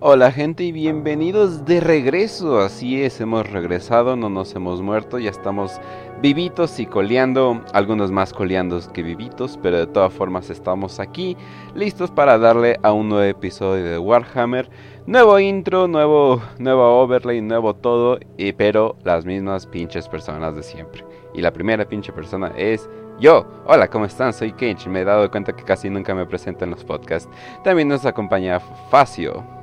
Hola 0.00 0.30
gente 0.30 0.62
y 0.62 0.70
bienvenidos 0.70 1.64
de 1.64 1.80
regreso. 1.80 2.60
Así 2.60 3.02
es, 3.02 3.20
hemos 3.20 3.50
regresado, 3.50 4.14
no 4.14 4.28
nos 4.28 4.54
hemos 4.54 4.80
muerto, 4.80 5.18
ya 5.18 5.30
estamos 5.30 5.80
vivitos 6.22 6.78
y 6.78 6.86
coleando, 6.86 7.64
algunos 7.72 8.12
más 8.12 8.32
coleando 8.32 8.80
que 8.92 9.02
vivitos, 9.02 9.58
pero 9.60 9.76
de 9.76 9.88
todas 9.88 10.12
formas 10.12 10.50
estamos 10.50 11.00
aquí, 11.00 11.36
listos 11.74 12.12
para 12.12 12.38
darle 12.38 12.78
a 12.84 12.92
un 12.92 13.08
nuevo 13.08 13.24
episodio 13.24 13.84
de 13.86 13.98
Warhammer. 13.98 14.70
Nuevo 15.06 15.40
intro, 15.40 15.88
nuevo, 15.88 16.40
nuevo 16.60 17.00
overlay, 17.00 17.40
nuevo 17.40 17.74
todo, 17.74 18.20
y, 18.36 18.52
pero 18.52 18.94
las 19.02 19.26
mismas 19.26 19.66
pinches 19.66 20.08
personas 20.08 20.54
de 20.54 20.62
siempre. 20.62 21.04
Y 21.34 21.40
la 21.40 21.52
primera 21.52 21.84
pinche 21.88 22.12
persona 22.12 22.52
es 22.56 22.88
yo. 23.18 23.44
Hola, 23.66 23.88
¿cómo 23.88 24.04
están? 24.04 24.32
Soy 24.32 24.52
Kench. 24.52 24.86
Me 24.86 25.00
he 25.00 25.04
dado 25.04 25.28
cuenta 25.28 25.56
que 25.56 25.64
casi 25.64 25.90
nunca 25.90 26.14
me 26.14 26.24
presento 26.24 26.64
en 26.64 26.70
los 26.70 26.84
podcasts. 26.84 27.28
También 27.64 27.88
nos 27.88 28.06
acompaña 28.06 28.60
Facio. 28.90 29.57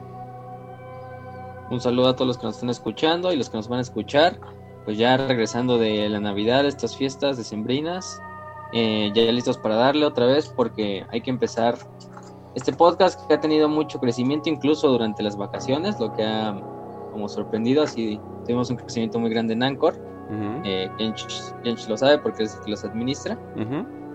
Un 1.71 1.81
saludo 1.81 2.09
a 2.09 2.15
todos 2.15 2.27
los 2.27 2.37
que 2.37 2.45
nos 2.45 2.55
están 2.55 2.69
escuchando 2.69 3.33
y 3.33 3.37
los 3.37 3.49
que 3.49 3.57
nos 3.57 3.67
van 3.67 3.79
a 3.79 3.81
escuchar. 3.81 4.39
Pues 4.85 4.97
ya 4.97 5.17
regresando 5.17 5.77
de 5.77 6.07
la 6.09 6.19
Navidad, 6.19 6.65
estas 6.65 6.95
fiestas 6.95 7.37
decembrinas, 7.37 8.21
eh, 8.71 9.11
ya 9.15 9.23
listos 9.31 9.57
para 9.57 9.75
darle 9.75 10.05
otra 10.05 10.27
vez 10.27 10.47
porque 10.55 11.05
hay 11.09 11.21
que 11.21 11.31
empezar 11.31 11.75
este 12.53 12.71
podcast 12.71 13.19
que 13.27 13.33
ha 13.33 13.39
tenido 13.39 13.67
mucho 13.67 13.99
crecimiento 13.99 14.49
incluso 14.49 14.89
durante 14.89 15.23
las 15.23 15.37
vacaciones, 15.37 15.99
lo 15.99 16.13
que 16.13 16.23
ha 16.23 16.55
como 17.11 17.27
sorprendido, 17.29 17.83
así 17.83 18.19
tuvimos 18.43 18.69
un 18.69 18.77
crecimiento 18.77 19.19
muy 19.19 19.29
grande 19.29 19.53
en 19.53 19.63
Anchor. 19.63 19.95
Uh 20.29 20.61
lo 21.87 21.97
sabe 21.97 22.17
porque 22.19 22.43
es 22.43 22.55
el 22.55 22.61
que 22.63 22.71
los 22.71 22.83
administra. 22.83 23.37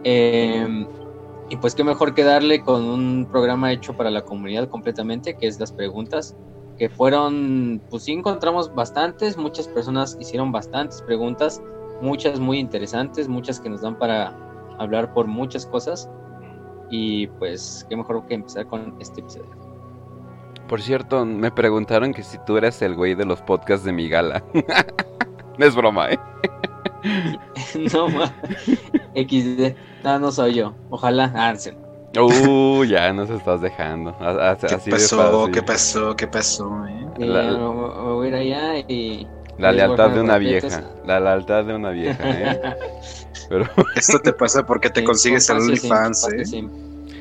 Em, 0.04 0.86
y 1.48 1.56
pues 1.56 1.74
qué 1.74 1.82
mejor 1.82 2.14
que 2.14 2.24
darle 2.24 2.62
con 2.62 2.84
un 2.84 3.26
programa 3.30 3.72
hecho 3.72 3.96
para 3.96 4.10
la 4.10 4.22
comunidad 4.22 4.68
completamente, 4.68 5.34
que 5.36 5.46
es 5.46 5.58
las 5.58 5.72
preguntas 5.72 6.36
que 6.80 6.88
fueron, 6.88 7.82
pues 7.90 8.04
sí 8.04 8.12
encontramos 8.12 8.74
bastantes, 8.74 9.36
muchas 9.36 9.68
personas 9.68 10.16
hicieron 10.18 10.50
bastantes 10.50 11.02
preguntas, 11.02 11.62
muchas 12.00 12.40
muy 12.40 12.58
interesantes, 12.58 13.28
muchas 13.28 13.60
que 13.60 13.68
nos 13.68 13.82
dan 13.82 13.98
para 13.98 14.34
hablar 14.78 15.12
por 15.12 15.26
muchas 15.26 15.66
cosas. 15.66 16.08
Y 16.90 17.26
pues 17.26 17.84
qué 17.90 17.96
mejor 17.98 18.24
que 18.24 18.32
empezar 18.32 18.66
con 18.66 18.96
este 18.98 19.20
episodio. 19.20 19.50
Por 20.68 20.80
cierto, 20.80 21.26
me 21.26 21.50
preguntaron 21.50 22.14
que 22.14 22.22
si 22.22 22.38
tú 22.46 22.56
eras 22.56 22.80
el 22.80 22.94
güey 22.94 23.14
de 23.14 23.26
los 23.26 23.42
podcasts 23.42 23.84
de 23.84 23.92
mi 23.92 24.08
gala. 24.08 24.42
no 25.58 25.66
es 25.66 25.76
broma, 25.76 26.12
¿eh? 26.12 26.18
no. 27.92 28.08
XD. 29.14 29.76
No, 30.02 30.18
no 30.18 30.32
soy 30.32 30.54
yo. 30.54 30.74
Ojalá. 30.88 31.24
Arsen. 31.34 31.89
Uh, 32.18 32.84
ya 32.84 33.12
nos 33.12 33.30
estás 33.30 33.60
dejando. 33.60 34.16
¿Qué 34.18 34.90
pasó? 34.90 35.48
¿Qué 35.52 35.62
pasó? 35.62 36.16
¿Qué 36.16 36.26
pasó? 36.26 36.86
Eh? 36.86 37.26
La, 37.26 37.52
voy 37.52 38.26
a 38.26 38.28
ir 38.28 38.34
allá 38.34 38.78
y. 38.88 39.26
La 39.58 39.72
lealtad 39.72 40.10
de 40.10 40.20
una 40.20 40.38
vieja. 40.38 40.84
La 41.06 41.20
lealtad 41.20 41.64
de 41.64 41.74
una 41.74 41.90
vieja, 41.90 42.30
¿eh? 42.30 42.60
Pero... 43.48 43.66
Esto 43.94 44.18
te 44.18 44.32
pasa 44.32 44.64
porque 44.64 44.90
te 44.90 45.04
consigues 45.04 45.48
el 45.50 45.58
OnlyFans, 45.58 46.28
¿eh? 46.32 46.68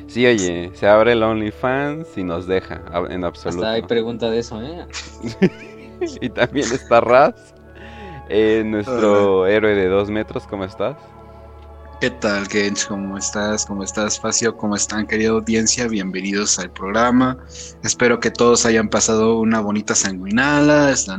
Sí, 0.07 0.25
oye, 0.25 0.71
se 0.73 0.87
abre 0.87 1.11
el 1.11 1.21
OnlyFans 1.21 2.17
y 2.17 2.23
nos 2.23 2.47
deja, 2.47 2.81
en 3.09 3.23
absoluto. 3.23 3.65
Hasta 3.65 3.73
hay 3.73 3.81
pregunta 3.83 4.29
de 4.29 4.39
eso, 4.39 4.59
¿eh? 4.61 4.87
y 6.21 6.29
también 6.29 6.65
está 6.71 7.01
Raz, 7.01 7.53
eh, 8.27 8.63
nuestro 8.65 9.45
héroe 9.45 9.75
de 9.75 9.87
dos 9.87 10.09
metros, 10.09 10.47
¿cómo 10.47 10.63
estás? 10.63 10.97
¿Qué 12.00 12.09
tal, 12.09 12.47
Kench? 12.47 12.88
¿Cómo 12.88 13.17
estás? 13.17 13.66
¿Cómo 13.66 13.83
estás, 13.83 14.22
Facio? 14.22 14.55
¿Cómo 14.55 14.78
están, 14.78 15.05
querida 15.05 15.31
audiencia? 15.31 15.86
Bienvenidos 15.86 16.58
al 16.58 16.72
programa. 16.72 17.38
Espero 17.84 18.22
que 18.22 18.31
todos 18.31 18.66
hayan 18.66 18.88
pasado 18.88 19.38
una 19.38 19.59
bonita 19.59 19.94
sanguinala, 19.96 20.91
es 20.91 21.09
la 21.09 21.18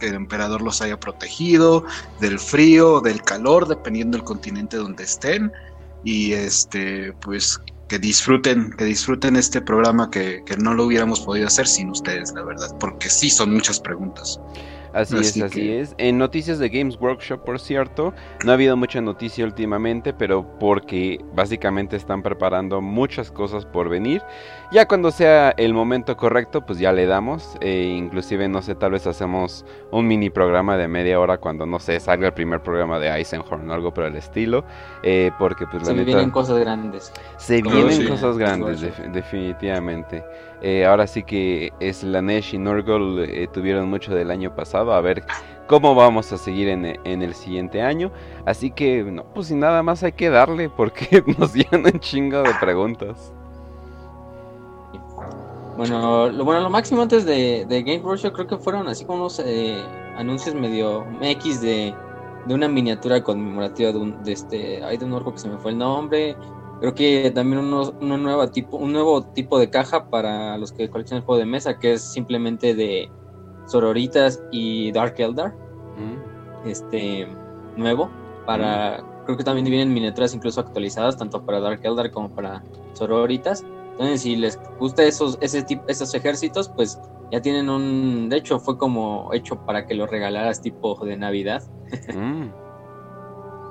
que 0.00 0.08
el 0.08 0.14
emperador 0.14 0.62
los 0.62 0.82
haya 0.82 0.98
protegido 0.98 1.84
del 2.18 2.40
frío, 2.40 3.00
del 3.00 3.22
calor, 3.22 3.68
dependiendo 3.68 4.18
del 4.18 4.24
continente 4.24 4.78
donde 4.78 5.04
estén. 5.04 5.52
Y 6.02 6.32
este, 6.32 7.12
pues 7.20 7.60
que 7.86 8.00
disfruten, 8.00 8.72
que 8.72 8.86
disfruten 8.86 9.36
este 9.36 9.60
programa 9.60 10.10
que, 10.10 10.42
que 10.44 10.56
no 10.56 10.74
lo 10.74 10.86
hubiéramos 10.86 11.20
podido 11.20 11.46
hacer 11.46 11.68
sin 11.68 11.88
ustedes, 11.88 12.32
la 12.32 12.42
verdad, 12.42 12.76
porque 12.80 13.08
sí 13.08 13.30
son 13.30 13.52
muchas 13.52 13.78
preguntas. 13.78 14.40
Así, 14.92 15.16
es, 15.18 15.40
así 15.40 15.70
es. 15.72 15.94
En 15.98 16.18
noticias 16.18 16.58
de 16.58 16.68
Games 16.68 16.98
Workshop, 17.00 17.44
por 17.44 17.60
cierto, 17.60 18.12
no 18.44 18.50
ha 18.50 18.54
habido 18.54 18.76
mucha 18.76 19.00
noticia 19.00 19.44
últimamente, 19.44 20.12
pero 20.12 20.58
porque 20.58 21.20
básicamente 21.34 21.96
están 21.96 22.22
preparando 22.22 22.80
muchas 22.80 23.30
cosas 23.30 23.64
por 23.66 23.88
venir. 23.88 24.22
Ya 24.72 24.86
cuando 24.86 25.10
sea 25.10 25.50
el 25.56 25.74
momento 25.74 26.16
correcto, 26.16 26.64
pues 26.64 26.78
ya 26.78 26.92
le 26.92 27.04
damos. 27.04 27.56
E 27.60 27.82
inclusive, 27.82 28.48
no 28.48 28.62
sé, 28.62 28.76
tal 28.76 28.92
vez 28.92 29.04
hacemos 29.04 29.64
un 29.90 30.06
mini 30.06 30.30
programa 30.30 30.76
de 30.76 30.86
media 30.86 31.18
hora 31.18 31.38
cuando, 31.38 31.66
no 31.66 31.80
sé, 31.80 31.98
salga 31.98 32.28
el 32.28 32.34
primer 32.34 32.62
programa 32.62 33.00
de 33.00 33.08
Eisenhorn 33.08 33.68
o 33.68 33.74
algo 33.74 33.92
por 33.92 34.04
el 34.04 34.14
estilo. 34.14 34.64
Eh, 35.02 35.32
porque 35.40 35.66
pues 35.66 35.84
Se 35.84 35.92
vienen 35.92 36.30
cosas 36.30 36.56
grandes. 36.58 37.12
Se 37.36 37.60
vienen 37.62 38.06
cosas 38.06 38.38
grandes, 38.38 38.80
definitivamente. 39.12 40.24
Eh, 40.62 40.86
ahora 40.86 41.08
sí 41.08 41.24
que 41.24 41.72
Slanesh 41.80 42.54
y 42.54 42.58
Norgol 42.58 43.24
eh, 43.28 43.48
tuvieron 43.52 43.90
mucho 43.90 44.14
del 44.14 44.30
año 44.30 44.54
pasado. 44.54 44.92
A 44.92 45.00
ver 45.00 45.24
cómo 45.66 45.96
vamos 45.96 46.32
a 46.32 46.38
seguir 46.38 46.68
en, 46.68 46.84
el 47.04 47.34
siguiente 47.34 47.82
año. 47.82 48.12
Así 48.46 48.70
que, 48.70 49.02
no, 49.02 49.24
pues 49.34 49.48
sin 49.48 49.58
nada 49.58 49.82
más 49.82 50.04
hay 50.04 50.12
que 50.12 50.30
darle 50.30 50.68
porque 50.68 51.24
nos 51.38 51.54
llenan 51.54 51.98
chingo 51.98 52.44
de 52.44 52.54
preguntas. 52.60 53.32
Bueno, 55.80 56.28
lo, 56.28 56.44
bueno, 56.44 56.60
lo 56.60 56.68
máximo 56.68 57.00
antes 57.00 57.24
de, 57.24 57.64
de 57.66 57.82
Game 57.82 58.04
Workshop 58.04 58.34
creo 58.34 58.46
que 58.46 58.58
fueron 58.58 58.86
así 58.86 59.06
como 59.06 59.20
unos 59.20 59.40
eh, 59.42 59.82
anuncios 60.14 60.54
medio 60.54 61.06
X 61.22 61.62
de, 61.62 61.94
de 62.44 62.54
una 62.54 62.68
miniatura 62.68 63.22
conmemorativa 63.22 63.90
de, 63.90 63.98
un, 63.98 64.22
de 64.22 64.32
este, 64.32 64.84
hay 64.84 64.98
de 64.98 65.06
un 65.06 65.14
orco 65.14 65.32
que 65.32 65.38
se 65.38 65.48
me 65.48 65.56
fue 65.56 65.70
el 65.70 65.78
nombre, 65.78 66.36
Creo 66.80 66.94
que 66.94 67.30
también 67.34 67.62
uno, 67.62 67.92
nueva 68.18 68.50
tipo, 68.50 68.76
un 68.76 68.92
nuevo 68.92 69.22
tipo 69.22 69.58
de 69.58 69.70
caja 69.70 70.10
para 70.10 70.58
los 70.58 70.70
que 70.72 70.90
coleccionan 70.90 71.22
el 71.22 71.26
juego 71.26 71.38
de 71.38 71.46
mesa, 71.46 71.78
que 71.78 71.92
es 71.92 72.02
simplemente 72.02 72.74
de 72.74 73.10
Sororitas 73.66 74.42
y 74.50 74.92
Dark 74.92 75.14
Eldar. 75.16 75.54
Mm. 75.96 76.68
Este 76.68 77.26
nuevo. 77.76 78.10
Para. 78.44 79.02
Mm. 79.02 79.24
Creo 79.24 79.36
que 79.36 79.44
también 79.44 79.66
vienen 79.66 79.94
miniaturas 79.94 80.34
incluso 80.34 80.60
actualizadas, 80.60 81.16
tanto 81.16 81.44
para 81.44 81.60
Dark 81.60 81.80
Eldar 81.82 82.10
como 82.10 82.30
para 82.30 82.62
Sororitas. 82.94 83.64
Entonces, 84.00 84.22
si 84.22 84.36
les 84.36 84.58
gusta 84.78 85.04
esos, 85.04 85.36
ese 85.42 85.62
tipo, 85.62 85.84
esos 85.86 86.14
ejércitos, 86.14 86.70
pues 86.70 86.98
ya 87.30 87.42
tienen 87.42 87.68
un. 87.68 88.30
De 88.30 88.38
hecho, 88.38 88.58
fue 88.58 88.78
como 88.78 89.30
hecho 89.32 89.64
para 89.66 89.86
que 89.86 89.94
lo 89.94 90.06
regalaras 90.06 90.62
tipo 90.62 90.96
de 91.04 91.16
Navidad. 91.16 91.62
Mm. 92.14 92.48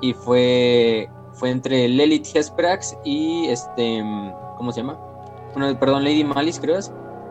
y 0.02 0.14
fue 0.14 1.10
fue 1.32 1.50
entre 1.50 1.88
Lilith 1.88 2.28
Hesprax 2.34 2.96
y 3.04 3.46
este, 3.48 4.02
¿cómo 4.56 4.72
se 4.72 4.80
llama? 4.80 4.98
perdón, 5.80 6.04
Lady 6.04 6.22
Malice, 6.22 6.60
creo 6.60 6.78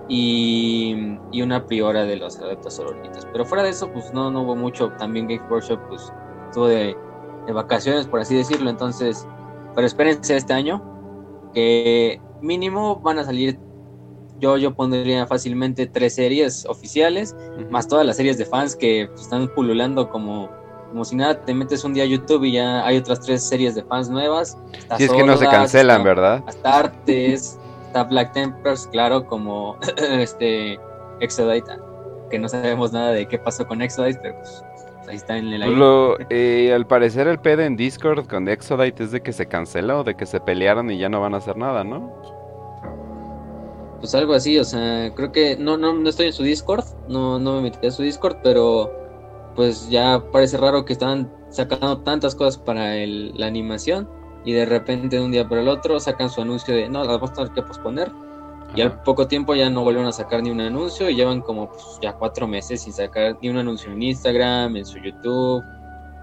y, 0.10 1.18
y 1.32 1.42
una 1.42 1.66
priora 1.66 2.04
de 2.04 2.18
los 2.18 2.38
adeptos 2.40 2.74
sororitas. 2.74 3.26
Pero 3.32 3.46
fuera 3.46 3.64
de 3.64 3.70
eso, 3.70 3.90
pues 3.92 4.12
no, 4.14 4.32
no 4.32 4.42
hubo 4.42 4.56
mucho. 4.56 4.90
También 4.98 5.28
Game 5.28 5.48
Workshop, 5.50 5.80
pues 5.88 6.12
estuvo 6.48 6.68
de, 6.68 6.98
vacaciones, 7.54 8.08
por 8.08 8.20
así 8.20 8.36
decirlo. 8.36 8.70
Entonces, 8.70 9.28
pero 9.76 9.86
espérense 9.86 10.36
este 10.36 10.52
año, 10.52 10.82
que 11.54 12.20
mínimo 12.42 12.98
van 12.98 13.20
a 13.20 13.26
salir. 13.26 13.60
Yo, 14.40 14.58
yo 14.58 14.74
pondría 14.74 15.28
fácilmente 15.28 15.86
tres 15.86 16.16
series 16.16 16.66
oficiales, 16.66 17.36
más 17.70 17.88
todas 17.88 18.06
las 18.06 18.16
series 18.16 18.38
de 18.38 18.46
fans 18.46 18.76
que 18.76 19.08
pues, 19.10 19.22
están 19.22 19.50
pululando 19.54 20.10
como 20.10 20.50
como 20.90 21.06
si 21.06 21.16
nada, 21.16 21.40
te 21.46 21.54
metes 21.54 21.84
un 21.84 21.94
día 21.94 22.04
a 22.04 22.08
YouTube 22.08 22.44
y 22.46 22.54
ya 22.54 22.86
hay 22.86 22.98
otras 22.98 23.20
tres 23.20 23.48
series 23.48 23.76
de 23.76 23.84
fans 23.84 24.10
nuevas. 24.10 24.58
Si 24.98 25.04
es 25.04 25.12
que 25.12 25.24
no 25.24 25.38
se 25.38 25.46
cancelan, 25.46 26.04
¿verdad? 26.04 26.44
Astartes, 26.48 27.60
está 27.86 28.04
Black 28.04 28.34
Templars, 28.34 28.88
claro, 28.88 29.26
como 29.26 29.78
este 29.98 30.80
Exodite, 31.20 31.72
que 32.30 32.40
no 32.40 32.50
sabemos 32.50 32.92
nada 32.92 33.12
de 33.12 33.28
qué 33.28 33.38
pasó 33.38 33.68
con 33.68 33.82
Exodite, 33.82 34.20
pero 34.22 34.36
pues, 34.36 34.64
ahí 35.10 35.16
está 35.16 35.38
en 35.38 35.48
el 35.48 35.64
aire. 35.64 35.76
eh, 36.30 36.74
al 36.74 36.88
parecer 36.88 37.28
el 37.28 37.40
pedo 37.40 37.64
en 37.64 37.76
Discord 37.76 38.28
con 38.28 38.48
Exodite 38.48 39.04
es 39.04 39.12
de 39.12 39.22
que 39.22 39.34
se 39.34 39.48
canceló, 39.48 40.04
de 40.04 40.16
que 40.16 40.26
se 40.26 40.40
pelearon 40.40 40.90
y 40.92 40.98
ya 40.98 41.10
no 41.10 41.20
van 41.20 41.34
a 41.34 41.38
hacer 41.38 41.58
nada, 41.58 41.84
¿no? 41.84 42.14
Pues 44.00 44.16
algo 44.16 44.34
así, 44.34 44.58
o 44.58 44.64
sea, 44.64 45.14
creo 45.14 45.32
que 45.32 45.58
no, 45.58 45.78
no, 45.78 45.94
no 45.94 46.10
estoy 46.10 46.28
en 46.28 46.34
su 46.34 46.44
Discord, 46.44 46.86
no, 47.10 47.38
no 47.38 47.56
me 47.56 47.64
metí 47.64 47.86
a 47.86 47.92
su 47.92 48.04
Discord, 48.04 48.38
pero 48.44 48.90
pues 49.56 49.90
ya 49.90 50.24
parece 50.32 50.58
raro 50.58 50.86
que 50.86 50.94
están 50.94 51.30
sacando 51.50 51.98
tantas 52.02 52.34
cosas 52.36 52.58
para 52.58 52.96
la 52.96 53.46
animación 53.46 54.08
y 54.46 54.54
de 54.54 54.66
repente 54.66 55.18
de 55.18 55.24
un 55.24 55.32
día 55.32 55.50
para 55.50 55.62
el 55.62 55.68
otro 55.68 56.00
sacan 56.00 56.30
su 56.30 56.42
anuncio 56.42 56.74
de 56.74 56.88
no, 56.88 57.04
las 57.04 57.20
vamos 57.20 57.32
a 57.32 57.34
tener 57.34 57.52
que 57.52 57.62
posponer. 57.64 58.12
Y 58.76 58.82
al 58.82 59.02
poco 59.02 59.28
tiempo 59.28 59.56
ya 59.56 59.70
no 59.70 59.84
volvieron 59.84 60.08
a 60.08 60.12
sacar 60.12 60.44
ni 60.44 60.52
un 60.52 60.62
anuncio 60.62 61.10
y 61.10 61.16
llevan 61.16 61.42
como 61.42 61.70
pues, 61.70 62.00
ya 62.02 62.14
cuatro 62.14 62.48
meses 62.48 62.82
sin 62.82 62.94
sacar 62.94 63.38
ni 63.42 63.50
un 63.50 63.58
anuncio 63.58 63.92
en 63.92 64.02
Instagram, 64.02 64.76
en 64.76 64.86
su 64.86 65.00
YouTube, 65.00 65.64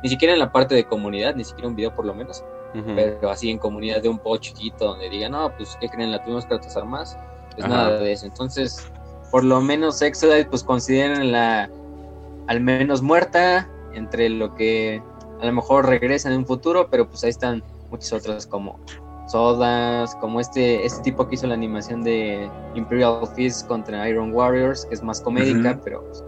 ni 0.02 0.08
siquiera 0.08 0.34
en 0.34 0.38
la 0.38 0.52
parte 0.52 0.74
de 0.74 0.84
comunidad, 0.84 1.34
ni 1.34 1.44
siquiera 1.44 1.68
un 1.68 1.74
video 1.74 1.94
por 1.94 2.04
lo 2.04 2.14
menos, 2.14 2.44
pero 2.94 3.30
así 3.30 3.50
en 3.50 3.58
comunidad 3.58 4.02
de 4.02 4.08
un 4.08 4.18
poco 4.18 4.36
chiquito 4.36 4.84
donde 4.84 5.08
digan, 5.08 5.32
no, 5.32 5.50
pues 5.56 5.76
¿qué 5.80 5.88
creen? 5.88 6.12
La 6.12 6.22
tuvimos 6.22 6.44
que 6.44 6.54
retrasar 6.54 6.84
más. 6.84 7.18
Pues 7.56 7.66
nada 7.66 7.98
de 7.98 8.12
eso. 8.12 8.26
Entonces, 8.26 8.92
por 9.30 9.42
lo 9.42 9.60
menos 9.60 10.00
Exodite 10.02 10.44
pues 10.44 10.62
consideran 10.62 11.32
la 11.32 11.70
al 12.46 12.60
menos 12.60 13.02
muerta 13.02 13.68
entre 13.94 14.28
lo 14.28 14.54
que 14.54 15.02
a 15.40 15.46
lo 15.46 15.52
mejor 15.52 15.86
regresa 15.86 16.30
en 16.30 16.38
un 16.38 16.46
futuro, 16.46 16.88
pero 16.90 17.08
pues 17.08 17.24
ahí 17.24 17.30
están 17.30 17.62
muchas 17.90 18.12
otras 18.12 18.46
como 18.46 18.78
Sodas, 19.26 20.14
como 20.16 20.40
este, 20.40 20.86
este 20.86 21.02
tipo 21.02 21.26
que 21.26 21.34
hizo 21.34 21.46
la 21.46 21.54
animación 21.54 22.02
de 22.02 22.48
Imperial 22.74 23.26
Fist 23.34 23.66
contra 23.66 24.08
Iron 24.08 24.32
Warriors, 24.32 24.86
que 24.86 24.94
es 24.94 25.02
más 25.02 25.20
comédica, 25.20 25.80
pero 25.82 26.04
pues, 26.04 26.24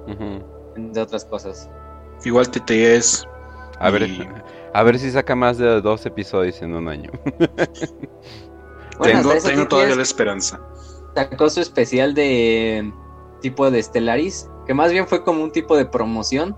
de 0.77 1.01
otras 1.01 1.25
cosas. 1.25 1.71
Igual 2.25 2.51
TTS. 2.51 3.27
A 3.79 3.91
ver, 3.91 4.09
a 4.75 4.83
ver 4.83 4.99
si 4.99 5.13
saca 5.13 5.37
más 5.37 5.59
de 5.59 5.81
dos 5.81 6.05
episodios 6.07 6.61
en 6.63 6.75
un 6.75 6.89
año. 6.89 7.13
tengo, 9.01 9.33
tengo 9.45 9.69
todavía 9.69 9.95
la 9.95 10.03
esperanza. 10.03 10.61
Sacó 11.15 11.49
su 11.49 11.61
especial 11.61 12.15
de 12.15 12.93
tipo 13.41 13.71
de 13.71 13.81
Stellaris, 13.81 14.49
que 14.67 14.75
más 14.75 14.91
bien 14.91 15.07
fue 15.07 15.23
como 15.23 15.45
un 15.45 15.53
tipo 15.53 15.77
de 15.77 15.87
promoción, 15.87 16.57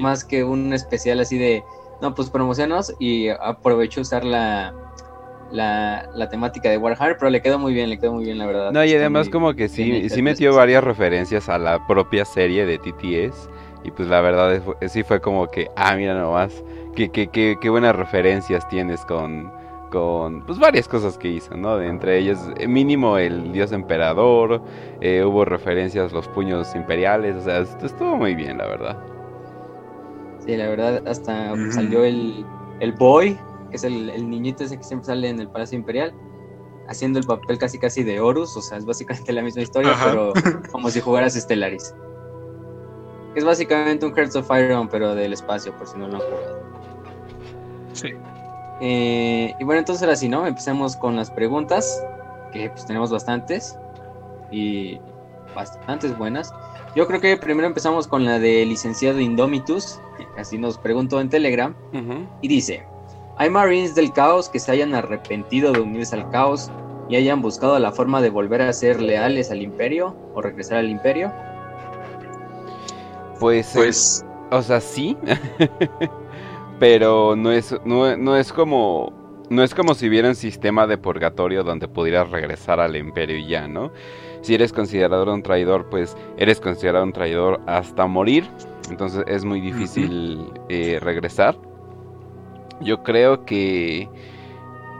más 0.00 0.24
que 0.24 0.44
un 0.44 0.72
especial 0.72 1.20
así 1.20 1.36
de, 1.36 1.62
no, 2.00 2.14
pues 2.14 2.30
promocionos 2.30 2.94
y 2.98 3.28
aprovecho 3.28 4.00
usar 4.00 4.24
la, 4.24 4.74
la, 5.52 6.28
temática 6.30 6.70
de 6.70 6.78
Warhammer, 6.78 7.16
pero 7.18 7.30
le 7.30 7.40
quedó 7.40 7.58
muy 7.58 7.74
bien, 7.74 7.90
le 7.90 7.98
quedó 7.98 8.12
muy 8.14 8.24
bien 8.24 8.38
la 8.38 8.46
verdad. 8.46 8.72
No, 8.72 8.84
y 8.84 8.94
además 8.94 9.28
como 9.28 9.54
que 9.54 9.68
sí, 9.68 10.08
sí 10.08 10.22
metió 10.22 10.54
varias 10.54 10.82
referencias 10.82 11.48
a 11.48 11.58
la 11.58 11.86
propia 11.86 12.24
serie 12.24 12.66
de 12.66 12.78
TTS 12.78 13.48
y 13.84 13.90
pues 13.90 14.08
la 14.08 14.20
verdad 14.20 14.54
es, 14.80 14.92
sí 14.92 15.02
fue 15.02 15.20
como 15.20 15.48
que, 15.48 15.70
ah, 15.76 15.94
mira 15.96 16.14
nomás, 16.14 16.64
qué, 16.94 17.10
qué, 17.10 17.28
qué, 17.28 17.56
qué 17.60 17.68
buenas 17.68 17.96
referencias 17.96 18.66
tienes 18.68 19.04
con, 19.04 19.52
con 19.90 20.42
pues 20.42 20.58
varias 20.58 20.88
cosas 20.88 21.18
que 21.18 21.28
hizo, 21.28 21.56
¿no? 21.56 21.80
entre 21.80 22.18
ellas, 22.18 22.50
eh, 22.58 22.68
mínimo 22.68 23.18
el 23.18 23.52
dios 23.52 23.72
emperador, 23.72 24.62
eh, 25.00 25.24
hubo 25.24 25.44
referencias 25.44 26.12
a 26.12 26.14
los 26.14 26.28
puños 26.28 26.74
imperiales, 26.74 27.36
o 27.36 27.42
sea, 27.42 27.60
estuvo 27.60 28.16
muy 28.16 28.34
bien, 28.34 28.58
la 28.58 28.66
verdad. 28.66 28.98
Sí, 30.44 30.56
la 30.56 30.68
verdad, 30.68 31.02
hasta 31.06 31.54
salió 31.70 32.04
el, 32.04 32.44
el 32.80 32.92
boy, 32.92 33.38
que 33.72 33.76
es 33.76 33.84
el, 33.84 34.10
el, 34.10 34.28
niñito 34.28 34.62
ese 34.62 34.76
que 34.76 34.84
siempre 34.84 35.06
sale 35.06 35.30
en 35.30 35.40
el 35.40 35.48
Palacio 35.48 35.78
Imperial, 35.78 36.14
haciendo 36.88 37.18
el 37.18 37.24
papel 37.24 37.56
casi 37.58 37.78
casi 37.78 38.04
de 38.04 38.20
Horus, 38.20 38.54
o 38.56 38.60
sea, 38.60 38.76
es 38.76 38.84
básicamente 38.84 39.32
la 39.32 39.42
misma 39.42 39.62
historia, 39.62 39.96
pero 40.04 40.32
como 40.70 40.90
si 40.90 41.00
jugaras 41.00 41.32
Stellaris. 41.32 41.94
Es 43.34 43.44
básicamente 43.44 44.04
un 44.04 44.14
Hearts 44.14 44.36
of 44.36 44.48
Iron, 44.58 44.88
pero 44.88 45.14
del 45.14 45.32
espacio, 45.32 45.74
por 45.76 45.86
si 45.86 45.96
no 45.98 46.06
lo 46.06 46.16
han 46.16 46.20
jugado. 46.20 46.62
Sí. 47.94 48.08
Eh, 48.82 49.54
y 49.58 49.64
bueno, 49.64 49.78
entonces 49.78 50.02
ahora 50.02 50.16
sí, 50.16 50.28
¿no? 50.28 50.46
Empecemos 50.46 50.96
con 50.96 51.16
las 51.16 51.30
preguntas, 51.30 52.04
que 52.52 52.68
pues 52.68 52.84
tenemos 52.84 53.10
bastantes 53.10 53.74
y 54.50 55.00
bastantes 55.54 56.16
buenas. 56.18 56.52
Yo 56.94 57.06
creo 57.06 57.20
que 57.20 57.38
primero 57.38 57.66
empezamos 57.66 58.06
con 58.06 58.26
la 58.26 58.38
de 58.38 58.66
licenciado 58.66 59.18
Indomitus, 59.18 59.98
así 60.36 60.58
nos 60.58 60.76
preguntó 60.76 61.22
en 61.22 61.30
Telegram, 61.30 61.74
y 62.42 62.48
dice, 62.48 62.84
¿hay 63.36 63.50
Marines 63.50 63.94
del 63.94 64.12
caos 64.12 64.48
que 64.48 64.58
se 64.58 64.72
hayan 64.72 64.94
arrepentido 64.94 65.72
de 65.72 65.80
unirse 65.80 66.16
al 66.16 66.30
caos 66.30 66.70
y 67.08 67.16
hayan 67.16 67.42
buscado 67.42 67.78
la 67.78 67.92
forma 67.92 68.20
de 68.20 68.30
volver 68.30 68.62
a 68.62 68.72
ser 68.72 69.00
leales 69.00 69.50
al 69.50 69.62
imperio 69.62 70.16
o 70.34 70.40
regresar 70.40 70.78
al 70.78 70.88
imperio? 70.88 71.32
Pues, 73.38 73.72
pues... 73.74 74.24
o 74.50 74.62
sea, 74.62 74.80
sí. 74.80 75.16
pero 76.82 77.36
no 77.36 77.52
es, 77.52 77.74
no, 77.84 78.36
es 78.36 78.52
como 78.52 79.12
no 79.50 79.62
es 79.62 79.74
como 79.74 79.94
si 79.94 80.08
hubiera 80.08 80.28
un 80.28 80.34
sistema 80.34 80.86
de 80.86 80.98
purgatorio 80.98 81.62
donde 81.62 81.86
pudieras 81.86 82.30
regresar 82.30 82.80
al 82.80 82.96
imperio 82.96 83.36
y 83.36 83.46
ya, 83.46 83.68
¿no? 83.68 83.92
Si 84.40 84.54
eres 84.54 84.72
considerado 84.72 85.32
un 85.32 85.42
traidor, 85.42 85.88
pues 85.90 86.16
eres 86.38 86.58
considerado 86.58 87.04
un 87.04 87.12
traidor 87.12 87.60
hasta 87.66 88.06
morir. 88.06 88.48
Entonces 88.90 89.22
es 89.28 89.44
muy 89.44 89.60
difícil 89.60 90.50
eh, 90.68 90.98
regresar. 91.00 91.56
Yo 92.80 93.02
creo 93.02 93.44
que 93.44 94.08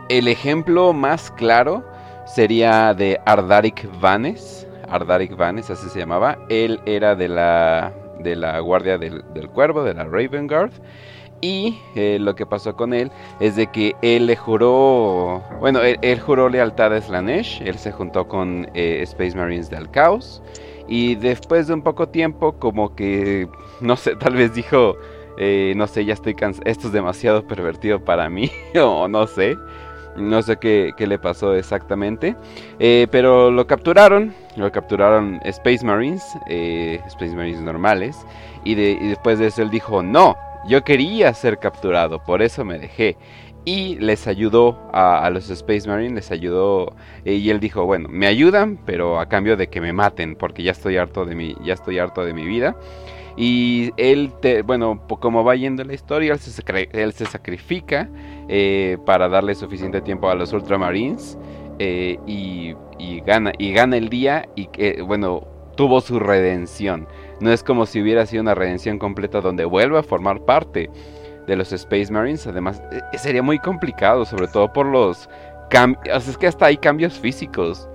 el 0.09 0.27
ejemplo 0.27 0.93
más 0.93 1.31
claro 1.31 1.83
sería 2.25 2.93
de 2.93 3.19
Ardaric 3.25 3.89
Vanes. 3.99 4.67
Ardaric 4.89 5.35
Vanes, 5.35 5.69
así 5.69 5.89
se 5.89 5.99
llamaba. 5.99 6.37
Él 6.49 6.79
era 6.85 7.15
de 7.15 7.29
la 7.29 7.93
de 8.19 8.35
la 8.35 8.59
Guardia 8.59 8.97
del, 8.97 9.23
Cuervo, 9.53 9.83
de 9.83 9.93
la 9.93 10.05
Raven 10.05 10.47
Guard. 10.47 10.71
Y 11.41 11.77
eh, 11.95 12.17
lo 12.21 12.35
que 12.35 12.45
pasó 12.45 12.75
con 12.77 12.93
él 12.93 13.11
es 13.41 13.57
de 13.57 13.67
que 13.67 13.95
él 14.01 14.27
le 14.27 14.37
juró, 14.37 15.43
bueno, 15.59 15.81
él, 15.81 16.19
juró 16.21 16.47
lealtad 16.47 16.93
a 16.93 17.01
Slanesh, 17.01 17.61
él 17.65 17.77
se 17.77 17.91
juntó 17.91 18.29
con 18.29 18.69
eh, 18.73 19.01
Space 19.01 19.35
Marines 19.35 19.69
del 19.69 19.91
Caos 19.91 20.41
y 20.87 21.15
después 21.15 21.67
de 21.67 21.73
un 21.73 21.81
poco 21.81 22.07
tiempo 22.07 22.53
como 22.53 22.95
que, 22.95 23.49
no 23.81 23.97
sé, 23.97 24.15
tal 24.19 24.35
vez 24.35 24.53
dijo, 24.53 24.95
eh, 25.37 25.73
no 25.75 25.87
sé, 25.87 26.05
ya 26.05 26.13
estoy 26.13 26.35
cansado, 26.35 26.63
esto 26.69 26.87
es 26.87 26.93
demasiado 26.93 27.43
pervertido 27.47 28.03
para 28.03 28.29
mí, 28.29 28.51
o 28.75 29.07
no 29.07 29.27
sé, 29.27 29.57
no 30.15 30.41
sé 30.43 30.57
qué, 30.57 30.93
le 30.97 31.17
pasó 31.17 31.55
exactamente. 31.55 32.35
Eh, 32.79 33.07
pero 33.11 33.51
lo 33.51 33.65
capturaron. 33.65 34.33
Lo 34.55 34.71
capturaron 34.71 35.39
Space 35.43 35.83
Marines. 35.85 36.23
Eh, 36.47 37.01
Space 37.07 37.35
Marines 37.35 37.61
normales. 37.61 38.17
Y, 38.63 38.75
después 38.75 39.39
de 39.39 39.47
eso 39.47 39.61
él 39.61 39.69
dijo, 39.69 40.03
no, 40.03 40.37
yo 40.67 40.83
quería 40.83 41.33
ser 41.33 41.57
capturado. 41.57 42.23
Por 42.23 42.41
eso 42.41 42.63
me 42.63 42.77
dejé. 42.77 43.17
Y 43.65 43.95
les 43.95 44.27
ayudó 44.27 44.89
a, 44.93 45.29
los 45.31 45.49
Space 45.49 45.87
Marines. 45.87 46.13
Les 46.13 46.31
ayudó. 46.31 46.95
Y 47.25 47.49
él 47.49 47.59
dijo, 47.59 47.85
bueno, 47.85 48.07
me 48.09 48.27
ayudan. 48.27 48.77
Pero 48.85 49.19
a 49.19 49.27
cambio 49.27 49.57
de 49.57 49.67
que 49.67 49.81
me 49.81 49.93
maten. 49.93 50.35
Porque 50.35 50.61
ya 50.63 50.71
estoy 50.71 50.97
harto 50.97 51.25
de 51.25 51.35
mi, 51.35 51.55
ya 51.63 51.73
estoy 51.73 51.97
harto 51.97 52.23
de 52.23 52.33
mi 52.33 52.45
vida. 52.45 52.75
Y 53.35 53.91
él, 53.97 54.31
te, 54.41 54.61
bueno, 54.61 55.01
como 55.19 55.43
va 55.43 55.55
yendo 55.55 55.83
la 55.83 55.93
historia, 55.93 56.33
él 56.33 56.39
se, 56.39 56.89
él 56.91 57.13
se 57.13 57.25
sacrifica 57.25 58.09
eh, 58.47 58.97
para 59.05 59.27
darle 59.27 59.55
suficiente 59.55 60.01
tiempo 60.01 60.29
a 60.29 60.35
los 60.35 60.53
Ultramarines 60.53 61.37
eh, 61.79 62.19
y, 62.27 62.75
gana, 63.25 63.51
y 63.57 63.73
gana 63.73 63.97
el 63.97 64.09
día 64.09 64.47
y, 64.55 64.67
que 64.67 65.01
bueno, 65.01 65.47
tuvo 65.75 66.01
su 66.01 66.19
redención. 66.19 67.07
No 67.39 67.51
es 67.51 67.63
como 67.63 67.85
si 67.85 68.01
hubiera 68.01 68.25
sido 68.25 68.43
una 68.43 68.55
redención 68.55 68.99
completa 68.99 69.41
donde 69.41 69.65
vuelve 69.65 69.97
a 69.97 70.03
formar 70.03 70.41
parte 70.41 70.89
de 71.47 71.55
los 71.55 71.73
Space 71.73 72.11
Marines. 72.11 72.45
Además, 72.45 72.81
eh, 72.91 73.17
sería 73.17 73.41
muy 73.41 73.57
complicado, 73.57 74.25
sobre 74.25 74.47
todo 74.47 74.71
por 74.71 74.85
los 74.85 75.27
cambios. 75.71 76.27
es 76.27 76.37
que 76.37 76.47
hasta 76.47 76.67
hay 76.67 76.77
cambios 76.77 77.19
físicos 77.19 77.89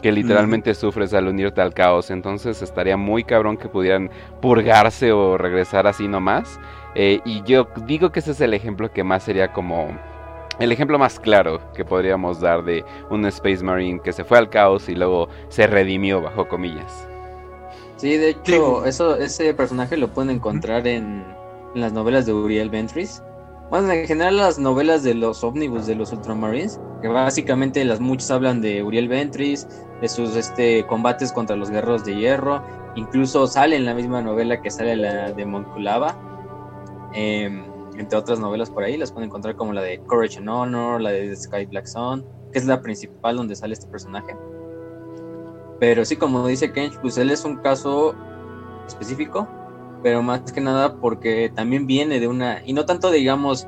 que 0.00 0.12
literalmente 0.12 0.74
sufres 0.74 1.14
al 1.14 1.28
unirte 1.28 1.60
al 1.60 1.74
caos. 1.74 2.10
Entonces 2.10 2.62
estaría 2.62 2.96
muy 2.96 3.24
cabrón 3.24 3.56
que 3.56 3.68
pudieran 3.68 4.10
purgarse 4.40 5.12
o 5.12 5.38
regresar 5.38 5.86
así 5.86 6.08
nomás. 6.08 6.60
Eh, 6.94 7.20
y 7.24 7.42
yo 7.42 7.68
digo 7.86 8.10
que 8.10 8.20
ese 8.20 8.32
es 8.32 8.40
el 8.40 8.54
ejemplo 8.54 8.92
que 8.92 9.04
más 9.04 9.22
sería 9.22 9.52
como 9.52 9.88
el 10.58 10.72
ejemplo 10.72 10.98
más 10.98 11.18
claro 11.18 11.60
que 11.72 11.84
podríamos 11.84 12.40
dar 12.40 12.64
de 12.64 12.84
un 13.08 13.24
Space 13.26 13.64
Marine 13.64 14.00
que 14.02 14.12
se 14.12 14.24
fue 14.24 14.36
al 14.38 14.50
caos 14.50 14.88
y 14.88 14.94
luego 14.94 15.28
se 15.48 15.66
redimió 15.66 16.20
bajo 16.20 16.48
comillas. 16.48 17.08
Sí, 17.96 18.16
de 18.16 18.30
hecho, 18.30 18.84
eso, 18.84 19.16
ese 19.16 19.54
personaje 19.54 19.96
lo 19.96 20.08
pueden 20.08 20.30
encontrar 20.30 20.86
en, 20.86 21.24
en 21.74 21.80
las 21.80 21.92
novelas 21.92 22.26
de 22.26 22.32
Uriel 22.32 22.70
Ventris. 22.70 23.22
Bueno, 23.70 23.92
en 23.92 24.04
general 24.04 24.36
las 24.36 24.58
novelas 24.58 25.04
de 25.04 25.14
los 25.14 25.44
ómnibus 25.44 25.86
de 25.86 25.94
los 25.94 26.12
Ultramarines, 26.12 26.80
que 27.00 27.06
básicamente 27.06 27.84
las 27.84 28.00
muchas 28.00 28.32
hablan 28.32 28.60
de 28.60 28.82
Uriel 28.82 29.06
Ventris, 29.06 29.68
de 30.00 30.08
sus 30.08 30.34
este, 30.34 30.84
combates 30.88 31.30
contra 31.30 31.54
los 31.54 31.70
guerreros 31.70 32.04
de 32.04 32.16
hierro, 32.16 32.64
incluso 32.96 33.46
sale 33.46 33.76
en 33.76 33.84
la 33.84 33.94
misma 33.94 34.22
novela 34.22 34.60
que 34.60 34.72
sale 34.72 34.96
la 34.96 35.30
de 35.30 35.46
Monclava, 35.46 36.16
em, 37.12 37.64
entre 37.96 38.18
otras 38.18 38.40
novelas 38.40 38.70
por 38.70 38.82
ahí, 38.82 38.96
las 38.96 39.12
pueden 39.12 39.28
encontrar 39.28 39.54
como 39.54 39.72
la 39.72 39.82
de 39.82 40.00
Courage 40.00 40.38
and 40.38 40.48
Honor, 40.48 41.00
la 41.00 41.10
de 41.10 41.36
Sky 41.36 41.66
Black 41.66 41.86
Sun, 41.86 42.26
que 42.52 42.58
es 42.58 42.66
la 42.66 42.82
principal 42.82 43.36
donde 43.36 43.54
sale 43.54 43.74
este 43.74 43.86
personaje. 43.86 44.36
Pero 45.78 46.04
sí, 46.04 46.16
como 46.16 46.44
dice 46.44 46.72
Kench, 46.72 46.98
pues 47.00 47.18
él 47.18 47.30
es 47.30 47.44
un 47.44 47.58
caso 47.58 48.16
específico, 48.88 49.46
pero 50.02 50.22
más 50.22 50.52
que 50.52 50.60
nada 50.60 50.94
porque 50.96 51.50
también 51.54 51.86
viene 51.86 52.20
de 52.20 52.28
una, 52.28 52.62
y 52.64 52.72
no 52.72 52.84
tanto 52.84 53.10
digamos, 53.10 53.66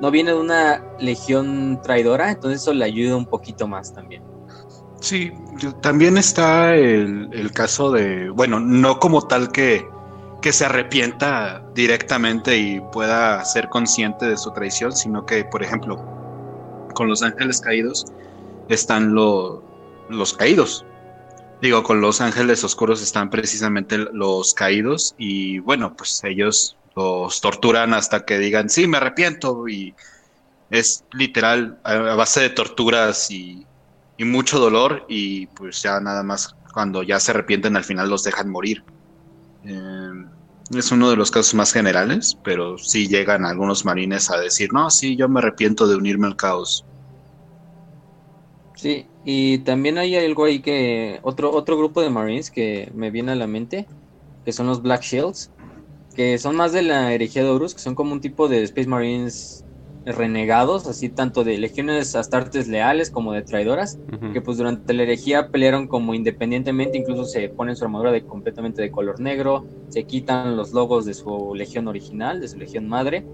no 0.00 0.10
viene 0.10 0.32
de 0.32 0.38
una 0.38 0.84
legión 0.98 1.80
traidora, 1.82 2.30
entonces 2.30 2.62
eso 2.62 2.72
le 2.72 2.84
ayuda 2.84 3.16
un 3.16 3.26
poquito 3.26 3.68
más 3.68 3.92
también. 3.92 4.22
Sí, 5.00 5.32
también 5.80 6.18
está 6.18 6.74
el, 6.74 7.50
caso 7.54 7.90
de, 7.90 8.28
bueno, 8.30 8.60
no 8.60 8.98
como 8.98 9.22
tal 9.22 9.50
que, 9.50 9.86
que 10.42 10.52
se 10.52 10.66
arrepienta 10.66 11.64
directamente 11.74 12.58
y 12.58 12.80
pueda 12.92 13.42
ser 13.44 13.68
consciente 13.70 14.26
de 14.26 14.36
su 14.36 14.52
traición, 14.52 14.92
sino 14.92 15.24
que, 15.24 15.44
por 15.44 15.62
ejemplo, 15.62 15.96
con 16.94 17.08
los 17.08 17.22
ángeles 17.22 17.60
caídos 17.60 18.04
están 18.68 19.14
los 19.14 20.34
caídos, 20.36 20.84
Digo, 21.60 21.82
con 21.82 22.00
los 22.00 22.22
ángeles 22.22 22.64
oscuros 22.64 23.02
están 23.02 23.28
precisamente 23.28 23.98
los 23.98 24.54
caídos 24.54 25.14
y 25.18 25.58
bueno, 25.58 25.94
pues 25.94 26.22
ellos 26.24 26.76
los 26.96 27.40
torturan 27.42 27.92
hasta 27.92 28.24
que 28.24 28.38
digan, 28.38 28.70
sí, 28.70 28.86
me 28.86 28.96
arrepiento 28.96 29.68
y 29.68 29.94
es 30.70 31.04
literal 31.12 31.78
a 31.84 32.14
base 32.14 32.40
de 32.40 32.50
torturas 32.50 33.30
y, 33.30 33.66
mucho 34.18 34.58
dolor 34.58 35.06
y 35.08 35.46
pues 35.46 35.82
ya 35.82 35.98
nada 35.98 36.22
más 36.22 36.54
cuando 36.74 37.02
ya 37.02 37.18
se 37.18 37.30
arrepienten 37.30 37.74
al 37.74 37.84
final 37.84 38.10
los 38.10 38.22
dejan 38.22 38.50
morir. 38.50 38.84
Eh, 39.64 40.26
es 40.74 40.92
uno 40.92 41.08
de 41.08 41.16
los 41.16 41.30
casos 41.30 41.54
más 41.54 41.72
generales, 41.72 42.36
pero 42.44 42.76
sí 42.76 43.08
llegan 43.08 43.46
algunos 43.46 43.86
marines 43.86 44.30
a 44.30 44.38
decir, 44.38 44.74
no, 44.74 44.90
sí, 44.90 45.16
yo 45.16 45.26
me 45.26 45.40
arrepiento 45.40 45.88
de 45.88 45.96
unirme 45.96 46.26
al 46.26 46.36
caos. 46.36 46.84
Sí, 48.76 49.06
y 49.24 49.58
también 49.58 49.98
hay 49.98 50.16
algo 50.16 50.44
ahí 50.44 50.60
que, 50.60 51.20
otro, 51.22 51.52
otro 51.52 51.76
grupo 51.76 52.00
de 52.00 52.10
marines 52.10 52.50
que 52.50 52.90
me 52.94 53.10
viene 53.10 53.32
a 53.32 53.36
la 53.36 53.46
mente, 53.46 53.86
que 54.44 54.52
son 54.52 54.66
los 54.66 54.82
Black 54.82 55.02
Shields, 55.02 55.50
que 56.14 56.38
son 56.38 56.56
más 56.56 56.72
de 56.72 56.82
la 56.82 57.12
herejía 57.12 57.44
de 57.44 57.50
Horus, 57.50 57.74
que 57.74 57.80
son 57.80 57.94
como 57.94 58.12
un 58.12 58.20
tipo 58.20 58.48
de 58.48 58.62
Space 58.62 58.88
Marines 58.88 59.64
renegados, 60.06 60.86
así 60.86 61.10
tanto 61.10 61.44
de 61.44 61.58
legiones 61.58 62.16
astartes 62.16 62.68
leales 62.68 63.10
como 63.10 63.32
de 63.32 63.42
traidoras, 63.42 63.98
que 64.32 64.40
pues 64.40 64.56
durante 64.56 64.94
la 64.94 65.02
herejía 65.02 65.48
pelearon 65.48 65.86
como 65.88 66.14
independientemente, 66.14 66.96
incluso 66.96 67.26
se 67.26 67.48
ponen 67.50 67.76
su 67.76 67.84
armadura 67.84 68.10
de 68.10 68.24
completamente 68.24 68.80
de 68.80 68.90
color 68.90 69.20
negro, 69.20 69.66
se 69.88 70.04
quitan 70.04 70.56
los 70.56 70.72
logos 70.72 71.04
de 71.04 71.12
su 71.12 71.54
legión 71.54 71.86
original, 71.86 72.40
de 72.40 72.48
su 72.48 72.56
legión 72.56 72.88
madre, 72.88 73.26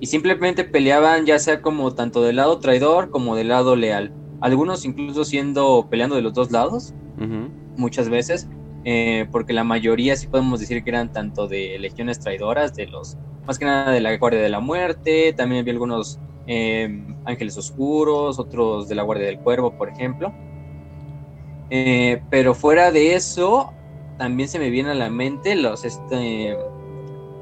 y 0.00 0.06
simplemente 0.06 0.64
peleaban 0.64 1.26
ya 1.26 1.38
sea 1.38 1.60
como 1.60 1.92
tanto 1.94 2.22
del 2.22 2.36
lado 2.36 2.58
traidor 2.58 3.10
como 3.10 3.34
del 3.34 3.48
lado 3.48 3.74
leal. 3.74 4.12
Algunos 4.42 4.84
incluso 4.84 5.24
siendo 5.24 5.86
peleando 5.88 6.16
de 6.16 6.22
los 6.22 6.34
dos 6.34 6.50
lados, 6.50 6.92
muchas 7.76 8.08
veces, 8.08 8.48
eh, 8.84 9.26
porque 9.30 9.52
la 9.52 9.62
mayoría 9.62 10.16
sí 10.16 10.26
podemos 10.26 10.58
decir 10.58 10.82
que 10.82 10.90
eran 10.90 11.12
tanto 11.12 11.46
de 11.46 11.78
legiones 11.78 12.18
traidoras, 12.18 12.74
de 12.74 12.88
los 12.88 13.16
más 13.46 13.58
que 13.58 13.64
nada 13.64 13.92
de 13.92 14.00
la 14.00 14.16
Guardia 14.16 14.40
de 14.40 14.48
la 14.48 14.60
Muerte, 14.60 15.32
también 15.32 15.60
había 15.60 15.72
algunos 15.72 16.18
eh, 16.46 17.04
Ángeles 17.24 17.56
Oscuros, 17.56 18.38
otros 18.38 18.88
de 18.88 18.94
la 18.96 19.04
Guardia 19.04 19.26
del 19.26 19.38
Cuervo, 19.38 19.76
por 19.78 19.88
ejemplo. 19.88 20.32
Eh, 21.70 22.20
pero 22.28 22.54
fuera 22.54 22.90
de 22.90 23.14
eso, 23.14 23.72
también 24.18 24.48
se 24.48 24.58
me 24.58 24.70
viene 24.70 24.90
a 24.90 24.94
la 24.94 25.08
mente 25.08 25.54
los, 25.54 25.84
este, 25.84 26.56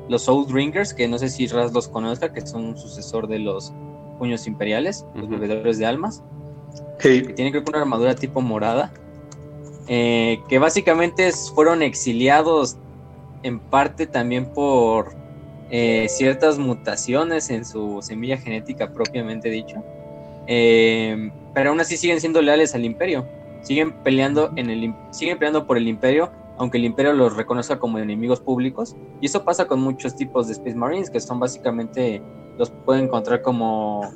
los 0.09 0.53
Ringers, 0.53 0.95
que 0.95 1.09
no 1.09 1.19
sé 1.19 1.29
si 1.29 1.47
Raz 1.47 1.73
los 1.73 1.89
conozca, 1.89 2.33
que 2.33 2.47
son 2.47 2.65
un 2.65 2.77
sucesor 2.77 3.27
de 3.27 3.39
los 3.39 3.73
puños 4.19 4.47
imperiales, 4.47 5.07
los 5.15 5.29
bebedores 5.29 5.79
de 5.79 5.87
almas. 5.87 6.23
Que 7.01 7.23
tienen 7.23 7.53
creo 7.53 7.65
que 7.65 7.71
una 7.71 7.81
armadura 7.81 8.15
tipo 8.15 8.41
morada. 8.41 8.93
Eh, 9.89 10.41
que 10.49 10.59
básicamente 10.59 11.31
fueron 11.55 11.83
exiliados 11.83 12.77
en 13.43 13.59
parte 13.59 14.07
también 14.07 14.47
por 14.47 15.13
eh, 15.71 16.07
ciertas 16.09 16.59
mutaciones 16.59 17.51
en 17.51 17.65
su 17.65 18.01
semilla 18.03 18.37
genética 18.37 18.93
propiamente 18.93 19.49
dicho. 19.49 19.83
Eh, 20.47 21.31
pero 21.55 21.71
aún 21.71 21.81
así 21.81 21.97
siguen 21.97 22.21
siendo 22.21 22.43
leales 22.43 22.75
al 22.75 22.85
imperio. 22.85 23.27
Siguen 23.63 23.93
peleando, 24.03 24.53
en 24.57 24.71
el, 24.71 24.95
siguen 25.11 25.39
peleando 25.39 25.67
por 25.67 25.77
el 25.77 25.87
imperio, 25.89 26.31
aunque 26.59 26.79
el 26.79 26.85
imperio 26.85 27.13
los 27.13 27.37
reconozca 27.37 27.79
como 27.79 27.99
enemigos 27.99 28.41
públicos. 28.41 28.97
Y 29.21 29.27
eso 29.27 29.45
pasa 29.45 29.67
con 29.67 29.81
muchos 29.81 30.17
tipos 30.17 30.47
de 30.47 30.53
Space 30.55 30.77
Marines, 30.77 31.11
que 31.11 31.21
son 31.21 31.39
básicamente, 31.41 32.23
los 32.59 32.71
pueden 32.71 33.05
encontrar 33.05 33.43
como 33.43 34.11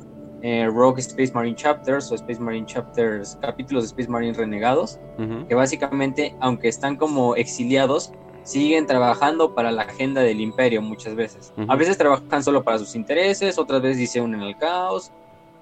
eh, 0.45 0.67
Rogue 0.67 1.01
Space 1.01 1.33
Marine 1.33 1.57
Chapters 1.57 2.13
o 2.13 2.15
Space 2.17 2.39
Marine 2.39 2.67
Chapters, 2.67 3.39
capítulos 3.41 3.85
de 3.85 3.87
Space 3.89 4.11
Marine 4.11 4.35
renegados, 4.35 5.01
que 5.49 5.55
básicamente, 5.55 6.37
aunque 6.39 6.69
están 6.69 6.97
como 6.97 7.35
exiliados, 7.35 8.13
siguen 8.43 8.87
trabajando 8.87 9.55
para 9.55 9.73
la 9.73 9.85
agenda 9.85 10.21
del 10.21 10.43
imperio 10.43 10.83
muchas 10.83 11.15
veces. 11.15 11.55
A 11.67 11.77
veces 11.77 11.97
trabajan 11.97 12.45
solo 12.45 12.63
para 12.63 12.79
sus 12.79 12.95
intereses, 12.95 13.57
otras 13.57 13.81
veces 13.81 14.11
se 14.11 14.21
unen 14.21 14.43
al 14.43 14.59
caos, 14.59 15.13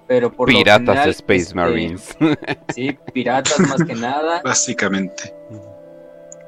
pero 0.05 0.29
por 0.29 0.49
piratas 0.49 1.07
Space 1.07 1.43
este, 1.43 1.55
Marines. 1.55 2.17
Sí, 2.75 2.97
piratas 3.13 3.59
más 3.61 3.81
que 3.85 3.95
nada. 3.95 4.41
Básicamente. 4.43 5.33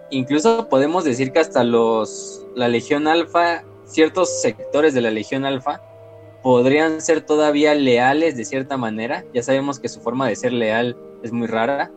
Incluso 0.09 0.67
podemos 0.67 1.05
decir 1.05 1.31
que 1.31 1.39
hasta 1.39 1.63
los 1.63 2.45
la 2.53 2.67
Legión 2.67 3.07
Alfa, 3.07 3.63
ciertos 3.85 4.41
sectores 4.41 4.93
de 4.93 4.99
la 4.99 5.11
Legión 5.11 5.45
Alfa 5.45 5.81
podrían 6.45 7.01
ser 7.01 7.21
todavía 7.21 7.73
leales 7.73 8.37
de 8.37 8.45
cierta 8.45 8.77
manera. 8.77 9.25
Ya 9.33 9.41
sabemos 9.41 9.79
que 9.79 9.89
su 9.89 9.99
forma 9.99 10.27
de 10.27 10.35
ser 10.35 10.53
leal 10.53 10.95
es 11.23 11.31
muy 11.31 11.47
rara. 11.47 11.91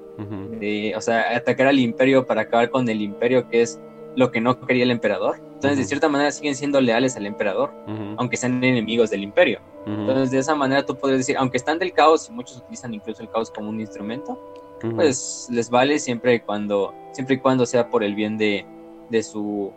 o 0.96 1.00
sea, 1.02 1.36
atacar 1.36 1.66
al 1.66 1.78
imperio 1.78 2.24
para 2.24 2.40
acabar 2.40 2.70
con 2.70 2.88
el 2.88 3.02
imperio 3.02 3.46
que 3.50 3.60
es 3.60 3.78
lo 4.16 4.30
que 4.30 4.40
no 4.40 4.58
quería 4.58 4.84
el 4.84 4.90
emperador. 4.90 5.38
Entonces, 5.52 5.76
de 5.76 5.84
cierta 5.84 6.08
manera, 6.08 6.30
siguen 6.30 6.54
siendo 6.54 6.80
leales 6.80 7.14
al 7.18 7.26
emperador, 7.26 7.74
aunque 8.16 8.38
sean 8.38 8.64
enemigos 8.64 9.10
del 9.10 9.22
imperio. 9.22 9.60
Entonces, 9.84 10.30
de 10.30 10.38
esa 10.38 10.54
manera, 10.54 10.86
tú 10.86 10.96
podrías 10.96 11.18
decir, 11.18 11.36
aunque 11.36 11.58
están 11.58 11.78
del 11.78 11.92
caos, 11.92 12.30
y 12.30 12.32
muchos 12.32 12.56
utilizan 12.56 12.94
incluso 12.94 13.20
el 13.22 13.28
caos 13.28 13.50
como 13.50 13.68
un 13.68 13.78
instrumento, 13.82 14.40
pues 14.94 15.46
les 15.50 15.68
vale 15.68 15.98
siempre 15.98 16.36
y 16.36 16.40
cuando, 16.40 16.94
siempre 17.12 17.34
y 17.34 17.38
cuando 17.38 17.66
sea 17.66 17.90
por 17.90 18.02
el 18.02 18.14
bien 18.14 18.38
de, 18.38 18.64
de, 19.10 19.22
su, 19.22 19.74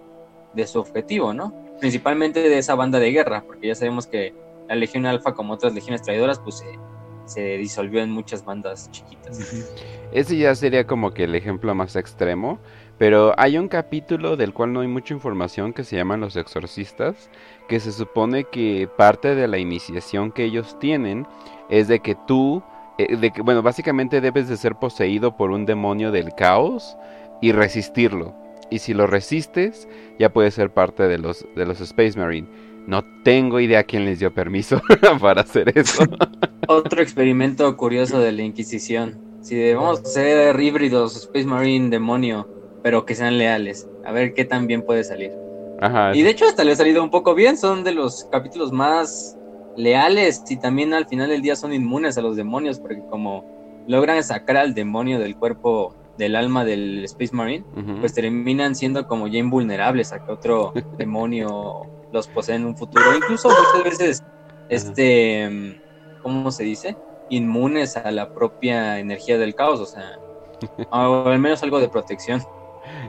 de 0.54 0.66
su 0.66 0.80
objetivo, 0.80 1.34
¿no? 1.34 1.54
Principalmente 1.82 2.40
de 2.40 2.58
esa 2.58 2.76
banda 2.76 3.00
de 3.00 3.12
guerra, 3.12 3.44
porque 3.46 3.68
ya 3.68 3.76
sabemos 3.76 4.08
que 4.08 4.34
la 4.72 4.78
Legión 4.78 5.06
Alfa, 5.06 5.34
como 5.34 5.52
otras 5.52 5.74
legiones 5.74 6.02
traidoras, 6.02 6.40
pues 6.40 6.60
se, 6.60 6.80
se 7.26 7.58
disolvió 7.58 8.02
en 8.02 8.10
muchas 8.10 8.46
bandas 8.46 8.90
chiquitas. 8.90 9.66
Ese 10.14 10.38
ya 10.38 10.56
sería 10.56 10.88
como 10.88 11.14
que 11.14 11.26
el 11.26 11.36
ejemplo 11.36 11.76
más 11.76 11.98
extremo, 11.98 12.58
pero 12.98 13.34
hay 13.38 13.58
un 13.58 13.68
capítulo 13.68 14.38
del 14.38 14.54
cual 14.54 14.72
no 14.72 14.80
hay 14.80 14.88
mucha 14.88 15.14
información 15.14 15.74
que 15.74 15.84
se 15.84 15.98
llama 15.98 16.16
Los 16.16 16.38
Exorcistas, 16.38 17.30
que 17.68 17.82
se 17.82 17.92
supone 17.92 18.46
que 18.46 18.88
parte 18.98 19.36
de 19.36 19.50
la 19.50 19.58
iniciación 19.58 20.32
que 20.32 20.46
ellos 20.46 20.80
tienen 20.80 21.28
es 21.70 21.90
de 21.90 22.00
que 22.00 22.16
tú, 22.26 22.64
eh, 22.98 23.18
de 23.18 23.32
que, 23.32 23.42
bueno, 23.42 23.62
básicamente 23.62 24.22
debes 24.22 24.48
de 24.48 24.56
ser 24.56 24.76
poseído 24.76 25.36
por 25.36 25.52
un 25.52 25.66
demonio 25.66 26.12
del 26.12 26.34
caos 26.34 26.96
y 27.42 27.52
resistirlo. 27.52 28.34
Y 28.70 28.80
si 28.80 28.94
lo 28.94 29.06
resistes, 29.06 29.90
ya 30.18 30.32
puedes 30.32 30.54
ser 30.54 30.72
parte 30.72 31.10
de 31.10 31.18
los, 31.18 31.46
de 31.58 31.66
los 31.66 31.82
Space 31.82 32.18
Marine. 32.18 32.48
No 32.88 33.04
tengo 33.24 33.60
idea 33.60 33.84
quién 33.84 34.06
les 34.06 34.20
dio 34.20 34.34
permiso 34.34 34.82
para 35.22 35.42
hacer 35.42 35.78
eso. 35.78 36.04
Otro 36.68 37.02
experimento 37.02 37.76
curioso 37.78 38.20
de 38.20 38.32
la 38.32 38.42
Inquisición. 38.42 39.20
Si 39.42 39.56
debemos 39.56 40.00
ser 40.00 40.60
híbridos 40.60 41.16
Space 41.16 41.46
Marine 41.46 41.90
demonio, 41.90 42.48
pero 42.84 43.06
que 43.06 43.16
sean 43.16 43.38
leales. 43.38 43.88
A 44.06 44.12
ver 44.12 44.34
qué 44.34 44.46
tan 44.46 44.68
bien 44.68 44.84
puede 44.84 45.04
salir. 45.04 45.32
Ajá, 45.80 46.16
y 46.16 46.22
de 46.22 46.30
hecho 46.30 46.46
hasta 46.46 46.64
le 46.64 46.74
ha 46.74 46.76
salido 46.76 47.04
un 47.04 47.10
poco 47.10 47.34
bien, 47.34 47.58
son 47.58 47.84
de 47.84 47.92
los 47.92 48.26
capítulos 48.32 48.72
más 48.72 49.36
leales 49.76 50.44
y 50.50 50.58
también 50.58 50.94
al 50.94 51.08
final 51.08 51.30
del 51.30 51.42
día 51.42 51.56
son 51.56 51.74
inmunes 51.74 52.18
a 52.18 52.22
los 52.22 52.36
demonios 52.36 52.80
porque 52.80 53.02
como 53.10 53.84
logran 53.88 54.24
sacar 54.24 54.58
al 54.58 54.74
demonio 54.74 55.18
del 55.18 55.36
cuerpo 55.36 55.96
del 56.18 56.36
alma 56.36 56.66
del 56.66 57.04
Space 57.06 57.36
Marine, 57.36 57.66
pues 58.00 58.14
terminan 58.14 58.76
siendo 58.76 59.08
como 59.08 59.28
ya 59.28 59.40
invulnerables 59.40 60.14
a 60.14 60.24
que 60.24 60.32
otro 60.32 60.74
demonio 60.98 61.88
los 62.12 62.28
posee 62.28 62.56
en 62.56 62.66
un 62.66 62.78
futuro. 62.78 63.16
Incluso 63.16 63.50
muchas 63.50 63.84
veces, 63.84 64.24
este, 64.70 65.82
¿cómo 66.22 66.52
se 66.52 66.64
dice? 66.64 66.98
Inmunes 67.30 67.98
a 67.98 68.12
la 68.12 68.34
propia 68.34 69.00
energía 69.00 69.38
del 69.38 69.56
caos, 69.56 69.80
o 69.80 69.86
sea, 69.86 70.18
o 70.92 71.30
al 71.30 71.40
menos 71.40 71.64
algo 71.64 71.80
de 71.80 71.90
protección. 71.90 72.42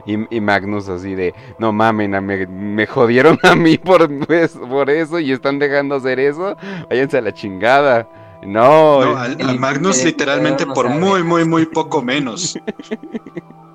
Y, 0.05 0.39
Magnus 0.39 0.87
así 0.89 1.15
de, 1.15 1.33
no 1.57 1.71
mamen, 1.71 2.11
me, 2.25 2.45
me 2.45 2.85
jodieron 2.85 3.39
a 3.43 3.55
mí 3.55 3.77
por, 3.77 4.07
pues, 4.25 4.51
por 4.51 4.89
eso 4.89 5.19
y 5.19 5.31
están 5.31 5.59
dejando 5.59 5.95
hacer 5.95 6.19
eso, 6.19 6.55
váyanse 6.89 7.17
a 7.17 7.21
la 7.21 7.33
chingada. 7.33 8.07
No, 8.45 9.05
no 9.05 9.53
Magnus 9.57 10.03
literalmente 10.03 10.65
por 10.65 10.89
muy, 10.89 11.23
muy, 11.23 11.45
muy 11.45 11.65
poco 11.65 12.01
menos. 12.01 12.59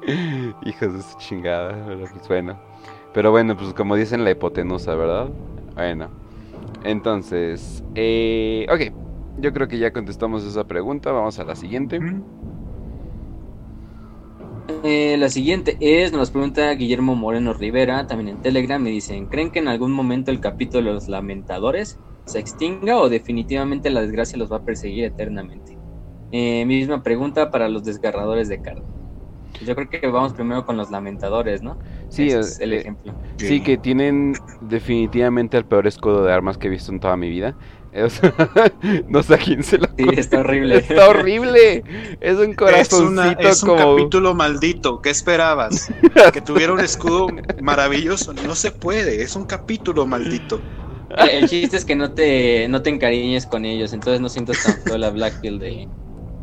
Hijos 0.63 0.95
de 0.95 1.03
su 1.03 1.19
chingada, 1.19 1.83
pero 1.87 2.07
pues 2.13 2.29
bueno. 2.29 2.59
Pero 3.12 3.31
bueno, 3.31 3.57
pues 3.57 3.73
como 3.75 3.97
dicen 3.97 4.25
la 4.25 4.31
hipotenusa, 4.31 4.95
¿verdad? 4.95 5.29
Bueno, 5.75 6.09
entonces, 6.85 7.83
eh, 7.95 8.67
ok, 8.71 8.93
yo 9.41 9.53
creo 9.53 9.69
que 9.69 9.79
ya 9.79 9.93
contestamos 9.93 10.45
esa 10.45 10.65
pregunta, 10.65 11.12
vamos 11.12 11.38
a 11.38 11.45
la 11.45 11.57
siguiente. 11.57 12.00
Eh, 14.85 15.17
la 15.19 15.29
siguiente 15.29 15.77
es, 15.81 16.12
nos 16.12 16.31
pregunta 16.31 16.71
Guillermo 16.75 17.15
Moreno 17.15 17.53
Rivera, 17.55 18.07
también 18.07 18.37
en 18.37 18.43
Telegram, 18.43 18.81
me 18.81 18.91
dicen, 18.91 19.27
¿creen 19.27 19.50
que 19.50 19.59
en 19.59 19.69
algún 19.69 19.93
momento 19.93 20.31
el 20.31 20.41
capítulo 20.41 20.88
de 20.88 20.95
los 20.95 21.09
lamentadores 21.09 21.99
se 22.27 22.38
extinga 22.38 22.99
o 22.99 23.09
definitivamente 23.09 23.91
la 23.91 24.03
desgracia 24.03 24.38
los 24.38 24.53
va 24.53 24.59
a 24.59 24.65
perseguir 24.65 25.05
eternamente? 25.05 25.79
Eh, 26.31 26.65
misma 26.67 27.03
pregunta 27.03 27.50
para 27.50 27.69
los 27.69 27.85
desgarradores 27.85 28.49
de 28.49 28.61
carne. 28.61 28.98
Yo 29.64 29.75
creo 29.75 29.88
que 29.90 30.07
vamos 30.07 30.33
primero 30.35 30.64
con 30.64 30.76
los 30.76 30.90
lamentadores, 30.90 31.62
¿no? 31.62 31.78
Sí, 32.09 32.28
es 32.28 32.61
el 32.61 32.73
eh, 32.73 32.81
ejemplo. 32.81 33.14
Sí, 33.37 33.61
que 33.61 33.76
tienen 33.76 34.35
definitivamente 34.61 35.57
el 35.57 35.64
peor 35.64 35.87
escudo 35.87 36.25
de 36.25 36.33
armas 36.33 36.59
que 36.59 36.69
he 36.69 36.71
visto 36.71 36.93
en 36.93 37.00
toda 37.00 37.17
mi 37.17 37.28
vida. 37.28 37.57
no 39.09 39.23
sé 39.23 39.35
a 39.35 39.38
quién 39.38 39.62
se 39.62 39.78
lo. 39.78 39.87
Sí, 39.97 40.05
está 40.17 40.40
horrible. 40.40 40.76
Está 40.88 41.09
horrible. 41.09 41.83
Es 42.21 42.37
un 42.37 42.55
corazoncito 42.55 43.49
es, 43.49 43.62
un 43.62 43.76
capítulo 43.76 44.35
maldito. 44.35 45.00
¿Qué 45.00 45.11
esperabas? 45.11 45.90
que 46.33 46.40
tuviera 46.40 46.73
un 46.73 46.81
escudo 46.81 47.28
maravilloso. 47.61 48.33
No 48.33 48.55
se 48.55 48.71
puede. 48.71 49.23
Es 49.23 49.37
un 49.37 49.45
capítulo 49.45 50.07
maldito. 50.07 50.61
El 51.17 51.49
chiste 51.49 51.76
es 51.76 51.85
que 51.85 51.97
no 51.97 52.12
te, 52.12 52.69
no 52.69 52.83
te 52.83 52.90
encariñes 52.90 53.47
con 53.47 53.64
ellos. 53.64 53.93
Entonces 53.93 54.21
no 54.21 54.28
sientas 54.28 54.62
tanto 54.62 54.99
la 54.99 55.11
Blackfield 55.11 55.61
de, 55.61 55.88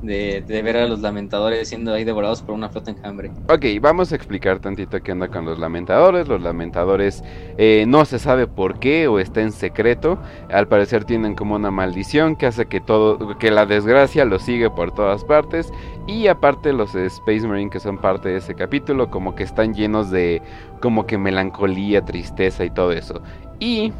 de, 0.06 0.44
de, 0.46 0.62
ver 0.62 0.78
a 0.78 0.88
los 0.88 1.00
lamentadores 1.02 1.68
siendo 1.68 1.94
ahí 1.94 2.04
devorados 2.04 2.42
por 2.42 2.56
una 2.56 2.70
flota 2.70 2.92
enjambre. 2.92 3.32
Ok, 3.50 3.66
vamos 3.82 4.12
a 4.12 4.16
explicar 4.16 4.60
tantito 4.60 5.02
qué 5.02 5.12
onda 5.12 5.28
con 5.28 5.46
los 5.46 5.60
lamentadores. 5.60 6.28
Los 6.28 6.42
lamentadores 6.42 7.24
eh, 7.58 7.86
no 7.88 8.06
se 8.06 8.20
sabe 8.20 8.48
por 8.48 8.80
qué 8.80 9.08
o 9.08 9.20
está 9.20 9.42
en 9.42 9.52
secreto. 9.52 10.20
Al 10.52 10.68
parecer 10.68 11.06
tienen 11.06 11.36
como 11.36 11.56
una 11.56 11.72
maldición 11.72 12.36
que 12.36 12.48
hace 12.48 12.66
que 12.66 12.82
todo, 12.82 13.38
que 13.38 13.52
la 13.52 13.66
desgracia 13.66 14.26
los 14.26 14.44
sigue 14.44 14.70
por 14.70 14.94
todas 14.94 15.24
partes. 15.24 15.72
Y 16.08 16.28
aparte 16.28 16.72
los 16.74 16.94
Space 16.96 17.48
Marine 17.48 17.70
que 17.70 17.80
son 17.80 17.98
parte 17.98 18.30
de 18.30 18.38
ese 18.38 18.56
capítulo 18.56 19.10
como 19.10 19.36
que 19.36 19.44
están 19.44 19.74
llenos 19.74 20.12
de 20.12 20.42
como 20.82 21.06
que 21.06 21.18
melancolía, 21.18 22.04
tristeza 22.04 22.64
y 22.64 22.70
todo 22.70 22.92
eso. 22.92 23.22
Y 23.60 23.92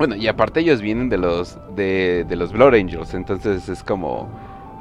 bueno, 0.00 0.16
y 0.16 0.28
aparte 0.28 0.60
ellos 0.60 0.80
vienen 0.80 1.08
de 1.08 1.18
los 1.18 1.58
de, 1.76 2.24
de 2.26 2.36
los 2.36 2.52
Blood 2.52 2.74
Angels, 2.74 3.12
entonces 3.12 3.68
es 3.68 3.82
como 3.84 4.28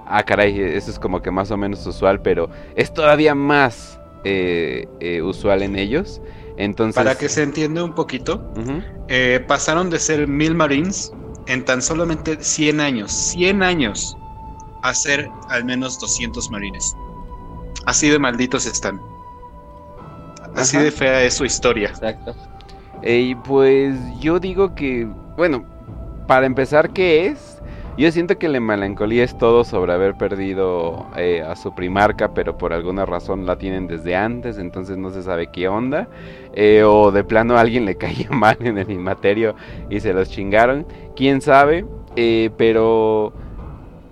ah, 0.10 0.24
caray, 0.24 0.60
eso 0.60 0.92
es 0.92 1.00
como 1.00 1.22
que 1.22 1.32
más 1.32 1.52
o 1.52 1.58
menos 1.58 1.86
usual, 1.86 2.22
pero 2.22 2.50
es 2.76 2.94
todavía 2.94 3.36
más 3.36 4.00
eh, 4.24 4.88
eh, 5.00 5.22
usual 5.22 5.62
en 5.62 5.76
ellos. 5.78 6.22
Entonces, 6.58 6.96
Para 6.96 7.16
que 7.16 7.30
se 7.30 7.44
entienda 7.44 7.84
un 7.84 7.96
poquito, 7.96 8.52
eh, 9.08 9.44
pasaron 9.48 9.90
de 9.90 9.98
ser 9.98 10.28
mil 10.28 10.56
Marines 10.56 11.14
en 11.48 11.64
tan 11.64 11.82
solamente 11.82 12.38
100 12.42 12.82
años, 12.82 13.12
100 13.12 13.64
años, 13.64 14.18
a 14.84 14.94
ser 14.94 15.30
al 15.48 15.64
menos 15.64 16.00
200 16.00 16.52
Marines. 16.52 16.94
Así 17.86 18.10
de 18.10 18.20
malditos 18.20 18.66
están. 18.66 19.00
Así 20.56 20.78
de 20.78 20.92
fea 20.92 21.24
es 21.24 21.36
su 21.36 21.46
historia. 21.46 21.90
Exacto. 21.90 22.36
Y 23.04 23.36
pues 23.36 23.96
yo 24.20 24.40
digo 24.40 24.76
que, 24.76 25.08
bueno, 25.38 25.64
para 26.28 26.46
empezar, 26.46 26.92
¿qué 26.92 27.28
es? 27.28 27.49
Yo 28.00 28.10
siento 28.14 28.38
que 28.38 28.48
la 28.48 28.62
melancolía 28.62 29.26
es 29.26 29.38
todo 29.38 29.66
sobre 29.66 29.92
haber 29.92 30.16
perdido 30.16 31.08
eh, 31.18 31.42
a 31.42 31.58
su 31.58 31.76
primarca, 31.76 32.34
pero 32.34 32.58
por 32.58 32.72
alguna 32.72 33.06
razón 33.06 33.46
la 33.46 33.58
tienen 33.58 33.88
desde 33.88 34.16
antes, 34.16 34.58
entonces 34.58 34.98
no 34.98 35.10
se 35.10 35.22
sabe 35.22 35.48
qué 35.52 35.68
onda. 35.68 36.08
Eh, 36.54 36.84
o 36.86 37.12
de 37.12 37.26
plano 37.26 37.58
alguien 37.58 37.84
le 37.84 37.96
caía 37.98 38.30
mal 38.30 38.56
en 38.62 38.78
el 38.78 38.90
inmaterio 38.90 39.54
y 39.90 40.00
se 40.00 40.14
los 40.14 40.30
chingaron. 40.30 40.88
Quién 41.14 41.42
sabe, 41.42 41.86
eh, 42.16 42.52
pero 42.56 43.34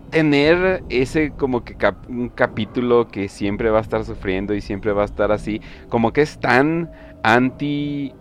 tener 0.09 0.83
ese 0.89 1.31
como 1.31 1.63
que 1.63 1.77
un 2.09 2.27
capítulo 2.27 3.07
que 3.07 3.29
siempre 3.29 3.69
va 3.69 3.77
a 3.77 3.83
estar 3.83 4.03
sufriendo 4.03 4.53
y 4.53 4.59
siempre 4.59 4.91
va 4.91 5.03
a 5.03 5.05
estar 5.05 5.31
así, 5.31 5.61
como 5.87 6.11
que 6.11 6.23
es 6.23 6.37
tan 6.41 6.91
anti 7.23 8.13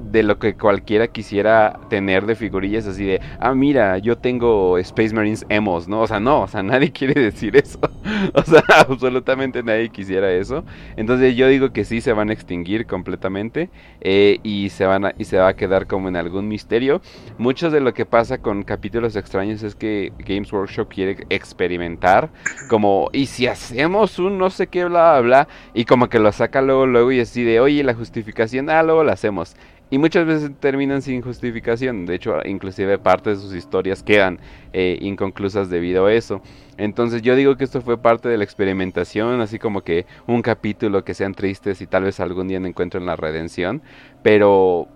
de 0.00 0.22
lo 0.22 0.38
que 0.38 0.54
cualquiera 0.54 1.08
quisiera 1.08 1.78
tener 1.88 2.26
de 2.26 2.34
figurillas 2.34 2.86
así 2.86 3.04
de, 3.04 3.20
ah, 3.40 3.54
mira, 3.54 3.98
yo 3.98 4.16
tengo 4.16 4.78
Space 4.78 5.14
Marines 5.14 5.44
emos, 5.48 5.88
¿no? 5.88 6.00
O 6.00 6.06
sea, 6.06 6.20
no, 6.20 6.42
o 6.42 6.48
sea, 6.48 6.62
nadie 6.62 6.92
quiere 6.92 7.20
decir 7.20 7.56
eso. 7.56 7.78
o 8.34 8.42
sea, 8.42 8.62
absolutamente 8.88 9.62
nadie 9.62 9.90
quisiera 9.90 10.30
eso. 10.32 10.64
Entonces 10.96 11.36
yo 11.36 11.48
digo 11.48 11.72
que 11.72 11.84
sí 11.84 12.00
se 12.00 12.12
van 12.12 12.30
a 12.30 12.32
extinguir 12.32 12.86
completamente 12.86 13.70
eh, 14.00 14.38
y, 14.42 14.70
se 14.70 14.86
van 14.86 15.06
a, 15.06 15.14
y 15.18 15.24
se 15.24 15.38
va 15.38 15.48
a 15.48 15.56
quedar 15.56 15.86
como 15.86 16.08
en 16.08 16.16
algún 16.16 16.48
misterio. 16.48 17.00
Mucho 17.38 17.70
de 17.70 17.80
lo 17.80 17.94
que 17.94 18.06
pasa 18.06 18.38
con 18.38 18.62
capítulos 18.62 19.16
extraños 19.16 19.62
es 19.62 19.74
que 19.74 20.12
Games 20.18 20.52
Workshop 20.52 20.88
quiere 20.88 21.26
experimentar 21.30 22.30
como, 22.68 23.10
y 23.12 23.26
si 23.26 23.46
hacemos 23.46 24.18
un 24.18 24.38
no 24.38 24.50
sé 24.50 24.66
qué, 24.66 24.84
bla, 24.84 25.12
bla, 25.12 25.20
bla, 25.20 25.48
y 25.74 25.84
como 25.84 26.08
que 26.08 26.18
lo 26.18 26.32
saca 26.32 26.62
luego, 26.62 26.86
luego 26.86 27.12
y 27.12 27.20
así 27.20 27.42
de, 27.44 27.60
oye, 27.60 27.82
la 27.84 27.94
justificación, 27.94 28.70
ah, 28.70 28.82
luego 28.82 29.04
la 29.04 29.12
hacemos. 29.12 29.56
Y 29.90 29.98
muchas 29.98 30.26
veces 30.26 30.50
terminan 30.60 31.00
sin 31.00 31.22
justificación. 31.22 32.04
De 32.04 32.14
hecho, 32.16 32.34
inclusive 32.44 32.98
parte 32.98 33.30
de 33.30 33.36
sus 33.36 33.54
historias 33.54 34.02
quedan 34.02 34.38
eh, 34.72 34.98
inconclusas 35.00 35.70
debido 35.70 36.06
a 36.06 36.12
eso. 36.12 36.42
Entonces 36.76 37.22
yo 37.22 37.34
digo 37.36 37.56
que 37.56 37.64
esto 37.64 37.80
fue 37.80 37.96
parte 37.96 38.28
de 38.28 38.36
la 38.36 38.44
experimentación, 38.44 39.40
así 39.40 39.58
como 39.58 39.82
que 39.82 40.04
un 40.26 40.42
capítulo 40.42 41.04
que 41.04 41.14
sean 41.14 41.34
tristes 41.34 41.80
y 41.80 41.86
tal 41.86 42.04
vez 42.04 42.20
algún 42.20 42.48
día 42.48 42.58
encuentren 42.58 43.06
la 43.06 43.16
redención. 43.16 43.80
Pero 44.22 44.88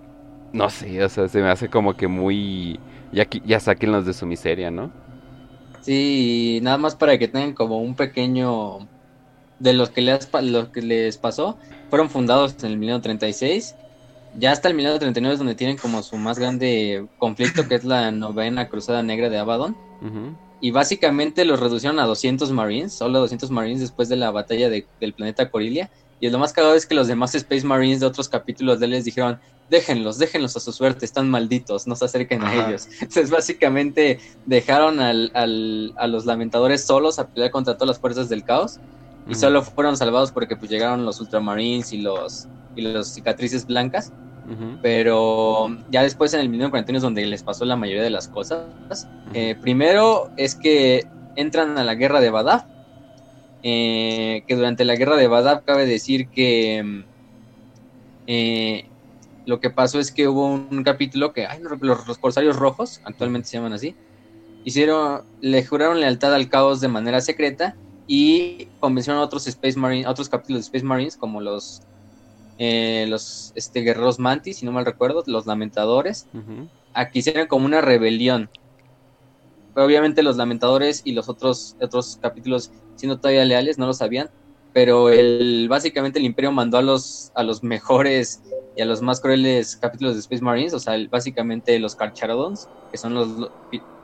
no 0.53 0.69
sé, 0.69 1.03
o 1.03 1.09
sea, 1.09 1.29
se 1.29 1.41
me 1.41 1.49
hace 1.49 1.69
como 1.69 1.97
que 1.97 2.07
muy... 2.07 2.79
Ya, 3.13 3.27
ya 3.45 3.61
sáquenlos 3.61 4.07
de 4.07 4.13
su 4.13 4.27
miseria, 4.27 4.71
¿no? 4.71 4.91
Sí, 5.81 6.61
nada 6.63 6.79
más 6.79 6.95
para 6.95 7.19
que 7.19 7.29
tengan 7.29 7.55
como 7.55 7.81
un 7.81 7.95
pequeño... 7.95 8.89
De 9.59 9.75
los 9.75 9.91
que 9.91 10.03
les, 10.03 11.19
pasó, 11.19 11.57
fueron 11.89 12.11
fundados 12.11 12.57
en 12.65 12.73
el 12.73 12.79
1936 12.79 13.77
ya 14.39 14.53
hasta 14.53 14.69
el 14.69 14.75
1939 14.75 15.35
es 15.35 15.39
donde 15.39 15.55
tienen 15.55 15.77
como 15.77 16.03
su 16.03 16.17
más 16.17 16.39
grande 16.39 17.07
conflicto, 17.19 17.69
que 17.69 17.75
es 17.75 17.85
la 17.85 18.11
novena 18.11 18.69
cruzada 18.69 19.03
negra 19.03 19.29
de 19.29 19.39
Abaddon. 19.39 19.77
Y 20.61 20.71
básicamente 20.71 21.45
los 21.45 21.61
reducieron 21.61 21.99
a 21.99 22.07
200 22.07 22.51
Marines, 22.53 22.93
solo 22.93 23.21
200 23.21 23.51
Marines 23.51 23.81
después 23.81 24.09
de 24.09 24.17
la 24.17 24.31
batalla 24.31 24.71
del 24.71 25.13
planeta 25.13 25.51
Corilia. 25.51 25.91
Y 26.21 26.31
lo 26.31 26.39
más 26.39 26.53
cagado 26.53 26.77
es 26.77 26.87
que 26.87 26.95
los 26.95 27.09
demás 27.09 27.35
Space 27.35 27.67
Marines 27.67 27.99
de 27.99 28.07
otros 28.07 28.29
capítulos 28.29 28.79
de 28.79 28.87
él 28.87 28.93
les 28.93 29.05
dijeron, 29.05 29.41
déjenlos, 29.69 30.19
déjenlos 30.19 30.57
a 30.57 30.61
su 30.61 30.71
suerte, 30.71 31.05
están 31.05 31.29
malditos, 31.29 31.87
no 31.89 31.97
se 31.97 32.05
acerquen 32.05 32.43
a 32.43 32.55
ellos. 32.55 32.87
Entonces 33.01 33.31
básicamente 33.31 34.21
dejaron 34.47 35.01
al, 35.01 35.33
al, 35.35 35.93
a 35.97 36.07
los 36.07 36.25
lamentadores 36.25 36.85
solos 36.85 37.19
a 37.19 37.27
pelear 37.27 37.51
contra 37.51 37.75
todas 37.75 37.89
las 37.89 37.99
fuerzas 37.99 38.29
del 38.29 38.45
caos. 38.45 38.79
Y 39.29 39.35
solo 39.35 39.63
fueron 39.63 39.97
salvados 39.97 40.33
porque 40.33 40.57
pues 40.57 40.71
llegaron 40.71 41.05
los 41.05 41.21
Ultramarines 41.21 41.93
y 41.93 41.99
los 41.99 42.49
y 42.77 42.83
las 42.83 43.15
cicatrices 43.15 43.67
blancas. 43.67 44.13
Pero 44.83 45.69
ya 45.91 46.03
después 46.03 46.35
en 46.35 46.41
el 46.41 46.49
1941 46.51 46.97
es 46.99 47.03
donde 47.03 47.25
les 47.25 47.43
pasó 47.43 47.65
la 47.65 47.77
mayoría 47.77 48.03
de 48.03 48.11
las 48.11 48.29
cosas. 48.29 49.09
Eh, 49.33 49.57
primero 49.59 50.31
es 50.37 50.55
que 50.55 51.07
entran 51.37 51.79
a 51.79 51.85
la 51.85 51.95
guerra 51.95 52.21
de 52.21 52.31
Badab. 52.31 52.67
Eh, 53.63 54.43
que 54.47 54.57
durante 54.57 54.85
la 54.85 54.97
guerra 54.97 55.17
de 55.17 55.29
Badab 55.29 55.65
cabe 55.65 55.87
decir 55.87 56.29
que 56.29 57.05
eh, 58.27 58.85
lo 59.47 59.61
que 59.61 59.71
pasó 59.71 60.01
es 60.01 60.11
que 60.11 60.29
hubo 60.29 60.47
un 60.47 60.83
capítulo 60.83 61.33
que 61.33 61.47
los, 61.81 62.07
los, 62.07 62.19
corsarios 62.19 62.57
rojos, 62.57 63.01
actualmente 63.05 63.49
se 63.49 63.57
llaman 63.57 63.73
así, 63.73 63.95
hicieron, 64.65 65.23
le 65.41 65.65
juraron 65.65 66.01
lealtad 66.01 66.35
al 66.35 66.49
caos 66.49 66.81
de 66.81 66.89
manera 66.89 67.21
secreta 67.21 67.77
y 68.07 68.69
convencieron 68.81 69.21
a 69.21 69.25
otros 69.25 69.47
Space 69.47 69.79
Marines, 69.79 70.07
otros 70.07 70.29
capítulos 70.29 70.63
de 70.63 70.67
Space 70.67 70.85
Marines 70.85 71.17
como 71.17 71.41
los 71.41 71.83
eh, 72.65 73.07
los 73.09 73.53
este, 73.57 73.81
guerreros 73.81 74.21
mantis, 74.21 74.59
si 74.59 74.65
no 74.65 74.71
mal 74.71 74.87
recuerdo, 74.87 75.25
los 75.27 75.47
lamentadores, 75.47 76.29
aquí 76.95 77.19
hicieron 77.19 77.49
como 77.49 77.67
una 77.67 77.81
rebelión. 77.81 78.51
Pero 79.75 79.85
obviamente 79.85 80.23
los 80.23 80.37
lamentadores 80.37 81.03
y 81.05 81.11
los 81.11 81.29
otros, 81.29 81.77
otros 81.81 82.21
capítulos, 82.23 82.71
siendo 82.95 83.19
todavía 83.19 83.45
leales, 83.45 83.79
no 83.79 83.87
lo 83.87 83.93
sabían. 83.93 84.31
Pero 84.73 85.09
el, 85.11 85.67
básicamente 85.69 86.21
el 86.21 86.25
imperio 86.25 86.53
mandó 86.53 86.79
a 86.79 86.83
los, 86.83 87.33
a 87.35 87.43
los 87.43 87.65
mejores 87.65 88.45
y 88.77 88.83
a 88.83 88.85
los 88.85 89.03
más 89.03 89.21
crueles 89.21 89.75
capítulos 89.75 90.15
de 90.15 90.21
Space 90.21 90.41
Marines, 90.45 90.73
o 90.73 90.79
sea, 90.79 90.95
básicamente 91.11 91.77
los 91.81 91.97
Carcharodons, 91.97 92.69
que 92.93 92.97
son 92.97 93.15
los 93.15 93.51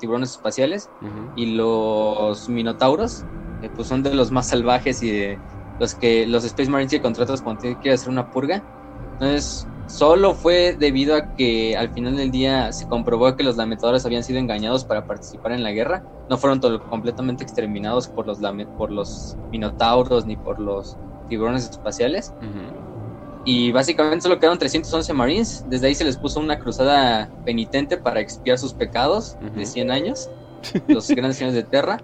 tiburones 0.00 0.32
espaciales, 0.32 0.90
y 1.36 1.46
los 1.46 2.48
Minotauros, 2.48 3.24
que 3.60 3.70
pues 3.70 3.86
son 3.86 4.02
de 4.02 4.14
los 4.14 4.32
más 4.32 4.48
salvajes 4.48 5.00
y 5.04 5.12
de, 5.12 5.38
los 5.78 5.94
que 5.94 6.26
los 6.26 6.44
Space 6.44 6.70
Marines 6.70 6.90
que 6.90 7.00
contratas 7.00 7.42
cuando 7.42 7.62
tienen 7.62 7.80
que 7.80 7.92
hacer 7.92 8.08
una 8.08 8.30
purga. 8.30 8.62
Entonces, 9.14 9.66
solo 9.86 10.34
fue 10.34 10.76
debido 10.78 11.16
a 11.16 11.34
que 11.34 11.76
al 11.76 11.90
final 11.90 12.16
del 12.16 12.30
día 12.30 12.72
se 12.72 12.86
comprobó 12.88 13.34
que 13.36 13.42
los 13.42 13.56
lamentadores 13.56 14.04
habían 14.06 14.22
sido 14.22 14.38
engañados 14.38 14.84
para 14.84 15.06
participar 15.06 15.52
en 15.52 15.62
la 15.62 15.72
guerra. 15.72 16.04
No 16.28 16.36
fueron 16.36 16.60
completamente 16.90 17.42
exterminados 17.42 18.08
por 18.08 18.26
los, 18.26 18.38
por 18.76 18.90
los 18.90 19.36
minotauros 19.50 20.26
ni 20.26 20.36
por 20.36 20.60
los 20.60 20.96
tiburones 21.28 21.68
espaciales. 21.70 22.32
Y 23.44 23.72
básicamente 23.72 24.22
solo 24.22 24.38
quedaron 24.38 24.58
311 24.58 25.12
Marines. 25.14 25.64
Desde 25.68 25.86
ahí 25.86 25.94
se 25.94 26.04
les 26.04 26.16
puso 26.16 26.38
una 26.38 26.58
cruzada 26.58 27.30
penitente 27.44 27.96
para 27.96 28.20
expiar 28.20 28.58
sus 28.58 28.74
pecados 28.74 29.36
de 29.54 29.64
100 29.64 29.90
años 29.90 30.28
los 30.88 31.08
grandes 31.08 31.36
señores 31.36 31.54
de 31.54 31.62
Terra, 31.62 31.98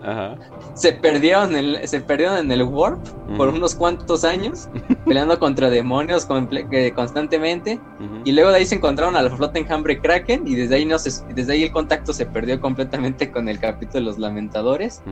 se 0.75 0.93
perdieron 0.93 1.55
en, 1.57 1.87
se 1.87 2.01
perdieron 2.01 2.39
en 2.39 2.53
el 2.53 2.63
Warp 2.63 3.05
por 3.37 3.49
unos 3.49 3.75
cuantos 3.75 4.25
años, 4.25 4.69
peleando 5.05 5.39
contra 5.39 5.71
demonios 5.71 6.27
constantemente, 6.95 7.81
y 8.25 8.33
luego 8.33 8.51
de 8.51 8.57
ahí 8.57 8.67
se 8.67 8.77
encontraron 8.77 9.17
a 9.17 9.23
la 9.23 9.31
flota 9.31 9.59
enjambre 9.59 10.01
Kraken, 10.01 10.47
y 10.47 10.55
desde 10.55 10.77
ahí, 10.77 10.85
no 10.85 10.99
se, 10.99 11.11
desde 11.35 11.53
ahí 11.53 11.65
el 11.65 11.73
contacto 11.73 12.13
se 12.13 12.27
perdió 12.27 12.61
completamente 12.61 13.31
con 13.31 13.49
el 13.49 13.59
capítulo 13.59 14.01
de 14.01 14.07
los 14.07 14.19
Lamentadores. 14.19 15.03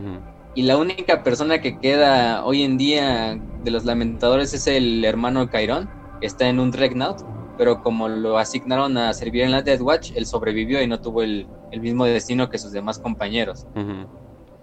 Y 0.54 0.62
la 0.62 0.76
única 0.76 1.22
persona 1.22 1.60
que 1.60 1.78
queda 1.78 2.44
hoy 2.44 2.62
en 2.62 2.76
día 2.76 3.40
de 3.64 3.70
los 3.70 3.84
Lamentadores 3.84 4.52
es 4.52 4.66
el 4.66 5.04
hermano 5.04 5.48
Cairón, 5.48 5.88
que 6.20 6.26
está 6.26 6.48
en 6.48 6.60
un 6.60 6.70
Dreadnought 6.70 7.22
pero 7.56 7.82
como 7.82 8.08
lo 8.08 8.38
asignaron 8.38 8.96
a 8.96 9.12
servir 9.12 9.42
en 9.42 9.52
la 9.52 9.62
Death 9.62 9.80
Watch, 9.80 10.12
él 10.14 10.26
sobrevivió 10.26 10.82
y 10.82 10.86
no 10.86 11.00
tuvo 11.00 11.22
el, 11.22 11.46
mismo 11.80 12.04
destino 12.04 12.48
que 12.48 12.58
sus 12.58 12.72
demás 12.72 12.98
compañeros. 12.98 13.66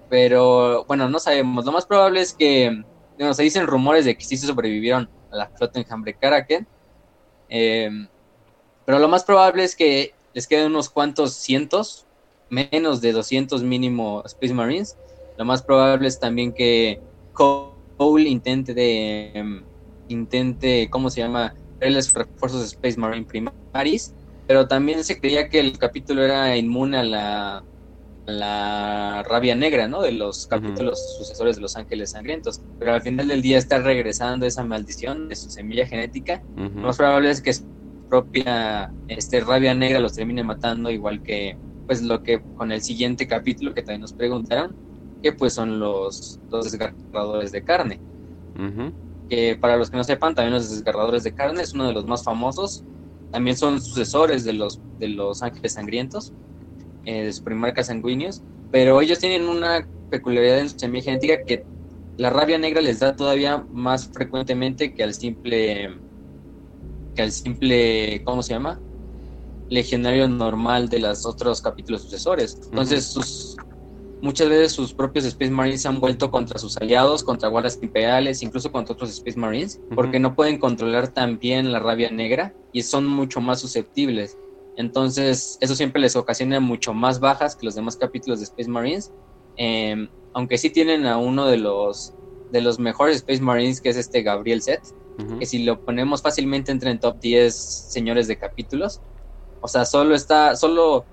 Pero 0.10 0.86
bueno, 0.86 1.08
no 1.08 1.20
sabemos. 1.20 1.66
Lo 1.66 1.72
más 1.72 1.86
probable 1.86 2.22
es 2.22 2.34
que, 2.34 2.84
bueno, 3.18 3.34
se 3.34 3.44
dicen 3.44 3.68
rumores 3.68 4.06
de 4.06 4.18
que 4.18 4.24
sí 4.24 4.38
se 4.38 4.48
sobrevivieron 4.48 5.10
a 5.32 5.36
la 5.36 5.48
flota 5.50 5.80
enjambre 5.80 6.16
Karaken. 6.16 6.68
Em, 7.48 8.08
pero 8.86 9.00
lo 9.00 9.08
más 9.08 9.24
probable 9.24 9.64
es 9.64 9.76
que 9.76 10.14
les 10.34 10.48
queden 10.48 10.68
unos 10.68 10.90
cuantos 10.90 11.34
cientos, 11.34 12.06
menos 12.50 13.02
de 13.02 13.12
200 13.12 13.64
mínimo 13.64 14.24
Space 14.26 14.54
Marines. 14.54 14.98
lo 15.38 15.46
más 15.46 15.62
probable 15.62 16.08
es 16.08 16.20
también 16.20 16.52
que 16.52 17.00
Cole 17.34 18.30
intente 18.30 18.74
de 18.74 19.32
em, 19.34 19.64
intente, 20.10 20.90
¿cómo 20.90 21.10
se 21.10 21.22
llama? 21.22 21.54
Los 21.82 22.14
refuerzos 22.14 22.62
de 22.62 22.66
Space 22.68 23.00
Marine 23.00 23.26
Primaris, 23.26 24.14
pero 24.48 24.68
también 24.68 25.04
se 25.04 25.20
creía 25.20 25.50
que 25.50 25.60
el 25.60 25.78
capítulo 25.78 26.24
era 26.24 26.58
inmune 26.58 26.98
a 26.98 27.04
la, 27.04 27.64
la 28.26 29.24
rabia 29.24 29.56
negra, 29.56 29.88
¿no? 29.88 30.02
De 30.02 30.12
los 30.12 30.48
capítulos 30.48 31.18
sucesores 31.18 31.58
de 31.58 31.62
los 31.62 31.76
Ángeles 31.76 32.12
Sangrientos. 32.12 32.62
Pero 32.80 32.94
al 32.94 33.02
final 33.02 33.28
del 33.28 33.42
día 33.42 33.58
está 33.58 33.80
regresando 33.80 34.46
esa 34.46 34.64
maldición 34.64 35.30
de 35.30 35.36
su 35.36 35.50
semilla 35.50 35.86
genética. 35.86 36.42
Lo 36.56 36.70
más 36.70 36.98
probable 36.98 37.30
es 37.30 37.42
que 37.42 37.54
su 37.54 37.64
propia 38.10 38.92
este, 39.08 39.40
rabia 39.42 39.74
negra 39.74 40.00
los 40.00 40.14
termine 40.14 40.44
matando, 40.44 40.90
igual 40.90 41.22
que 41.22 41.58
pues 41.86 42.04
lo 42.04 42.22
que 42.22 42.40
con 42.56 42.72
el 42.72 42.82
siguiente 42.82 43.28
capítulo 43.28 43.74
que 43.74 43.82
también 43.82 44.02
nos 44.02 44.14
preguntaron, 44.14 44.76
que 45.24 45.34
pues 45.34 45.54
son 45.54 45.80
los, 45.80 46.40
dos 46.50 46.72
desgarradores 46.72 47.52
de 47.52 47.64
carne. 47.64 48.00
Que 49.30 49.56
para 49.56 49.78
los 49.78 49.90
que 49.90 49.98
no 49.98 50.04
sepan, 50.04 50.34
también 50.34 50.54
los 50.54 50.70
desgarradores 50.70 51.24
de 51.24 51.34
carne 51.34 51.62
es 51.62 51.74
uno 51.74 51.88
de 51.88 51.94
los 51.94 52.06
más 52.06 52.24
famosos. 52.24 52.84
También 53.32 53.56
son 53.56 53.80
sucesores 53.82 54.44
de 54.44 54.54
los, 54.54 54.82
de 54.98 55.10
los 55.10 55.44
ángeles 55.44 55.74
sangrientos, 55.74 56.34
eh, 57.06 57.26
de 57.26 57.34
su 57.34 57.44
primarca 57.44 57.84
sanguíneos. 57.84 58.42
Pero 58.72 59.02
ellos 59.02 59.20
tienen 59.20 59.48
una 59.48 59.88
peculiaridad 60.10 60.60
en 60.60 60.70
su 60.70 60.80
semilla 60.80 61.06
genética 61.06 61.44
que 61.46 61.64
la 62.18 62.30
rabia 62.30 62.58
negra 62.58 62.82
les 62.82 63.00
da 63.00 63.16
todavía 63.16 63.66
más 63.70 64.10
frecuentemente 64.12 64.94
que 64.94 65.04
al 65.04 65.14
simple 65.14 65.90
que 67.16 67.22
al 67.22 67.32
simple 67.32 68.22
¿cómo 68.26 68.44
se 68.44 68.54
llama? 68.54 68.82
legionario 69.70 70.28
normal 70.28 70.90
de 70.90 71.00
los 71.00 71.26
otros 71.26 71.62
capítulos 71.62 72.04
sucesores. 72.04 72.60
Entonces, 72.72 73.06
sus, 73.06 73.56
muchas 74.22 74.50
veces 74.50 74.72
sus 74.72 74.94
propios 74.94 75.26
Space 75.26 75.52
Marines 75.52 75.82
se 75.82 75.88
han 75.88 76.00
vuelto 76.00 76.32
contra 76.32 76.60
sus 76.60 76.78
aliados, 76.78 77.24
contra 77.24 77.50
guardias 77.50 77.80
imperiales, 77.82 78.42
incluso 78.44 78.72
contra 78.72 78.94
otros 78.94 79.10
Space 79.12 79.38
Marines, 79.38 79.80
porque 79.96 80.20
no 80.20 80.36
pueden 80.36 80.58
controlar 80.58 81.10
tan 81.10 81.40
bien 81.40 81.72
la 81.72 81.80
rabia 81.80 82.12
negra 82.12 82.54
y 82.72 82.84
son 82.84 83.06
mucho 83.06 83.42
más 83.42 83.60
susceptibles. 83.60 84.38
Entonces, 84.78 85.58
eso 85.60 85.76
siempre 85.76 86.02
les 86.02 86.16
ocasiona 86.16 86.60
mucho 86.60 86.94
más 86.94 87.20
bajas 87.20 87.56
que 87.56 87.66
los 87.66 87.76
demás 87.76 87.98
capítulos 87.98 88.40
de 88.40 88.46
Space 88.46 88.70
Marines. 88.70 89.12
Em, 89.58 90.08
aunque 90.34 90.58
sí 90.58 90.70
tienen 90.70 91.06
a 91.06 91.18
uno 91.18 91.48
de 91.48 91.58
los, 91.58 92.14
de 92.52 92.62
los 92.62 92.80
mejores 92.80 93.18
Space 93.18 93.42
Marines, 93.42 93.82
que 93.82 93.90
es 93.90 93.98
este 93.98 94.22
Gabriel 94.22 94.62
Set, 94.62 94.82
que 95.38 95.46
si 95.46 95.64
lo 95.64 95.84
ponemos 95.84 96.22
fácilmente 96.22 96.72
entra 96.72 96.92
en 96.92 97.00
top 97.00 97.20
10 97.20 97.54
señores 97.54 98.28
de 98.28 98.38
capítulos. 98.38 99.02
O 99.60 99.68
sea, 99.68 99.84
solo 99.84 100.16
está, 100.16 100.56
solo, 100.56 101.06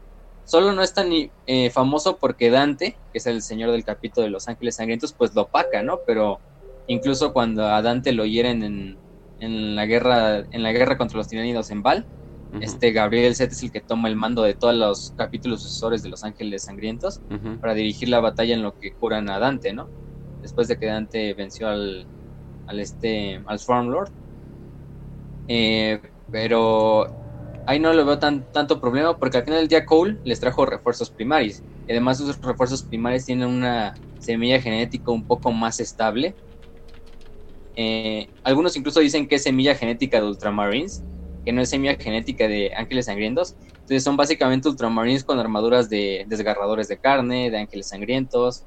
solo 0.46 0.72
no 0.72 0.82
es 0.82 0.94
tan 0.94 1.08
eh, 1.46 1.70
famoso 1.70 2.16
porque 2.16 2.50
Dante, 2.50 2.96
que 3.12 3.18
es 3.18 3.26
el 3.26 3.42
señor 3.42 3.72
del 3.72 3.84
capítulo 3.84 4.24
de 4.24 4.30
los 4.30 4.48
Ángeles 4.48 4.76
Sangrientos, 4.76 5.12
pues 5.12 5.34
lo 5.34 5.42
opaca, 5.42 5.82
¿no? 5.82 5.98
Pero 6.06 6.40
incluso 6.86 7.34
cuando 7.34 7.66
a 7.66 7.82
Dante 7.82 8.12
lo 8.12 8.24
hieren 8.24 8.62
en, 8.62 8.96
en 9.40 9.76
la 9.76 9.84
guerra, 9.84 10.38
en 10.38 10.62
la 10.62 10.72
guerra 10.72 10.96
contra 10.96 11.18
los 11.18 11.28
tiranidos 11.28 11.70
en 11.70 11.82
Val, 11.82 12.06
este 12.60 12.92
Gabriel 12.92 13.34
Set 13.34 13.52
es 13.52 13.62
el 13.62 13.72
que 13.72 13.80
toma 13.80 14.08
el 14.08 14.16
mando 14.16 14.42
de 14.42 14.54
todos 14.54 14.74
los 14.74 15.12
capítulos 15.16 15.62
sucesores 15.62 16.02
de 16.02 16.08
los 16.08 16.24
Ángeles 16.24 16.62
Sangrientos 16.62 17.20
para 17.60 17.74
dirigir 17.74 18.08
la 18.08 18.20
batalla 18.20 18.54
en 18.54 18.62
lo 18.62 18.78
que 18.78 18.92
curan 18.92 19.28
a 19.28 19.38
Dante, 19.38 19.72
¿no? 19.72 19.88
Después 20.40 20.68
de 20.68 20.78
que 20.78 20.86
Dante 20.86 21.34
venció 21.34 21.68
al, 21.68 22.06
al 22.66 22.80
este 22.80 23.42
al 23.46 23.58
Lord. 23.88 24.10
Eh, 25.48 26.00
pero 26.30 27.25
ahí 27.66 27.80
no 27.80 27.92
lo 27.92 28.04
veo 28.06 28.18
tan, 28.18 28.48
tanto 28.50 28.80
problema 28.80 29.18
porque 29.18 29.38
al 29.38 29.44
final 29.44 29.60
del 29.60 29.68
día 29.68 29.84
Cole 29.84 30.18
les 30.24 30.40
trajo 30.40 30.64
refuerzos 30.66 31.10
primarios. 31.10 31.64
Y 31.86 31.92
además 31.92 32.20
esos 32.20 32.40
refuerzos 32.40 32.84
primarios 32.84 33.24
tienen 33.24 33.48
una 33.48 33.94
semilla 34.18 34.60
genética 34.60 35.10
un 35.12 35.26
poco 35.26 35.52
más 35.52 35.80
estable. 35.80 36.36
Eh, 37.76 38.30
algunos 38.42 38.76
incluso 38.76 39.00
dicen 39.00 39.28
que 39.28 39.36
es 39.36 39.42
semilla 39.42 39.74
genética 39.74 40.20
de 40.20 40.26
Ultramarines, 40.26 41.04
que 41.44 41.52
no 41.52 41.60
es 41.60 41.68
semilla 41.68 41.96
genética 41.96 42.48
de 42.48 42.72
Ángeles 42.76 43.06
Sangrientos. 43.06 43.56
Entonces 43.80 44.02
son 44.02 44.16
básicamente 44.16 44.68
Ultramarines 44.68 45.24
con 45.24 45.38
armaduras 45.38 45.88
de 45.88 46.24
desgarradores 46.28 46.88
de 46.88 46.98
carne, 46.98 47.50
de 47.50 47.58
Ángeles 47.58 47.88
Sangrientos. 47.88 48.66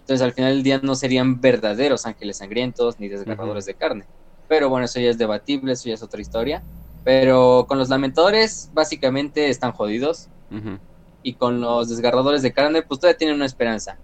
Entonces 0.00 0.24
al 0.24 0.32
final 0.32 0.54
del 0.54 0.62
día 0.62 0.80
no 0.82 0.94
serían 0.94 1.40
verdaderos 1.40 2.06
Ángeles 2.06 2.38
Sangrientos 2.38 2.98
ni 2.98 3.08
desgarradores 3.08 3.66
de 3.66 3.74
carne. 3.74 4.08
Pero 4.46 4.70
bueno, 4.70 4.86
eso 4.86 5.00
ya 5.00 5.10
es 5.10 5.18
debatible, 5.18 5.72
eso 5.72 5.88
ya 5.88 5.94
es 5.94 6.02
otra 6.02 6.20
historia. 6.20 6.64
Pero 7.08 7.64
con 7.66 7.78
los 7.78 7.88
lamentadores 7.88 8.68
básicamente 8.74 9.48
están 9.48 9.72
jodidos. 9.72 10.28
Y 11.22 11.32
con 11.36 11.58
los 11.58 11.88
desgarradores 11.88 12.42
de 12.42 12.52
carne, 12.52 12.82
pues 12.82 13.00
todavía 13.00 13.16
tienen 13.16 13.36
una 13.36 13.46
esperanza. 13.46 13.98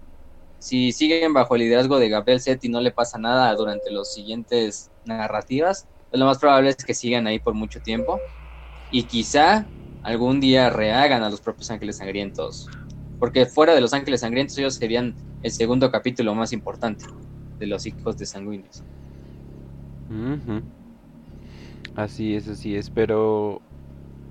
Si 0.57 0.91
siguen 0.91 1.31
bajo 1.31 1.53
el 1.53 1.61
liderazgo 1.61 1.99
de 1.99 2.09
Gabriel 2.09 2.39
Set 2.39 2.63
y 2.63 2.69
no 2.69 2.81
le 2.81 2.89
pasa 2.89 3.19
nada 3.19 3.53
durante 3.53 3.91
los 3.91 4.11
siguientes 4.11 4.89
narrativas, 5.05 5.85
pues 6.09 6.19
lo 6.19 6.25
más 6.25 6.39
probable 6.39 6.71
es 6.71 6.77
que 6.77 6.95
sigan 6.95 7.27
ahí 7.27 7.37
por 7.37 7.53
mucho 7.53 7.79
tiempo. 7.79 8.19
Y 8.89 9.03
quizá 9.03 9.67
algún 10.01 10.39
día 10.39 10.71
rehagan 10.71 11.21
a 11.21 11.29
los 11.29 11.41
propios 11.41 11.69
ángeles 11.69 11.97
sangrientos. 11.97 12.67
Porque 13.19 13.45
fuera 13.45 13.75
de 13.75 13.81
los 13.81 13.93
ángeles 13.93 14.21
sangrientos, 14.21 14.57
ellos 14.57 14.73
serían 14.73 15.13
el 15.43 15.51
segundo 15.51 15.91
capítulo 15.91 16.33
más 16.33 16.51
importante 16.53 17.05
de 17.59 17.67
los 17.67 17.85
hijos 17.85 18.17
de 18.17 18.25
sanguíneos. 18.25 18.83
Así 21.95 22.35
es, 22.35 22.47
así 22.47 22.75
es, 22.75 22.89
pero... 22.89 23.61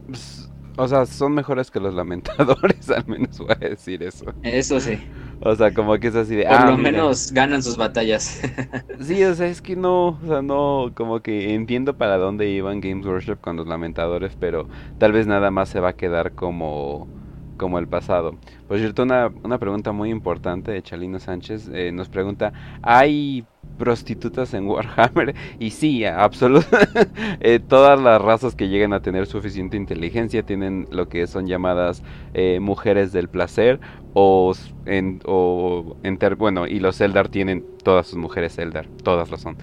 Pues, 0.07 0.50
o 0.77 0.88
sea, 0.88 1.07
son 1.07 1.35
mejores 1.35 1.70
que 1.70 1.79
los 1.79 1.94
lamentadores, 1.94 2.90
al 2.96 3.07
menos 3.07 3.38
voy 3.38 3.50
a 3.50 3.68
decir 3.68 4.03
eso. 4.03 4.27
Eso 4.42 4.81
sí. 4.81 4.98
O 5.40 5.55
sea, 5.55 5.72
como 5.72 5.96
que 5.98 6.09
es 6.09 6.16
así 6.16 6.35
de... 6.35 6.44
Por 6.44 6.53
ah, 6.53 6.70
lo 6.70 6.79
menos 6.79 7.33
ganan 7.33 7.62
sus 7.62 7.77
batallas. 7.77 8.40
sí, 9.00 9.22
o 9.22 9.35
sea, 9.35 9.46
es 9.46 9.62
que 9.62 9.77
no, 9.77 10.09
o 10.09 10.27
sea, 10.27 10.42
no, 10.42 10.90
como 10.94 11.20
que 11.20 11.55
entiendo 11.55 11.96
para 11.96 12.16
dónde 12.16 12.48
iban 12.48 12.81
Games 12.81 13.07
Workshop 13.07 13.40
con 13.40 13.57
los 13.57 13.68
lamentadores, 13.68 14.37
pero 14.38 14.68
tal 14.98 15.12
vez 15.12 15.27
nada 15.27 15.50
más 15.50 15.68
se 15.68 15.81
va 15.81 15.90
a 15.90 15.96
quedar 15.96 16.33
como 16.33 17.09
como 17.57 17.79
el 17.79 17.87
pasado. 17.87 18.35
Por 18.66 18.79
cierto, 18.79 19.05
una, 19.05 19.31
una 19.44 19.59
pregunta 19.59 19.92
muy 19.92 20.11
importante 20.11 20.72
de 20.72 20.83
Chalino 20.83 21.20
Sánchez 21.20 21.70
eh, 21.72 21.92
nos 21.92 22.09
pregunta, 22.09 22.53
¿hay 22.83 23.44
prostitutas 23.79 24.55
en 24.55 24.66
Warhammer 24.66 25.35
y 25.59 25.70
sí, 25.70 26.05
absolutamente 26.05 27.09
eh, 27.40 27.61
todas 27.61 28.00
las 28.00 28.20
razas 28.20 28.55
que 28.55 28.68
llegan 28.68 28.92
a 28.92 29.00
tener 29.00 29.27
suficiente 29.27 29.77
inteligencia 29.77 30.42
tienen 30.42 30.87
lo 30.90 31.09
que 31.09 31.27
son 31.27 31.46
llamadas 31.46 32.03
eh, 32.35 32.59
mujeres 32.61 33.12
del 33.12 33.29
placer 33.29 33.81
o 34.14 34.55
en, 34.87 35.20
o 35.24 35.96
bueno 36.38 36.66
y 36.66 36.79
los 36.79 37.00
Eldar 37.00 37.29
tienen 37.29 37.64
todas 37.83 38.07
sus 38.07 38.18
mujeres 38.18 38.59
Eldar, 38.59 38.87
todas 39.03 39.31
lo 39.31 39.38
son. 39.38 39.57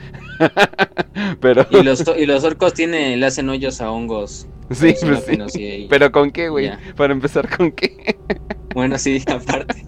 pero 1.40 1.66
y 1.72 1.84
los 1.84 2.04
y 2.18 2.26
los 2.26 2.44
orcos 2.44 2.74
tienen 2.74 3.20
le 3.20 3.26
hacen 3.26 3.50
hoyos 3.50 3.82
a 3.82 3.92
hongos. 3.92 4.48
Sí, 4.72 4.94
pues 5.02 5.26
sí. 5.52 5.88
Pero 5.90 6.12
con 6.12 6.32
qué, 6.32 6.50
güey? 6.50 6.72
Para 6.96 7.12
empezar 7.12 7.50
con 7.56 7.72
qué? 7.72 8.16
bueno, 8.74 8.98
sí, 8.98 9.22
aparte. 9.28 9.86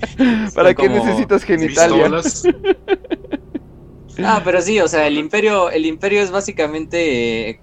¿Para 0.53 0.73
qué 0.73 0.89
necesitas 0.89 1.43
genitalias? 1.43 2.43
Ah, 4.19 4.41
pero 4.43 4.61
sí, 4.61 4.79
o 4.79 4.87
sea, 4.87 5.07
el 5.07 5.17
imperio, 5.17 5.71
el 5.71 5.85
imperio 5.85 6.21
es 6.21 6.31
básicamente, 6.31 7.59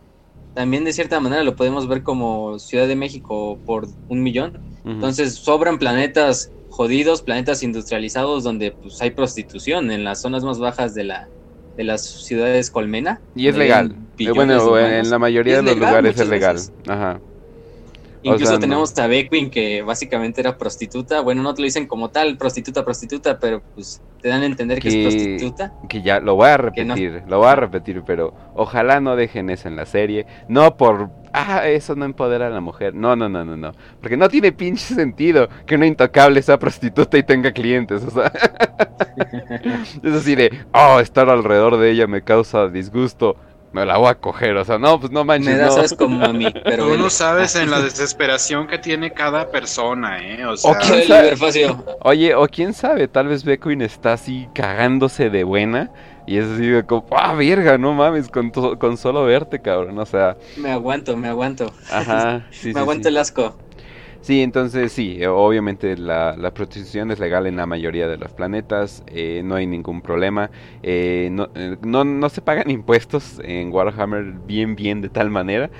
también 0.55 0.85
de 0.85 0.93
cierta 0.93 1.21
manera 1.21 1.45
lo 1.45 1.57
podemos 1.57 1.87
ver 1.87 2.03
como 2.03 2.59
Ciudad 2.59 2.89
de 2.89 2.97
México 2.97 3.59
por 3.65 3.87
un 4.09 4.23
millón. 4.23 4.59
Entonces 4.85 5.35
sobran 5.35 5.79
planetas 5.79 6.51
jodidos, 6.71 7.23
planetas 7.23 7.63
industrializados 7.63 8.45
donde 8.45 8.73
pues 8.73 9.01
hay 9.03 9.11
prostitución 9.11 9.91
en 9.91 10.05
las 10.05 10.23
zonas 10.23 10.43
más 10.43 10.59
bajas 10.59 10.95
de 10.95 11.05
la 11.05 11.29
de 11.77 11.85
las 11.85 12.03
ciudades 12.03 12.71
colmena. 12.71 13.21
Y 13.35 13.49
es 13.49 13.57
legal. 13.57 13.95
Eh, 14.19 14.31
bueno, 14.33 14.79
en 14.79 15.09
la 15.09 15.19
mayoría 15.19 15.57
de 15.57 15.63
los 15.63 15.77
lugares 15.77 16.19
es 16.19 16.29
legal. 16.29 16.59
Ajá. 16.89 17.21
Incluso 18.23 18.59
tenemos 18.59 18.97
a 18.99 19.07
Beckwin 19.07 19.51
que 19.51 19.83
básicamente 19.83 20.41
era 20.41 20.59
prostituta. 20.59 21.21
Bueno, 21.21 21.43
no 21.43 21.55
te 21.55 21.63
lo 21.63 21.65
dicen 21.65 21.87
como 21.87 22.11
tal, 22.11 22.37
prostituta, 22.37 22.85
prostituta, 22.85 23.39
pero 23.39 23.63
pues 23.75 24.03
te 24.21 24.29
dan 24.29 24.43
a 24.43 24.47
entender 24.47 24.81
que, 24.81 24.89
es 24.89 24.97
prostituta. 24.97 25.73
Que 25.89 26.03
ya 26.03 26.21
lo 26.21 26.35
voy 26.35 26.49
a 26.49 26.57
repetir, 26.59 27.23
lo 27.27 27.39
voy 27.39 27.49
a 27.49 27.55
repetir, 27.55 28.03
pero 28.05 28.35
ojalá 28.55 29.01
no 29.01 29.17
dejen 29.17 29.49
eso 29.49 29.69
en 29.69 29.77
la 29.77 29.87
serie. 29.87 30.27
No 30.49 30.77
por, 30.77 31.11
ah, 31.33 31.67
eso 31.67 31.95
no 31.97 32.05
empodera 32.05 32.49
a 32.49 32.51
la 32.51 32.61
mujer. 32.61 32.95
No, 32.95 33.17
no, 33.17 33.29
no, 33.29 33.45
no, 33.45 33.57
no. 33.57 33.73
Porque 34.01 34.19
no 34.19 34.29
tiene 34.29 34.53
pinche 34.53 34.95
sentido 34.95 35.49
que 35.65 35.77
una 35.77 35.87
intocable 35.87 36.43
sea 36.43 36.59
prostituta 36.59 37.17
y 37.17 37.23
tenga 37.23 37.53
clientes. 37.53 38.05
O 38.05 38.11
sea, 38.11 38.31
es 40.03 40.13
así 40.13 40.35
de, 40.35 40.51
oh, 40.75 41.01
estar 41.01 41.31
alrededor 41.31 41.79
de 41.79 41.91
ella 41.91 42.07
me 42.07 42.23
causa 42.23 42.69
disgusto 42.69 43.37
me 43.73 43.87
la 43.87 43.99
voy 43.99 44.09
a 44.09 44.15
coger, 44.17 44.57
o 44.57 44.65
sea, 44.65 44.79
no, 44.79 44.99
pues 44.99 45.13
no 45.13 45.25
manches. 45.25 45.55
Me 45.55 45.59
das 45.59 45.95
como 45.95 46.25
a 46.25 46.33
mí, 46.33 46.47
pero. 46.65 46.89
Tú 46.89 46.99
no 46.99 47.11
sabes 47.11 47.55
en 47.55 47.71
la 47.71 47.81
desesperación 47.81 48.67
que 48.67 48.79
tiene 48.79 49.13
cada 49.13 49.51
persona, 49.51 50.19
¿eh? 50.23 50.45
O 50.45 50.57
sea, 50.57 50.79
Oye, 52.03 52.35
o 52.35 52.47
quién 52.49 52.75
sabe, 52.75 53.07
tal 53.07 53.29
vez 53.29 53.45
Beckwin 53.45 53.83
está 53.83 54.15
así 54.15 54.49
cagándose 54.55 55.31
de 55.31 55.45
buena 55.45 55.91
y 56.27 56.39
es 56.39 56.47
así 56.47 56.67
de 56.67 56.85
como, 56.85 57.07
ah, 57.17 57.35
verga, 57.35 57.79
no 57.79 57.93
mames, 57.93 58.29
con, 58.29 58.51
con 58.51 58.97
solo 58.97 59.25
verte, 59.25 59.61
cabrón, 59.61 59.99
o 59.99 60.07
sea. 60.07 60.37
Me 60.57 60.71
aguanto, 60.71 61.17
me 61.17 61.29
aguanto. 61.29 61.73
Ajá, 61.91 62.47
sí, 62.51 62.73
Me 62.73 62.81
aguanto 62.81 63.09
el 63.09 63.17
asco. 63.17 63.57
Sí, 64.23 64.43
entonces 64.43 64.93
sí, 64.93 65.17
eh, 65.19 65.29
obviamente 65.29 65.97
la, 65.97 66.37
la, 66.37 66.53
prostitución 66.53 67.11
es 67.11 67.19
legal 67.19 67.47
en 67.47 67.57
la 67.57 67.65
mayoría 67.65 68.07
de 68.07 68.19
los 68.19 68.33
planetas, 68.33 69.03
eh, 69.07 69.41
no 69.43 69.55
hay 69.55 69.67
ningún 69.67 70.03
problema, 70.03 70.51
eh, 70.83 71.31
no, 71.33 71.49
no, 71.81 72.05
no, 72.05 72.29
se 72.29 72.43
pagan 72.43 72.71
impuestos 72.71 73.41
en 73.43 73.73
Warhammer 73.73 74.35
bien, 74.47 74.77
bien 74.77 75.01
de 75.01 75.09
tal 75.09 75.31
manera, 75.31 75.71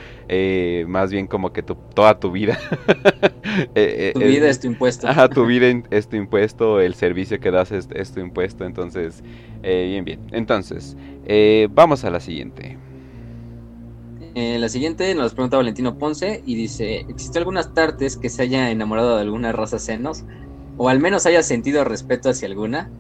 más 0.87 1.11
bien 1.11 1.27
como 1.27 1.53
que 1.53 1.63
tu, 1.63 1.75
toda 1.95 2.19
tu 2.19 2.31
vida. 2.31 2.59
tu 4.15 4.21
vida 4.21 4.49
es 4.49 4.59
tu 4.59 4.69
impuesto. 4.69 5.07
Ajá, 5.07 5.29
tu 5.29 5.45
vida 5.47 5.67
es 5.91 6.09
tu 6.09 6.17
impuesto, 6.17 6.81
el 6.81 6.95
servicio 6.95 7.39
que 7.41 7.51
das 7.51 7.73
es, 7.73 7.89
es 7.95 8.13
tu 8.13 8.21
impuesto, 8.21 8.65
entonces, 8.65 9.23
bien, 9.63 10.05
bien. 10.07 10.21
Entonces, 10.33 10.97
vamos 11.75 12.05
a 12.05 12.11
la 12.11 12.21
siguiente. 12.21 12.79
Eh, 14.35 14.59
la 14.59 14.69
siguiente 14.69 15.15
nos 15.15 15.35
pregunta 15.35 15.57
Valentino 15.57 15.99
Ponce 15.99 16.43
y 16.47 16.55
dice: 16.55 17.07
¿Existe 17.09 17.39
algunas 17.39 17.75
tartes 17.75 18.17
que 18.17 18.29
se 18.29 18.43
haya 18.43 18.71
enamorado 18.71 19.17
de 19.17 19.23
alguna 19.23 19.53
raza 19.53 19.79
senos? 19.79 20.25
¿O 20.77 20.89
al 20.89 21.01
menos 21.01 21.27
haya 21.27 21.43
sentido 21.43 21.85
respeto 21.85 22.31
hacia 22.31 22.49
alguna? 22.49 22.91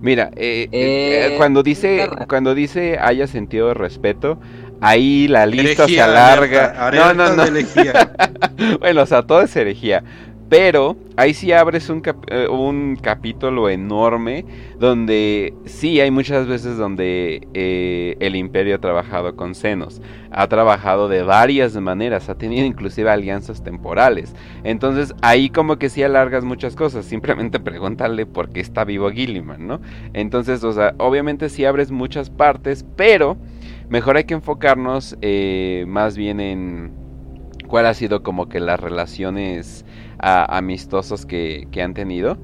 Mira, 0.00 0.30
eh, 0.36 0.68
eh, 0.70 1.34
cuando 1.36 1.62
dice 1.62 2.08
cuando 2.28 2.54
dice 2.54 2.98
haya 3.00 3.26
sentido 3.26 3.74
respeto, 3.74 4.38
ahí 4.80 5.26
la 5.26 5.46
lista 5.46 5.86
se 5.88 6.00
alarga. 6.00 6.90
no, 6.92 7.14
no, 7.14 7.34
no. 7.34 7.44
bueno, 8.80 9.02
o 9.02 9.06
sea, 9.06 9.22
todo 9.22 9.42
es 9.42 9.54
herejía. 9.56 10.04
Pero 10.48 10.96
ahí 11.16 11.34
sí 11.34 11.52
abres 11.52 11.90
un, 11.90 12.02
eh, 12.28 12.46
un 12.48 12.96
capítulo 12.96 13.68
enorme 13.68 14.46
donde 14.78 15.52
sí 15.66 16.00
hay 16.00 16.10
muchas 16.10 16.46
veces 16.46 16.78
donde 16.78 17.46
eh, 17.52 18.16
el 18.20 18.34
imperio 18.34 18.76
ha 18.76 18.78
trabajado 18.78 19.36
con 19.36 19.54
senos, 19.54 20.00
ha 20.30 20.46
trabajado 20.48 21.08
de 21.08 21.22
varias 21.22 21.76
maneras, 21.76 22.30
ha 22.30 22.36
tenido 22.36 22.64
inclusive 22.64 23.10
alianzas 23.10 23.62
temporales. 23.62 24.34
Entonces 24.64 25.14
ahí 25.20 25.50
como 25.50 25.76
que 25.76 25.90
sí 25.90 26.02
alargas 26.02 26.44
muchas 26.44 26.74
cosas, 26.76 27.04
simplemente 27.04 27.60
pregúntale 27.68 28.24
por 28.24 28.48
qué 28.48 28.60
está 28.60 28.84
vivo 28.84 29.10
Gilliman, 29.10 29.66
¿no? 29.66 29.80
Entonces, 30.14 30.62
obviamente 30.98 31.50
sí 31.50 31.66
abres 31.66 31.90
muchas 31.90 32.30
partes, 32.30 32.86
pero 32.96 33.36
mejor 33.90 34.16
hay 34.16 34.24
que 34.24 34.34
enfocarnos 34.34 35.16
eh, 35.20 35.84
más 35.88 36.16
bien 36.16 36.40
en 36.40 36.92
cuál 37.68 37.86
ha 37.86 37.94
sido 37.94 38.22
como 38.22 38.48
que 38.48 38.60
las 38.60 38.80
relaciones 38.80 39.84
amistosos 40.18 41.26
que, 41.26 41.66
han 41.82 41.94
tenido. 41.94 42.38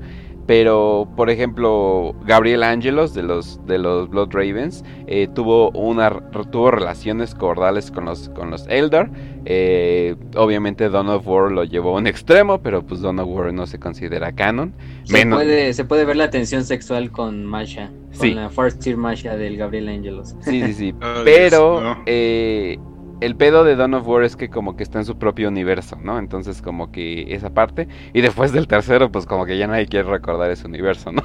Pero, 0.46 1.08
por 1.16 1.30
ejemplo, 1.30 2.14
Gabriel 2.26 2.64
Angelos 2.64 3.14
de 3.14 3.22
los, 3.22 3.64
de 3.66 3.78
los 3.78 4.10
Blood 4.10 4.28
Ravens 4.32 4.84
eh, 5.06 5.26
tuvo, 5.34 5.70
una, 5.70 6.10
tuvo 6.50 6.70
relaciones 6.70 7.34
cordales 7.34 7.90
con 7.90 8.04
los, 8.04 8.28
con 8.28 8.50
los 8.50 8.66
Eldar. 8.68 9.10
Eh, 9.46 10.16
obviamente 10.36 10.90
Dawn 10.90 11.08
of 11.08 11.26
War 11.26 11.50
lo 11.50 11.64
llevó 11.64 11.96
a 11.96 12.00
un 12.00 12.06
extremo, 12.06 12.60
pero 12.60 12.84
pues 12.84 13.00
Dawn 13.00 13.20
of 13.20 13.28
War 13.28 13.54
no 13.54 13.66
se 13.66 13.78
considera 13.78 14.32
canon. 14.32 14.74
Se, 15.04 15.26
puede, 15.26 15.72
se 15.72 15.84
puede 15.86 16.04
ver 16.04 16.16
la 16.16 16.28
tensión 16.28 16.62
sexual 16.64 17.10
con 17.10 17.46
Masha, 17.46 17.90
con 18.18 18.34
la 18.34 18.50
First 18.50 18.82
Year 18.84 18.98
Masha 18.98 19.38
del 19.38 19.56
Gabriel 19.56 19.88
Angelos. 19.88 20.36
Sí, 20.42 20.62
sí, 20.62 20.74
sí. 20.74 20.94
pero 21.24 22.02
eh, 22.04 22.78
el 23.20 23.36
pedo 23.36 23.64
de 23.64 23.76
Dawn 23.76 23.94
of 23.94 24.06
War 24.06 24.24
es 24.24 24.36
que 24.36 24.48
como 24.48 24.76
que 24.76 24.82
está 24.82 24.98
en 24.98 25.04
su 25.04 25.18
propio 25.18 25.48
universo, 25.48 25.96
¿no? 26.02 26.18
Entonces 26.18 26.62
como 26.62 26.90
que 26.90 27.34
esa 27.34 27.50
parte. 27.50 27.88
Y 28.12 28.20
después 28.20 28.52
del 28.52 28.66
tercero, 28.66 29.10
pues 29.10 29.26
como 29.26 29.46
que 29.46 29.56
ya 29.56 29.66
nadie 29.66 29.86
quiere 29.86 30.08
recordar 30.08 30.50
ese 30.50 30.66
universo, 30.66 31.12
¿no? 31.12 31.22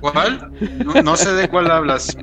¿Cuál? 0.00 0.50
No, 1.04 1.16
sé 1.16 1.32
de 1.32 1.48
cuál 1.48 1.70
hablas. 1.70 2.16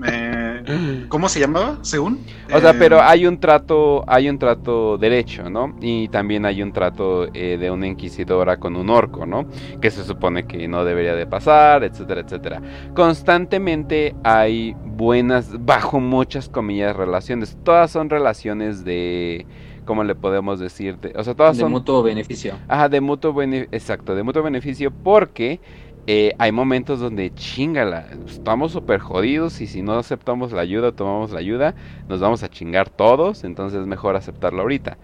¿Cómo 1.09 1.29
se 1.29 1.39
llamaba? 1.39 1.77
¿Según? 1.81 2.19
O 2.53 2.59
sea, 2.59 2.73
pero 2.73 2.97
eh, 2.97 3.03
hay 3.03 3.25
un 3.25 3.39
trato, 3.39 4.03
hay 4.07 4.29
un 4.29 4.37
trato 4.39 4.97
derecho, 4.97 5.49
¿no? 5.49 5.75
Y 5.81 6.07
también 6.09 6.45
hay 6.45 6.61
un 6.61 6.71
trato 6.71 7.27
eh, 7.33 7.57
de 7.59 7.71
una 7.71 7.87
inquisidora 7.87 8.57
con 8.57 8.75
un 8.75 8.89
orco, 8.89 9.25
¿no? 9.25 9.45
Que 9.81 9.91
se 9.91 10.03
supone 10.03 10.45
que 10.45 10.67
no 10.67 10.83
debería 10.85 11.15
de 11.15 11.25
pasar, 11.25 11.83
etcétera, 11.83 12.21
etcétera. 12.21 12.61
Constantemente 12.93 14.15
hay 14.23 14.75
buenas, 14.85 15.65
bajo 15.65 15.99
muchas 15.99 16.49
comillas, 16.49 16.95
relaciones. 16.95 17.57
Todas 17.63 17.91
son 17.91 18.09
relaciones 18.09 18.83
de 18.83 19.45
¿cómo 19.85 20.03
le 20.03 20.15
podemos 20.15 20.59
decir? 20.59 20.97
De, 20.99 21.13
o 21.15 21.23
sea, 21.23 21.33
todas 21.33 21.57
de 21.57 21.65
mutuo 21.65 22.03
beneficio. 22.03 22.53
Ajá, 22.67 22.89
de 22.89 23.01
mutuo 23.01 23.33
beneficio, 23.33 23.75
exacto, 23.75 24.15
de 24.15 24.23
mutuo 24.23 24.43
beneficio 24.43 24.91
porque 24.91 25.59
eh, 26.07 26.33
hay 26.39 26.51
momentos 26.51 26.99
donde 26.99 27.33
chingala, 27.33 28.07
estamos 28.25 28.71
súper 28.71 28.99
jodidos 28.99 29.61
y 29.61 29.67
si 29.67 29.81
no 29.83 29.93
aceptamos 29.93 30.51
la 30.51 30.61
ayuda, 30.61 30.91
tomamos 30.91 31.31
la 31.31 31.39
ayuda, 31.39 31.75
nos 32.09 32.19
vamos 32.19 32.41
a 32.43 32.49
chingar 32.49 32.89
todos, 32.89 33.43
entonces 33.43 33.81
es 33.81 33.87
mejor 33.87 34.15
aceptarlo 34.15 34.61
ahorita. 34.61 34.97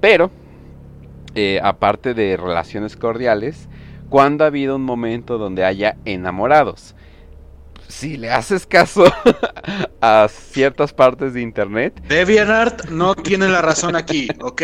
Pero, 0.00 0.30
eh, 1.34 1.60
aparte 1.62 2.12
de 2.12 2.36
relaciones 2.36 2.96
cordiales, 2.96 3.68
cuando 4.10 4.44
ha 4.44 4.48
habido 4.48 4.76
un 4.76 4.84
momento 4.84 5.38
donde 5.38 5.64
haya 5.64 5.96
enamorados? 6.04 6.94
Si 7.88 8.16
le 8.16 8.30
haces 8.30 8.66
caso 8.66 9.04
a 10.00 10.28
ciertas 10.28 10.92
partes 10.92 11.34
de 11.34 11.40
internet. 11.40 12.00
DeviantArt 12.08 12.86
no 12.90 13.14
tiene 13.14 13.48
la 13.48 13.62
razón 13.62 13.96
aquí, 13.96 14.28
¿ok? 14.40 14.62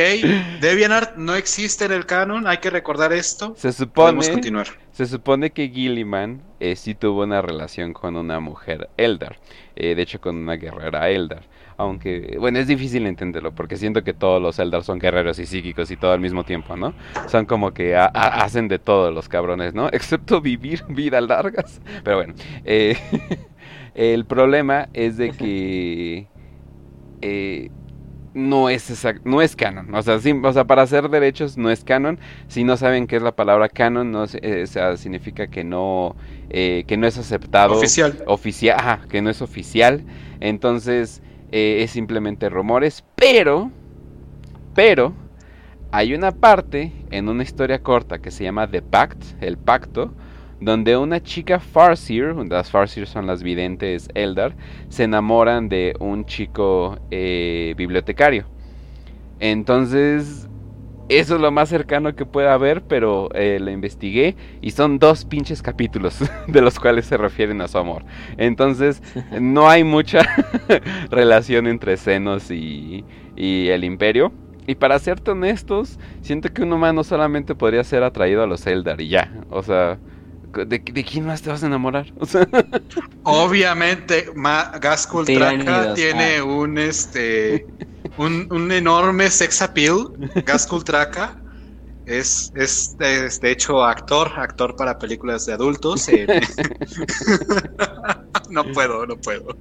DeviantArt 0.60 1.16
no 1.16 1.34
existe 1.34 1.84
en 1.84 1.92
el 1.92 2.06
canon, 2.06 2.46
hay 2.46 2.58
que 2.58 2.70
recordar 2.70 3.12
esto. 3.12 3.54
Se 3.56 3.72
supone, 3.72 4.28
continuar. 4.30 4.66
Se 4.92 5.06
supone 5.06 5.50
que 5.50 5.68
Gilliman 5.68 6.42
eh, 6.60 6.76
sí 6.76 6.94
tuvo 6.94 7.24
una 7.24 7.42
relación 7.42 7.92
con 7.92 8.16
una 8.16 8.40
mujer 8.40 8.90
Eldar, 8.96 9.38
eh, 9.76 9.94
de 9.94 10.02
hecho 10.02 10.20
con 10.20 10.36
una 10.36 10.56
guerrera 10.56 11.10
Eldar. 11.10 11.49
Aunque, 11.80 12.36
bueno, 12.38 12.58
es 12.58 12.66
difícil 12.66 13.06
entenderlo 13.06 13.54
porque 13.54 13.76
siento 13.76 14.04
que 14.04 14.12
todos 14.12 14.40
los 14.40 14.58
Eldar 14.58 14.84
son 14.84 14.98
guerreros 14.98 15.38
y 15.38 15.46
psíquicos 15.46 15.90
y 15.90 15.96
todo 15.96 16.12
al 16.12 16.20
mismo 16.20 16.44
tiempo, 16.44 16.76
¿no? 16.76 16.92
Son 17.26 17.46
como 17.46 17.72
que 17.72 17.96
hacen 17.96 18.68
de 18.68 18.78
todo 18.78 19.10
los 19.10 19.30
cabrones, 19.30 19.72
¿no? 19.72 19.88
Excepto 19.92 20.42
vivir 20.42 20.84
vidas 20.90 21.22
largas. 21.22 21.80
Pero 22.04 22.18
bueno, 22.18 22.34
eh, 22.66 22.98
el 23.94 24.26
problema 24.26 24.90
es 24.92 25.16
de 25.16 25.30
que 25.30 26.26
eh, 27.22 27.70
no 28.34 28.68
es 28.68 29.06
no 29.24 29.40
es 29.40 29.56
canon. 29.56 29.94
O 29.94 30.02
sea, 30.02 30.16
o 30.16 30.52
sea, 30.52 30.64
para 30.66 30.82
hacer 30.82 31.08
derechos 31.08 31.56
no 31.56 31.70
es 31.70 31.82
canon. 31.82 32.18
Si 32.48 32.62
no 32.62 32.76
saben 32.76 33.06
qué 33.06 33.16
es 33.16 33.22
la 33.22 33.34
palabra 33.34 33.70
canon, 33.70 34.12
no 34.12 34.26
eh, 34.30 34.66
significa 34.98 35.46
que 35.46 35.64
no 35.64 36.14
que 36.50 36.96
no 36.98 37.06
es 37.06 37.16
aceptado 37.16 37.72
oficial. 37.72 38.22
Oficial, 38.26 38.76
ajá, 38.78 39.00
que 39.08 39.22
no 39.22 39.30
es 39.30 39.40
oficial. 39.40 40.04
Entonces 40.40 41.22
eh, 41.52 41.82
es 41.82 41.90
simplemente 41.90 42.48
rumores, 42.48 43.04
pero, 43.14 43.70
pero, 44.74 45.12
hay 45.92 46.14
una 46.14 46.32
parte 46.32 46.92
en 47.10 47.28
una 47.28 47.42
historia 47.42 47.82
corta 47.82 48.20
que 48.20 48.30
se 48.30 48.44
llama 48.44 48.70
The 48.70 48.82
Pact, 48.82 49.42
el 49.42 49.58
pacto, 49.58 50.12
donde 50.60 50.96
una 50.96 51.22
chica 51.22 51.58
Farseer, 51.58 52.34
las 52.48 52.70
Farseer 52.70 53.06
son 53.06 53.26
las 53.26 53.42
videntes 53.42 54.08
Eldar, 54.14 54.54
se 54.88 55.04
enamoran 55.04 55.68
de 55.68 55.94
un 55.98 56.26
chico 56.26 56.98
eh, 57.10 57.74
bibliotecario. 57.76 58.44
Entonces, 59.40 60.49
eso 61.10 61.34
es 61.34 61.40
lo 61.40 61.50
más 61.50 61.68
cercano 61.68 62.14
que 62.14 62.24
pueda 62.24 62.54
haber, 62.54 62.82
pero 62.82 63.30
eh, 63.34 63.58
lo 63.60 63.70
investigué 63.70 64.36
y 64.60 64.70
son 64.70 65.00
dos 65.00 65.24
pinches 65.24 65.60
capítulos 65.60 66.20
de 66.46 66.60
los 66.60 66.78
cuales 66.78 67.06
se 67.06 67.16
refieren 67.16 67.60
a 67.60 67.68
su 67.68 67.78
amor. 67.78 68.04
Entonces, 68.36 69.02
no 69.40 69.68
hay 69.68 69.82
mucha 69.82 70.20
relación 71.10 71.66
entre 71.66 71.96
Senos 71.96 72.50
y, 72.50 73.04
el 73.36 73.84
Imperio. 73.84 74.32
Y 74.66 74.76
para 74.76 74.98
ser 74.98 75.20
honestos, 75.26 75.98
siento 76.20 76.52
que 76.52 76.62
un 76.62 76.72
humano 76.72 77.02
solamente 77.02 77.54
podría 77.54 77.82
ser 77.82 78.04
atraído 78.04 78.42
a 78.42 78.46
los 78.46 78.66
Eldar 78.66 79.00
y 79.00 79.08
ya. 79.08 79.32
O 79.50 79.62
sea, 79.62 79.98
¿De, 80.66 81.04
quién 81.04 81.26
más 81.26 81.42
te 81.42 81.50
vas 81.50 81.62
a 81.62 81.66
enamorar? 81.66 82.12
Obviamente, 83.22 84.26
Gaskul 84.80 85.26
Traka 85.26 85.94
tiene 85.94 86.42
un 86.42 86.78
este 86.78 87.66
un, 88.16 88.72
enorme 88.72 89.30
sex 89.30 89.62
appeal. 89.62 90.08
Gaskul 90.44 90.84
Traka 90.84 91.40
es, 92.06 92.52
es, 92.54 92.96
de 92.98 93.50
hecho 93.50 93.84
actor, 93.84 94.32
actor 94.36 94.74
para 94.76 94.98
películas 94.98 95.46
de 95.46 95.52
adultos. 95.52 96.08
Eh. 96.08 96.26
no 98.50 98.64
puedo, 98.72 99.06
no 99.06 99.16
puedo. 99.16 99.56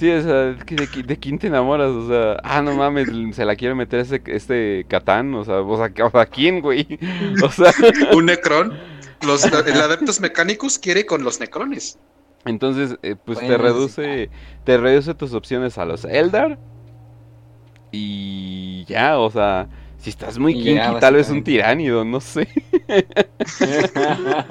Sí, 0.00 0.10
o 0.10 0.22
sea, 0.22 0.54
¿de, 0.54 1.18
quién 1.18 1.38
te 1.38 1.48
enamoras? 1.48 1.90
O 1.90 2.08
sea, 2.08 2.38
ah, 2.42 2.62
no 2.62 2.74
mames, 2.74 3.06
se 3.36 3.44
la 3.44 3.54
quiere 3.54 3.74
meter 3.74 4.00
este, 4.00 4.22
este 4.34 4.86
Catán, 4.88 5.34
o 5.34 5.44
sea, 5.44 5.60
o 5.60 5.76
sea, 5.76 5.92
¿a 6.20 6.26
quién, 6.26 6.62
güey? 6.62 6.98
O 7.44 7.50
sea, 7.50 7.70
un 8.14 8.24
Necron. 8.24 8.72
Los, 9.22 9.44
el 9.44 9.80
Adeptos 9.80 10.20
Mecánicos 10.20 10.78
quiere 10.78 11.06
con 11.06 11.22
los 11.24 11.40
Necrones. 11.40 11.98
Entonces, 12.44 12.96
eh, 13.02 13.16
pues 13.22 13.38
te 13.38 13.58
reduce, 13.58 14.30
te 14.64 14.78
reduce 14.78 15.14
tus 15.14 15.34
opciones 15.34 15.76
a 15.78 15.84
los 15.84 16.04
Eldar. 16.04 16.58
Y 17.92 18.84
ya, 18.86 19.18
o 19.18 19.30
sea, 19.30 19.68
si 19.98 20.10
estás 20.10 20.38
muy 20.38 20.54
kinky, 20.54 21.00
tal 21.00 21.14
vez 21.14 21.28
un 21.28 21.44
tiránido, 21.44 22.04
no 22.04 22.20
sé. 22.20 22.48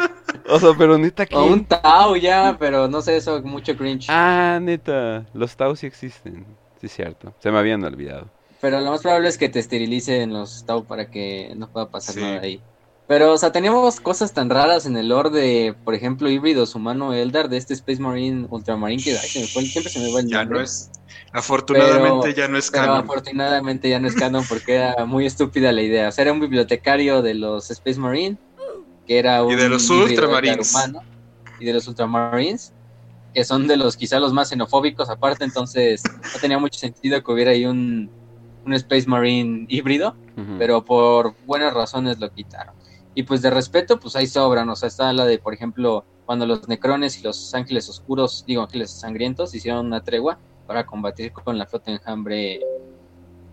o 0.48 0.60
sea, 0.60 0.70
pero 0.78 0.98
neta 0.98 1.26
que. 1.26 1.36
un 1.36 1.66
Tau 1.66 2.16
ya, 2.18 2.56
pero 2.60 2.88
no 2.88 3.02
sé, 3.02 3.18
eso 3.18 3.42
mucho 3.42 3.76
cringe. 3.76 4.08
Ah, 4.10 4.60
neta, 4.62 5.26
los 5.34 5.56
Tau 5.56 5.76
sí 5.76 5.88
existen. 5.88 6.46
Sí, 6.80 6.86
es 6.86 6.94
cierto. 6.94 7.34
Se 7.40 7.52
me 7.52 7.58
habían 7.58 7.84
olvidado. 7.84 8.28
Pero 8.62 8.80
lo 8.82 8.92
más 8.92 9.02
probable 9.02 9.30
es 9.30 9.38
que 9.38 9.50
te 9.50 9.60
esterilicen 9.60 10.34
los 10.34 10.66
Tau 10.66 10.84
para 10.84 11.10
que 11.10 11.54
no 11.56 11.68
pueda 11.70 11.90
pasar 11.90 12.18
nada 12.18 12.42
ahí. 12.42 12.62
Pero, 13.10 13.34
o 13.34 13.38
sea, 13.40 13.52
teníamos 13.52 14.00
cosas 14.00 14.34
tan 14.34 14.52
raras 14.52 14.86
en 14.86 14.96
el 14.96 15.10
lore 15.10 15.32
de, 15.32 15.76
por 15.84 15.96
ejemplo, 15.96 16.30
híbridos 16.30 16.76
humano 16.76 17.12
Eldar 17.12 17.50
de 17.50 17.58
este 17.58 17.74
Space 17.74 18.00
Marine 18.00 18.46
Ultramarine 18.52 19.02
que, 19.02 19.18
ay, 19.18 19.28
se 19.28 19.40
me 19.42 19.48
fue, 19.48 19.64
siempre 19.64 19.92
se 19.92 20.00
me 20.00 20.14
va 20.14 20.20
el 20.20 20.28
Ya 20.28 20.42
nombre. 20.42 20.60
no 20.60 20.64
es. 20.64 20.92
Afortunadamente 21.34 22.28
Pero- 22.28 22.36
ya 22.38 22.48
no 22.48 22.58
es 22.60 22.70
Pero 22.70 22.84
canon. 22.86 22.98
afortunadamente 23.04 23.90
ya 23.90 24.00
no 24.00 24.08
es 24.08 24.14
canon 24.16 24.46
porque 24.48 24.76
era 24.76 25.06
muy 25.08 25.26
estúpida 25.26 25.72
la 25.72 25.82
idea. 25.82 26.10
O 26.10 26.12
sea, 26.12 26.22
era 26.22 26.32
un 26.34 26.40
bibliotecario 26.40 27.24
de 27.24 27.34
los 27.34 27.72
Space 27.72 28.00
Marine, 28.00 28.38
que 29.08 29.18
era 29.18 29.44
un 29.44 29.54
Y 29.54 29.56
de 29.56 29.70
los 29.70 29.90
Ultramarines. 29.90 30.70
humano, 30.72 31.02
y 31.60 31.66
de 31.66 31.74
los 31.74 31.88
Ultramarines, 31.88 32.74
que 33.34 33.44
son 33.44 33.68
de 33.68 33.76
los 33.78 33.98
quizá 33.98 34.20
los 34.20 34.34
más 34.34 34.50
xenofóbicos 34.50 35.10
aparte, 35.10 35.44
entonces 35.46 36.04
no 36.06 36.40
tenía 36.40 36.60
mucho 36.60 36.78
sentido 36.78 37.24
que 37.24 37.32
hubiera 37.32 37.52
ahí 37.52 37.66
un, 37.66 38.12
un 38.68 38.74
Space 38.76 39.08
Marine 39.08 39.66
híbrido, 39.68 40.16
pero 40.60 40.86
por 40.86 41.34
buenas 41.48 41.74
razones 41.74 42.20
lo 42.20 42.32
quitaron. 42.32 42.76
Y 43.16 43.24
pues 43.24 43.42
de 43.42 43.50
respeto, 43.50 44.00
pues 44.00 44.16
ahí 44.16 44.28
sobran, 44.28 44.70
o 44.70 44.76
sea, 44.76 44.88
está 44.88 45.12
la 45.14 45.26
de, 45.26 45.40
por 45.40 45.54
ejemplo, 45.54 46.06
cuando 46.26 46.46
los 46.46 46.68
Necrones 46.68 47.20
y 47.20 47.24
los 47.24 47.54
Ángeles 47.54 47.90
Oscuros, 47.90 48.44
digo 48.46 48.62
Ángeles 48.62 48.92
Sangrientos, 48.92 49.54
hicieron 49.56 49.88
una 49.88 50.04
tregua 50.04 50.38
para 50.68 50.86
combatir 50.86 51.32
con 51.32 51.58
la 51.58 51.66
flota 51.66 51.92
enjambre 51.92 52.62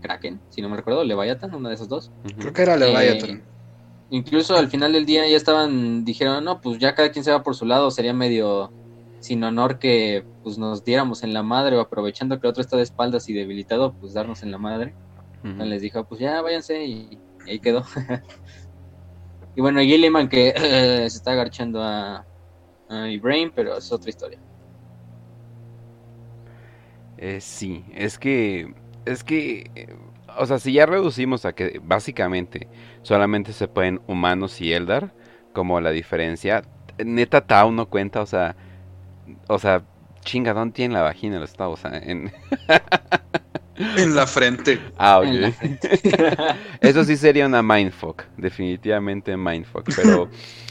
Kraken, 0.01 0.39
si 0.49 0.61
no 0.61 0.69
me 0.69 0.77
recuerdo, 0.77 1.03
Leviathan, 1.03 1.53
una 1.55 1.69
de 1.69 1.75
esos 1.75 1.89
dos. 1.89 2.11
Creo 2.37 2.53
que 2.53 2.61
era 2.61 2.77
Leviathan. 2.77 3.29
Eh, 3.37 3.43
Incluso 4.09 4.55
al 4.55 4.69
final 4.69 4.93
del 4.93 5.05
día 5.05 5.27
ya 5.27 5.35
estaban, 5.35 6.05
dijeron, 6.05 6.45
no, 6.45 6.61
pues 6.61 6.79
ya 6.79 6.95
cada 6.95 7.11
quien 7.11 7.25
se 7.25 7.31
va 7.31 7.43
por 7.43 7.55
su 7.55 7.65
lado, 7.65 7.91
sería 7.91 8.13
medio 8.13 8.71
sin 9.19 9.43
honor 9.43 9.79
que 9.79 10.23
pues 10.43 10.57
nos 10.57 10.85
diéramos 10.85 11.23
en 11.23 11.33
la 11.33 11.43
madre 11.43 11.75
o 11.75 11.81
aprovechando 11.81 12.39
que 12.39 12.47
el 12.47 12.51
otro 12.51 12.61
está 12.61 12.77
de 12.77 12.83
espaldas 12.83 13.27
y 13.27 13.33
debilitado, 13.33 13.93
pues 13.93 14.13
darnos 14.13 14.43
en 14.43 14.51
la 14.51 14.57
madre. 14.57 14.93
Entonces 15.43 15.67
les 15.67 15.81
dijo, 15.81 16.03
pues 16.05 16.21
ya 16.21 16.41
váyanse 16.41 16.85
y, 16.85 17.19
y 17.45 17.49
ahí 17.49 17.59
quedó. 17.59 17.83
y 19.57 19.61
bueno, 19.61 19.81
Gilliman 19.81 20.29
que 20.29 20.53
se 20.55 21.05
está 21.07 21.31
agarchando 21.31 21.81
a, 21.81 22.23
a 22.89 23.09
Ibrahim, 23.09 23.51
pero 23.53 23.75
es 23.75 23.91
otra 23.91 24.11
historia. 24.11 24.37
Eh, 27.17 27.41
sí, 27.41 27.83
es 27.95 28.19
que, 28.19 28.75
es 29.05 29.23
que, 29.23 29.71
eh, 29.73 29.95
o 30.37 30.45
sea, 30.45 30.59
si 30.59 30.73
ya 30.73 30.85
reducimos 30.85 31.43
a 31.45 31.53
que 31.53 31.81
básicamente 31.83 32.67
solamente 33.01 33.51
se 33.51 33.67
pueden 33.67 33.99
humanos 34.05 34.61
y 34.61 34.73
Eldar, 34.73 35.11
como 35.53 35.81
la 35.81 35.89
diferencia, 35.89 36.61
neta 37.03 37.47
Tau 37.47 37.71
no 37.71 37.89
cuenta, 37.89 38.21
o 38.21 38.27
sea, 38.27 38.55
o 39.47 39.57
sea, 39.57 39.81
chinga, 40.21 40.53
¿dónde 40.53 40.75
tiene 40.75 40.93
la 40.93 41.01
vagina 41.01 41.37
el 41.37 41.43
Estado? 41.43 41.71
O 41.71 41.77
sea, 41.77 41.97
en... 41.97 42.31
En 43.77 44.15
la 44.15 44.25
frente. 44.25 44.79
Ah, 44.97 45.19
ok. 45.19 45.27
Eso 46.81 47.03
sí 47.03 47.15
sería 47.17 47.45
una 47.45 47.61
mindfuck, 47.61 48.23
definitivamente 48.37 49.37
mindfuck, 49.37 49.89
pero 49.95 50.29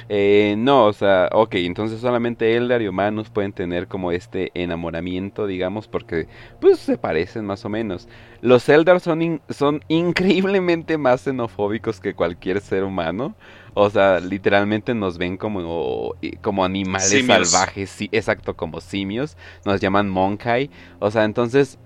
eh, 0.09 0.55
no, 0.59 0.87
o 0.87 0.93
sea, 0.93 1.29
ok, 1.33 1.55
entonces 1.57 2.01
solamente 2.01 2.57
Eldar 2.57 2.83
y 2.83 2.89
humanos 2.89 3.31
pueden 3.31 3.53
tener 3.53 3.87
como 3.87 4.11
este 4.13 4.51
enamoramiento, 4.55 5.47
digamos, 5.47 5.87
porque 5.89 6.27
pues 6.61 6.79
se 6.81 6.99
parecen 6.99 7.45
más 7.45 7.65
o 7.65 7.69
menos. 7.69 8.09
Los 8.41 8.69
Eldar 8.69 9.01
son, 9.01 9.23
in- 9.23 9.41
son 9.51 9.83
increíblemente 9.89 10.99
más 10.99 11.23
xenofóbicos 11.23 12.01
que 12.01 12.15
cualquier 12.15 12.61
ser 12.61 12.83
humano, 12.85 13.35
o 13.75 13.91
sea, 13.91 14.21
literalmente 14.21 14.95
nos 14.95 15.19
ven 15.19 15.37
como, 15.37 16.15
como 16.41 16.65
animales 16.65 17.09
Simios. 17.11 17.49
salvajes, 17.51 17.91
sí, 17.91 18.09
exacto, 18.11 18.57
como 18.57 18.81
simios, 18.81 19.37
nos 19.65 19.81
llaman 19.81 20.09
Monkai, 20.09 20.71
o 20.99 21.11
sea, 21.11 21.25
entonces... 21.25 21.79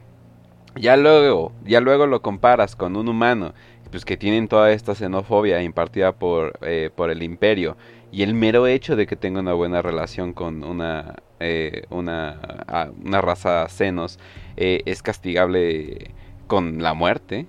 Ya 0.76 0.96
luego, 0.96 1.52
ya 1.64 1.80
luego 1.80 2.06
lo 2.06 2.22
comparas 2.22 2.76
con 2.76 2.96
un 2.96 3.08
humano, 3.08 3.54
pues 3.90 4.04
que 4.04 4.16
tienen 4.16 4.48
toda 4.48 4.70
esta 4.72 4.94
xenofobia 4.94 5.62
impartida 5.62 6.12
por, 6.12 6.58
eh, 6.62 6.90
por 6.94 7.10
el 7.10 7.22
imperio, 7.22 7.76
y 8.12 8.22
el 8.22 8.34
mero 8.34 8.66
hecho 8.66 8.96
de 8.96 9.06
que 9.06 9.16
tenga 9.16 9.40
una 9.40 9.52
buena 9.52 9.82
relación 9.82 10.32
con 10.32 10.64
una, 10.64 11.16
eh, 11.38 11.84
una, 11.90 12.40
una 13.04 13.20
raza 13.20 13.68
senos 13.68 14.18
eh, 14.56 14.82
es 14.84 15.02
castigable 15.02 16.12
con 16.46 16.82
la 16.82 16.94
muerte. 16.94 17.46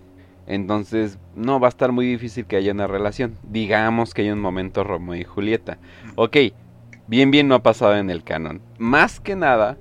Entonces, 0.47 1.17
no 1.35 1.59
va 1.59 1.67
a 1.67 1.69
estar 1.69 1.91
muy 1.91 2.05
difícil 2.05 2.45
que 2.45 2.57
haya 2.57 2.73
una 2.73 2.87
relación. 2.87 3.37
Digamos 3.43 4.13
que 4.13 4.23
hay 4.23 4.31
un 4.31 4.39
momento 4.39 4.83
Romeo 4.83 5.15
y 5.15 5.23
Julieta. 5.23 5.77
Ok, 6.15 6.37
bien, 7.07 7.31
bien 7.31 7.47
no 7.47 7.55
ha 7.55 7.63
pasado 7.63 7.95
en 7.95 8.09
el 8.09 8.23
canon. 8.23 8.61
Más 8.77 9.19
que 9.19 9.35
nada, 9.35 9.77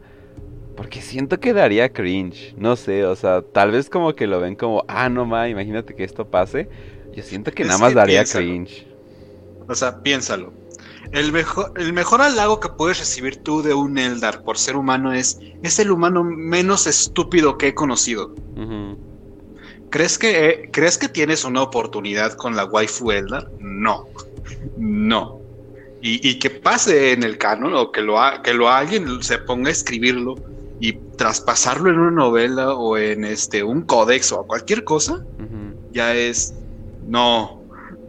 porque 0.76 1.00
siento 1.02 1.38
que 1.40 1.52
daría 1.52 1.92
cringe. 1.92 2.54
No 2.56 2.76
sé, 2.76 3.04
o 3.04 3.16
sea, 3.16 3.42
tal 3.42 3.70
vez 3.72 3.90
como 3.90 4.14
que 4.14 4.26
lo 4.26 4.40
ven 4.40 4.54
como, 4.56 4.84
ah, 4.88 5.08
no 5.08 5.26
ma, 5.26 5.48
imagínate 5.48 5.94
que 5.94 6.04
esto 6.04 6.26
pase. 6.26 6.68
Yo 7.14 7.22
siento 7.22 7.52
que 7.52 7.62
Es 7.62 7.68
nada 7.68 7.80
más 7.80 7.88
que 7.90 7.94
daría 7.96 8.20
piénsalo. 8.20 8.44
cringe. 8.46 8.86
O 9.68 9.74
sea, 9.74 10.02
piénsalo. 10.02 10.52
El 11.12 11.32
mejor, 11.32 11.72
el 11.76 11.92
mejor 11.92 12.22
halago 12.22 12.60
que 12.60 12.68
puedes 12.68 12.98
recibir 13.00 13.38
tú 13.38 13.62
de 13.62 13.74
un 13.74 13.98
Eldar 13.98 14.42
por 14.44 14.56
ser 14.58 14.76
humano 14.76 15.12
es, 15.12 15.40
es 15.62 15.78
el 15.80 15.90
humano 15.90 16.22
menos 16.22 16.86
estúpido 16.86 17.58
que 17.58 17.68
he 17.68 17.74
conocido. 17.74 18.32
¿Crees 19.90 20.18
que, 20.18 20.48
eh, 20.48 20.68
¿Crees 20.72 20.98
que 20.98 21.08
tienes 21.08 21.44
una 21.44 21.62
oportunidad 21.62 22.34
con 22.34 22.54
la 22.54 22.64
waifu 22.64 23.10
Eldar? 23.10 23.50
No. 23.58 24.06
No. 24.78 25.40
Y, 26.00 26.26
y 26.28 26.38
que 26.38 26.48
pase 26.50 27.12
en 27.12 27.24
el 27.24 27.38
canon 27.38 27.74
o 27.74 27.90
que 27.90 28.00
lo, 28.02 28.20
ha- 28.20 28.40
que 28.42 28.54
lo 28.54 28.68
alguien 28.68 29.22
se 29.22 29.38
ponga 29.38 29.68
a 29.68 29.72
escribirlo 29.72 30.36
y 30.80 30.94
traspasarlo 31.16 31.90
en 31.90 31.98
una 31.98 32.10
novela 32.10 32.74
o 32.74 32.96
en 32.96 33.24
este 33.24 33.62
un 33.62 33.82
códex 33.82 34.32
o 34.32 34.46
cualquier 34.46 34.84
cosa, 34.84 35.24
ya 35.92 36.14
es 36.14 36.54
no, 37.06 37.62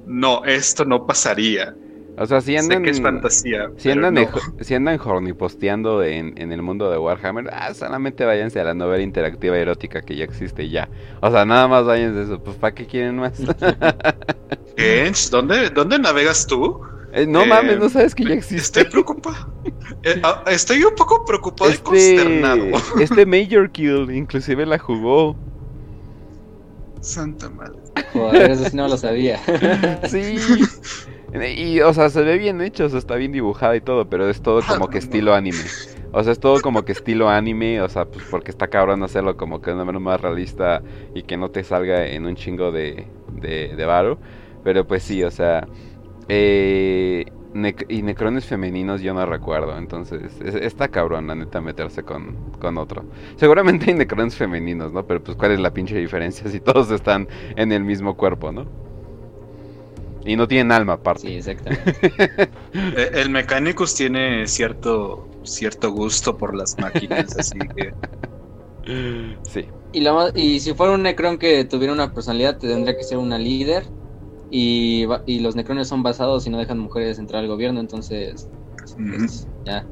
no, 0.06 0.44
esto 0.46 0.86
no 0.86 1.06
pasaría. 1.06 1.76
O 2.18 2.26
sea, 2.26 2.42
si 2.42 2.52
Sé 2.52 2.58
andan, 2.60 2.84
que 2.84 2.90
es 2.92 3.02
fantasía. 3.02 3.72
si 3.78 3.90
andan, 3.90 4.14
no. 4.14 4.28
si 4.60 4.76
andan 4.76 5.00
horniposteando 5.04 6.04
en, 6.04 6.34
en 6.38 6.52
el 6.52 6.62
mundo 6.62 6.92
de 6.92 6.98
Warhammer, 6.98 7.50
ah, 7.52 7.74
solamente 7.74 8.26
váyanse 8.26 8.60
a 8.60 8.64
la 8.66 8.74
novela 8.74 9.02
interactiva 9.02 9.58
erótica 9.58 10.02
que 10.02 10.16
ya 10.16 10.26
existe 10.26 10.70
ya. 10.70 10.90
O 11.22 11.32
sea, 11.32 11.46
nada 11.46 11.68
más 11.68 11.86
váyanse 11.86 12.20
a 12.20 12.24
eso. 12.24 12.40
Pues, 12.44 12.58
¿para 12.58 12.76
qué 12.76 12.86
quieren 12.86 13.16
más? 13.18 13.42
¿dónde, 15.32 15.70
¿Dónde 15.70 16.00
navegas 16.00 16.46
tú? 16.48 16.82
Eh, 17.12 17.26
no 17.28 17.46
Eh, 17.46 17.46
mames, 17.46 17.78
no 17.80 17.90
sabes 17.90 18.16
que 18.16 18.26
ya 18.26 18.36
Estoy 18.36 18.36
existe. 18.36 18.86
preocupado. 18.86 19.54
Eh, 20.04 20.20
ah, 20.24 20.44
estoy 20.48 20.84
un 20.84 20.96
poco 20.96 21.26
preocupado 21.26 21.72
y 21.72 21.76
Este, 21.76 21.84
consternado. 21.84 22.72
este 22.96 23.26
Major 23.26 23.72
Kill 23.72 24.10
inclusive 24.12 24.66
la 24.66 24.80
jugó. 24.80 25.40
Santa 27.02 27.50
madre. 27.50 27.80
Joder, 28.14 28.52
eso 28.52 28.66
sí 28.66 28.76
no 28.76 28.88
lo 28.88 28.98
sabía. 28.98 29.40
Sí. 30.04 30.70
Y, 31.34 31.80
o 31.82 31.94
sea, 31.94 32.10
se 32.10 32.24
ve 32.24 32.38
bien 32.38 32.62
hecho, 32.62 32.86
o 32.86 32.90
sea, 32.90 33.00
está 33.00 33.16
bien 33.16 33.32
dibujada 33.32 33.76
y 33.78 33.82
todo, 33.82 34.10
pero 34.10 34.30
es 34.30 34.42
todo 34.42 34.66
como 34.66 34.90
que 34.90 34.98
Ah, 34.98 35.00
estilo 35.00 35.34
anime. 35.34 35.78
O 36.12 36.24
sea, 36.24 36.34
es 36.34 36.40
todo 36.42 36.62
como 36.62 36.84
que 36.84 36.92
estilo 36.92 37.30
anime, 37.30 37.82
o 37.82 37.88
sea, 37.90 38.06
pues 38.06 38.26
porque 38.26 38.52
está 38.52 38.68
cabrón 38.70 39.02
hacerlo 39.04 39.38
como 39.38 39.62
que 39.62 39.70
de 39.72 39.76
una 39.76 39.86
manera 39.86 40.02
más 40.02 40.20
realista 40.22 40.84
y 41.14 41.24
que 41.24 41.38
no 41.38 41.50
te 41.50 41.64
salga 41.64 42.06
en 42.08 42.26
un 42.26 42.36
chingo 42.36 42.72
de, 42.74 43.08
de, 43.28 43.76
de 43.78 43.86
varo. 43.86 44.20
Pero 44.64 44.86
pues 44.86 45.04
sí, 45.04 45.24
o 45.24 45.32
sea, 45.32 45.70
eh, 46.34 47.26
nec- 47.54 47.86
y 47.90 48.02
necrones 48.04 48.46
femeninos 48.46 49.02
yo 49.02 49.14
no 49.14 49.26
recuerdo, 49.26 49.78
entonces 49.78 50.22
es- 50.42 50.56
está 50.56 50.88
cabrón, 50.88 51.28
la 51.28 51.36
neta, 51.36 51.60
meterse 51.62 52.04
con, 52.04 52.36
con 52.60 52.78
otro. 52.78 53.04
Seguramente 53.36 53.92
hay 53.92 53.98
necrones 53.98 54.36
femeninos, 54.36 54.94
¿no? 54.94 55.06
Pero 55.06 55.22
pues 55.22 55.36
cuál 55.38 55.52
es 55.52 55.60
la 55.60 55.74
pinche 55.74 55.98
diferencia 55.98 56.50
si 56.50 56.60
todos 56.62 56.90
están 56.92 57.28
en 57.58 57.72
el 57.74 57.84
mismo 57.84 58.16
cuerpo, 58.16 58.52
¿no? 58.52 58.66
Y 60.24 60.36
no 60.36 60.48
tienen 60.48 60.72
alma 60.72 60.94
aparte. 60.94 61.28
Sí, 61.28 61.36
exactamente. 61.36 61.94
Eh, 62.74 63.12
El 63.16 63.30
Mechanicus 63.30 63.96
tiene 63.96 64.48
cierto, 64.48 65.28
cierto 65.44 65.92
gusto 65.92 66.38
por 66.38 66.56
las 66.56 66.78
máquinas, 66.80 67.36
así 67.38 67.60
que. 67.76 67.94
Sí. 69.44 69.66
Y, 69.94 70.02
lo 70.02 70.14
más- 70.16 70.32
y 70.36 70.60
si 70.60 70.74
fuera 70.74 70.94
un 70.94 71.04
Necron 71.04 71.38
que 71.38 71.66
tuviera 71.66 71.94
una 71.94 72.14
personalidad, 72.14 72.58
tendría 72.58 72.96
que 72.96 73.04
ser 73.04 73.18
una 73.18 73.38
líder. 73.38 73.84
Y, 74.54 75.08
los 75.40 75.56
Necrones 75.56 75.88
son 75.88 76.04
basados 76.04 76.46
y 76.46 76.50
no 76.50 76.58
dejan 76.58 76.78
mujeres 76.78 77.18
entrar 77.18 77.42
al 77.42 77.48
gobierno, 77.48 77.80
entonces. 77.80 78.50
pues, 78.96 79.48
ya. 79.64 79.88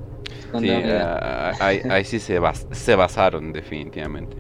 Cuando 0.52 0.74
Sí, 0.74 0.84
ah, 0.86 1.54
ahí, 1.60 1.82
ahí 1.90 2.04
sí 2.04 2.20
se, 2.20 2.40
bas- 2.40 2.68
se 2.72 2.96
basaron 2.96 3.54
definitivamente. 3.54 4.38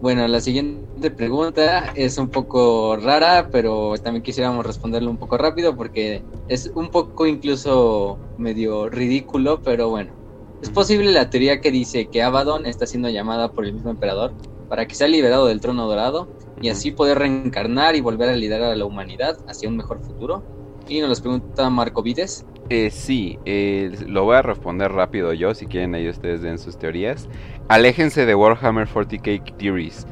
Bueno, 0.00 0.28
la 0.28 0.40
siguiente 0.40 1.10
pregunta 1.10 1.92
es 1.96 2.18
un 2.18 2.30
poco 2.30 2.96
rara, 2.96 3.48
pero 3.50 3.94
también 4.02 4.22
quisiéramos 4.22 4.64
responderlo 4.64 5.10
un 5.10 5.18
poco 5.18 5.36
rápido 5.38 5.74
porque 5.74 6.24
es 6.46 6.70
un 6.74 6.88
poco 6.90 7.26
incluso 7.26 8.20
medio 8.36 8.88
ridículo, 8.88 9.60
pero 9.62 9.88
bueno. 9.88 10.12
Es 10.60 10.70
posible 10.70 11.10
la 11.12 11.30
teoría 11.30 11.60
que 11.60 11.70
dice 11.70 12.08
que 12.08 12.22
Abaddon 12.22 12.66
está 12.66 12.86
siendo 12.86 13.08
llamada 13.08 13.52
por 13.52 13.64
el 13.64 13.72
mismo 13.74 13.90
emperador 13.90 14.34
para 14.68 14.86
que 14.86 14.94
sea 14.94 15.08
liberado 15.08 15.46
del 15.46 15.60
trono 15.60 15.86
dorado 15.86 16.30
y 16.60 16.68
así 16.70 16.90
poder 16.90 17.18
reencarnar 17.18 17.96
y 17.96 18.00
volver 18.00 18.28
a 18.28 18.36
liderar 18.36 18.72
a 18.72 18.76
la 18.76 18.84
humanidad 18.84 19.36
hacia 19.48 19.68
un 19.68 19.76
mejor 19.76 20.00
futuro. 20.00 20.42
Y 20.88 21.00
nos 21.00 21.10
los 21.10 21.20
pregunta 21.20 21.68
Marco 21.68 22.02
Vides. 22.02 22.46
Eh, 22.70 22.90
sí, 22.90 23.38
eh, 23.44 23.94
lo 24.06 24.24
voy 24.24 24.36
a 24.36 24.42
responder 24.42 24.90
rápido 24.92 25.32
yo, 25.34 25.54
si 25.54 25.66
quieren 25.66 25.94
ahí 25.94 26.08
ustedes 26.08 26.42
den 26.42 26.58
sus 26.58 26.78
teorías. 26.78 27.28
Aléjense 27.68 28.24
de 28.26 28.34
Warhammer 28.34 28.86
40k 28.88 29.56
Theories. 29.56 30.06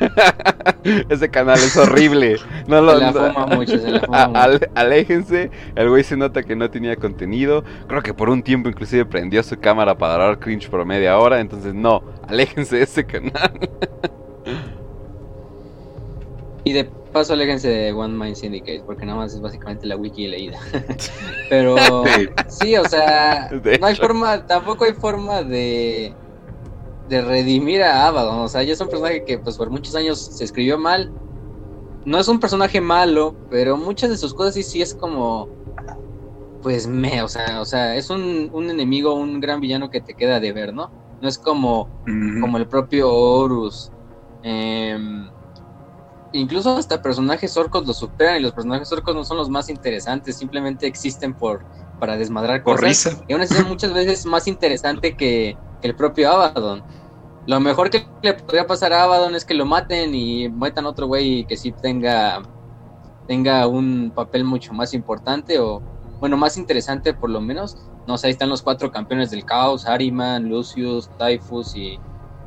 Ese 1.10 1.30
canal 1.30 1.58
es 1.58 1.76
horrible. 1.76 2.36
No 2.66 2.80
lo, 2.80 2.94
Se 2.94 3.00
la 3.00 3.12
no- 3.12 3.32
fuma 3.34 3.46
mucho, 3.56 3.78
se 3.78 3.90
la 3.90 4.00
fuma 4.00 4.28
mucho. 4.28 4.58
aléjense. 4.74 5.50
El 5.74 5.88
güey 5.90 6.04
se 6.04 6.16
nota 6.16 6.42
que 6.42 6.56
no 6.56 6.70
tenía 6.70 6.96
contenido. 6.96 7.64
Creo 7.86 8.02
que 8.02 8.14
por 8.14 8.30
un 8.30 8.42
tiempo 8.42 8.68
inclusive 8.68 9.04
prendió 9.04 9.42
su 9.42 9.58
cámara 9.58 9.96
para 9.96 10.16
dar 10.18 10.38
cringe 10.38 10.68
por 10.70 10.84
media 10.86 11.18
hora. 11.18 11.40
Entonces 11.40 11.74
no, 11.74 12.02
aléjense 12.28 12.76
de 12.76 12.82
ese 12.82 13.04
canal. 13.06 13.68
Y 16.64 16.72
de 16.72 16.84
paso, 16.84 17.32
aléjense 17.32 17.68
de 17.68 17.92
One 17.92 18.16
Mind 18.16 18.36
Syndicate, 18.36 18.82
porque 18.84 19.06
nada 19.06 19.18
más 19.18 19.34
es 19.34 19.40
básicamente 19.40 19.86
la 19.86 19.96
wiki 19.96 20.26
leída. 20.28 20.58
Pero 21.48 21.76
Sí. 22.06 22.28
sí, 22.48 22.76
o 22.76 22.84
sea, 22.84 23.50
no 23.80 23.86
hay 23.86 23.96
forma, 23.96 24.46
tampoco 24.46 24.84
hay 24.84 24.92
forma 24.92 25.42
de, 25.42 26.14
de 27.08 27.20
redimir 27.22 27.82
a 27.82 28.06
Abaddon. 28.06 28.40
O 28.40 28.48
sea, 28.48 28.62
ya 28.62 28.74
es 28.74 28.80
un 28.80 28.88
personaje 28.88 29.24
que 29.24 29.38
pues 29.38 29.56
por 29.56 29.70
muchos 29.70 29.94
años 29.94 30.18
se 30.18 30.44
escribió 30.44 30.78
mal. 30.78 31.10
No 32.04 32.18
es 32.18 32.28
un 32.28 32.40
personaje 32.40 32.80
malo, 32.80 33.34
pero 33.50 33.76
muchas 33.76 34.10
de 34.10 34.16
sus 34.16 34.32
cosas 34.34 34.54
sí, 34.54 34.62
sí 34.62 34.80
es 34.80 34.94
como, 34.94 35.48
pues 36.62 36.86
me, 36.86 37.22
o 37.22 37.28
sea, 37.28 37.60
o 37.60 37.64
sea, 37.64 37.96
es 37.96 38.08
un, 38.10 38.50
un 38.52 38.70
enemigo, 38.70 39.14
un 39.14 39.40
gran 39.40 39.60
villano 39.60 39.90
que 39.90 40.00
te 40.00 40.14
queda 40.14 40.40
de 40.40 40.52
ver, 40.52 40.72
¿no? 40.74 40.90
No 41.20 41.28
es 41.28 41.38
como 41.38 41.88
como 42.40 42.56
el 42.56 42.66
propio 42.66 43.12
Horus. 43.12 43.90
Em, 44.42 45.28
incluso 46.32 46.76
hasta 46.76 47.02
personajes 47.02 47.56
orcos 47.56 47.86
lo 47.86 47.92
superan 47.92 48.36
y 48.36 48.40
los 48.40 48.52
personajes 48.52 48.90
orcos 48.92 49.14
no 49.14 49.24
son 49.24 49.36
los 49.36 49.48
más 49.48 49.68
interesantes, 49.68 50.36
simplemente 50.36 50.86
existen 50.86 51.34
por 51.34 51.64
para 51.98 52.16
desmadrar 52.16 52.62
Por 52.62 52.76
cosas. 52.76 52.88
risa. 52.88 53.24
Y 53.28 53.32
aún 53.32 53.42
así 53.42 53.54
son 53.54 53.68
muchas 53.68 53.92
veces 53.92 54.24
más 54.26 54.46
interesante 54.48 55.16
que, 55.16 55.56
que 55.80 55.88
el 55.88 55.94
propio 55.94 56.30
Abaddon. 56.30 56.82
Lo 57.46 57.60
mejor 57.60 57.90
que 57.90 58.06
le 58.22 58.34
podría 58.34 58.66
pasar 58.66 58.92
a 58.92 59.02
Abaddon 59.04 59.34
es 59.34 59.44
que 59.44 59.54
lo 59.54 59.66
maten 59.66 60.14
y 60.14 60.48
metan 60.48 60.86
otro 60.86 61.06
güey 61.06 61.44
que 61.46 61.56
sí 61.56 61.72
tenga 61.72 62.42
tenga 63.26 63.66
un 63.68 64.10
papel 64.14 64.44
mucho 64.44 64.72
más 64.72 64.92
importante 64.92 65.58
o 65.60 65.80
bueno, 66.20 66.36
más 66.36 66.56
interesante 66.56 67.14
por 67.14 67.30
lo 67.30 67.40
menos. 67.40 67.76
No 68.06 68.18
sé, 68.18 68.26
ahí 68.26 68.32
están 68.32 68.48
los 68.48 68.62
cuatro 68.62 68.90
campeones 68.90 69.30
del 69.30 69.44
caos, 69.44 69.86
Harriman, 69.86 70.48
Lucius, 70.48 71.08
Typhus 71.16 71.76
y, 71.76 71.98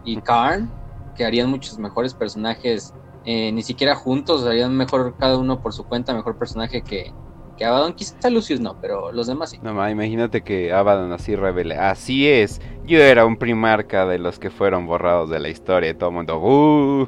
y 0.04 0.22
Karn, 0.22 0.70
que 1.16 1.26
harían 1.26 1.50
muchos 1.50 1.78
mejores 1.80 2.14
personajes, 2.14 2.94
eh, 3.26 3.52
ni 3.52 3.64
siquiera 3.64 3.96
juntos, 3.96 4.46
harían 4.46 4.76
mejor 4.76 5.16
cada 5.18 5.38
uno 5.38 5.62
por 5.62 5.74
su 5.74 5.86
cuenta, 5.86 6.14
mejor 6.14 6.38
personaje 6.38 6.82
que, 6.82 7.14
que 7.58 7.66
Abaddon. 7.66 7.94
Quizá 7.94 8.30
Lucius 8.30 8.60
no, 8.60 8.80
pero 8.82 9.12
los 9.12 9.28
demás 9.28 9.52
sí. 9.52 9.60
No 9.62 9.74
ma, 9.74 9.90
imagínate 9.92 10.42
que 10.42 10.74
Abaddon 10.74 11.12
así 11.12 11.36
revele. 11.36 11.76
Así 11.76 12.28
es, 12.28 12.62
yo 12.86 13.00
era 13.00 13.26
un 13.26 13.38
primarca 13.38 14.06
de 14.06 14.20
los 14.20 14.40
que 14.40 14.50
fueron 14.50 14.86
borrados 14.86 15.30
de 15.30 15.40
la 15.40 15.50
historia. 15.50 15.92
Y 15.92 15.94
todo 15.94 16.10
el 16.10 16.16
mundo, 16.16 16.40
¡uh! 16.40 17.08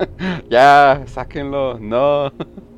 ya, 0.50 1.02
sáquenlo, 1.06 1.78
no. 1.78 2.32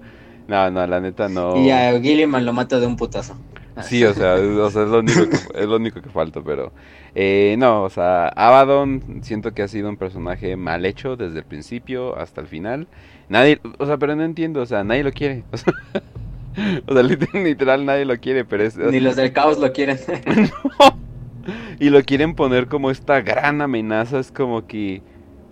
No, 0.49 0.71
no, 0.71 0.87
la 0.87 0.99
neta 0.99 1.29
no. 1.29 1.59
Y 1.59 1.71
a 1.71 2.01
Gilliman 2.01 2.47
lo 2.47 2.55
mata 2.55 2.81
de 2.81 2.87
un 2.87 2.97
putazo. 2.97 3.37
Sí, 3.83 4.03
o 4.05 4.15
sea, 4.15 4.37
es, 4.37 4.57
o 4.57 4.71
sea, 4.71 4.85
es 4.85 4.89
lo 4.89 5.01
único 5.01 5.29
que, 5.29 5.37
es 5.37 5.67
lo 5.67 5.77
único 5.77 6.01
que 6.01 6.09
falta, 6.09 6.41
pero 6.43 6.73
eh, 7.21 7.57
no, 7.59 7.83
o 7.83 7.91
sea, 7.91 8.29
Abaddon 8.29 9.21
siento 9.23 9.53
que 9.53 9.63
ha 9.63 9.69
sido 9.69 9.89
un 9.89 9.97
personaje 9.97 10.57
mal 10.57 10.87
hecho 10.87 11.17
desde 11.17 11.41
el 11.41 11.45
principio 11.45 12.17
hasta 12.17 12.41
el 12.41 12.47
final. 12.47 12.87
Nadie, 13.29 13.61
o 13.79 13.87
sea, 13.87 13.99
pero 13.99 14.15
no 14.15 14.23
entiendo, 14.25 14.63
o 14.63 14.67
sea, 14.67 14.85
nadie 14.85 15.05
lo 15.05 15.13
quiere. 15.13 15.45
O 15.53 15.57
sea, 15.57 15.75
o 16.87 16.93
sea, 16.95 17.03
lit- 17.05 17.33
literal 17.45 17.85
nadie 17.85 18.05
lo 18.05 18.17
quiere, 18.19 18.45
pero 18.45 18.65
es 18.65 18.77
Ni 18.77 18.99
los 19.01 19.15
del 19.17 19.33
caos 19.33 19.59
lo 19.59 19.73
quieren. 19.73 19.99
y 21.81 21.91
lo 21.91 22.03
quieren 22.03 22.35
poner 22.35 22.67
como 22.69 22.91
esta 22.91 23.21
gran 23.21 23.61
amenaza, 23.63 24.19
es 24.19 24.33
como 24.33 24.67
que 24.67 25.03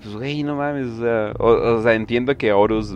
pues 0.02 0.14
güey, 0.14 0.42
no 0.42 0.56
mames, 0.56 0.86
o 0.88 1.00
sea, 1.00 1.32
o, 1.38 1.76
o 1.78 1.82
sea, 1.82 1.94
entiendo 1.94 2.36
que 2.36 2.52
Horus 2.52 2.94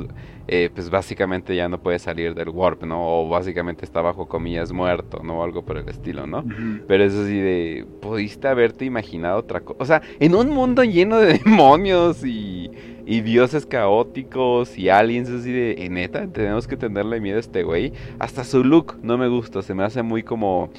eh, 0.52 0.68
pues 0.74 0.90
básicamente 0.90 1.54
ya 1.54 1.68
no 1.68 1.80
puede 1.80 2.00
salir 2.00 2.34
del 2.34 2.48
warp, 2.48 2.82
¿no? 2.82 2.98
O 3.20 3.28
básicamente 3.28 3.84
está 3.84 4.00
bajo 4.00 4.26
comillas 4.26 4.72
muerto, 4.72 5.20
¿no? 5.22 5.38
O 5.38 5.44
algo 5.44 5.64
por 5.64 5.76
el 5.76 5.88
estilo, 5.88 6.26
¿no? 6.26 6.44
Pero 6.88 7.04
eso 7.04 7.24
sí 7.24 7.38
de, 7.38 7.86
pudiste 8.00 8.48
haberte 8.48 8.84
imaginado 8.84 9.38
otra 9.38 9.60
cosa. 9.60 9.76
O 9.80 9.84
sea, 9.86 10.02
en 10.18 10.34
un 10.34 10.50
mundo 10.50 10.82
lleno 10.82 11.18
de 11.18 11.34
demonios 11.44 12.24
y, 12.24 12.68
y 13.06 13.20
dioses 13.20 13.64
caóticos 13.64 14.76
y 14.76 14.88
aliens, 14.88 15.30
así 15.30 15.52
de, 15.52 15.84
"Eh, 15.84 15.88
neta, 15.88 16.26
tenemos 16.26 16.66
que 16.66 16.76
tenerle 16.76 17.20
miedo 17.20 17.36
a 17.36 17.40
este 17.40 17.62
güey. 17.62 17.92
Hasta 18.18 18.42
su 18.42 18.64
look 18.64 18.98
no 19.04 19.16
me 19.18 19.28
gusta, 19.28 19.62
se 19.62 19.72
me 19.74 19.84
hace 19.84 20.02
muy 20.02 20.24
como 20.24 20.70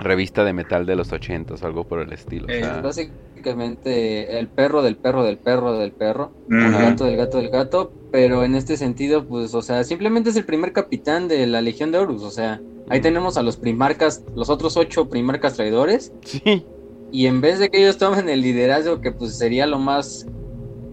revista 0.00 0.44
de 0.44 0.52
metal 0.52 0.86
de 0.86 0.96
los 0.96 1.12
ochentas, 1.12 1.62
algo 1.62 1.84
por 1.84 2.00
el 2.00 2.12
estilo. 2.12 2.46
o 2.46 2.50
Eh, 2.52 2.60
sea, 2.60 2.80
Básicamente 2.82 4.38
el 4.38 4.50
perro 4.50 4.82
del 4.82 4.96
perro 4.98 5.22
del 5.24 5.38
perro 5.38 5.78
del 5.78 5.92
perro. 5.92 6.34
El 6.48 6.58
Ujú. 6.58 6.72
gato 6.72 7.04
del 7.04 7.16
gato 7.16 7.38
del 7.38 7.48
gato, 7.50 7.92
pero 8.10 8.44
en 8.44 8.54
este 8.54 8.76
sentido, 8.76 9.26
pues, 9.26 9.54
o 9.54 9.62
sea, 9.62 9.84
simplemente 9.84 10.30
es 10.30 10.36
el 10.36 10.44
primer 10.44 10.72
capitán 10.72 11.28
de 11.28 11.46
la 11.46 11.60
Legión 11.60 11.92
de 11.92 11.98
Horus, 11.98 12.22
o 12.22 12.30
sea, 12.30 12.60
ahí 12.88 12.98
Ujú. 12.98 13.02
tenemos 13.04 13.36
a 13.36 13.42
los 13.42 13.56
primarcas, 13.56 14.24
los 14.34 14.50
otros 14.50 14.76
ocho 14.76 15.08
primarcas 15.08 15.54
traidores, 15.54 16.12
Sí, 16.24 16.66
y 17.10 17.26
en 17.26 17.40
vez 17.40 17.58
de 17.58 17.68
que 17.68 17.80
ellos 17.82 17.98
tomen 17.98 18.28
el 18.28 18.42
liderazgo, 18.42 19.00
que 19.00 19.12
pues 19.12 19.36
sería 19.36 19.66
lo 19.66 19.78
más 19.78 20.24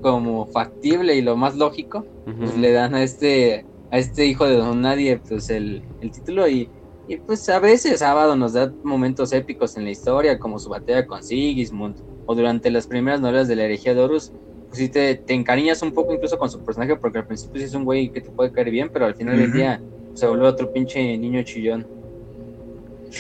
como 0.02 0.48
factible 0.48 1.16
y 1.16 1.22
lo 1.22 1.36
más 1.36 1.56
lógico, 1.56 2.08
pues 2.24 2.56
le 2.58 2.72
dan 2.72 2.96
a 2.96 3.04
este, 3.04 3.66
a 3.90 3.98
este 3.98 4.26
hijo 4.26 4.46
de 4.46 4.56
Don 4.58 4.82
Nadie, 4.82 5.20
pues 5.28 5.50
el, 5.50 5.84
el 6.00 6.12
título 6.12 6.48
y, 6.48 6.72
y, 7.08 7.18
pues 7.18 7.48
a 7.50 7.60
veces 7.60 8.00
Sábado 8.00 8.36
nos 8.36 8.54
da 8.54 8.72
momentos 8.84 9.32
épicos 9.34 9.78
en 9.78 9.86
la 9.86 9.92
historia, 9.92 10.38
como 10.40 10.60
su 10.60 10.70
batalla 10.70 11.06
con 11.06 11.24
Sigismund, 11.24 11.96
o 12.26 12.36
durante 12.36 12.70
las 12.70 12.88
primeras 12.88 13.22
novelas 13.22 13.48
de 13.48 13.56
la 13.56 13.64
herejía 13.64 13.94
de 13.94 14.02
Horus, 14.02 14.32
pues 14.68 14.80
sí 14.80 14.90
te, 14.90 15.16
te 15.16 15.34
encariñas 15.34 15.82
un 15.82 15.94
poco 15.94 16.14
incluso 16.14 16.38
con 16.38 16.50
su 16.50 16.64
personaje, 16.64 16.96
porque 16.98 17.20
al 17.20 17.28
principio 17.28 17.60
sí 17.60 17.66
es 17.66 17.74
un 17.74 17.86
güey 17.86 18.12
que 18.12 18.22
te 18.22 18.30
puede 18.30 18.52
caer 18.52 18.70
bien, 18.70 18.90
pero 18.92 19.06
al 19.06 19.16
final 19.16 19.38
del 19.38 19.54
día 19.54 19.82
se 20.14 20.28
vuelve 20.28 20.48
otro 20.48 20.72
pinche 20.74 21.18
niño 21.18 21.42
chillón. 21.44 21.88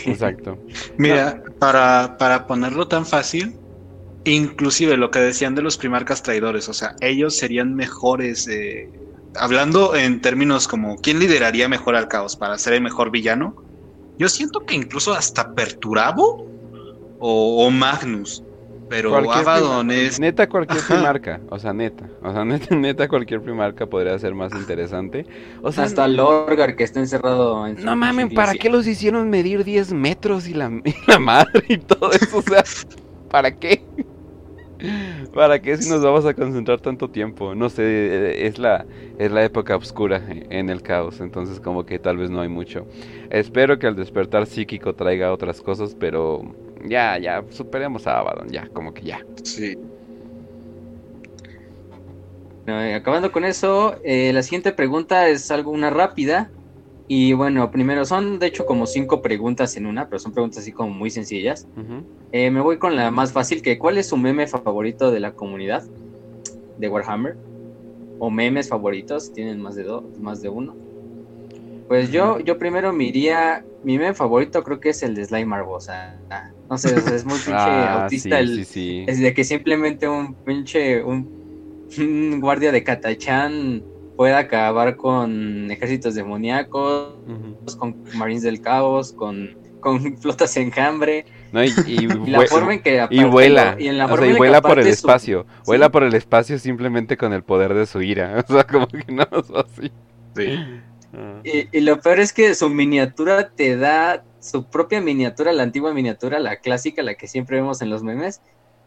exacto. 0.06 0.58
Mira, 0.98 1.42
para, 1.60 2.18
para 2.18 2.48
ponerlo 2.48 2.88
tan 2.88 3.06
fácil, 3.06 3.56
inclusive 4.26 4.98
lo 4.98 5.12
que 5.12 5.20
decían 5.20 5.56
de 5.56 5.62
los 5.62 5.78
primarcas 5.78 6.24
traidores, 6.24 6.68
o 6.68 6.74
sea, 6.74 6.96
ellos 7.00 7.38
serían 7.38 7.76
mejores, 7.76 8.48
eh, 8.50 8.90
hablando 9.36 9.96
en 9.96 10.22
términos 10.22 10.68
como, 10.68 10.98
¿quién 10.98 11.20
lideraría 11.20 11.70
mejor 11.70 11.96
al 11.96 12.08
caos 12.08 12.36
para 12.36 12.58
ser 12.58 12.74
el 12.74 12.82
mejor 12.82 13.12
villano? 13.12 13.67
Yo 14.18 14.30
siento 14.30 14.62
que 14.62 14.76
incluso 14.76 15.14
hasta 15.14 15.54
Perturabo 15.54 16.48
o, 17.20 17.66
o 17.66 17.72
Magnus, 17.72 18.44
pero 18.90 19.12
Cualquier 19.12 19.38
Abaddon 19.40 19.92
es... 19.92 20.20
Neta 20.20 20.48
cualquier 20.48 20.80
Ajá. 20.80 20.96
primarca, 20.96 21.42
o 21.50 21.60
sea, 21.60 21.74
neta, 21.74 22.10
o 22.24 22.32
sea, 22.32 22.46
neta, 22.46 22.76
neta 22.76 23.08
cualquier 23.08 23.42
primarca 23.42 23.86
podría 23.86 24.18
ser 24.18 24.34
más 24.34 24.54
interesante. 24.54 25.26
O 25.62 25.72
sea, 25.72 25.84
Hasta 25.84 26.08
Lorgar 26.08 26.76
que 26.76 26.84
está 26.84 27.00
encerrado 27.00 27.68
en 27.68 27.78
su 27.78 27.86
No 27.86 27.96
mames, 27.96 28.26
pinche 28.28 28.36
¿para 28.36 28.54
qué 28.54 28.70
los 28.70 28.88
hicieron 28.88 29.30
medir 29.30 29.64
10 29.64 29.94
metros 29.94 30.48
y 30.48 30.54
la, 30.54 30.72
y 30.86 30.94
la 31.08 31.20
madre 31.20 31.64
y 31.68 31.78
todo 31.78 32.12
eso? 32.12 32.38
O 32.38 32.42
sea, 32.42 32.64
¿para 33.30 33.52
qué? 33.52 33.84
¿Para 35.34 35.62
qué 35.62 35.78
si 35.78 35.90
nos 35.90 36.04
vamos 36.04 36.26
a 36.26 36.34
concentrar 36.34 36.80
tanto 36.80 37.10
tiempo? 37.10 37.56
No 37.56 37.70
sé, 37.70 38.46
es 38.46 38.60
la, 38.60 38.86
es 39.18 39.32
la 39.32 39.44
época 39.44 39.76
oscura 39.76 40.22
en 40.50 40.70
el 40.70 40.82
caos, 40.82 41.20
entonces 41.20 41.60
como 41.60 41.86
que 41.86 42.00
tal 42.00 42.18
vez 42.18 42.30
no 42.30 42.42
hay 42.42 42.50
mucho. 42.50 42.86
Espero 43.30 43.80
que 43.80 43.88
al 43.88 43.96
despertar 43.96 44.46
psíquico 44.46 44.94
traiga 44.94 45.34
otras 45.34 45.62
cosas, 45.62 45.96
pero 46.00 46.42
ya, 46.86 47.18
ya, 47.18 47.44
superemos 47.50 48.08
a 48.08 48.20
Abaddon, 48.20 48.50
ya, 48.50 48.68
como 48.70 48.94
que 48.94 49.04
ya. 49.04 49.20
Sí. 49.44 49.78
Acabando 52.68 53.32
con 53.32 53.46
eso, 53.46 53.96
eh, 54.04 54.32
la 54.34 54.44
siguiente 54.44 54.74
pregunta 54.74 55.30
es 55.30 55.50
algo 55.52 55.72
una 55.72 55.90
rápida. 55.90 56.52
Y 57.10 57.34
bueno, 57.34 57.72
primero 57.72 58.04
son 58.06 58.38
de 58.40 58.48
hecho 58.48 58.66
como 58.66 58.86
cinco 58.86 59.22
preguntas 59.22 59.78
en 59.78 59.86
una, 59.86 60.10
pero 60.10 60.20
son 60.20 60.34
preguntas 60.34 60.60
así 60.60 60.72
como 60.74 60.90
muy 60.90 61.10
sencillas. 61.10 61.66
Eh, 62.34 62.52
me 62.52 62.60
voy 62.60 62.78
con 62.78 62.96
la 62.96 63.12
más 63.12 63.32
fácil, 63.32 63.62
que 63.62 63.78
¿cuál 63.78 63.98
es 63.98 64.08
su 64.08 64.18
meme 64.18 64.46
favorito 64.48 65.10
de 65.12 65.22
la 65.22 65.32
comunidad 65.32 65.84
de 66.78 66.90
Warhammer? 66.90 67.38
O 68.20 68.30
memes 68.30 68.68
favoritos, 68.68 69.32
tienen 69.32 69.62
más 69.62 69.76
de 69.76 69.84
dos, 69.84 70.04
más 70.20 70.42
de 70.42 70.50
uno. 70.50 70.76
Pues 71.88 72.12
yo, 72.12 72.40
yo 72.40 72.58
primero 72.58 72.92
me 72.92 73.06
iría, 73.06 73.64
mi 73.84 73.98
meme 73.98 74.14
favorito 74.14 74.62
creo 74.64 74.82
que 74.82 74.90
es 74.90 75.02
el 75.04 75.16
de 75.16 75.24
Slime 75.24 75.46
Barbosa. 75.52 76.18
No 76.70 76.78
sé, 76.78 76.94
es 76.94 77.24
muy 77.24 77.36
pinche 77.46 77.54
Ah, 77.54 78.04
autista 78.04 78.38
sí, 78.38 78.44
el, 78.44 78.56
sí, 78.58 78.66
sí. 78.66 79.04
es 79.08 79.20
de 79.22 79.34
que 79.34 79.46
simplemente 79.46 80.10
un 80.10 80.34
pinche, 80.34 81.02
un, 81.02 81.88
un 81.98 82.42
guardia 82.42 82.74
de 82.74 82.84
Katachan 82.84 83.82
pueda 84.18 84.40
acabar 84.40 84.98
con 84.98 85.72
ejércitos 85.72 86.16
demoníacos, 86.16 87.14
con 87.78 88.04
marines 88.16 88.44
del 88.44 88.60
caos, 88.62 89.14
con, 89.14 89.56
con 89.80 90.18
flotas 90.22 90.58
enjambre. 90.58 91.26
No, 91.54 91.64
y, 91.64 91.68
y, 91.86 92.04
Y 92.04 92.08
la 92.28 92.40
vue- 92.40 92.48
forma 92.48 92.74
en 92.74 92.82
que 92.82 93.08
y 93.10 93.24
vuela, 93.24 93.78
y 93.80 93.88
en 93.88 93.98
la 93.98 94.06
o 94.06 94.10
forma 94.10 94.24
sea, 94.24 94.28
y 94.28 94.30
en 94.32 94.36
que 94.36 94.40
vuela 94.40 94.62
por 94.62 94.80
el 94.80 94.86
su- 94.86 94.92
espacio, 94.92 95.46
vuela 95.66 95.86
Sí. 95.86 95.92
por 95.92 96.04
el 96.04 96.14
espacio 96.16 96.60
simplemente 96.60 97.16
con 97.16 97.32
el 97.32 97.44
poder 97.44 97.74
de 97.74 97.86
su 97.86 98.02
ira, 98.02 98.44
o 98.50 98.52
sea, 98.52 98.64
como 98.66 98.88
que 98.88 99.06
no 99.12 99.24
es 99.24 99.50
así. 99.56 99.92
Sí. 100.36 100.60
Ah. 101.14 101.40
Y, 101.44 101.78
y 101.78 101.82
lo 101.82 102.00
peor 102.02 102.20
es 102.20 102.34
que 102.34 102.54
su 102.54 102.70
miniatura 102.70 103.50
te 103.50 103.78
da 103.78 104.24
su 104.42 104.66
propia 104.66 105.00
miniatura, 105.02 105.54
la 105.54 105.64
antigua 105.64 105.94
miniatura, 105.94 106.40
la 106.40 106.58
clásica, 106.58 107.02
la 107.02 107.16
que 107.16 107.28
siempre 107.28 107.58
vemos 107.58 107.82
en 107.82 107.90
los 107.90 108.04
memes. 108.04 108.42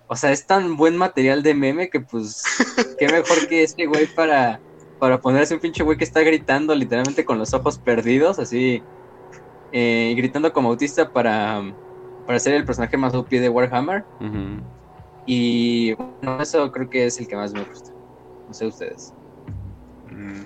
O 0.07 0.17
sea, 0.17 0.33
es 0.33 0.47
tan 0.47 0.77
buen 0.77 0.97
material 0.97 1.43
de 1.43 1.55
meme 1.55 1.89
que 1.89 2.01
pues, 2.01 2.43
qué 2.99 3.07
mejor 3.09 3.47
que 3.49 3.63
este 3.63 3.87
güey 3.87 4.07
para, 4.07 4.61
para 5.01 5.19
ponerse 5.19 5.55
un 5.55 5.61
pinche 5.61 5.83
güey 5.83 5.97
que 5.97 6.05
está 6.05 6.21
gritando 6.21 6.75
literalmente 6.75 7.25
con 7.25 7.39
los 7.39 7.55
ojos 7.55 7.79
perdidos, 7.79 8.39
así, 8.39 8.85
eh, 9.73 10.15
gritando 10.17 10.53
como 10.53 10.69
autista 10.69 11.11
para, 11.11 11.63
para 12.27 12.39
ser 12.39 12.55
el 12.55 12.65
personaje 12.67 12.97
más 12.99 13.15
OP 13.15 13.41
de 13.41 13.49
Warhammer. 13.49 14.05
Y 15.25 15.95
bueno, 15.95 16.41
eso 16.43 16.71
creo 16.71 16.89
que 16.89 17.07
es 17.07 17.19
el 17.19 17.27
que 17.27 17.37
más 17.37 17.53
me 17.53 17.65
gusta. 17.65 17.93
No 18.47 18.53
sé 18.55 18.67
ustedes. 18.67 19.15
Mm. 20.11 20.43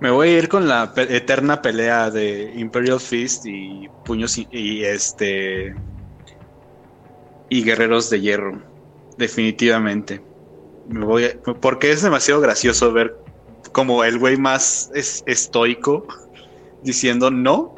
Me 0.00 0.10
voy 0.10 0.28
a 0.28 0.38
ir 0.38 0.48
con 0.48 0.66
la 0.66 0.92
pe- 0.94 1.14
eterna 1.14 1.60
pelea 1.60 2.10
de 2.10 2.54
Imperial 2.56 3.00
Fist 3.00 3.44
y 3.46 3.88
puños 4.02 4.38
y, 4.38 4.48
y, 4.50 4.84
este 4.84 5.74
y 7.48 7.62
guerreros 7.64 8.08
de 8.08 8.20
hierro, 8.20 8.62
definitivamente. 9.16 10.31
Me 10.88 11.04
voy 11.04 11.24
a- 11.24 11.36
porque 11.60 11.90
es 11.90 12.02
demasiado 12.02 12.40
gracioso 12.40 12.92
ver 12.92 13.16
como 13.72 14.04
el 14.04 14.18
güey 14.18 14.36
más 14.36 14.90
es, 14.94 15.22
estoico 15.26 16.06
diciendo 16.82 17.30
no, 17.30 17.74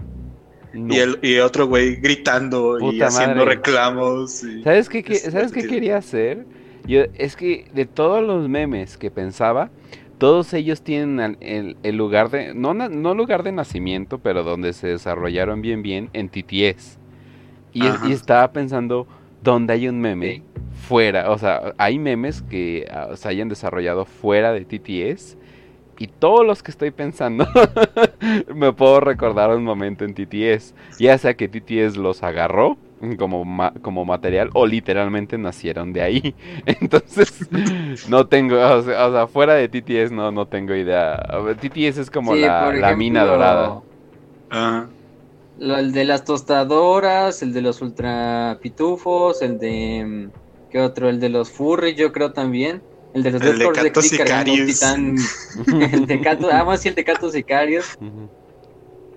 No. 0.72 0.94
y 0.94 0.98
el 0.98 1.18
y 1.22 1.38
otro 1.38 1.66
güey 1.68 1.96
gritando 1.96 2.78
y 2.80 3.00
haciendo 3.02 3.36
madre. 3.44 3.56
reclamos. 3.56 4.42
y- 4.42 4.62
¿Sabes 4.62 4.88
qué, 4.88 5.02
qué- 5.04 5.14
es 5.14 5.22
¿sabes 5.32 5.52
qué 5.52 5.66
quería 5.66 5.98
hacer? 5.98 6.46
Yo, 6.86 7.02
es 7.14 7.36
que 7.36 7.66
de 7.72 7.86
todos 7.86 8.22
los 8.26 8.48
memes 8.48 8.96
que 8.98 9.10
pensaba, 9.10 9.70
todos 10.18 10.52
ellos 10.54 10.82
tienen 10.82 11.36
el, 11.40 11.76
el 11.82 11.96
lugar 11.96 12.30
de, 12.30 12.54
no, 12.54 12.74
no 12.74 13.14
lugar 13.14 13.42
de 13.42 13.52
nacimiento, 13.52 14.18
pero 14.18 14.42
donde 14.42 14.72
se 14.72 14.88
desarrollaron 14.88 15.60
bien 15.62 15.82
bien 15.82 16.10
en 16.12 16.28
TTS. 16.28 16.98
Y, 17.72 17.86
es- 17.86 17.94
Ajá. 17.94 18.08
y 18.08 18.12
estaba 18.12 18.52
pensando, 18.52 19.06
donde 19.44 19.74
hay 19.74 19.88
un 19.88 20.00
meme 20.00 20.42
fuera, 20.88 21.30
o 21.30 21.38
sea, 21.38 21.74
hay 21.78 21.98
memes 21.98 22.42
que 22.42 22.86
ah, 22.90 23.10
se 23.14 23.28
hayan 23.28 23.48
desarrollado 23.48 24.04
fuera 24.04 24.52
de 24.52 24.64
TTS. 24.64 25.36
Y 25.96 26.08
todos 26.08 26.44
los 26.44 26.62
que 26.64 26.72
estoy 26.72 26.90
pensando, 26.90 27.46
me 28.54 28.72
puedo 28.72 28.98
recordar 28.98 29.50
un 29.50 29.62
momento 29.62 30.04
en 30.04 30.12
TTS. 30.14 30.74
Ya 30.98 31.16
sea 31.18 31.34
que 31.34 31.48
TTS 31.48 31.96
los 31.96 32.24
agarró 32.24 32.76
como, 33.16 33.44
ma- 33.44 33.72
como 33.80 34.04
material 34.04 34.50
o 34.54 34.66
literalmente 34.66 35.38
nacieron 35.38 35.92
de 35.92 36.02
ahí. 36.02 36.34
Entonces, 36.66 37.48
no 38.08 38.26
tengo, 38.26 38.56
o 38.56 38.82
sea, 38.82 39.06
o 39.06 39.12
sea, 39.12 39.26
fuera 39.28 39.54
de 39.54 39.68
TTS 39.68 40.10
no, 40.10 40.32
no 40.32 40.46
tengo 40.46 40.74
idea. 40.74 41.16
TTS 41.60 41.98
es 41.98 42.10
como 42.10 42.34
Sí, 42.34 42.40
la, 42.40 42.72
la 42.72 42.96
mina 42.96 43.24
dorada. 43.24 43.80
Ajá. 44.50 44.88
Lo- 45.56 45.76
el 45.76 45.92
de 45.92 46.04
las 46.04 46.24
tostadoras, 46.24 47.42
el 47.42 47.52
de 47.52 47.62
los 47.62 47.80
ultra 47.82 48.58
pitufos, 48.62 49.42
el 49.42 49.58
de. 49.58 50.04
mm, 50.06 50.30
¿Qué 50.68 50.80
otro? 50.80 51.08
El 51.08 51.20
de 51.20 51.28
los 51.28 51.50
furries, 51.50 51.96
yo 51.96 52.10
creo 52.12 52.32
también. 52.32 52.82
El 53.12 53.22
de 53.22 53.30
los 53.30 53.42
El 53.42 53.48
Death 53.48 53.58
de 53.58 53.64
Corps 53.64 53.82
de 53.94 54.02
Sicarius. 54.08 54.66
titán. 54.66 55.16
el 55.92 56.06
de 56.06 56.20
Catos, 56.20 56.50
ah, 56.52 56.62
bueno, 56.64 56.78
sí, 56.78 56.88
el 56.88 56.94
de 56.96 57.04
Catos 57.04 57.32
Sicarios. 57.32 57.86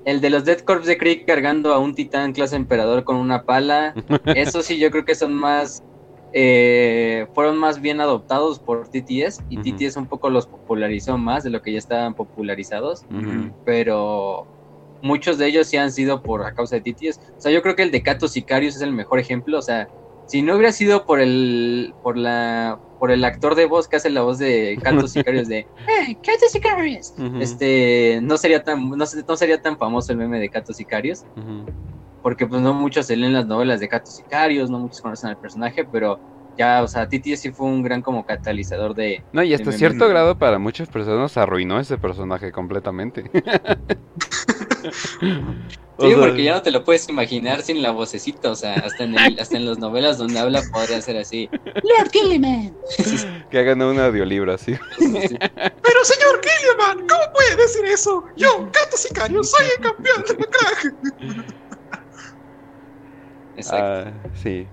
El 0.03 0.21
de 0.21 0.29
los 0.29 0.45
Death 0.45 0.63
Corps 0.63 0.85
de 0.85 0.97
Krieg 0.97 1.25
cargando 1.25 1.73
a 1.73 1.79
un 1.79 1.93
titán 1.95 2.31
clase 2.31 2.55
emperador 2.55 3.03
con 3.03 3.15
una 3.17 3.43
pala. 3.43 3.93
Eso 4.35 4.61
sí, 4.61 4.77
yo 4.77 4.91
creo 4.91 5.03
que 5.03 5.15
son 5.15 5.33
más. 5.33 5.81
eh, 6.31 7.25
fueron 7.33 7.57
más 7.57 7.81
bien 7.81 7.99
adoptados 8.01 8.59
por 8.59 8.87
TTS 8.89 9.41
y 9.49 9.57
Ujú. 9.57 9.63
TTS 9.77 9.97
un 9.99 10.07
poco 10.07 10.29
los 10.29 10.45
popularizó 10.47 11.17
más 11.17 11.43
de 11.43 11.49
lo 11.49 11.61
que 11.61 11.71
ya 11.71 11.79
estaban 11.79 12.13
popularizados. 12.13 13.05
Pero 13.63 14.47
muchos 15.01 15.37
de 15.37 15.47
ellos 15.47 15.67
sí 15.67 15.77
han 15.77 15.91
sido 15.91 16.21
por 16.21 16.43
a 16.45 16.53
causa 16.53 16.75
de 16.75 16.81
TTS. 16.81 17.19
O 17.37 17.41
sea, 17.41 17.51
yo 17.51 17.61
creo 17.61 17.75
que 17.75 17.83
el 17.83 17.91
de 17.91 18.03
Cato 18.03 18.27
Sicarius 18.27 18.75
es 18.75 18.81
el 18.81 18.93
mejor 18.93 19.19
ejemplo. 19.19 19.57
O 19.57 19.61
sea, 19.61 19.87
si 20.27 20.41
no 20.41 20.55
hubiera 20.55 20.71
sido 20.71 21.05
por 21.05 21.19
el 21.19 21.93
por 22.03 22.17
la 22.17 22.79
por 22.99 23.11
el 23.11 23.23
actor 23.23 23.55
de 23.55 23.65
voz 23.65 23.87
que 23.87 23.97
hace 23.97 24.09
la 24.09 24.21
voz 24.21 24.39
de 24.39 24.77
Cato 24.81 25.07
Sicarius 25.07 25.47
de 25.47 25.67
"Hey, 25.87 26.17
Cato 26.23 26.47
Sicarius", 26.49 27.13
este 27.39 28.19
no 28.21 28.37
sería 28.37 28.63
tan 28.63 28.89
no, 28.89 28.97
no 28.97 29.37
sería 29.37 29.61
tan 29.61 29.77
famoso 29.77 30.11
el 30.11 30.17
meme 30.17 30.39
de 30.39 30.49
Cato 30.49 30.73
Sicarius 30.73 31.23
porque 32.21 32.45
pues 32.45 32.61
no 32.61 32.73
muchos 32.73 33.05
se 33.05 33.15
leen 33.15 33.31
las 33.31 33.47
novelas 33.47 33.79
de 33.79 33.87
Cato 33.87 34.11
Sicarius, 34.11 34.69
no 34.69 34.79
muchos 34.79 34.99
conocen 34.99 35.29
al 35.29 35.37
personaje, 35.37 35.85
pero 35.85 36.19
ya, 36.57 36.81
o 36.83 36.87
sea, 36.87 37.07
TTS 37.07 37.39
sí 37.39 37.51
fue 37.51 37.67
un 37.67 37.83
gran 37.83 38.01
como 38.01 38.25
catalizador 38.25 38.95
de 38.95 39.23
No, 39.31 39.43
y 39.43 39.53
hasta 39.53 39.71
cierto 39.71 40.09
grado 40.09 40.37
para 40.37 40.59
muchas 40.59 40.89
personas 40.89 41.37
arruinó 41.37 41.79
ese 41.79 41.97
personaje 41.97 42.51
completamente. 42.51 43.31
O 45.99 46.03
Sí, 46.03 46.11
sea, 46.11 46.19
porque 46.19 46.43
ya 46.43 46.53
no 46.53 46.61
te 46.61 46.69
lo 46.69 46.83
puedes 46.83 47.09
imaginar 47.09 47.63
sin 47.63 47.81
la 47.81 47.89
vocecita, 47.89 48.51
o 48.51 48.55
sea, 48.55 48.75
hasta 48.75 49.03
en, 49.05 49.17
el- 49.17 49.39
hasta 49.39 49.57
en 49.57 49.65
las 49.65 49.79
novelas 49.79 50.19
donde 50.19 50.37
habla 50.37 50.61
podría 50.71 51.01
ser 51.01 51.17
así. 51.17 51.49
Lord 51.63 52.11
Gilliman. 52.13 52.77
Que 53.49 53.57
hagan 53.57 53.81
un 53.81 53.99
audiolibro 53.99 54.53
así. 54.53 54.75
Sí. 54.99 55.09
Pero 55.09 56.03
señor 56.03 56.39
Gilliaman, 56.43 57.07
¿cómo 57.07 57.23
puede 57.33 57.55
decir 57.55 57.83
eso? 57.85 58.23
Yo, 58.35 58.65
Gato 58.65 58.95
Sicario, 58.95 59.43
soy 59.43 59.65
el 59.75 59.81
campeón 59.83 60.23
de 60.27 60.33
la 60.35 60.45
crack. 60.45 60.93
Exacto. 63.55 64.11
Ah, 64.11 64.29
sí. 64.35 64.67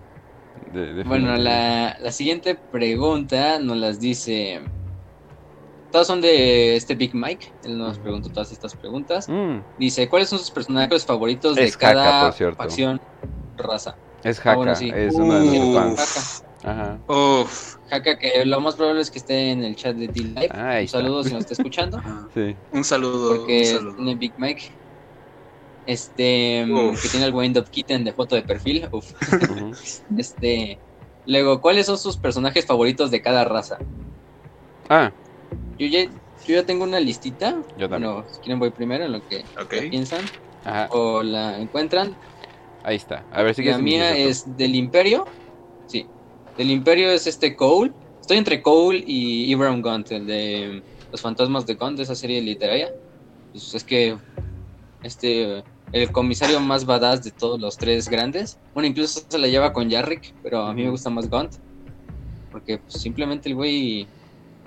De- 0.72 1.04
Bueno, 1.04 1.36
la, 1.36 1.96
la 2.00 2.12
siguiente 2.12 2.54
pregunta 2.54 3.58
nos 3.60 3.76
las 3.78 3.98
dice. 3.98 4.60
Todas 5.94 6.08
son 6.08 6.20
de 6.20 6.74
este 6.74 6.96
Big 6.96 7.14
Mike. 7.14 7.52
Él 7.62 7.78
nos 7.78 8.00
preguntó 8.00 8.28
todas 8.28 8.50
estas 8.50 8.74
preguntas. 8.74 9.28
Mm, 9.28 9.58
Dice: 9.78 10.08
¿Cuáles 10.08 10.28
son 10.28 10.40
sus 10.40 10.50
personajes 10.50 11.06
favoritos 11.06 11.54
de 11.54 11.62
Es 11.66 11.76
cada 11.76 12.32
facción, 12.32 13.00
raza? 13.56 13.96
es 14.24 14.38
Ah, 14.38 14.40
Haka, 14.40 14.54
bueno, 14.56 14.74
sí. 14.74 14.90
es 14.92 15.14
uno 15.14 15.38
de 15.38 15.60
Uh. 15.60 15.72
fans. 15.72 16.44
Ajá. 16.64 16.98
Uf. 17.06 17.76
Haka, 17.92 18.18
que 18.18 18.44
lo 18.44 18.60
más 18.60 18.74
probable 18.74 19.02
es 19.02 19.10
que 19.12 19.20
esté 19.20 19.52
en 19.52 19.62
el 19.62 19.76
chat 19.76 19.94
de 19.94 20.08
D-Live. 20.08 20.48
Ah, 20.50 20.70
Un 20.70 20.76
está. 20.78 20.98
saludo 20.98 21.22
si 21.22 21.32
nos 21.32 21.42
está 21.42 21.52
escuchando. 21.54 22.00
Sí. 22.34 22.56
Un 22.72 22.82
saludo, 22.82 23.36
Porque 23.36 23.60
un 23.60 23.76
saludo. 23.78 23.94
tiene 23.94 24.14
Big 24.16 24.34
Mike. 24.36 24.62
Este, 25.86 26.64
mm, 26.66 26.72
Uf. 26.88 27.02
que 27.04 27.08
tiene 27.08 27.26
el 27.26 27.34
Wind-Up 27.34 27.70
Kitten 27.70 28.02
de 28.02 28.12
foto 28.12 28.34
de 28.34 28.42
perfil. 28.42 28.88
Uf. 28.90 29.12
Este, 30.18 30.80
luego, 31.24 31.60
¿cuáles 31.60 31.86
son 31.86 31.98
sus 31.98 32.16
personajes 32.16 32.66
favoritos 32.66 33.12
de 33.12 33.22
cada 33.22 33.44
raza? 33.44 33.78
Ah, 34.88 35.12
Yo 35.78 35.86
ya, 35.86 36.04
yo 36.04 36.54
ya 36.54 36.64
tengo 36.64 36.84
una 36.84 37.00
listita. 37.00 37.62
yo 37.76 37.88
también. 37.88 38.12
Bueno, 38.12 38.28
si 38.28 38.40
quieren 38.40 38.58
voy 38.58 38.70
primero 38.70 39.04
en 39.04 39.12
lo 39.12 39.20
que 39.26 39.44
piensan 39.90 40.24
Ajá, 40.64 40.88
o 40.90 41.22
la 41.22 41.60
encuentran. 41.60 42.16
ahí 42.82 42.96
está. 42.96 43.26
A 43.30 43.42
ver 43.42 43.54
si 43.54 43.62
la 43.64 43.78
mía 43.78 44.16
es 44.16 44.56
del 44.56 44.74
Imperio. 44.74 45.26
Sí, 45.86 46.06
del 46.56 46.70
Imperio 46.70 47.10
es 47.10 47.26
este 47.26 47.56
Cole. 47.56 47.92
Estoy 48.20 48.38
entre 48.38 48.62
Cole 48.62 49.02
y 49.06 49.50
Ibram 49.50 49.82
Gunt, 49.82 50.10
el 50.12 50.26
de 50.26 50.82
Los 51.10 51.20
Fantasmas 51.20 51.66
de 51.66 51.74
Gunt, 51.74 51.96
de 51.98 52.04
esa 52.04 52.14
serie 52.14 52.40
literaria. 52.40 52.90
Pues 53.52 53.74
es 53.74 53.84
que 53.84 54.16
este 55.02 55.62
el 55.94 56.10
comisario 56.10 56.58
más 56.58 56.84
badass 56.84 57.22
de 57.22 57.30
todos 57.30 57.60
los 57.60 57.76
tres 57.76 58.08
grandes. 58.08 58.58
Bueno, 58.74 58.88
incluso 58.88 59.24
se 59.28 59.38
la 59.38 59.46
lleva 59.46 59.72
con 59.72 59.88
Yarrick, 59.88 60.34
pero 60.42 60.62
a 60.62 60.74
mí 60.74 60.82
me 60.82 60.90
gusta 60.90 61.08
más 61.08 61.30
Gunt. 61.30 61.54
Porque 62.50 62.78
pues, 62.78 63.00
simplemente 63.00 63.48
el 63.48 63.54
güey, 63.54 64.08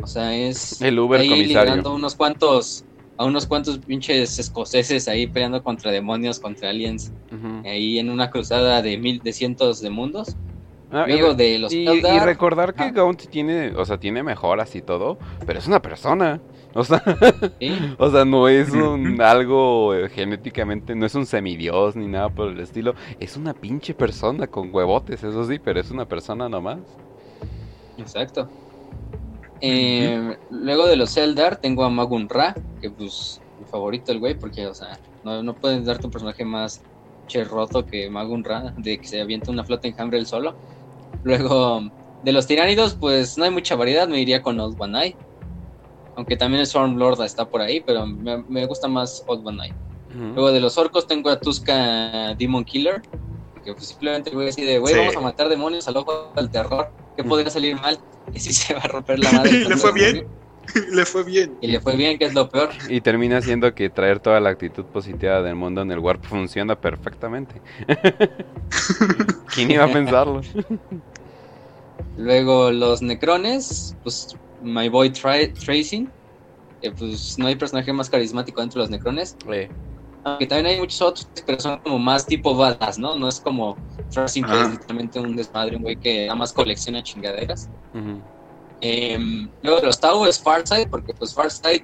o 0.01 0.07
sea, 0.07 0.35
es 0.35 0.81
El 0.81 0.99
Uber 0.99 1.19
ahí 1.21 1.29
liderando 1.45 1.93
unos 1.95 2.15
cuantos, 2.15 2.85
a 3.17 3.25
unos 3.25 3.45
cuantos 3.47 3.79
pinches 3.79 4.39
escoceses 4.39 5.07
ahí 5.07 5.27
peleando 5.27 5.61
contra 5.63 5.91
demonios, 5.91 6.39
contra 6.39 6.69
aliens, 6.69 7.11
Ujú. 7.31 7.67
ahí 7.67 7.99
en 7.99 8.09
una 8.09 8.29
cruzada 8.29 8.81
de 8.81 8.97
mil, 8.97 9.21
de 9.21 9.33
cientos 9.33 9.81
de 9.81 9.89
mundos. 9.89 10.35
Ah, 10.89 11.05
y 11.09 11.17
Luego 11.17 11.29
re- 11.29 11.35
de 11.35 11.59
los 11.59 11.73
y, 11.73 11.85
Eldar, 11.85 12.13
y 12.15 12.19
recordar 12.19 12.73
que 12.73 12.83
Ajá. 12.83 12.91
Gaunt 12.91 13.27
tiene, 13.29 13.73
o 13.75 13.83
sea, 13.85 13.97
tiene 13.97 14.23
mejoras 14.23 14.73
y 14.75 14.81
todo, 14.81 15.17
pero 15.45 15.59
es 15.59 15.67
una 15.67 15.81
persona. 15.81 16.41
O 16.73 16.83
sea, 16.83 17.01
¿sí? 17.59 17.69
o 17.97 18.09
sea, 18.09 18.23
no 18.23 18.47
es 18.47 18.69
un 18.73 19.19
algo 19.21 19.93
eh, 19.95 20.09
genéticamente, 20.09 20.95
no 20.95 21.05
es 21.05 21.15
un 21.15 21.25
semidios 21.25 21.95
ni 21.95 22.07
nada 22.07 22.29
por 22.29 22.49
el 22.49 22.59
estilo. 22.59 22.93
Es 23.19 23.35
una 23.35 23.53
pinche 23.53 23.93
persona 23.95 24.47
con 24.47 24.73
huevotes, 24.73 25.23
eso 25.23 25.45
sí, 25.45 25.59
pero 25.59 25.79
es 25.79 25.91
una 25.91 26.05
persona 26.05 26.47
nomás. 26.47 26.79
Exacto. 27.97 28.49
Eh, 29.61 30.37
luego 30.49 30.87
de 30.87 30.95
los 30.95 31.15
Eldar 31.17 31.57
tengo 31.57 31.83
a 31.83 31.89
Magun 31.89 32.29
Ra, 32.29 32.53
que 32.81 32.89
pues 32.89 33.41
mi 33.59 33.65
favorito 33.65 34.11
el 34.11 34.19
güey, 34.19 34.37
porque 34.37 34.67
o 34.67 34.73
sea, 34.73 34.99
no, 35.23 35.41
no 35.41 35.55
puedes 35.55 35.85
darte 35.85 36.05
un 36.05 36.11
personaje 36.11 36.45
más 36.45 36.83
cherroto 37.27 37.85
que 37.85 38.09
Magun 38.09 38.43
Ra, 38.43 38.73
de 38.77 38.99
que 38.99 39.07
se 39.07 39.21
avienta 39.21 39.51
una 39.51 39.63
flota 39.63 39.87
enjambre 39.87 40.17
él 40.17 40.25
solo. 40.25 40.55
Luego 41.23 41.81
de 42.21 42.31
los 42.31 42.47
tiránidos, 42.47 42.95
pues 42.95 43.37
no 43.37 43.43
hay 43.43 43.51
mucha 43.51 43.75
variedad, 43.75 44.07
me 44.07 44.21
iría 44.21 44.41
con 44.41 44.59
Old 44.59 44.75
One 44.79 45.03
Eye. 45.03 45.17
Aunque 46.15 46.35
también 46.35 46.61
el 46.61 46.67
Stormlord 46.67 47.21
está 47.23 47.45
por 47.45 47.61
ahí, 47.61 47.81
pero 47.81 48.05
me, 48.05 48.43
me 48.43 48.65
gusta 48.65 48.87
más 48.87 49.23
Old 49.27 49.47
One 49.47 49.65
Eye. 49.65 49.75
Luego 50.09 50.51
de 50.51 50.59
los 50.59 50.77
orcos 50.77 51.05
tengo 51.05 51.29
a 51.29 51.39
Tuska 51.39 52.33
Demon 52.37 52.63
Killer. 52.63 53.01
Que 53.67 53.73
pues, 53.73 53.87
simplemente 53.87 54.29
el 54.29 54.35
güey 54.37 54.47
así 54.47 54.63
de, 54.63 54.79
güey, 54.79 54.93
Sí. 54.93 54.99
vamos 55.01 55.17
a 55.17 55.19
matar 55.19 55.49
demonios 55.49 55.85
al 55.89 55.97
ojo 55.97 56.31
del 56.37 56.49
terror. 56.49 56.89
¿Qué 57.17 57.23
podría 57.25 57.49
salir 57.49 57.75
mal? 57.75 57.99
Y 58.33 58.39
si 58.39 58.53
se 58.53 58.73
va 58.73 58.79
a 58.79 58.87
romper 58.87 59.19
la 59.19 59.29
madre. 59.33 59.49
Y 59.61 59.65
le 59.65 59.75
fue 59.75 59.91
bien. 59.91 60.25
Le 60.91 61.05
fue 61.05 61.23
bien. 61.23 61.57
Y 61.61 61.67
le 61.67 61.79
fue 61.81 61.95
bien, 61.97 62.17
que 62.17 62.25
es 62.25 62.33
lo 62.33 62.49
peor. 62.49 62.69
Y 62.89 62.99
termina 63.01 63.41
siendo 63.41 63.73
que 63.75 63.89
traer 63.89 64.19
toda 64.19 64.39
la 64.41 64.49
actitud 64.49 64.83
positiva 64.85 65.41
del 65.41 65.55
mundo 65.55 65.81
en 65.81 65.91
el 65.91 65.99
Warp 65.99 66.23
funciona 66.25 66.79
perfectamente. 66.79 67.61
¿Quién 69.53 69.71
iba 69.71 69.85
a 69.85 69.91
pensarlo? 69.91 70.41
Luego 72.17 72.71
los 72.71 73.01
necrones, 73.01 73.95
pues 74.03 74.35
My 74.61 74.89
Boy 74.89 75.09
Tra- 75.11 75.53
Tracing. 75.53 76.09
porque 76.81 76.91
pues 76.91 77.37
no 77.39 77.47
hay 77.47 77.55
personaje 77.55 77.93
más 77.93 78.09
carismático 78.09 78.59
dentro 78.61 78.81
de 78.81 78.83
los 78.83 78.89
necrones. 78.91 79.35
Eh, 79.49 79.69
Aunque 80.27 80.47
también 80.47 80.67
hay 80.67 80.79
muchos 80.79 81.01
otros, 81.01 81.31
pero 81.45 81.59
son 81.59 81.79
como 81.79 81.97
más 81.97 82.25
tipo 82.25 82.53
balas, 82.53 82.99
¿no? 82.99 83.15
No 83.15 83.29
es 83.29 83.39
como 83.39 83.77
Frosting, 84.11 84.43
que 84.43 84.51
Ajá. 84.51 84.63
es 84.63 84.71
literalmente 84.71 85.19
un 85.19 85.35
desmadre, 85.35 85.77
un 85.77 85.83
güey 85.83 85.95
que 85.95 86.25
nada 86.25 86.35
más 86.35 86.51
colecciona 86.51 87.01
chingaderas. 87.01 87.69
Em, 88.81 89.49
luego 89.61 89.79
de 89.79 89.87
los 89.87 89.99
Tau 89.99 90.25
es 90.25 90.39
Farsight, 90.39 90.89
porque 90.89 91.13
pues 91.13 91.33
Farsight, 91.33 91.83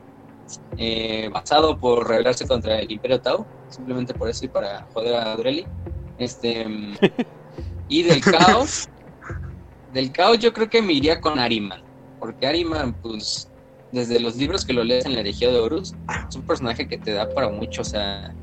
eh, 0.77 1.29
basado 1.31 1.77
por 1.79 2.07
rebelarse 2.07 2.45
contra 2.45 2.79
el 2.79 2.91
Imperio 2.91 3.21
Tau, 3.21 3.45
simplemente 3.69 4.13
por 4.13 4.29
eso 4.29 4.45
y 4.45 4.49
para 4.49 4.87
joder 4.93 5.15
a 5.15 5.35
Durelli. 5.37 5.65
Este, 6.17 6.63
em, 6.63 6.95
y 7.87 8.03
del 8.03 8.21
caos, 8.21 8.89
del 9.91 10.11
caos 10.11 10.37
yo 10.39 10.51
creo 10.51 10.69
que 10.69 10.81
me 10.81 10.93
iría 10.93 11.21
con 11.21 11.39
Ariman, 11.39 11.81
porque 12.19 12.45
Ariman, 12.45 12.93
pues, 13.01 13.52
desde 13.93 14.19
los 14.19 14.35
libros 14.35 14.65
que 14.65 14.73
lo 14.73 14.83
lees 14.83 15.05
en 15.05 15.13
la 15.13 15.19
herejía 15.19 15.51
de 15.51 15.59
Horus, 15.59 15.93
es 16.27 16.35
un 16.35 16.41
personaje 16.41 16.87
que 16.87 16.97
te 16.97 17.13
da 17.13 17.29
para 17.29 17.49
mucho, 17.49 17.83
o 17.83 17.85
sea, 17.85 18.33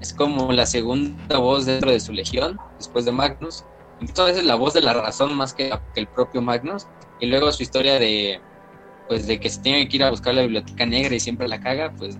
es 0.00 0.14
como 0.14 0.52
la 0.52 0.66
segunda 0.66 1.38
voz 1.38 1.66
dentro 1.66 1.90
de 1.90 1.98
su 1.98 2.12
legión, 2.12 2.56
después 2.78 3.04
de 3.04 3.10
Magnus, 3.10 3.64
incluso 4.00 4.22
a 4.22 4.26
veces 4.26 4.44
la 4.44 4.54
voz 4.54 4.72
de 4.72 4.82
la 4.82 4.92
razón 4.92 5.34
más 5.36 5.52
que, 5.52 5.76
que 5.92 6.00
el 6.00 6.06
propio 6.06 6.40
Magnus, 6.42 6.86
y 7.18 7.26
luego 7.26 7.50
su 7.50 7.64
historia 7.64 7.98
de, 7.98 8.40
pues, 9.08 9.26
de 9.26 9.40
que 9.40 9.50
se 9.50 9.60
tiene 9.62 9.88
que 9.88 9.96
ir 9.96 10.04
a 10.04 10.10
buscar 10.10 10.32
la 10.32 10.42
biblioteca 10.42 10.86
negra 10.86 11.16
y 11.16 11.20
siempre 11.20 11.48
la 11.48 11.58
caga, 11.58 11.92
pues, 11.98 12.16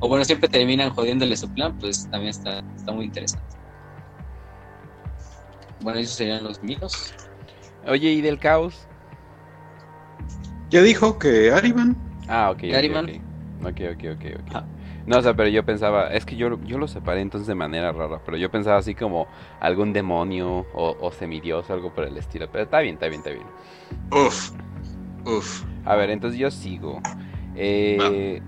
o 0.00 0.08
bueno, 0.08 0.24
siempre 0.24 0.48
terminan 0.48 0.90
jodiéndole 0.90 1.36
su 1.36 1.48
plan, 1.54 1.78
pues 1.78 2.08
también 2.10 2.30
está, 2.30 2.60
está 2.76 2.90
muy 2.90 3.04
interesante. 3.04 3.56
Bueno, 5.78 6.00
esos 6.00 6.16
serían 6.16 6.42
los 6.42 6.60
míos. 6.60 7.14
Oye, 7.86 8.10
¿y 8.10 8.20
del 8.20 8.40
caos? 8.40 8.88
Ya 10.70 10.82
dijo 10.82 11.20
que 11.20 11.52
Ariman. 11.52 12.05
Ah, 12.28 12.50
ok. 12.50 12.56
ok, 12.64 12.70
Gariman. 12.70 13.06
Ok, 13.60 13.66
ok, 13.66 13.80
ok, 13.90 14.04
ok. 14.14 14.40
ok. 14.40 14.54
Ajá. 14.54 14.66
No, 15.06 15.18
o 15.18 15.22
sea, 15.22 15.34
pero 15.34 15.48
yo 15.48 15.64
pensaba, 15.64 16.08
es 16.08 16.24
que 16.26 16.36
yo, 16.36 16.58
yo 16.64 16.78
lo 16.78 16.88
separé 16.88 17.20
entonces 17.20 17.46
de 17.46 17.54
manera 17.54 17.92
rara, 17.92 18.20
pero 18.24 18.36
yo 18.36 18.50
pensaba 18.50 18.78
así 18.78 18.94
como 18.94 19.28
algún 19.60 19.92
demonio 19.92 20.66
o, 20.74 20.96
o 21.00 21.12
semidios, 21.12 21.70
algo 21.70 21.90
por 21.90 22.04
el 22.04 22.16
estilo. 22.16 22.48
Pero 22.50 22.64
está 22.64 22.80
bien, 22.80 22.94
está 22.94 23.06
bien, 23.08 23.20
está 23.20 23.30
bien. 23.30 23.46
Uf. 24.10 24.50
Uf. 25.24 25.64
A 25.84 25.94
ver, 25.94 26.10
entonces 26.10 26.40
yo 26.40 26.50
sigo. 26.50 27.00
Eh, 27.54 28.40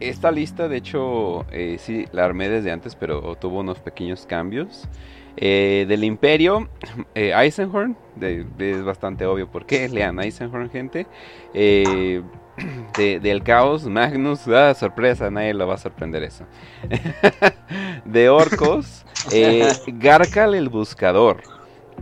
esta 0.00 0.32
lista, 0.32 0.66
de 0.68 0.78
hecho, 0.78 1.46
eh, 1.52 1.76
sí, 1.78 2.06
la 2.10 2.24
armé 2.24 2.48
desde 2.48 2.72
antes, 2.72 2.96
pero 2.96 3.36
tuvo 3.36 3.60
unos 3.60 3.78
pequeños 3.78 4.26
cambios. 4.26 4.88
Eh, 5.36 5.86
del 5.88 6.02
Imperio, 6.02 6.68
eh, 7.14 7.32
Eisenhorn, 7.36 7.96
de- 8.16 8.44
de- 8.44 8.72
es 8.72 8.82
bastante 8.84 9.24
obvio 9.26 9.46
por 9.46 9.66
qué. 9.66 9.88
Lean 9.92 10.18
Eisenhorn, 10.18 10.68
gente. 10.70 11.06
Eh, 11.54 12.22
de- 12.96 13.20
del 13.20 13.42
Caos, 13.42 13.86
Magnus, 13.86 14.46
ah, 14.48 14.74
sorpresa, 14.74 15.30
nadie 15.30 15.54
lo 15.54 15.66
va 15.66 15.74
a 15.74 15.78
sorprender 15.78 16.22
eso. 16.22 16.44
de 18.04 18.28
Orcos, 18.28 19.04
eh, 19.32 19.68
Garkal 19.86 20.54
el 20.54 20.68
Buscador. 20.68 21.42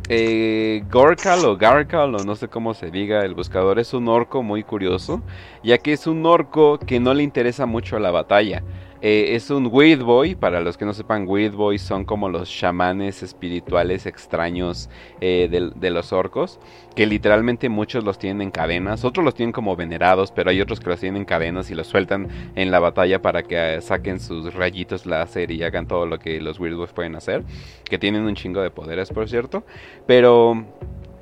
Eh, 0.08 0.84
Gorkal 0.90 1.44
o 1.44 1.56
Garkal 1.56 2.14
o 2.14 2.18
no 2.24 2.36
sé 2.36 2.48
cómo 2.48 2.72
se 2.72 2.90
diga, 2.90 3.24
el 3.24 3.34
buscador 3.34 3.80
es 3.80 3.92
un 3.92 4.08
orco 4.08 4.42
muy 4.44 4.62
curioso, 4.62 5.20
ya 5.62 5.78
que 5.78 5.92
es 5.92 6.06
un 6.06 6.24
orco 6.24 6.78
que 6.78 7.00
no 7.00 7.12
le 7.14 7.24
interesa 7.24 7.66
mucho 7.66 7.98
la 7.98 8.10
batalla. 8.12 8.62
Eh, 9.00 9.36
es 9.36 9.50
un 9.50 9.68
Weird 9.70 10.02
Boy, 10.02 10.34
para 10.34 10.60
los 10.60 10.76
que 10.76 10.84
no 10.84 10.92
sepan, 10.92 11.28
Weird 11.28 11.54
Boys 11.54 11.82
son 11.82 12.04
como 12.04 12.28
los 12.28 12.50
chamanes 12.50 13.22
espirituales 13.22 14.06
extraños 14.06 14.90
eh, 15.20 15.48
de, 15.48 15.90
los 15.90 16.12
orcos, 16.12 16.58
que 16.96 17.06
literalmente 17.06 17.68
muchos 17.68 18.02
los 18.02 18.18
tienen 18.18 18.42
en 18.42 18.50
cadenas, 18.50 19.04
otros 19.04 19.24
los 19.24 19.36
tienen 19.36 19.52
como 19.52 19.76
venerados, 19.76 20.32
pero 20.32 20.50
hay 20.50 20.60
otros 20.60 20.80
que 20.80 20.90
los 20.90 20.98
tienen 20.98 21.22
en 21.22 21.26
cadenas 21.26 21.70
y 21.70 21.76
los 21.76 21.86
sueltan 21.86 22.28
en 22.56 22.72
la 22.72 22.80
batalla 22.80 23.22
para 23.22 23.44
que 23.44 23.76
eh, 23.76 23.80
saquen 23.80 24.18
sus 24.18 24.52
rayitos 24.52 25.06
láser 25.06 25.52
y 25.52 25.62
hagan 25.62 25.86
todo 25.86 26.04
lo 26.04 26.18
que 26.18 26.40
los 26.40 26.58
Weird 26.58 26.76
Boys 26.76 26.92
pueden 26.92 27.14
hacer, 27.14 27.44
que 27.84 27.98
tienen 27.98 28.22
un 28.22 28.34
chingo 28.34 28.62
de 28.62 28.72
poderes, 28.72 29.10
por 29.10 29.28
cierto. 29.28 29.62
Pero 30.08 30.64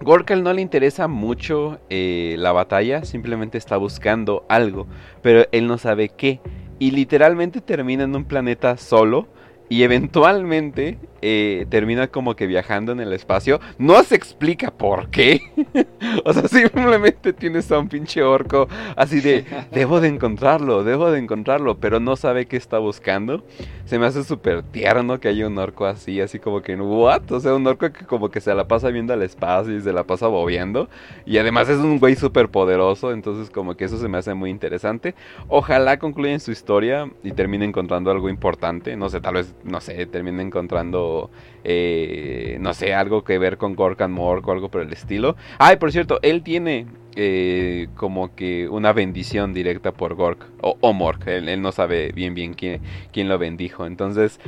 Gorkal 0.00 0.42
no 0.42 0.54
le 0.54 0.62
interesa 0.62 1.08
mucho 1.08 1.78
la 1.90 2.52
batalla, 2.52 3.04
simplemente 3.04 3.58
está 3.58 3.76
buscando 3.76 4.46
algo, 4.48 4.86
pero 5.20 5.44
él 5.52 5.66
no 5.66 5.76
sabe 5.76 6.08
qué. 6.08 6.40
Y 6.78 6.90
literalmente 6.90 7.60
termina 7.60 8.04
en 8.04 8.14
un 8.14 8.24
planeta 8.24 8.76
solo. 8.76 9.28
Y 9.68 9.82
eventualmente 9.82 10.98
eh, 11.28 11.66
termina 11.68 12.06
como 12.06 12.36
que 12.36 12.46
viajando 12.46 12.92
en 12.92 13.00
el 13.00 13.12
espacio. 13.12 13.58
No 13.78 14.00
se 14.04 14.14
explica 14.14 14.70
por 14.70 15.10
qué. 15.10 15.40
o 16.24 16.32
sea, 16.32 16.46
simplemente 16.46 17.32
tienes 17.32 17.72
a 17.72 17.80
un 17.80 17.88
pinche 17.88 18.22
orco 18.22 18.68
así 18.94 19.20
de, 19.20 19.44
debo 19.72 20.00
de 20.00 20.06
encontrarlo, 20.06 20.84
debo 20.84 21.10
de 21.10 21.18
encontrarlo, 21.18 21.78
pero 21.78 21.98
no 21.98 22.14
sabe 22.14 22.46
qué 22.46 22.56
está 22.56 22.78
buscando. 22.78 23.42
Se 23.86 23.98
me 23.98 24.06
hace 24.06 24.22
súper 24.22 24.62
tierno 24.62 25.18
que 25.18 25.26
haya 25.26 25.48
un 25.48 25.58
orco 25.58 25.86
así, 25.86 26.20
así 26.20 26.38
como 26.38 26.62
que, 26.62 26.76
¿what? 26.76 27.32
O 27.32 27.40
sea, 27.40 27.54
un 27.54 27.66
orco 27.66 27.90
que 27.90 28.04
como 28.04 28.30
que 28.30 28.40
se 28.40 28.54
la 28.54 28.68
pasa 28.68 28.90
viendo 28.90 29.12
al 29.12 29.22
espacio 29.22 29.76
y 29.76 29.80
se 29.80 29.92
la 29.92 30.04
pasa 30.04 30.28
bobeando. 30.28 30.88
Y 31.24 31.38
además 31.38 31.68
es 31.68 31.78
un 31.78 31.98
güey 31.98 32.14
súper 32.14 32.50
poderoso, 32.50 33.12
entonces 33.12 33.50
como 33.50 33.76
que 33.76 33.86
eso 33.86 33.98
se 33.98 34.06
me 34.06 34.18
hace 34.18 34.32
muy 34.34 34.50
interesante. 34.50 35.16
Ojalá 35.48 35.98
concluyan 35.98 36.38
su 36.38 36.52
historia 36.52 37.10
y 37.24 37.32
termine 37.32 37.64
encontrando 37.64 38.12
algo 38.12 38.28
importante. 38.28 38.96
No 38.96 39.08
sé, 39.08 39.20
tal 39.20 39.34
vez, 39.34 39.54
no 39.64 39.80
sé, 39.80 40.06
termine 40.06 40.42
encontrando, 40.42 41.15
eh, 41.64 42.58
no 42.60 42.72
sé, 42.74 42.94
algo 42.94 43.24
que 43.24 43.38
ver 43.38 43.56
con 43.56 43.74
Gorkan 43.74 44.12
Mork 44.12 44.46
o 44.46 44.52
algo 44.52 44.68
por 44.68 44.82
el 44.82 44.92
estilo. 44.92 45.36
Ay, 45.58 45.76
por 45.76 45.90
cierto, 45.92 46.18
él 46.22 46.42
tiene 46.42 46.86
eh, 47.16 47.88
como 47.96 48.34
que 48.34 48.68
una 48.68 48.92
bendición 48.92 49.52
directa 49.54 49.92
por 49.92 50.14
Gork 50.14 50.46
o, 50.60 50.92
Mork. 50.92 51.26
Él, 51.26 51.60
no 51.62 51.72
sabe 51.72 52.12
bien 52.12 52.34
bien 52.34 52.54
quién, 52.54 52.80
quién 53.12 53.28
lo 53.28 53.38
bendijo. 53.38 53.86
Entonces, 53.86 54.38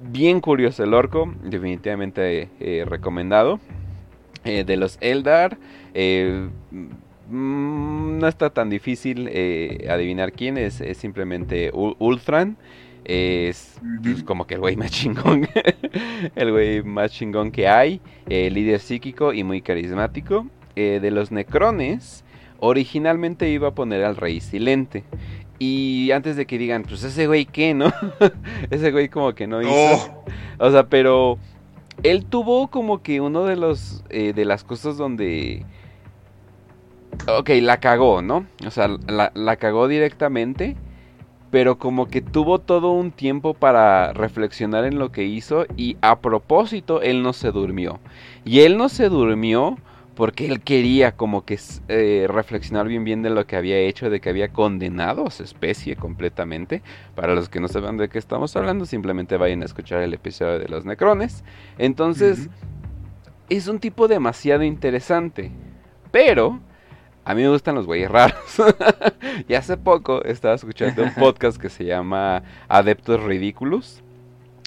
bien 0.00 0.40
curioso 0.40 0.84
el 0.84 0.94
orco, 0.94 1.32
definitivamente 1.42 2.48
eh, 2.60 2.84
recomendado. 2.86 3.58
De 4.44 4.76
los 4.76 4.98
Eldar, 5.00 5.56
mm, 7.30 8.18
no 8.18 8.26
está 8.26 8.50
tan 8.50 8.70
difícil 8.70 9.28
adivinar 9.88 10.32
quién 10.32 10.58
es, 10.58 10.80
es 10.80 10.96
simplemente 10.98 11.70
Ul- 11.72 11.94
Ultran. 12.00 12.56
Es 13.04 13.80
pues, 14.02 14.22
como 14.22 14.46
que 14.46 14.54
el 14.54 14.60
güey 14.60 14.76
más 14.76 14.90
chingón, 14.92 15.48
el 16.36 16.50
güey 16.52 16.82
más 16.82 17.12
chingón 17.12 17.50
que 17.50 17.68
hay, 17.68 18.00
eh, 18.28 18.50
líder 18.50 18.80
psíquico 18.80 19.32
y 19.32 19.44
muy 19.44 19.60
carismático. 19.60 20.46
Eh, 20.74 21.00
de 21.02 21.10
los 21.10 21.30
Necrones, 21.30 22.24
originalmente 22.58 23.50
iba 23.50 23.68
a 23.68 23.74
poner 23.74 24.04
al 24.04 24.16
Rey 24.16 24.40
Silente. 24.40 25.04
Y 25.58 26.10
antes 26.12 26.34
de 26.34 26.46
que 26.46 26.56
digan, 26.56 26.84
pues 26.84 27.04
ese 27.04 27.26
güey 27.26 27.44
qué, 27.44 27.74
¿no? 27.74 27.92
ese 28.70 28.90
güey 28.90 29.08
como 29.08 29.34
que 29.34 29.46
no 29.46 29.60
hizo. 29.60 29.70
Oh. 29.70 30.24
O 30.58 30.70
sea, 30.70 30.88
pero 30.88 31.38
él 32.02 32.24
tuvo 32.24 32.68
como 32.68 33.02
que 33.02 33.20
uno 33.20 33.44
de 33.44 33.56
los 33.56 34.02
eh, 34.08 34.32
de 34.32 34.44
las 34.44 34.64
cosas 34.64 34.96
donde 34.96 35.64
ok, 37.28 37.50
la 37.60 37.78
cagó, 37.80 38.22
¿no? 38.22 38.46
O 38.66 38.70
sea, 38.70 38.88
la, 39.06 39.30
la 39.34 39.56
cagó 39.56 39.88
directamente, 39.88 40.76
pero 41.52 41.76
como 41.76 42.08
que 42.08 42.22
tuvo 42.22 42.60
todo 42.60 42.92
un 42.92 43.12
tiempo 43.12 43.52
para 43.52 44.14
reflexionar 44.14 44.86
en 44.86 44.98
lo 44.98 45.12
que 45.12 45.24
hizo 45.24 45.66
y 45.76 45.98
a 46.00 46.20
propósito 46.20 47.02
él 47.02 47.22
no 47.22 47.34
se 47.34 47.52
durmió. 47.52 48.00
Y 48.42 48.60
él 48.60 48.78
no 48.78 48.88
se 48.88 49.10
durmió 49.10 49.76
porque 50.14 50.46
él 50.46 50.62
quería 50.62 51.12
como 51.12 51.44
que 51.44 51.60
eh, 51.88 52.26
reflexionar 52.26 52.88
bien 52.88 53.04
bien 53.04 53.20
de 53.20 53.28
lo 53.28 53.46
que 53.46 53.56
había 53.56 53.76
hecho, 53.76 54.08
de 54.08 54.18
que 54.18 54.30
había 54.30 54.48
condenado 54.48 55.26
a 55.26 55.30
su 55.30 55.42
especie 55.42 55.94
completamente. 55.94 56.80
Para 57.14 57.34
los 57.34 57.50
que 57.50 57.60
no 57.60 57.68
sepan 57.68 57.98
de 57.98 58.08
qué 58.08 58.18
estamos 58.18 58.56
hablando, 58.56 58.86
simplemente 58.86 59.36
vayan 59.36 59.60
a 59.60 59.66
escuchar 59.66 60.00
el 60.00 60.14
episodio 60.14 60.58
de 60.58 60.68
los 60.68 60.86
necrones. 60.86 61.44
Entonces, 61.76 62.48
es 63.50 63.68
un 63.68 63.78
tipo 63.78 64.08
demasiado 64.08 64.62
interesante. 64.62 65.50
Pero 66.10 66.60
a 67.24 67.34
mí 67.34 67.42
me 67.42 67.48
gustan 67.48 67.74
los 67.74 67.86
güeyes 67.86 68.10
raros. 68.10 68.36
y 69.48 69.54
hace 69.54 69.76
poco 69.76 70.24
estaba 70.24 70.54
escuchando 70.54 71.02
un 71.02 71.14
podcast 71.18 71.60
que 71.60 71.68
se 71.68 71.84
llama 71.84 72.42
Adeptos 72.68 73.22
Ridículos. 73.22 74.01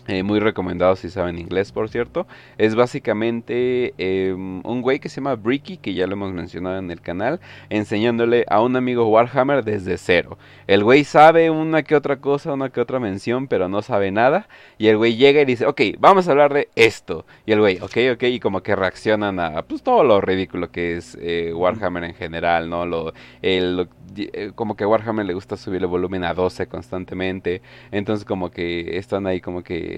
Eh, 0.08 0.22
muy 0.22 0.39
recomendado 0.39 0.95
si 0.95 1.10
saben 1.10 1.39
inglés, 1.39 1.72
por 1.72 1.89
cierto. 1.89 2.28
Es 2.60 2.76
básicamente 2.76 3.95
eh, 3.97 4.34
un 4.36 4.82
güey 4.84 4.99
que 4.99 5.10
se 5.10 5.16
llama 5.16 5.34
Bricky, 5.36 5.78
que 5.78 5.95
ya 5.95 6.06
lo 6.06 6.14
hemos 6.14 6.32
mencionado 6.32 6.78
en 6.78 6.91
el 6.91 7.01
canal, 7.01 7.39
enseñándole 7.72 8.45
a 8.47 8.62
un 8.62 8.76
amigo 8.76 9.08
Warhammer 9.08 9.64
desde 9.64 9.97
cero. 9.97 10.38
El 10.68 10.84
güey 10.84 11.06
sabe 11.06 11.49
una 11.49 11.82
que 11.82 11.95
otra 11.95 12.18
cosa, 12.18 12.53
una 12.53 12.70
que 12.70 12.82
otra 12.82 12.99
mención, 12.99 13.47
pero 13.47 13.68
no 13.68 13.82
sabe 13.82 14.12
nada. 14.12 14.47
Y 14.78 14.88
el 14.89 14.97
güey 14.97 15.16
llega 15.16 15.41
y 15.41 15.45
dice, 15.45 15.66
ok, 15.66 15.82
vamos 15.97 16.28
a 16.28 16.32
hablar 16.32 16.53
de 16.53 16.70
esto. 16.76 17.26
Y 17.47 17.53
el 17.53 17.60
güey, 17.60 17.80
ok, 17.82 17.97
ok, 18.14 18.24
y 18.24 18.39
como 18.39 18.62
que 18.62 18.76
reaccionan 18.76 19.39
a 19.39 19.64
pues 19.64 19.82
todo 19.82 20.03
lo 20.03 20.22
ridículo 20.22 20.70
que 20.72 20.97
es 20.97 21.18
eh, 21.20 21.51
Warhammer 21.51 22.03
en 22.03 22.14
general, 22.14 22.70
¿no? 22.70 22.86
Lo, 22.86 23.12
el, 23.41 23.78
lo- 23.78 23.88
eh, 24.18 24.51
como 24.56 24.76
que 24.76 24.84
a 24.84 24.88
Warhammer 24.88 25.26
le 25.26 25.34
gusta 25.34 25.58
subir 25.58 25.82
el 25.82 25.88
volumen 25.88 26.24
a 26.24 26.34
12 26.36 26.68
constantemente. 26.68 27.62
Entonces 27.91 28.24
como 28.24 28.51
que 28.51 28.97
están 28.97 29.26
ahí 29.26 29.41
como 29.41 29.64
que... 29.64 29.95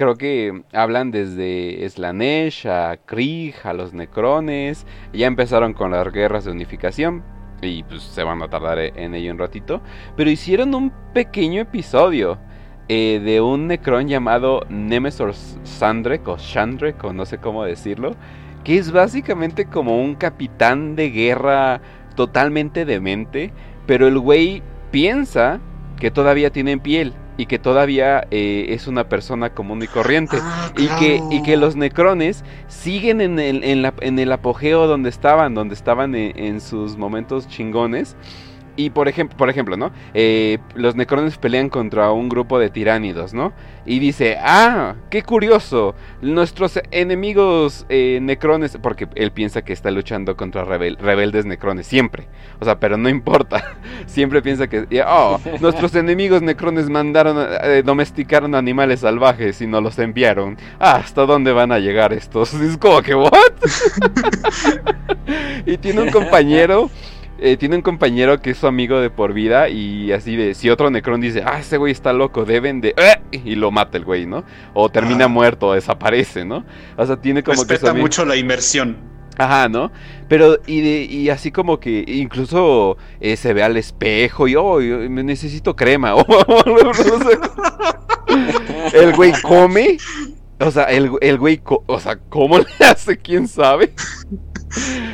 Creo 0.00 0.16
que 0.16 0.62
hablan 0.72 1.10
desde 1.10 1.86
Slanesh 1.86 2.66
a 2.66 2.96
Krieg, 3.04 3.54
a 3.64 3.74
los 3.74 3.92
Necrones. 3.92 4.86
Ya 5.12 5.26
empezaron 5.26 5.74
con 5.74 5.90
las 5.90 6.10
guerras 6.10 6.46
de 6.46 6.52
unificación. 6.52 7.22
y 7.62 7.82
pues 7.82 8.02
se 8.04 8.22
van 8.22 8.40
a 8.42 8.48
tardar 8.48 8.78
e, 8.78 8.94
en 8.96 9.14
ello 9.14 9.30
un 9.32 9.38
ratito. 9.38 9.82
Pero 10.16 10.30
hicieron 10.30 10.74
un 10.74 10.90
pequeño 11.12 11.60
episodio 11.60 12.38
eh, 12.88 13.20
de 13.22 13.42
un 13.42 13.66
Necron 13.66 14.08
llamado 14.08 14.64
Nemesor 14.70 15.34
Sandrek 15.34 16.26
o 16.26 16.38
Shandrek 16.38 17.04
o 17.04 17.12
no 17.12 17.26
sé 17.26 17.36
cómo 17.36 17.64
decirlo, 17.64 18.16
que 18.64 18.78
es 18.78 18.92
básicamente 18.92 19.66
como 19.66 20.02
un 20.02 20.14
capitán 20.14 20.96
de 20.96 21.10
guerra 21.10 21.82
totalmente 22.16 22.86
demente, 22.86 23.52
pero 23.86 24.08
el 24.08 24.18
güey 24.18 24.62
piensa 24.90 25.60
que 25.98 26.10
todavía 26.10 26.50
tiene 26.50 26.78
piel 26.78 27.12
y 27.40 27.46
que 27.46 27.58
todavía 27.58 28.26
eh, 28.30 28.66
es 28.68 28.86
una 28.86 29.08
persona 29.08 29.50
común 29.50 29.82
y 29.82 29.86
corriente. 29.86 30.36
Ah, 30.40 30.70
y, 30.76 30.86
que, 30.98 31.20
y 31.30 31.42
que 31.42 31.56
los 31.56 31.74
necrones 31.74 32.44
siguen 32.68 33.20
en 33.22 33.38
el, 33.38 33.64
en 33.64 33.80
la- 33.80 33.94
en 34.00 34.18
el 34.18 34.30
apogeo 34.30 34.86
donde 34.86 35.08
estaban, 35.08 35.54
donde 35.54 35.74
estaban 35.74 36.14
en, 36.14 36.38
en 36.38 36.60
sus 36.60 36.96
momentos 36.98 37.48
chingones. 37.48 38.14
Y 38.80 38.88
por 38.88 39.08
ejemplo, 39.08 39.36
por 39.36 39.50
ejemplo, 39.50 39.76
¿no? 39.76 39.90
Eh, 40.14 40.56
los 40.74 40.96
necrones 40.96 41.36
pelean 41.36 41.68
contra 41.68 42.12
un 42.12 42.30
grupo 42.30 42.58
de 42.58 42.70
tiránidos, 42.70 43.34
¿no? 43.34 43.52
Y 43.84 43.98
dice, 43.98 44.38
ah, 44.40 44.94
qué 45.10 45.22
curioso, 45.22 45.94
nuestros 46.22 46.80
enemigos 46.90 47.84
eh, 47.90 48.20
necrones, 48.22 48.78
porque 48.80 49.06
él 49.16 49.32
piensa 49.32 49.60
que 49.60 49.74
está 49.74 49.90
luchando 49.90 50.34
contra 50.34 50.64
rebel- 50.64 50.96
rebeldes 50.96 51.44
necrones, 51.44 51.86
siempre. 51.86 52.26
O 52.58 52.64
sea, 52.64 52.80
pero 52.80 52.96
no 52.96 53.10
importa, 53.10 53.76
siempre 54.06 54.40
piensa 54.40 54.66
que, 54.66 54.86
oh, 55.06 55.38
nuestros 55.60 55.94
enemigos 55.94 56.40
necrones 56.40 56.88
mandaron, 56.88 57.36
eh, 57.62 57.82
domesticaron 57.84 58.54
animales 58.54 59.00
salvajes 59.00 59.60
y 59.60 59.66
nos 59.66 59.82
los 59.82 59.98
enviaron. 59.98 60.56
Ah, 60.78 60.96
¿hasta 60.96 61.26
dónde 61.26 61.52
van 61.52 61.70
a 61.70 61.78
llegar 61.78 62.14
estos? 62.14 62.54
Es 62.70 62.78
como 62.78 63.02
que, 63.02 63.14
¿what? 63.14 63.30
y 65.66 65.76
tiene 65.76 66.00
un 66.02 66.10
compañero 66.10 66.88
eh, 67.40 67.56
tiene 67.56 67.76
un 67.76 67.82
compañero 67.82 68.40
que 68.40 68.50
es 68.50 68.58
su 68.58 68.66
amigo 68.66 69.00
de 69.00 69.10
por 69.10 69.32
vida 69.32 69.68
y 69.68 70.12
así 70.12 70.36
de, 70.36 70.54
si 70.54 70.70
otro 70.70 70.90
Necron 70.90 71.20
dice, 71.20 71.42
ah, 71.44 71.58
ese 71.58 71.76
güey 71.76 71.92
está 71.92 72.12
loco, 72.12 72.44
deben 72.44 72.80
de... 72.80 72.94
¡eh! 72.96 73.20
Y 73.32 73.54
lo 73.54 73.70
mata 73.70 73.98
el 73.98 74.04
güey, 74.04 74.26
¿no? 74.26 74.44
O 74.74 74.88
termina 74.90 75.24
Ah. 75.24 75.28
muerto, 75.28 75.68
o 75.68 75.74
desaparece, 75.74 76.44
¿no? 76.44 76.64
O 76.96 77.06
sea, 77.06 77.16
tiene 77.16 77.42
como 77.42 77.54
que... 77.54 77.62
su 77.62 77.68
Respeta 77.68 77.94
mucho 77.94 78.24
la 78.24 78.36
inmersión. 78.36 78.96
Ajá, 79.38 79.68
¿no? 79.68 79.90
Pero, 80.28 80.58
y, 80.66 80.80
de, 80.82 81.04
y 81.04 81.30
así 81.30 81.50
como 81.50 81.80
que 81.80 82.04
incluso 82.06 82.98
eh, 83.20 83.36
se 83.36 83.54
ve 83.54 83.62
al 83.62 83.76
espejo 83.78 84.46
y, 84.46 84.54
oh, 84.54 84.80
yo 84.80 84.98
me 85.08 85.22
necesito 85.22 85.74
crema. 85.74 86.14
el 88.92 89.12
güey 89.14 89.32
come. 89.42 89.96
O 90.60 90.70
sea, 90.70 90.84
el, 90.84 91.10
el 91.20 91.38
güey, 91.38 91.60
o 91.64 92.00
sea, 92.00 92.16
¿cómo 92.28 92.58
le 92.78 92.86
hace? 92.86 93.16
¿Quién 93.18 93.48
sabe? 93.48 93.92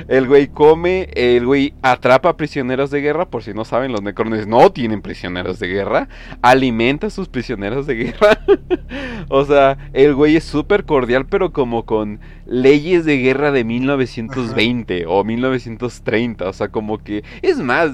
El 0.09 0.27
güey 0.29 0.49
come, 0.49 1.09
el 1.15 1.47
güey 1.47 1.73
atrapa 1.81 2.37
prisioneros 2.37 2.91
de 2.91 3.01
guerra, 3.01 3.31
por 3.31 3.43
si 3.43 3.55
no 3.55 3.65
saben, 3.65 3.91
los 3.91 4.03
necrones 4.03 4.47
no 4.47 4.71
tienen 4.71 5.01
prisioneros 5.01 5.59
de 5.59 5.69
guerra, 5.69 6.09
alimenta 6.43 7.07
a 7.07 7.11
sus 7.11 7.29
prisioneros 7.29 7.87
de 7.87 7.95
guerra. 7.95 8.41
o 9.29 9.45
sea, 9.45 9.79
el 9.95 10.15
güey 10.15 10.37
es 10.37 10.45
súper 10.45 10.85
cordial, 10.85 11.27
pero 11.27 11.53
como 11.53 11.87
con 11.87 12.21
leyes 12.45 13.05
de 13.05 13.17
guerra 13.19 13.51
de 13.51 13.65
1920 13.65 15.07
o 15.07 15.25
1930, 15.25 16.49
o 16.49 16.53
sea, 16.53 16.69
como 16.69 16.99
que 16.99 17.25
es 17.41 17.59
más 17.59 17.93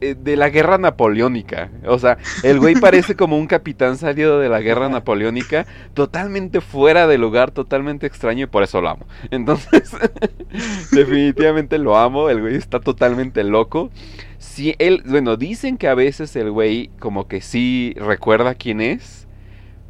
de 0.00 0.36
la 0.36 0.50
guerra 0.50 0.78
napoleónica. 0.78 1.70
O 1.86 1.98
sea, 1.98 2.18
el 2.42 2.58
güey 2.58 2.74
parece 2.74 3.16
como 3.16 3.38
un 3.38 3.46
capitán 3.46 3.96
salido 3.96 4.38
de 4.38 4.48
la 4.48 4.60
guerra 4.60 4.88
napoleónica, 4.88 5.66
totalmente 5.94 6.60
fuera 6.60 7.06
de 7.06 7.18
lugar, 7.18 7.50
totalmente 7.50 8.06
extraño 8.06 8.44
y 8.44 8.46
por 8.46 8.62
eso 8.62 8.80
lo 8.80 8.90
amo. 8.90 9.06
Entonces, 9.30 9.90
definitivamente 10.92 11.78
lo 11.78 11.96
amo, 11.96 12.28
el 12.28 12.40
güey 12.40 12.56
está 12.56 12.80
totalmente 12.80 13.44
loco. 13.44 13.90
Si 14.38 14.74
él, 14.78 15.02
bueno, 15.06 15.36
dicen 15.36 15.76
que 15.76 15.88
a 15.88 15.94
veces 15.94 16.34
el 16.36 16.50
güey 16.50 16.90
como 16.98 17.28
que 17.28 17.40
sí 17.40 17.94
recuerda 17.96 18.54
quién 18.54 18.80
es, 18.80 19.26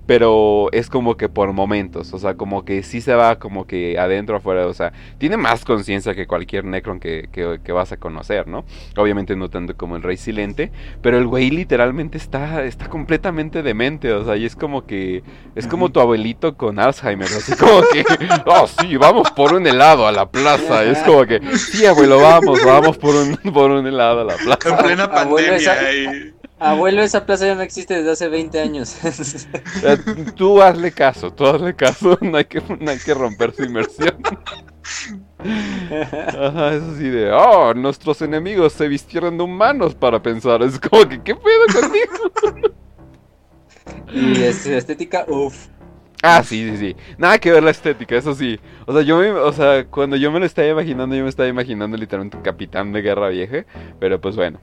pero 0.06 0.68
es 0.72 0.88
como 0.88 1.16
que 1.16 1.28
por 1.28 1.52
momentos, 1.52 2.12
o 2.12 2.18
sea, 2.18 2.34
como 2.34 2.64
que 2.64 2.82
sí 2.82 3.00
se 3.00 3.14
va 3.14 3.36
como 3.38 3.66
que 3.66 3.98
adentro, 3.98 4.36
afuera, 4.36 4.66
o 4.66 4.74
sea, 4.74 4.92
tiene 5.18 5.36
más 5.36 5.64
conciencia 5.64 6.14
que 6.14 6.26
cualquier 6.26 6.64
Necron 6.64 6.98
que, 7.00 7.28
que- 7.32 7.60
que 7.62 7.72
vas 7.72 7.92
a 7.92 7.96
conocer, 7.96 8.48
¿no? 8.48 8.64
Obviamente 8.96 9.36
no 9.36 9.48
tanto 9.48 9.76
como 9.76 9.96
el 9.96 10.02
Rey 10.02 10.16
Silente, 10.16 10.72
pero 11.02 11.18
el 11.18 11.26
güey 11.26 11.50
literalmente 11.50 12.18
está, 12.18 12.64
está 12.64 12.88
completamente 12.88 13.62
demente, 13.62 14.12
o 14.12 14.24
sea, 14.24 14.36
y 14.36 14.44
es 14.44 14.56
como 14.56 14.86
que, 14.86 15.22
es 15.54 15.66
como 15.66 15.90
tu 15.90 16.00
abuelito 16.00 16.56
con 16.56 16.78
Alzheimer, 16.78 17.28
así 17.28 17.54
como 17.56 17.82
que, 17.92 18.04
oh 18.46 18.66
sí, 18.66 18.96
vamos 18.96 19.30
por 19.30 19.52
un 19.54 19.66
helado 19.66 20.06
a 20.06 20.12
la 20.12 20.28
plaza, 20.30 20.84
es 20.84 20.98
como 21.00 21.24
que, 21.26 21.40
sí 21.56 21.86
abuelo, 21.86 22.18
vamos, 22.20 22.60
vamos 22.64 22.98
por 22.98 23.14
un, 23.14 23.36
por 23.52 23.70
un 23.70 23.86
helado 23.86 24.22
a 24.22 24.24
la 24.24 24.34
En 24.34 24.44
plaza. 24.44 24.78
plena 24.82 25.04
Abuelo, 25.04 25.54
esa- 25.54 25.74
pandemia. 25.74 26.14
y- 26.16 26.31
Abuelo, 26.62 27.02
esa 27.02 27.26
plaza 27.26 27.46
ya 27.46 27.56
no 27.56 27.62
existe 27.62 27.94
desde 27.94 28.12
hace 28.12 28.28
20 28.28 28.60
años. 28.60 28.96
Tú 30.36 30.62
hazle 30.62 30.92
caso, 30.92 31.32
tú 31.32 31.44
hazle 31.44 31.74
caso, 31.74 32.16
no 32.22 32.38
hay 32.38 32.44
que, 32.44 32.62
no 32.78 32.90
hay 32.90 32.98
que 32.98 33.14
romper 33.14 33.52
su 33.52 33.64
inmersión. 33.64 34.16
Ajá, 35.40 36.74
es 36.74 36.82
así 36.82 37.08
de, 37.08 37.32
oh, 37.32 37.74
nuestros 37.74 38.22
enemigos 38.22 38.72
se 38.74 38.86
vistieron 38.86 39.36
de 39.36 39.42
humanos 39.42 39.94
para 39.96 40.22
pensar. 40.22 40.62
Es 40.62 40.78
como 40.78 41.08
que, 41.08 41.20
¿qué 41.20 41.34
pedo 41.34 41.80
contigo? 41.80 42.30
y 44.12 44.42
es 44.42 44.64
estética, 44.64 45.24
uff. 45.26 45.66
Ah, 46.22 46.44
sí, 46.44 46.70
sí, 46.70 46.76
sí. 46.76 46.96
Nada 47.18 47.40
que 47.40 47.50
ver 47.50 47.64
la 47.64 47.72
estética, 47.72 48.14
eso 48.14 48.34
sí. 48.34 48.60
O 48.86 48.92
sea, 48.92 49.02
yo 49.02 49.18
me, 49.18 49.30
o 49.32 49.52
sea, 49.52 49.84
cuando 49.86 50.14
yo 50.14 50.30
me 50.30 50.38
lo 50.38 50.46
estaba 50.46 50.68
imaginando, 50.68 51.16
yo 51.16 51.24
me 51.24 51.28
estaba 51.28 51.48
imaginando 51.48 51.96
literalmente 51.96 52.36
un 52.36 52.44
capitán 52.44 52.92
de 52.92 53.02
guerra 53.02 53.28
vieja. 53.30 53.64
Pero 53.98 54.20
pues 54.20 54.36
bueno. 54.36 54.60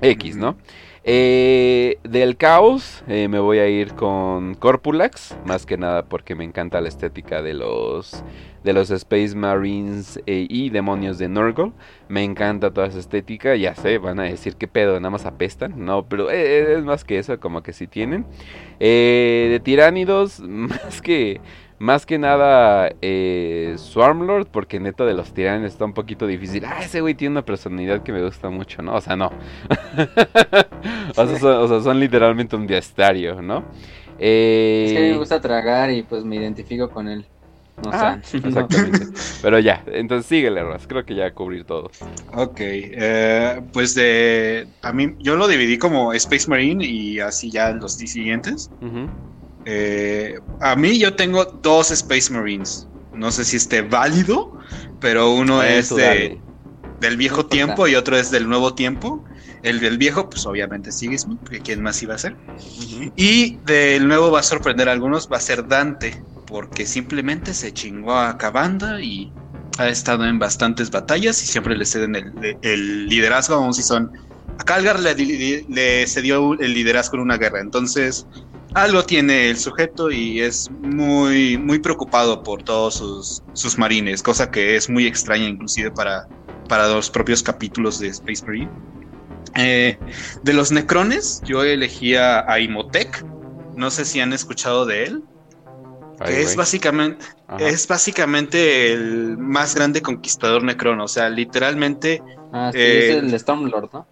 X, 0.00 0.36
¿no? 0.36 0.56
Eh, 1.04 1.98
del 2.04 2.36
caos 2.36 3.02
eh, 3.08 3.26
me 3.26 3.40
voy 3.40 3.58
a 3.58 3.68
ir 3.68 3.94
con 3.94 4.54
Corpulax, 4.54 5.36
más 5.44 5.66
que 5.66 5.76
nada 5.76 6.04
porque 6.04 6.36
me 6.36 6.44
encanta 6.44 6.80
la 6.80 6.88
estética 6.88 7.42
de 7.42 7.54
los 7.54 8.22
de 8.62 8.72
los 8.72 8.92
Space 8.92 9.34
Marines 9.34 10.20
eh, 10.26 10.46
y 10.48 10.70
demonios 10.70 11.18
de 11.18 11.28
Nurgle. 11.28 11.72
Me 12.08 12.22
encanta 12.22 12.70
toda 12.70 12.86
esa 12.86 13.00
estética, 13.00 13.56
ya 13.56 13.74
sé, 13.74 13.98
van 13.98 14.20
a 14.20 14.24
decir 14.24 14.54
que 14.54 14.68
pedo, 14.68 15.00
nada 15.00 15.10
más 15.10 15.26
apestan, 15.26 15.84
no, 15.84 16.06
pero 16.06 16.30
eh, 16.30 16.76
es 16.76 16.84
más 16.84 17.04
que 17.04 17.18
eso, 17.18 17.40
como 17.40 17.64
que 17.64 17.72
sí 17.72 17.88
tienen. 17.88 18.24
De 18.78 19.60
tiránidos, 19.64 20.38
más 20.46 21.02
que 21.02 21.40
más 21.82 22.06
que 22.06 22.16
nada 22.16 22.92
eh, 23.02 23.74
Swarmlord, 23.76 24.46
porque 24.46 24.78
neta 24.78 25.04
de 25.04 25.14
los 25.14 25.34
tiránidos 25.34 25.72
está 25.72 25.84
un 25.84 25.94
poquito 25.94 26.28
difícil. 26.28 26.64
Ah, 26.64 26.78
ese 26.80 27.00
güey 27.00 27.14
tiene 27.14 27.32
una 27.32 27.44
personalidad 27.44 28.04
que 28.04 28.12
me 28.12 28.22
gusta 28.22 28.50
mucho, 28.50 28.82
¿no? 28.82 28.94
O 28.94 29.00
sea, 29.00 29.16
no. 29.16 29.32
o, 31.16 31.26
sea, 31.26 31.38
son, 31.40 31.56
o 31.56 31.66
sea, 31.68 31.80
son 31.80 31.98
literalmente 31.98 32.54
un 32.54 32.68
diastario, 32.68 33.42
¿no? 33.42 33.64
Eh, 34.20 34.84
Es 34.86 34.92
que 34.92 34.98
a 34.98 35.02
mí 35.02 35.10
me 35.10 35.18
gusta 35.18 35.40
tragar 35.40 35.90
y 35.90 36.02
pues 36.02 36.24
me 36.24 36.36
identifico 36.36 36.88
con 36.88 37.08
él. 37.08 37.26
O 37.84 37.88
Ah, 37.92 38.16
sea, 38.22 38.40
no. 38.42 38.48
exactamente. 38.48 39.06
Pero 39.42 39.58
ya, 39.58 39.82
entonces 39.88 40.26
síguele, 40.26 40.62
Ras. 40.62 40.86
Creo 40.86 41.04
que 41.04 41.16
ya 41.16 41.32
cubrir 41.34 41.64
todo. 41.64 41.90
Ok, 42.32 42.58
eh, 42.60 43.60
pues 43.72 43.96
de 43.96 44.68
a 44.82 44.92
mí 44.92 45.16
yo 45.18 45.34
lo 45.34 45.48
dividí 45.48 45.78
como 45.78 46.12
Space 46.12 46.48
Marine 46.48 46.86
y 46.86 47.18
así 47.18 47.50
ya 47.50 47.72
los 47.72 47.94
siguientes. 47.94 48.70
Ujú. 48.80 49.08
Eh, 49.64 50.34
a 50.60 50.76
mí 50.76 50.98
yo 50.98 51.14
tengo 51.16 51.44
dos 51.44 51.90
Space 51.90 52.32
Marines. 52.32 52.90
No 53.12 53.30
sé 53.32 53.44
si 53.44 53.56
esté 53.56 53.82
válido, 53.82 54.56
pero 54.98 55.30
uno 55.32 55.62
es 55.62 55.94
de, 55.94 56.44
del 57.00 57.16
viejo 57.16 57.46
tiempo 57.48 57.88
y 57.88 57.94
otro 57.96 58.16
es 58.18 58.30
del 58.30 58.48
nuevo 58.48 58.74
tiempo. 58.74 59.24
El 59.62 59.80
del 59.80 59.98
viejo, 59.98 60.28
pues 60.30 60.46
obviamente 60.46 60.92
Sigismund, 60.92 61.40
porque 61.42 61.62
quién 61.62 61.82
más 61.82 62.02
iba 62.02 62.14
a 62.14 62.18
ser. 62.18 62.40
Y 63.16 63.58
del 63.64 64.06
nuevo 64.08 64.30
va 64.30 64.40
a 64.40 64.42
sorprender 64.42 64.88
a 64.88 64.92
algunos, 64.92 65.28
va 65.32 65.36
a 65.38 65.40
ser 65.40 65.66
Dante, 65.66 66.24
porque 66.44 66.86
simplemente 66.86 67.54
se 67.54 67.72
chingó 67.72 68.16
a 68.18 68.38
Cabanda 68.38 69.00
y 69.02 69.36
ha 69.78 69.88
estado 69.88 70.26
en 70.26 70.38
bastantes 70.38 70.90
batallas 70.90 71.42
y 71.42 71.46
siempre 71.46 71.76
le 71.76 71.86
ceden 71.86 72.14
el, 72.16 72.58
el 72.62 73.08
liderazgo, 73.08 73.56
vamos 73.58 73.76
si 73.76 73.82
son... 73.82 74.10
A 74.58 74.64
Calgar 74.64 75.00
le, 75.00 75.14
le- 75.14 75.64
le 75.68 76.06
cedió 76.06 76.54
el 76.60 76.74
liderazgo 76.74 77.16
en 77.16 77.22
una 77.22 77.38
guerra, 77.38 77.60
entonces 77.60 78.26
algo 78.74 79.04
tiene 79.04 79.50
el 79.50 79.58
sujeto 79.58 80.10
y 80.10 80.40
es 80.40 80.70
muy, 80.80 81.58
muy 81.58 81.78
preocupado 81.78 82.42
por 82.42 82.62
todos 82.62 82.94
sus, 82.94 83.42
sus 83.52 83.78
marines, 83.78 84.22
cosa 84.22 84.50
que 84.50 84.76
es 84.76 84.88
muy 84.88 85.06
extraña 85.06 85.44
inclusive 85.48 85.90
para, 85.90 86.26
para 86.68 86.88
los 86.88 87.10
propios 87.10 87.42
capítulos 87.42 87.98
de 87.98 88.08
Space 88.08 88.44
Marine. 88.46 88.70
Eh, 89.54 89.98
de 90.42 90.52
los 90.52 90.72
Necrones, 90.72 91.42
yo 91.44 91.62
elegía 91.62 92.50
a 92.50 92.58
Imhotep. 92.60 93.14
No 93.76 93.90
sé 93.90 94.04
si 94.04 94.20
han 94.20 94.32
escuchado 94.32 94.86
de 94.86 95.04
él. 95.04 95.22
Ay, 96.18 96.34
que 96.34 96.42
es 96.42 96.56
básicamente, 96.56 97.24
Ajá. 97.48 97.66
es 97.68 97.86
básicamente 97.88 98.92
el 98.92 99.36
más 99.38 99.74
grande 99.74 100.00
conquistador 100.02 100.62
Necron. 100.62 101.00
O 101.00 101.08
sea, 101.08 101.28
literalmente, 101.28 102.22
Ah, 102.54 102.70
sí, 102.72 102.78
Eh, 102.78 103.08
es 103.08 103.16
el 103.32 103.40
Stormlord, 103.40 103.90
¿no? 103.92 104.06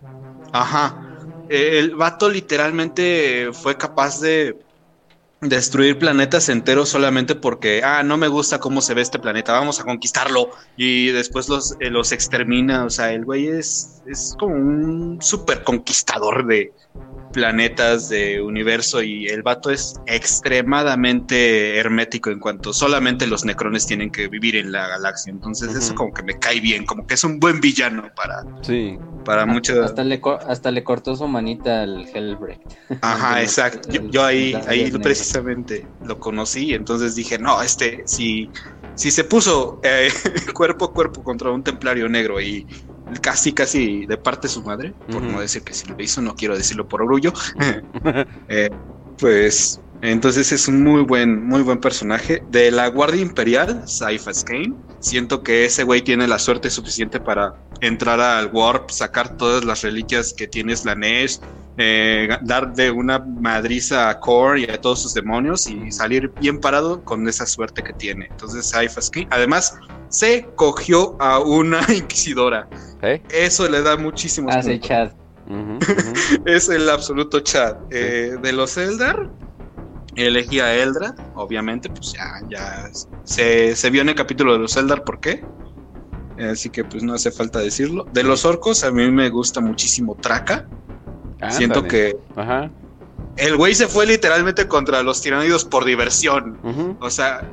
ajá. 0.52 1.09
El 1.50 1.96
vato 1.96 2.30
literalmente 2.30 3.50
fue 3.52 3.76
capaz 3.76 4.20
de 4.20 4.56
destruir 5.40 5.98
planetas 5.98 6.48
enteros 6.48 6.90
solamente 6.90 7.34
porque, 7.34 7.82
ah, 7.82 8.04
no 8.04 8.16
me 8.16 8.28
gusta 8.28 8.60
cómo 8.60 8.80
se 8.80 8.94
ve 8.94 9.02
este 9.02 9.18
planeta, 9.18 9.52
vamos 9.52 9.80
a 9.80 9.84
conquistarlo 9.84 10.50
y 10.76 11.08
después 11.08 11.48
los, 11.48 11.76
eh, 11.80 11.90
los 11.90 12.12
extermina. 12.12 12.84
O 12.84 12.90
sea, 12.90 13.12
el 13.12 13.24
güey 13.24 13.48
es, 13.48 14.00
es 14.06 14.36
como 14.38 14.54
un 14.54 15.18
super 15.20 15.64
conquistador 15.64 16.46
de, 16.46 16.72
planetas 17.32 18.08
de 18.08 18.40
universo 18.40 19.02
y 19.02 19.26
el 19.26 19.42
vato 19.42 19.70
es 19.70 19.94
extremadamente 20.06 21.78
hermético 21.78 22.30
en 22.30 22.38
cuanto 22.38 22.72
solamente 22.72 23.26
los 23.26 23.44
necrones 23.44 23.86
tienen 23.86 24.10
que 24.10 24.28
vivir 24.28 24.56
en 24.56 24.72
la 24.72 24.88
galaxia. 24.88 25.30
Entonces 25.30 25.74
eso 25.74 25.94
como 25.94 26.12
que 26.12 26.22
me 26.22 26.38
cae 26.38 26.60
bien, 26.60 26.84
como 26.84 27.06
que 27.06 27.14
es 27.14 27.24
un 27.24 27.38
buen 27.38 27.60
villano 27.60 28.10
para, 28.14 28.44
sí. 28.62 28.98
para 29.24 29.46
muchos. 29.46 29.78
Hasta 29.78 30.04
le, 30.04 30.20
hasta 30.46 30.70
le 30.70 30.84
cortó 30.84 31.16
su 31.16 31.26
manita 31.26 31.82
al 31.82 32.06
Hellbreak. 32.12 32.60
Ajá, 33.02 33.42
exacto. 33.42 33.88
Yo, 34.10 34.24
ahí, 34.24 34.54
ahí 34.66 34.90
precisamente 34.90 35.86
lo 36.04 36.18
conocí, 36.18 36.74
entonces 36.74 37.14
dije, 37.14 37.38
no, 37.38 37.62
este, 37.62 38.02
si, 38.06 38.50
si 38.94 39.10
se 39.10 39.24
puso 39.24 39.80
eh, 39.82 40.10
cuerpo 40.54 40.86
a 40.86 40.92
cuerpo 40.92 41.22
contra 41.22 41.50
un 41.50 41.62
templario 41.62 42.08
negro 42.08 42.40
y 42.40 42.66
casi, 43.20 43.52
casi 43.52 44.06
de 44.06 44.16
parte 44.16 44.46
de 44.46 44.52
su 44.52 44.62
madre, 44.62 44.94
por 45.06 45.22
no 45.22 45.40
decir 45.40 45.62
que 45.62 45.74
si 45.74 45.88
lo 45.88 45.94
hizo, 45.98 46.20
no 46.22 46.34
quiero 46.34 46.56
decirlo 46.56 46.86
por 46.86 47.02
orgullo. 47.02 47.32
Eh, 48.52 48.68
pues 49.16 49.80
entonces 50.02 50.50
es 50.52 50.66
un 50.66 50.82
muy 50.82 51.02
buen, 51.02 51.44
muy 51.46 51.62
buen 51.62 51.78
personaje. 51.78 52.42
De 52.50 52.70
la 52.70 52.88
Guardia 52.88 53.20
Imperial, 53.20 53.84
Cyphas 53.86 54.44
Kane. 54.44 54.72
Siento 55.00 55.42
que 55.42 55.66
ese 55.66 55.84
güey 55.84 56.02
tiene 56.02 56.26
la 56.26 56.38
suerte 56.38 56.70
suficiente 56.70 57.20
para 57.20 57.54
entrar 57.80 58.20
al 58.20 58.50
Warp, 58.52 58.90
sacar 58.90 59.36
todas 59.36 59.64
las 59.64 59.82
reliquias 59.82 60.32
que 60.32 60.46
tiene 60.46 60.74
Slanesh, 60.74 61.40
eh, 61.76 62.28
dar 62.42 62.72
de 62.74 62.90
una 62.90 63.18
madriza 63.18 64.10
a 64.10 64.20
Core 64.20 64.62
y 64.62 64.64
a 64.70 64.80
todos 64.80 65.02
sus 65.02 65.14
demonios 65.14 65.66
y 65.66 65.90
salir 65.92 66.30
bien 66.40 66.60
parado 66.60 67.02
con 67.04 67.28
esa 67.28 67.46
suerte 67.46 67.82
que 67.82 67.92
tiene. 67.92 68.26
Entonces 68.30 68.70
Cyphas 68.70 69.10
Kane. 69.10 69.28
Además, 69.30 69.78
se 70.08 70.46
cogió 70.56 71.16
a 71.20 71.40
una 71.40 71.80
inquisidora. 71.94 72.68
¿Eh? 73.02 73.22
Eso 73.30 73.68
le 73.68 73.82
da 73.82 73.96
muchísimo. 73.96 74.50
Hace 74.50 74.80
Chad. 74.80 75.12
es 76.44 76.68
el 76.68 76.88
absoluto 76.88 77.40
Chad. 77.40 77.76
Eh, 77.90 78.36
de 78.40 78.52
los 78.52 78.76
Eldar, 78.76 79.28
elegí 80.26 80.60
a 80.60 80.74
Eldra, 80.74 81.14
obviamente, 81.34 81.88
pues 81.88 82.12
ya, 82.12 82.40
ya 82.48 82.90
se, 83.24 83.90
vio 83.90 84.02
en 84.02 84.10
el 84.10 84.14
capítulo 84.14 84.52
de 84.52 84.58
los 84.58 84.76
Eldar, 84.76 85.04
¿por 85.04 85.20
qué? 85.20 85.44
Así 86.38 86.70
que 86.70 86.84
pues 86.84 87.02
no 87.02 87.12
hace 87.12 87.30
falta 87.30 87.58
decirlo. 87.58 88.06
De 88.12 88.22
los 88.22 88.44
orcos, 88.44 88.84
a 88.84 88.90
mí 88.90 89.10
me 89.10 89.28
gusta 89.28 89.60
muchísimo 89.60 90.16
Traca. 90.20 90.66
Siento 91.50 91.84
que 91.84 92.16
el 93.36 93.56
güey 93.56 93.74
se 93.74 93.88
fue 93.88 94.06
literalmente 94.06 94.68
contra 94.68 95.02
los 95.02 95.20
tiranidos 95.22 95.64
por 95.64 95.84
diversión. 95.84 96.58
O 97.00 97.10
sea, 97.10 97.48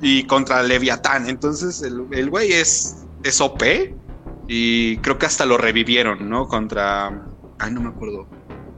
y 0.00 0.24
contra 0.24 0.62
Leviatán. 0.62 1.28
Entonces 1.28 1.82
el, 1.82 2.06
el 2.10 2.30
güey 2.30 2.52
es, 2.52 3.04
es 3.22 3.40
OP. 3.40 3.62
Y 4.48 4.96
creo 4.98 5.18
que 5.18 5.26
hasta 5.26 5.46
lo 5.46 5.58
revivieron, 5.58 6.28
¿no? 6.28 6.48
Contra. 6.48 7.24
Ay, 7.58 7.72
no 7.72 7.80
me 7.82 7.90
acuerdo. 7.90 8.26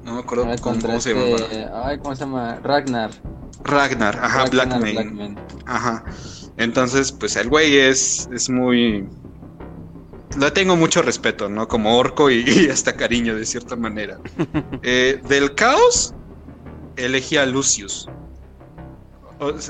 No 0.04 0.14
me 0.14 0.20
acuerdo 0.20 0.46
ah, 0.50 0.56
cómo, 0.60 1.00
se 1.00 1.14
llama. 1.14 1.26
Este, 1.36 1.68
ay, 1.72 1.98
¿cómo 1.98 2.14
se 2.16 2.20
llama? 2.20 2.58
Ragnar. 2.62 3.10
Ragnar, 3.62 4.18
ajá, 4.20 4.46
Blackman. 4.46 5.38
Ajá. 5.66 6.04
Entonces, 6.56 7.12
pues 7.12 7.36
el 7.36 7.48
güey 7.48 7.76
es, 7.76 8.28
es 8.32 8.50
muy. 8.50 9.08
Le 10.38 10.50
tengo 10.50 10.76
mucho 10.76 11.02
respeto, 11.02 11.48
¿no? 11.48 11.68
Como 11.68 11.96
orco 11.96 12.30
y, 12.30 12.68
hasta 12.72 12.94
cariño, 12.94 13.36
de 13.36 13.46
cierta 13.46 13.76
manera. 13.76 14.18
Eh, 14.82 15.20
del 15.28 15.54
caos, 15.54 16.14
elegí 16.96 17.36
a 17.36 17.46
Lucius. 17.46 18.08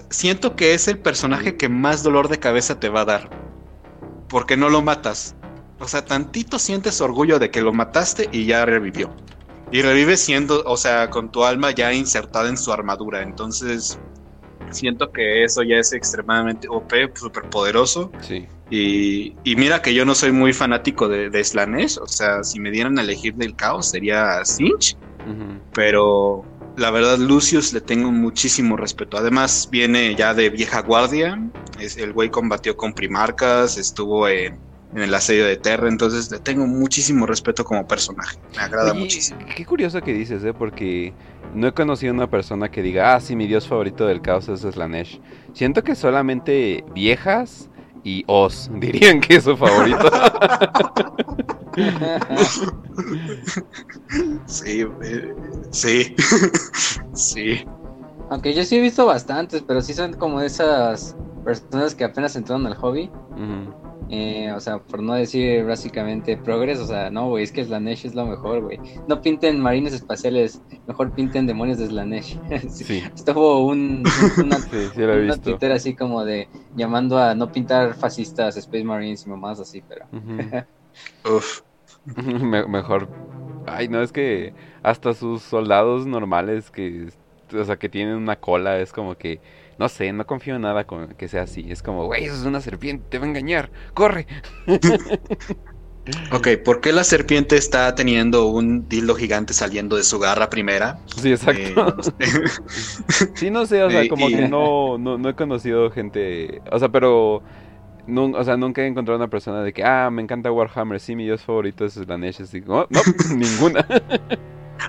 siento 0.09 0.57
que 0.57 0.73
es 0.73 0.89
el 0.89 0.99
personaje 0.99 1.57
que 1.57 1.69
más 1.69 2.03
dolor 2.03 2.29
de 2.29 2.39
cabeza 2.39 2.81
te 2.81 2.89
va 2.89 3.03
a 3.03 3.05
dar. 3.05 3.31
Porque 4.29 4.57
no 4.57 4.71
lo 4.71 4.81
matas. 4.81 5.35
O 5.79 5.89
sea, 5.89 6.05
tantito 6.05 6.59
sientes 6.59 7.01
orgullo 7.01 7.39
de 7.39 7.51
que 7.51 7.61
lo 7.61 7.73
mataste 7.73 8.29
y 8.33 8.47
ya 8.47 8.65
revivió. 8.65 9.11
Y 9.73 9.81
revive 9.81 10.17
siendo, 10.17 10.63
o 10.65 10.77
sea, 10.77 11.09
con 11.09 11.33
tu 11.33 11.45
alma 11.45 11.71
ya 11.71 11.93
insertada 11.93 12.49
en 12.49 12.59
su 12.59 12.73
armadura. 12.73 13.23
Entonces, 13.23 13.99
siento 14.71 15.11
que 15.11 15.45
eso 15.45 15.63
ya 15.63 15.77
es 15.77 15.93
extremadamente 15.93 16.69
OP, 16.69 16.93
súper 17.15 17.49
poderoso. 17.49 18.13
Sí. 18.21 18.47
Y, 18.71 19.35
mira 19.57 19.83
que 19.83 19.95
yo 19.95 20.05
no 20.05 20.15
soy 20.15 20.33
muy 20.33 20.53
fanático 20.53 21.09
de, 21.09 21.45
Slanesh. 21.45 21.99
O 21.99 22.07
sea, 22.07 22.45
si 22.45 22.61
me 22.61 22.71
dieran 22.71 22.99
a 22.99 23.03
elegir 23.03 23.35
del 23.35 23.57
caos 23.57 23.91
sería 23.91 24.45
Sinch. 24.45 24.97
Pero 25.73 26.45
la 26.77 26.91
verdad, 26.91 27.19
Lucius 27.19 27.73
le 27.73 27.81
tengo 27.81 28.11
muchísimo 28.11 28.77
respeto. 28.77 29.19
Además, 29.19 29.69
viene 29.71 30.15
ya 30.15 30.35
de 30.35 30.51
vieja 30.51 30.81
guardia. 30.83 31.39
Es, 31.79 31.97
el 31.97 32.13
güey 32.13 32.31
combatió 32.31 32.77
con 32.77 32.93
primarcas, 32.93 33.77
estuvo 33.77 34.29
en 34.29 34.59
en 34.95 35.03
el 35.03 35.15
asedio 35.15 35.47
de 35.47 35.57
Terra, 35.57 35.89
entonces 35.89 36.31
le 36.31 36.39
tengo 36.39 36.67
muchísimo 36.67 37.27
respeto 37.27 37.65
como 37.65 37.87
personaje, 37.87 38.39
me 38.57 38.63
agrada 38.63 38.95
muchísimo. 38.95 39.41
Qué 39.57 39.65
curioso 39.65 40.01
que 40.03 40.13
dices, 40.13 40.45
¿eh? 40.45 40.53
porque 40.53 41.15
no 41.55 41.69
he 41.69 41.73
conocido 41.73 42.13
una 42.13 42.29
persona 42.29 42.71
que 42.71 42.83
diga, 42.83 43.15
ah, 43.15 43.21
sí, 43.21 43.37
mi 43.37 43.47
dios 43.47 43.67
favorito 43.67 44.07
del 44.07 44.23
caos 44.23 44.49
es 44.49 44.61
Slanesh. 44.61 45.21
Siento 45.53 45.83
que 45.83 45.95
solamente 45.95 46.85
viejas 46.95 47.69
y 48.05 48.25
Oz 48.27 48.71
dirían 48.75 49.21
que 49.21 49.37
es 49.37 49.45
su 49.45 49.57
favorito. 49.57 50.11
sí, 54.47 54.87
eh, 55.03 55.35
sí, 55.71 56.15
sí. 57.15 57.65
Aunque 58.31 58.55
yo 58.55 58.65
sí 58.65 58.77
he 58.77 58.81
visto 58.81 59.05
bastantes, 59.05 59.63
pero 59.63 59.83
sí 59.83 59.95
son 59.95 60.15
como 60.15 60.41
esas 60.41 61.17
personas 61.45 61.95
que 61.95 62.05
apenas 62.05 62.35
entraron 62.37 62.67
al 62.67 62.75
hobby. 62.77 63.11
Eh, 64.15 64.53
o 64.53 64.61
sea, 64.61 64.79
por 64.79 65.03
no 65.03 65.15
decir 65.15 65.65
básicamente 65.65 66.37
progreso, 66.37 66.83
o 66.83 66.87
sea, 66.87 67.09
no, 67.09 67.31
güey, 67.31 67.45
es 67.45 67.51
que 67.51 67.65
Slanesh 67.65 68.05
es 68.05 68.15
lo 68.15 68.27
mejor, 68.27 68.61
güey. 68.61 68.79
No 69.09 69.23
pinten 69.23 69.59
marines 69.59 69.95
espaciales, 69.95 70.61
mejor 70.87 71.13
pinten 71.13 71.47
demonios 71.47 71.79
de 71.79 71.87
Slanesh. 71.87 72.39
sí. 72.69 73.03
Estuvo 73.15 73.65
un, 73.65 74.05
una, 74.37 74.59
sí, 74.61 75.67
así 75.73 75.95
como 75.97 76.27
de 76.27 76.47
llamando 76.77 77.17
a 77.17 77.35
no 77.35 77.51
pintar 77.51 77.95
fascistas, 77.95 78.59
Space 78.59 78.85
Marines 78.85 79.25
y 79.25 79.31
mamás 79.31 79.61
así, 79.61 79.83
pero. 79.89 80.05
Uf. 81.35 81.63
mejor. 82.69 83.09
Ay, 83.67 83.89
no, 83.89 84.03
es 84.03 84.13
que 84.13 84.53
hasta 84.83 85.15
sus 85.15 85.41
soldados 85.41 86.05
normales 86.07 86.71
que, 86.71 87.09
o 87.51 87.65
sea, 87.65 87.79
que 87.79 87.89
tienen 87.89 88.17
una 88.17 88.37
cola, 88.37 88.79
es 88.79 88.93
como 88.93 89.15
que 89.15 89.41
no 89.79 89.89
sé, 89.89 90.13
no 90.13 90.27
confío 90.27 90.57
en 90.57 90.63
nada 90.63 90.85
con 90.85 91.09
que 91.15 91.29
sea 91.29 91.43
así. 91.43 91.67
Es 91.71 91.83
como, 91.83 92.07
güey, 92.07 92.25
eso 92.25 92.35
es 92.35 92.45
una 92.45 92.61
serpiente, 92.61 93.05
te 93.09 93.19
va 93.19 93.25
a 93.25 93.29
engañar, 93.29 93.71
corre. 93.95 94.27
ok, 96.33 96.49
¿por 96.65 96.81
qué 96.81 96.93
la 96.93 97.05
serpiente 97.05 97.57
está 97.57 97.95
teniendo 97.95 98.47
un 98.47 98.89
dildo 98.89 99.15
gigante 99.15 99.53
saliendo 99.53 99.97
de 99.97 100.03
su 100.03 100.19
garra 100.19 100.51
primera? 100.51 100.99
Sí, 101.17 101.31
exacto. 101.31 101.97
Eh, 102.19 102.27
sí, 103.35 103.51
no 103.51 103.67
sé, 103.67 103.83
o 103.83 103.91
sea, 103.91 104.09
como 104.09 104.29
que 104.29 104.49
no, 104.49 104.99
no, 104.99 105.29
he 105.29 105.35
conocido 105.35 105.91
gente, 105.91 106.63
o 106.71 106.79
sea, 106.79 106.89
pero... 106.89 107.43
No, 108.05 108.25
o 108.25 108.43
sea, 108.43 108.57
nunca 108.57 108.83
he 108.83 108.89
encontrado 108.89 109.17
una 109.17 109.31
persona 109.31 109.63
de 109.63 109.73
que, 109.73 109.85
ah, 109.85 110.11
me 110.11 110.23
encanta 110.23 110.51
Warhammer, 110.51 110.99
sí, 110.99 111.15
mi 111.15 111.23
dios 111.23 111.43
favorito 111.43 111.85
es 111.85 111.93
Slanesh, 111.93 112.43
así, 112.43 112.61
no, 112.61 112.85
no, 112.91 113.01
ninguna. 113.37 113.87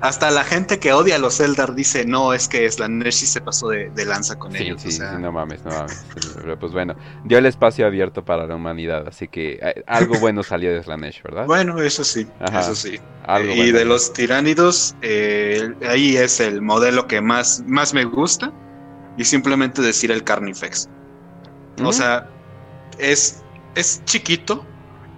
Hasta 0.01 0.31
la 0.31 0.43
gente 0.43 0.79
que 0.79 0.91
odia 0.91 1.15
a 1.15 1.19
los 1.19 1.39
Eldar 1.39 1.75
dice, 1.75 2.05
no, 2.05 2.33
es 2.33 2.47
que 2.47 2.69
Slanesh 2.69 3.13
sí 3.13 3.25
se 3.27 3.41
pasó 3.41 3.69
de, 3.69 3.91
lanza 4.05 4.37
con 4.37 4.55
ellos. 4.55 4.81
Sí, 4.81 4.91
sí, 4.91 5.01
no 5.19 5.31
mames, 5.31 5.63
no 5.63 5.71
mames. 5.71 6.05
Pero 6.35 6.59
pues 6.59 6.71
bueno, 6.71 6.95
dio 7.23 7.37
el 7.37 7.45
espacio 7.45 7.85
abierto 7.85 8.25
para 8.25 8.47
la 8.47 8.55
humanidad, 8.55 9.07
así 9.07 9.27
que 9.27 9.59
eh, 9.61 9.83
algo 9.87 10.15
bueno 10.19 10.43
salió 10.43 10.73
de 10.73 10.83
Slanesh, 10.83 11.21
¿verdad? 11.23 11.45
Bueno, 11.45 11.79
eso 11.81 12.03
sí, 12.03 12.27
eso 12.51 12.75
sí. 12.75 12.99
y 13.55 13.71
de 13.71 13.85
los 13.85 14.13
tiránidos, 14.13 14.95
eh, 15.01 15.73
ahí 15.87 16.17
es 16.17 16.39
el 16.39 16.61
modelo 16.61 17.07
que 17.07 17.21
más, 17.21 17.63
más 17.67 17.93
me 17.93 18.03
gusta, 18.03 18.51
y 19.17 19.25
simplemente 19.25 19.81
decir 19.81 20.11
el 20.11 20.23
Carnifex. 20.23 20.89
O 21.83 21.91
sea, 21.91 22.29
es, 22.97 23.43
es 23.75 24.03
chiquito, 24.05 24.65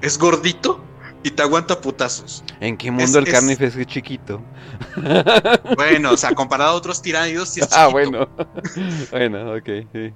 es 0.02 0.18
gordito, 0.18 0.84
y 1.26 1.32
te 1.32 1.42
aguanta 1.42 1.82
putazos. 1.82 2.44
¿En 2.60 2.78
qué 2.78 2.92
mundo 2.92 3.18
el 3.18 3.26
Carnifex 3.26 3.76
es 3.76 3.88
chiquito? 3.88 4.42
Bueno, 5.76 6.12
o 6.12 6.18
sea, 6.18 6.36
comparado 6.36 6.72
a 6.72 6.74
otros 6.76 7.02
tiránidos, 7.02 7.50
sí 7.50 7.62
es 7.62 7.68
ah, 7.72 7.88
chiquito. 7.88 7.88
Ah, 7.88 7.88
bueno. 7.88 8.30
bueno, 9.12 9.56
ok, 9.56 9.70
sí. 9.92 10.14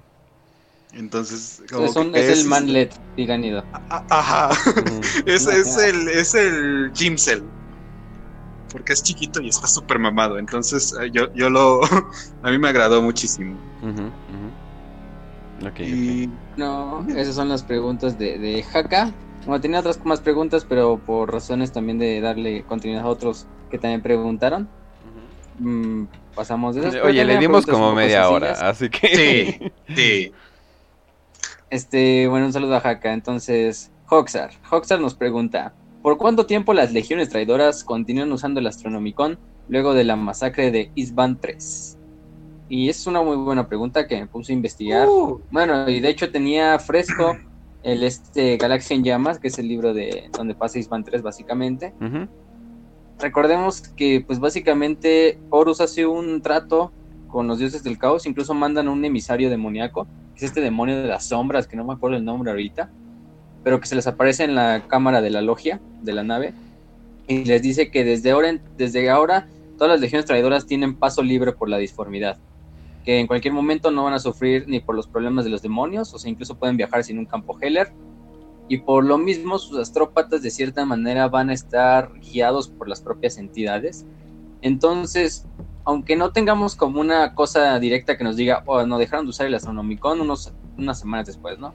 Entonces, 0.93 1.63
es, 1.71 1.95
es, 2.13 2.39
el 2.39 2.47
manlet 2.47 2.93
tiránido. 3.15 3.63
Ajá. 3.89 4.49
es, 5.25 5.47
es, 5.47 5.77
el, 5.77 6.09
es 6.09 6.35
el 6.35 6.91
Jimsel. 6.93 7.43
Porque 8.71 8.93
es 8.93 9.01
chiquito 9.01 9.41
y 9.41 9.49
está 9.49 9.65
súper 9.67 9.97
mamado. 9.97 10.37
Entonces, 10.37 10.95
eh, 11.01 11.09
yo, 11.11 11.33
yo 11.33 11.49
lo. 11.49 11.81
a 12.43 12.51
mí 12.51 12.59
me 12.59 12.69
agradó 12.69 13.01
muchísimo. 13.01 13.57
Okay, 15.71 16.31
No, 16.55 17.05
esas 17.09 17.35
son 17.35 17.49
las 17.49 17.63
preguntas 17.63 18.17
de, 18.19 18.37
de 18.37 18.63
Haka. 18.73 19.11
Bueno, 19.49 19.63
tenía 19.63 19.79
otras 19.79 20.05
más 20.05 20.21
preguntas, 20.21 20.63
pero 20.69 20.99
por 21.03 21.33
razones 21.33 21.71
también 21.71 21.97
de 21.97 22.21
darle 22.21 22.63
continuidad 22.65 23.05
a 23.05 23.07
otros 23.07 23.47
que 23.71 23.79
también 23.79 24.03
preguntaron. 24.03 24.69
Mm, 25.57 26.03
pasamos 26.35 26.75
de 26.75 26.81
esas. 26.81 27.01
Oye, 27.03 27.25
le 27.25 27.39
dimos 27.39 27.65
como 27.65 27.95
media 27.95 28.29
hora, 28.29 28.51
así 28.51 28.91
que... 28.91 29.07
Sí, 29.07 29.71
sí. 29.95 30.31
Este, 31.71 32.27
bueno, 32.27 32.45
un 32.45 32.53
saludo 32.53 32.75
a 32.75 32.77
Haka. 32.77 33.11
Entonces, 33.11 33.89
Hoxar. 34.07 34.51
Hoxar 34.69 34.99
nos 34.99 35.15
pregunta, 35.15 35.73
¿por 36.03 36.19
cuánto 36.19 36.45
tiempo 36.45 36.75
las 36.75 36.93
legiones 36.93 37.29
traidoras 37.29 37.83
continúan 37.83 38.31
usando 38.31 38.59
el 38.59 38.67
Astronomicon 38.67 39.39
luego 39.67 39.95
de 39.95 40.03
la 40.03 40.15
masacre 40.15 40.69
de 40.69 40.91
Isban 40.93 41.41
3? 41.41 41.97
Y 42.69 42.87
es 42.87 43.07
una 43.07 43.23
muy 43.23 43.35
buena 43.35 43.67
pregunta 43.67 44.05
que 44.05 44.15
me 44.19 44.27
puse 44.27 44.51
a 44.51 44.55
investigar. 44.55 45.07
Uh. 45.07 45.41
Bueno, 45.49 45.89
y 45.89 46.01
de 46.01 46.09
hecho 46.09 46.31
tenía 46.31 46.77
fresco 46.77 47.35
el 47.83 48.03
este 48.03 48.57
Galaxia 48.57 48.95
en 48.95 49.03
Llamas, 49.03 49.39
que 49.39 49.47
es 49.47 49.59
el 49.59 49.67
libro 49.67 49.93
de 49.93 50.29
donde 50.35 50.55
pasa 50.55 50.79
Isban 50.79 51.03
3 51.03 51.21
básicamente. 51.21 51.93
Recordemos 53.19 53.81
que 53.81 54.23
pues 54.25 54.39
básicamente 54.39 55.39
Horus 55.49 55.81
hace 55.81 56.05
un 56.05 56.41
trato 56.41 56.91
con 57.27 57.47
los 57.47 57.59
dioses 57.59 57.83
del 57.83 57.97
caos, 57.97 58.25
incluso 58.25 58.53
mandan 58.53 58.87
un 58.87 59.03
emisario 59.05 59.49
demoníaco, 59.49 60.07
que 60.35 60.37
es 60.37 60.43
este 60.43 60.61
demonio 60.61 61.01
de 61.01 61.07
las 61.07 61.25
sombras, 61.25 61.67
que 61.67 61.77
no 61.77 61.85
me 61.85 61.93
acuerdo 61.93 62.17
el 62.17 62.25
nombre 62.25 62.49
ahorita, 62.51 62.89
pero 63.63 63.79
que 63.79 63.87
se 63.87 63.95
les 63.95 64.07
aparece 64.07 64.45
en 64.45 64.55
la 64.55 64.85
cámara 64.87 65.21
de 65.21 65.29
la 65.29 65.41
logia 65.41 65.79
de 66.01 66.13
la 66.13 66.23
nave 66.23 66.53
y 67.27 67.45
les 67.45 67.61
dice 67.61 67.91
que 67.91 68.03
desde 68.03 68.31
ahora, 68.31 68.57
desde 68.77 69.09
ahora 69.09 69.47
todas 69.77 69.93
las 69.93 70.01
legiones 70.01 70.25
traidoras 70.25 70.65
tienen 70.65 70.95
paso 70.95 71.21
libre 71.21 71.53
por 71.53 71.69
la 71.69 71.77
disformidad, 71.77 72.37
en 73.17 73.27
cualquier 73.27 73.53
momento 73.53 73.89
no 73.89 74.03
van 74.03 74.13
a 74.13 74.19
sufrir 74.19 74.65
ni 74.67 74.79
por 74.79 74.95
los 74.95 75.07
problemas 75.07 75.45
de 75.45 75.51
los 75.51 75.61
demonios, 75.61 76.13
o 76.13 76.19
sea, 76.19 76.29
incluso 76.29 76.55
pueden 76.57 76.77
viajar 76.77 77.03
sin 77.03 77.17
un 77.17 77.25
campo 77.25 77.57
Heller, 77.59 77.91
y 78.67 78.77
por 78.77 79.03
lo 79.03 79.17
mismo 79.17 79.57
sus 79.57 79.79
astrópatas 79.79 80.43
de 80.43 80.51
cierta 80.51 80.85
manera 80.85 81.27
van 81.27 81.49
a 81.49 81.53
estar 81.53 82.11
guiados 82.19 82.67
por 82.69 82.87
las 82.87 83.01
propias 83.01 83.37
entidades. 83.37 84.05
Entonces, 84.61 85.47
aunque 85.85 86.15
no 86.15 86.31
tengamos 86.31 86.75
como 86.75 87.01
una 87.01 87.33
cosa 87.33 87.79
directa 87.79 88.15
que 88.15 88.23
nos 88.23 88.35
diga, 88.35 88.63
oh, 88.67 88.85
no 88.85 88.99
dejaron 88.99 89.25
de 89.25 89.31
usar 89.31 89.47
el 89.47 89.55
Astronomicon 89.55 90.21
unos, 90.21 90.53
unas 90.77 90.99
semanas 90.99 91.25
después, 91.25 91.57
¿no? 91.57 91.73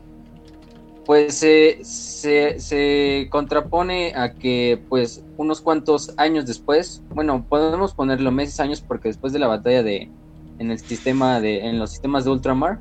Pues 1.04 1.42
eh, 1.42 1.80
se, 1.82 2.60
se 2.60 3.26
contrapone 3.30 4.14
a 4.14 4.34
que, 4.34 4.80
pues, 4.88 5.24
unos 5.36 5.60
cuantos 5.60 6.14
años 6.16 6.46
después, 6.46 7.02
bueno, 7.10 7.44
podemos 7.48 7.92
ponerlo 7.92 8.30
meses, 8.30 8.60
años, 8.60 8.80
porque 8.80 9.08
después 9.08 9.32
de 9.32 9.40
la 9.40 9.48
batalla 9.48 9.82
de, 9.82 10.10
en 10.58 10.70
el 10.70 10.78
sistema 10.78 11.40
de, 11.40 11.66
en 11.66 11.78
los 11.78 11.90
sistemas 11.90 12.24
de 12.24 12.30
Ultramar, 12.30 12.80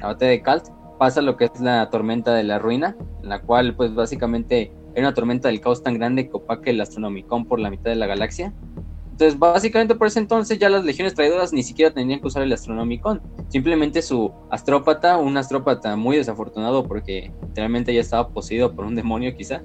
la 0.00 0.08
batalla 0.08 0.30
de 0.30 0.42
Kalt, 0.42 0.64
pasa 0.98 1.22
lo 1.22 1.36
que 1.36 1.46
es 1.46 1.60
la 1.60 1.88
tormenta 1.90 2.34
de 2.34 2.44
la 2.44 2.58
ruina, 2.58 2.96
en 3.22 3.28
la 3.28 3.40
cual, 3.40 3.74
pues, 3.74 3.94
básicamente 3.94 4.72
era 4.94 5.08
una 5.08 5.14
tormenta 5.14 5.48
del 5.48 5.60
caos 5.60 5.82
tan 5.82 5.94
grande 5.94 6.28
que 6.28 6.36
opaque 6.36 6.70
el 6.70 6.80
Astronomicon 6.80 7.46
por 7.46 7.60
la 7.60 7.70
mitad 7.70 7.90
de 7.90 7.96
la 7.96 8.06
galaxia. 8.06 8.52
Entonces, 9.12 9.38
básicamente 9.38 9.94
por 9.94 10.06
ese 10.06 10.18
entonces 10.18 10.58
ya 10.58 10.70
las 10.70 10.82
legiones 10.82 11.14
traidoras 11.14 11.52
ni 11.52 11.62
siquiera 11.62 11.92
tendrían 11.92 12.20
que 12.20 12.26
usar 12.26 12.42
el 12.42 12.52
Astronomicon. 12.52 13.20
Simplemente 13.48 14.00
su 14.00 14.32
astrópata, 14.50 15.18
un 15.18 15.36
astrópata 15.36 15.94
muy 15.94 16.16
desafortunado 16.16 16.84
porque 16.84 17.30
literalmente 17.42 17.92
ya 17.92 18.00
estaba 18.00 18.28
poseído 18.28 18.74
por 18.74 18.86
un 18.86 18.94
demonio 18.94 19.36
quizá, 19.36 19.60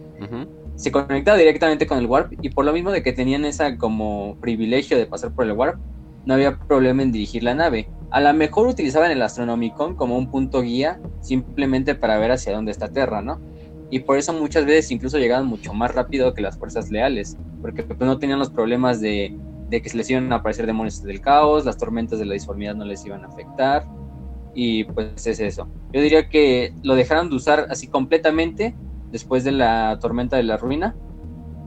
se 0.76 0.92
conectaba 0.92 1.38
directamente 1.38 1.88
con 1.88 1.98
el 2.00 2.06
Warp 2.06 2.34
y 2.42 2.50
por 2.50 2.66
lo 2.66 2.74
mismo 2.74 2.92
de 2.92 3.02
que 3.02 3.14
tenían 3.14 3.46
esa 3.46 3.78
como 3.78 4.36
privilegio 4.42 4.98
de 4.98 5.06
pasar 5.06 5.32
por 5.32 5.46
el 5.46 5.54
Warp, 5.54 5.80
no 6.26 6.34
había 6.34 6.58
problema 6.58 7.04
en 7.04 7.12
dirigir 7.12 7.44
la 7.44 7.54
nave. 7.54 7.90
A 8.12 8.22
lo 8.22 8.34
mejor 8.34 8.68
utilizaban 8.68 9.12
el 9.12 9.22
Astronomicon 9.22 9.96
como 9.96 10.18
un 10.18 10.30
punto 10.30 10.62
guía 10.62 11.00
simplemente 11.22 11.96
para 11.96 12.18
ver 12.18 12.32
hacia 12.32 12.54
dónde 12.54 12.72
está 12.72 12.88
Terra, 12.90 13.22
¿no? 13.22 13.40
Y 13.90 14.00
por 14.00 14.18
eso 14.18 14.34
muchas 14.34 14.66
veces 14.66 14.92
incluso 14.92 15.18
llegaban 15.18 15.46
mucho 15.46 15.74
más 15.74 15.94
rápido 15.94 16.34
que 16.34 16.42
las 16.42 16.58
fuerzas 16.58 16.90
leales, 16.90 17.38
porque 17.62 17.84
pues, 17.84 18.00
no 18.00 18.18
tenían 18.18 18.40
los 18.40 18.50
problemas 18.50 19.00
de, 19.00 19.38
de 19.70 19.82
que 19.82 19.90
se 19.90 19.98
les 19.98 20.10
iban 20.10 20.32
a 20.34 20.38
aparecer 20.38 20.66
demonios 20.66 21.04
del 21.04 21.22
caos, 21.22 21.66
las 21.66 21.78
tormentas 21.78 22.20
de 22.20 22.26
la 22.26 22.34
disformidad 22.34 22.76
no 22.76 22.86
les 22.86 23.06
iban 23.06 23.24
a 23.24 23.28
afectar, 23.28 23.86
y 24.56 24.86
pues 24.86 25.28
es 25.28 25.40
eso. 25.40 25.68
Yo 25.94 26.02
diría 26.02 26.30
que 26.30 26.74
lo 26.82 26.96
dejaron 26.96 27.30
de 27.30 27.36
usar 27.36 27.68
así 27.70 27.88
completamente 27.88 28.76
después 29.12 29.44
de 29.44 29.52
la 29.52 30.00
tormenta 30.00 30.38
de 30.38 30.44
la 30.44 30.58
ruina, 30.58 30.96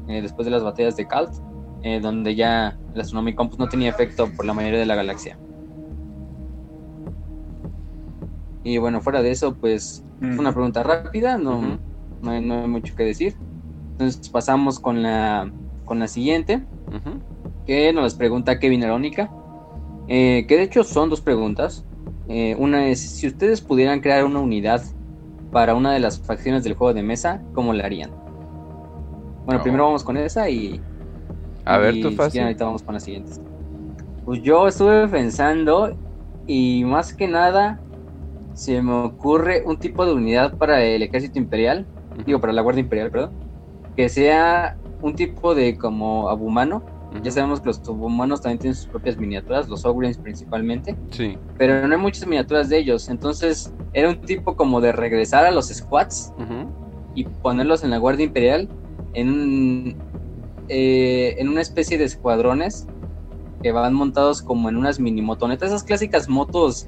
eh, 0.08 0.22
después 0.22 0.46
de 0.46 0.50
las 0.50 0.64
batallas 0.64 0.96
de 0.96 1.06
Kalt, 1.06 1.32
eh, 1.82 2.00
donde 2.00 2.34
ya 2.34 2.76
el 2.94 3.00
Astronomicon 3.00 3.48
pues, 3.48 3.58
no 3.58 3.68
tenía 3.68 3.90
efecto 3.90 4.28
por 4.36 4.44
la 4.44 4.54
mayoría 4.54 4.78
de 4.80 4.86
la 4.86 4.94
galaxia. 4.94 5.38
Y 8.64 8.78
bueno, 8.78 9.00
fuera 9.00 9.22
de 9.22 9.30
eso, 9.30 9.54
pues 9.54 10.04
Mm. 10.20 10.32
es 10.32 10.38
una 10.38 10.52
pregunta 10.52 10.82
rápida, 10.82 11.38
no, 11.38 11.78
no, 12.22 12.30
hay, 12.30 12.44
no 12.44 12.62
hay 12.62 12.68
mucho 12.68 12.94
que 12.96 13.04
decir. 13.04 13.36
Entonces 13.92 14.28
pasamos 14.30 14.80
con 14.80 15.02
la, 15.02 15.50
con 15.84 15.98
la 16.00 16.08
siguiente, 16.08 16.64
que 17.66 17.92
nos 17.92 18.14
pregunta 18.14 18.58
Kevin 18.58 18.82
Arónica, 18.84 19.30
eh, 20.08 20.44
que 20.48 20.56
de 20.56 20.62
hecho 20.64 20.82
son 20.84 21.08
dos 21.08 21.20
preguntas. 21.20 21.84
Eh, 22.28 22.56
una 22.58 22.88
es, 22.88 23.00
si 23.00 23.26
ustedes 23.28 23.60
pudieran 23.60 24.00
crear 24.00 24.24
una 24.24 24.40
unidad 24.40 24.82
para 25.52 25.74
una 25.74 25.92
de 25.92 26.00
las 26.00 26.20
facciones 26.20 26.64
del 26.64 26.74
juego 26.74 26.92
de 26.94 27.02
mesa, 27.02 27.42
¿cómo 27.54 27.72
la 27.72 27.84
harían? 27.84 28.10
Bueno, 29.46 29.60
Oh. 29.60 29.62
primero 29.62 29.84
vamos 29.84 30.04
con 30.04 30.16
esa 30.16 30.50
y... 30.50 30.80
A 31.68 31.78
ver, 31.78 32.00
tú 32.00 32.10
fácil. 32.12 32.40
ahorita 32.42 32.64
vamos 32.64 32.82
con 32.82 32.94
las 32.94 33.02
siguientes. 33.04 33.40
Pues 34.24 34.42
yo 34.42 34.66
estuve 34.66 35.06
pensando 35.08 35.96
y 36.46 36.82
más 36.84 37.14
que 37.14 37.28
nada 37.28 37.82
se 38.54 38.80
me 38.82 38.92
ocurre 38.92 39.62
un 39.64 39.76
tipo 39.76 40.04
de 40.06 40.12
unidad 40.14 40.56
para 40.56 40.82
el 40.82 41.02
ejército 41.02 41.38
imperial, 41.38 41.86
digo, 42.26 42.40
para 42.40 42.52
la 42.52 42.62
guardia 42.62 42.80
imperial, 42.80 43.10
perdón, 43.10 43.32
que 43.96 44.08
sea 44.08 44.78
un 45.00 45.14
tipo 45.14 45.54
de 45.54 45.76
como 45.76 46.28
abumano. 46.28 46.82
Ya 47.22 47.30
sabemos 47.30 47.60
que 47.60 47.68
los 47.68 47.76
subhumanos 47.82 48.42
también 48.42 48.58
tienen 48.58 48.74
sus 48.74 48.86
propias 48.86 49.16
miniaturas, 49.18 49.68
los 49.68 49.84
Ogrins 49.86 50.18
principalmente, 50.18 50.96
Sí. 51.10 51.38
pero 51.56 51.86
no 51.86 51.94
hay 51.94 52.00
muchas 52.00 52.26
miniaturas 52.28 52.68
de 52.68 52.78
ellos. 52.78 53.08
Entonces 53.08 53.72
era 53.92 54.08
un 54.10 54.20
tipo 54.20 54.56
como 54.56 54.80
de 54.80 54.92
regresar 54.92 55.44
a 55.46 55.50
los 55.50 55.68
squads 55.68 56.32
Ujú. 56.38 56.70
y 57.14 57.24
ponerlos 57.24 57.82
en 57.84 57.90
la 57.90 57.98
Guardia 57.98 58.24
Imperial 58.26 58.68
en, 59.14 59.96
eh, 60.68 61.36
en 61.38 61.48
una 61.48 61.60
especie 61.60 61.98
de 61.98 62.04
escuadrones 62.04 62.86
que 63.62 63.72
van 63.72 63.92
montados 63.94 64.42
como 64.42 64.68
en 64.68 64.76
unas 64.76 65.00
mini 65.00 65.20
motonetas, 65.22 65.68
esas 65.70 65.82
clásicas 65.82 66.28
motos 66.28 66.86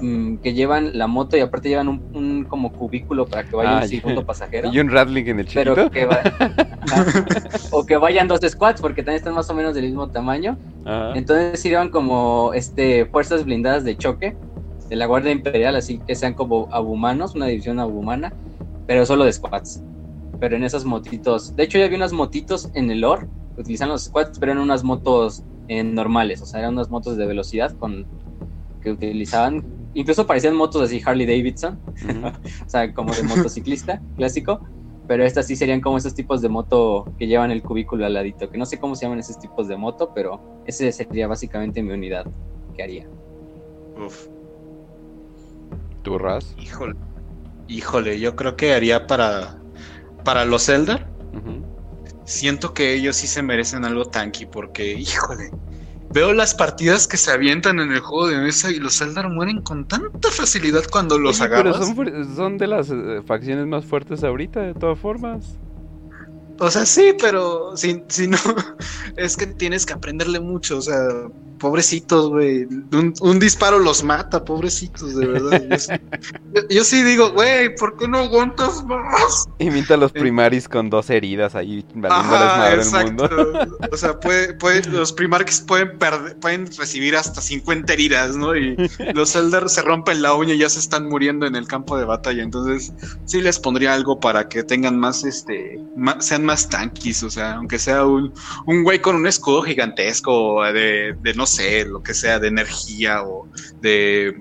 mm, 0.00 0.36
que 0.36 0.54
llevan 0.54 0.96
la 0.96 1.06
moto 1.06 1.36
y 1.36 1.40
aparte 1.40 1.68
llevan 1.68 1.88
un, 1.88 2.02
un 2.14 2.44
como 2.44 2.72
cubículo 2.72 3.26
para 3.26 3.44
que 3.44 3.54
vaya 3.56 3.78
Ah, 3.78 3.82
un 3.82 3.88
segundo 3.88 4.24
pasajero. 4.24 4.70
Y 4.72 4.78
un 4.78 4.88
Radling 4.90 5.28
en 5.28 5.40
el 5.40 5.46
chiquito. 5.46 5.74
Pero 5.74 5.90
que 5.90 6.06
va- 6.06 6.22
Ajá. 6.90 7.24
o 7.72 7.84
que 7.84 7.96
vayan 7.98 8.28
dos 8.28 8.40
squads 8.48 8.80
porque 8.80 9.02
también 9.02 9.16
están 9.18 9.34
más 9.34 9.50
o 9.50 9.54
menos 9.54 9.74
del 9.74 9.84
mismo 9.84 10.08
tamaño. 10.08 10.56
Ajá. 10.86 11.12
Entonces 11.14 11.62
iban 11.66 11.90
como 11.90 12.52
este 12.54 13.04
fuerzas 13.06 13.44
blindadas 13.44 13.84
de 13.84 13.96
choque 13.98 14.34
de 14.88 14.96
la 14.96 15.04
Guardia 15.04 15.32
Imperial, 15.32 15.76
así 15.76 15.98
que 16.06 16.14
sean 16.14 16.32
como 16.32 16.68
abumanos, 16.72 17.34
una 17.34 17.44
división 17.44 17.78
abumana, 17.78 18.32
pero 18.86 19.04
solo 19.04 19.24
de 19.26 19.32
squads. 19.34 19.82
Pero 20.40 20.56
en 20.56 20.64
esas 20.64 20.84
motitos, 20.84 21.54
de 21.56 21.64
hecho 21.64 21.78
ya 21.78 21.84
había 21.84 21.96
unas 21.96 22.12
motitos 22.12 22.70
en 22.74 22.90
el 22.90 23.00
lore 23.00 23.26
que 23.54 23.62
utilizan 23.62 23.88
los 23.88 24.04
squads, 24.04 24.38
pero 24.38 24.52
eran 24.52 24.62
unas 24.62 24.84
motos 24.84 25.42
eh, 25.66 25.82
normales, 25.82 26.40
o 26.42 26.46
sea, 26.46 26.60
eran 26.60 26.74
unas 26.74 26.90
motos 26.90 27.16
de 27.16 27.26
velocidad 27.26 27.76
con 27.78 28.06
que 28.80 28.92
utilizaban, 28.92 29.64
incluso 29.94 30.26
parecían 30.26 30.54
motos 30.54 30.82
así 30.82 31.02
Harley 31.04 31.26
Davidson, 31.26 31.80
o 32.66 32.68
sea, 32.68 32.92
como 32.94 33.12
de 33.12 33.24
motociclista 33.24 34.00
clásico, 34.16 34.60
pero 35.08 35.24
estas 35.24 35.46
sí 35.46 35.56
serían 35.56 35.80
como 35.80 35.96
esos 35.98 36.14
tipos 36.14 36.40
de 36.40 36.48
moto 36.48 37.04
que 37.18 37.26
llevan 37.26 37.50
el 37.50 37.62
cubículo 37.62 38.06
al 38.06 38.14
ladito, 38.14 38.48
que 38.50 38.58
no 38.58 38.66
sé 38.66 38.78
cómo 38.78 38.94
se 38.94 39.06
llaman 39.06 39.18
esos 39.18 39.38
tipos 39.38 39.66
de 39.66 39.76
moto, 39.76 40.12
pero 40.14 40.40
ese 40.64 40.92
sería 40.92 41.26
básicamente 41.26 41.82
mi 41.82 41.92
unidad 41.92 42.26
que 42.76 42.82
haría. 42.82 43.08
Uf, 43.96 44.28
¿Tú, 46.02 46.18
híjole. 46.58 46.94
Híjole, 47.66 48.18
yo 48.18 48.34
creo 48.34 48.56
que 48.56 48.72
haría 48.72 49.06
para, 49.06 49.60
para 50.24 50.44
los 50.44 50.66
Zelda. 50.66 51.08
Ujú. 51.32 51.64
Siento 52.24 52.74
que 52.74 52.94
ellos 52.94 53.16
sí 53.16 53.26
se 53.26 53.42
merecen 53.42 53.84
algo 53.84 54.04
tanky 54.04 54.46
porque, 54.46 54.92
híjole, 54.92 55.50
veo 56.10 56.32
las 56.32 56.54
partidas 56.54 57.06
que 57.06 57.16
se 57.16 57.30
avientan 57.30 57.80
en 57.80 57.92
el 57.92 58.00
juego 58.00 58.28
de 58.28 58.38
mesa 58.38 58.70
y 58.70 58.76
los 58.76 59.00
Eldar 59.00 59.30
mueren 59.30 59.62
con 59.62 59.86
tanta 59.86 60.30
facilidad 60.30 60.84
cuando 60.90 61.18
los 61.18 61.40
Oye, 61.40 61.50
pero 61.50 61.74
son, 61.74 62.36
son 62.36 62.58
de 62.58 62.66
las 62.66 62.90
eh, 62.90 63.22
facciones 63.24 63.66
más 63.66 63.84
fuertes 63.84 64.24
ahorita, 64.24 64.60
de 64.60 64.74
todas 64.74 64.98
formas. 64.98 65.58
O 66.60 66.70
sea, 66.70 66.84
sí, 66.86 67.14
pero 67.20 67.76
si, 67.76 68.02
si 68.08 68.26
no, 68.28 68.38
es 69.16 69.36
que 69.36 69.46
tienes 69.46 69.86
que 69.86 69.92
aprenderle 69.92 70.40
mucho, 70.40 70.78
o 70.78 70.82
sea, 70.82 70.98
pobrecitos, 71.58 72.28
güey. 72.30 72.64
Un, 72.92 73.12
un 73.20 73.38
disparo 73.40 73.78
los 73.80 74.04
mata, 74.04 74.44
pobrecitos, 74.44 75.16
de 75.16 75.26
verdad. 75.26 75.62
Yo 75.68 75.78
sí, 75.78 75.92
yo- 76.54 76.62
yo 76.70 76.84
sí 76.84 77.02
digo, 77.02 77.32
güey, 77.32 77.74
¿por 77.76 77.96
qué 77.96 78.06
no 78.08 78.18
aguantas 78.18 78.84
más? 78.84 79.46
Imita 79.58 79.94
a 79.94 79.96
los 79.96 80.12
primaris 80.12 80.68
con 80.68 80.88
dos 80.90 81.10
heridas 81.10 81.54
ahí, 81.56 81.84
valiéndoles 81.94 82.92
madre 82.92 83.00
el 83.00 83.04
mundo. 83.06 83.68
O 83.92 83.96
sea, 83.96 84.18
puede, 84.20 84.54
puede- 84.54 84.88
los 84.90 85.12
primarchs 85.12 85.60
pueden, 85.62 85.98
perder- 85.98 86.36
pueden 86.38 86.66
recibir 86.76 87.16
hasta 87.16 87.40
50 87.40 87.92
heridas, 87.92 88.36
¿no? 88.36 88.54
Y 88.56 88.76
los 89.14 89.34
Eldar 89.34 89.68
se 89.68 89.82
rompen 89.82 90.22
la 90.22 90.34
uña 90.34 90.54
y 90.54 90.58
ya 90.58 90.68
se 90.68 90.78
están 90.78 91.08
muriendo 91.08 91.44
en 91.46 91.56
el 91.56 91.66
campo 91.66 91.96
de 91.98 92.04
batalla. 92.04 92.42
Entonces, 92.44 92.92
sí 93.24 93.40
les 93.42 93.58
pondría 93.58 93.94
algo 93.94 94.20
para 94.20 94.48
que 94.48 94.62
tengan 94.62 94.98
más, 94.98 95.24
este, 95.24 95.80
ma- 95.96 96.20
sean 96.20 96.44
más 96.48 96.68
tanquis, 96.68 97.22
o 97.22 97.30
sea, 97.30 97.54
aunque 97.54 97.78
sea 97.78 98.06
un, 98.06 98.32
un 98.64 98.82
güey 98.82 99.00
con 99.00 99.16
un 99.16 99.26
escudo 99.26 99.62
gigantesco 99.62 100.64
de, 100.64 101.14
de, 101.22 101.34
no 101.34 101.44
sé, 101.46 101.84
lo 101.84 102.02
que 102.02 102.14
sea, 102.14 102.38
de 102.38 102.48
energía 102.48 103.22
o 103.22 103.46
de, 103.82 104.40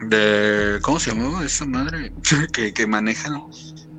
de 0.00 0.78
¿cómo 0.80 1.00
se 1.00 1.10
llamaba 1.10 1.44
esa 1.44 1.66
madre 1.66 2.12
que, 2.52 2.72
que 2.72 2.86
manejan? 2.86 3.42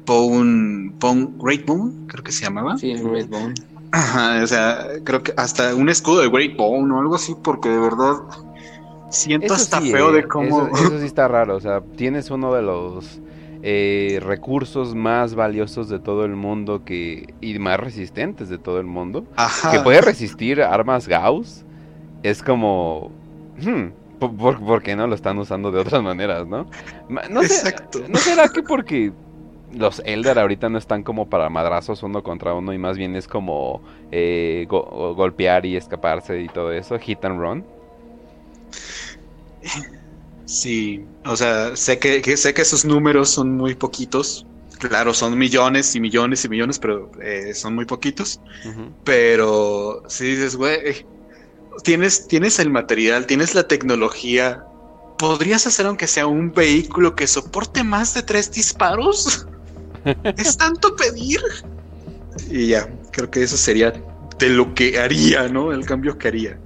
Pone, 0.06 0.94
Great 1.40 1.66
Bone, 1.66 2.08
creo 2.08 2.24
que 2.24 2.32
se 2.32 2.46
llamaba. 2.46 2.78
Sí, 2.78 2.94
Great 2.94 3.28
Bone. 3.28 3.56
Ajá, 3.92 4.42
o 4.44 4.48
sea, 4.48 4.88
creo 5.04 5.24
que 5.24 5.34
hasta 5.36 5.76
un 5.76 5.90
escudo 5.90 6.22
de 6.22 6.30
Great 6.30 6.56
Bone 6.56 6.94
o 6.94 7.00
algo 7.00 7.16
así, 7.16 7.36
porque 7.44 7.70
de 7.70 7.80
verdad 7.80 8.16
siento 9.10 9.54
hasta 9.54 9.82
feo 9.82 10.12
de 10.12 10.22
eh, 10.22 10.28
cómo. 10.28 10.68
Eso, 10.68 11.00
sí 11.00 11.06
está 11.06 11.28
raro, 11.28 11.56
o 11.56 11.60
sea, 11.60 11.82
tienes 11.96 12.30
uno 12.30 12.54
de 12.54 12.62
los 12.62 13.20
eh, 13.68 14.20
recursos 14.22 14.94
más 14.94 15.34
valiosos 15.34 15.90
de 15.90 15.98
todo 15.98 16.24
el 16.24 16.36
mundo 16.36 16.86
que 16.86 17.34
y 17.42 17.58
más 17.58 17.80
resistentes 17.80 18.48
de 18.48 18.60
todo 18.60 18.80
el 18.80 18.86
mundo, 18.86 19.26
Ajá. 19.36 19.72
que 19.72 19.80
puede 19.80 20.02
resistir 20.02 20.62
armas 20.62 21.08
Gauss. 21.08 21.66
Es 22.22 22.44
como. 22.44 23.10
Hmm, 23.58 23.88
¿por, 24.20 24.84
qué 24.84 24.96
no 24.96 25.08
lo 25.08 25.16
están 25.16 25.40
usando 25.40 25.72
de 25.72 25.80
otras 25.80 26.04
maneras, 26.04 26.46
no? 26.46 26.68
no 27.10 27.42
Exacto. 27.42 28.04
¿No 28.08 28.20
será 28.20 28.50
que 28.50 28.62
porque 28.62 29.12
los 29.74 30.00
Elder 30.06 30.38
ahorita 30.38 30.70
no 30.70 30.78
están 30.78 31.02
como 31.02 31.28
para 31.28 31.50
madrazos 31.50 32.04
uno 32.04 32.22
contra 32.22 32.54
uno 32.54 32.72
y 32.72 32.78
más 32.78 33.00
bien 33.00 33.16
es 33.16 33.28
como 33.28 33.82
eh, 34.12 34.68
golpear 34.70 35.66
y 35.66 35.76
escaparse 35.76 36.40
y 36.40 36.50
todo 36.50 36.72
eso, 36.72 37.00
hit 37.00 37.26
and 37.26 37.40
run. 37.40 37.66
Sí, 40.46 41.04
o 41.26 41.36
sea, 41.36 41.76
sé 41.76 41.98
que, 41.98 42.38
sé 42.38 42.54
que 42.54 42.62
esos 42.62 42.86
números 42.86 43.30
son 43.30 43.56
muy 43.56 43.76
poquitos. 43.76 44.46
Claro, 44.80 45.14
son 45.14 45.38
millones 45.38 45.96
y 45.96 46.00
millones 46.00 46.46
y 46.46 46.50
millones, 46.50 46.80
pero 46.80 47.12
eh, 47.22 47.54
son 47.54 47.76
muy 47.76 47.86
poquitos. 47.86 48.40
Pero 49.04 50.04
si 50.08 50.26
dices, 50.26 50.56
güey, 50.56 51.06
tienes, 51.84 52.28
tienes 52.28 52.60
el 52.60 52.70
material, 52.70 53.26
tienes 53.26 53.56
la 53.56 53.68
tecnología, 53.68 54.64
¿podrías 55.18 55.66
hacer 55.66 55.88
aunque 55.88 56.08
sea 56.08 56.28
un 56.28 56.52
vehículo 56.52 57.16
que 57.16 57.26
soporte 57.26 57.84
más 57.84 58.14
de 58.14 58.22
tres 58.22 58.52
disparos? 58.52 59.48
¿Es 60.38 60.58
tanto 60.58 60.96
pedir? 60.96 61.42
Y 62.50 62.68
ya, 62.68 62.88
creo 63.12 63.32
que 63.32 63.44
eso 63.44 63.58
sería 63.58 63.94
de 64.38 64.50
lo 64.50 64.74
que 64.76 65.00
haría, 65.00 65.48
¿no? 65.48 65.72
El 65.72 65.86
cambio 65.86 66.18
que 66.18 66.28
haría. 66.28 66.60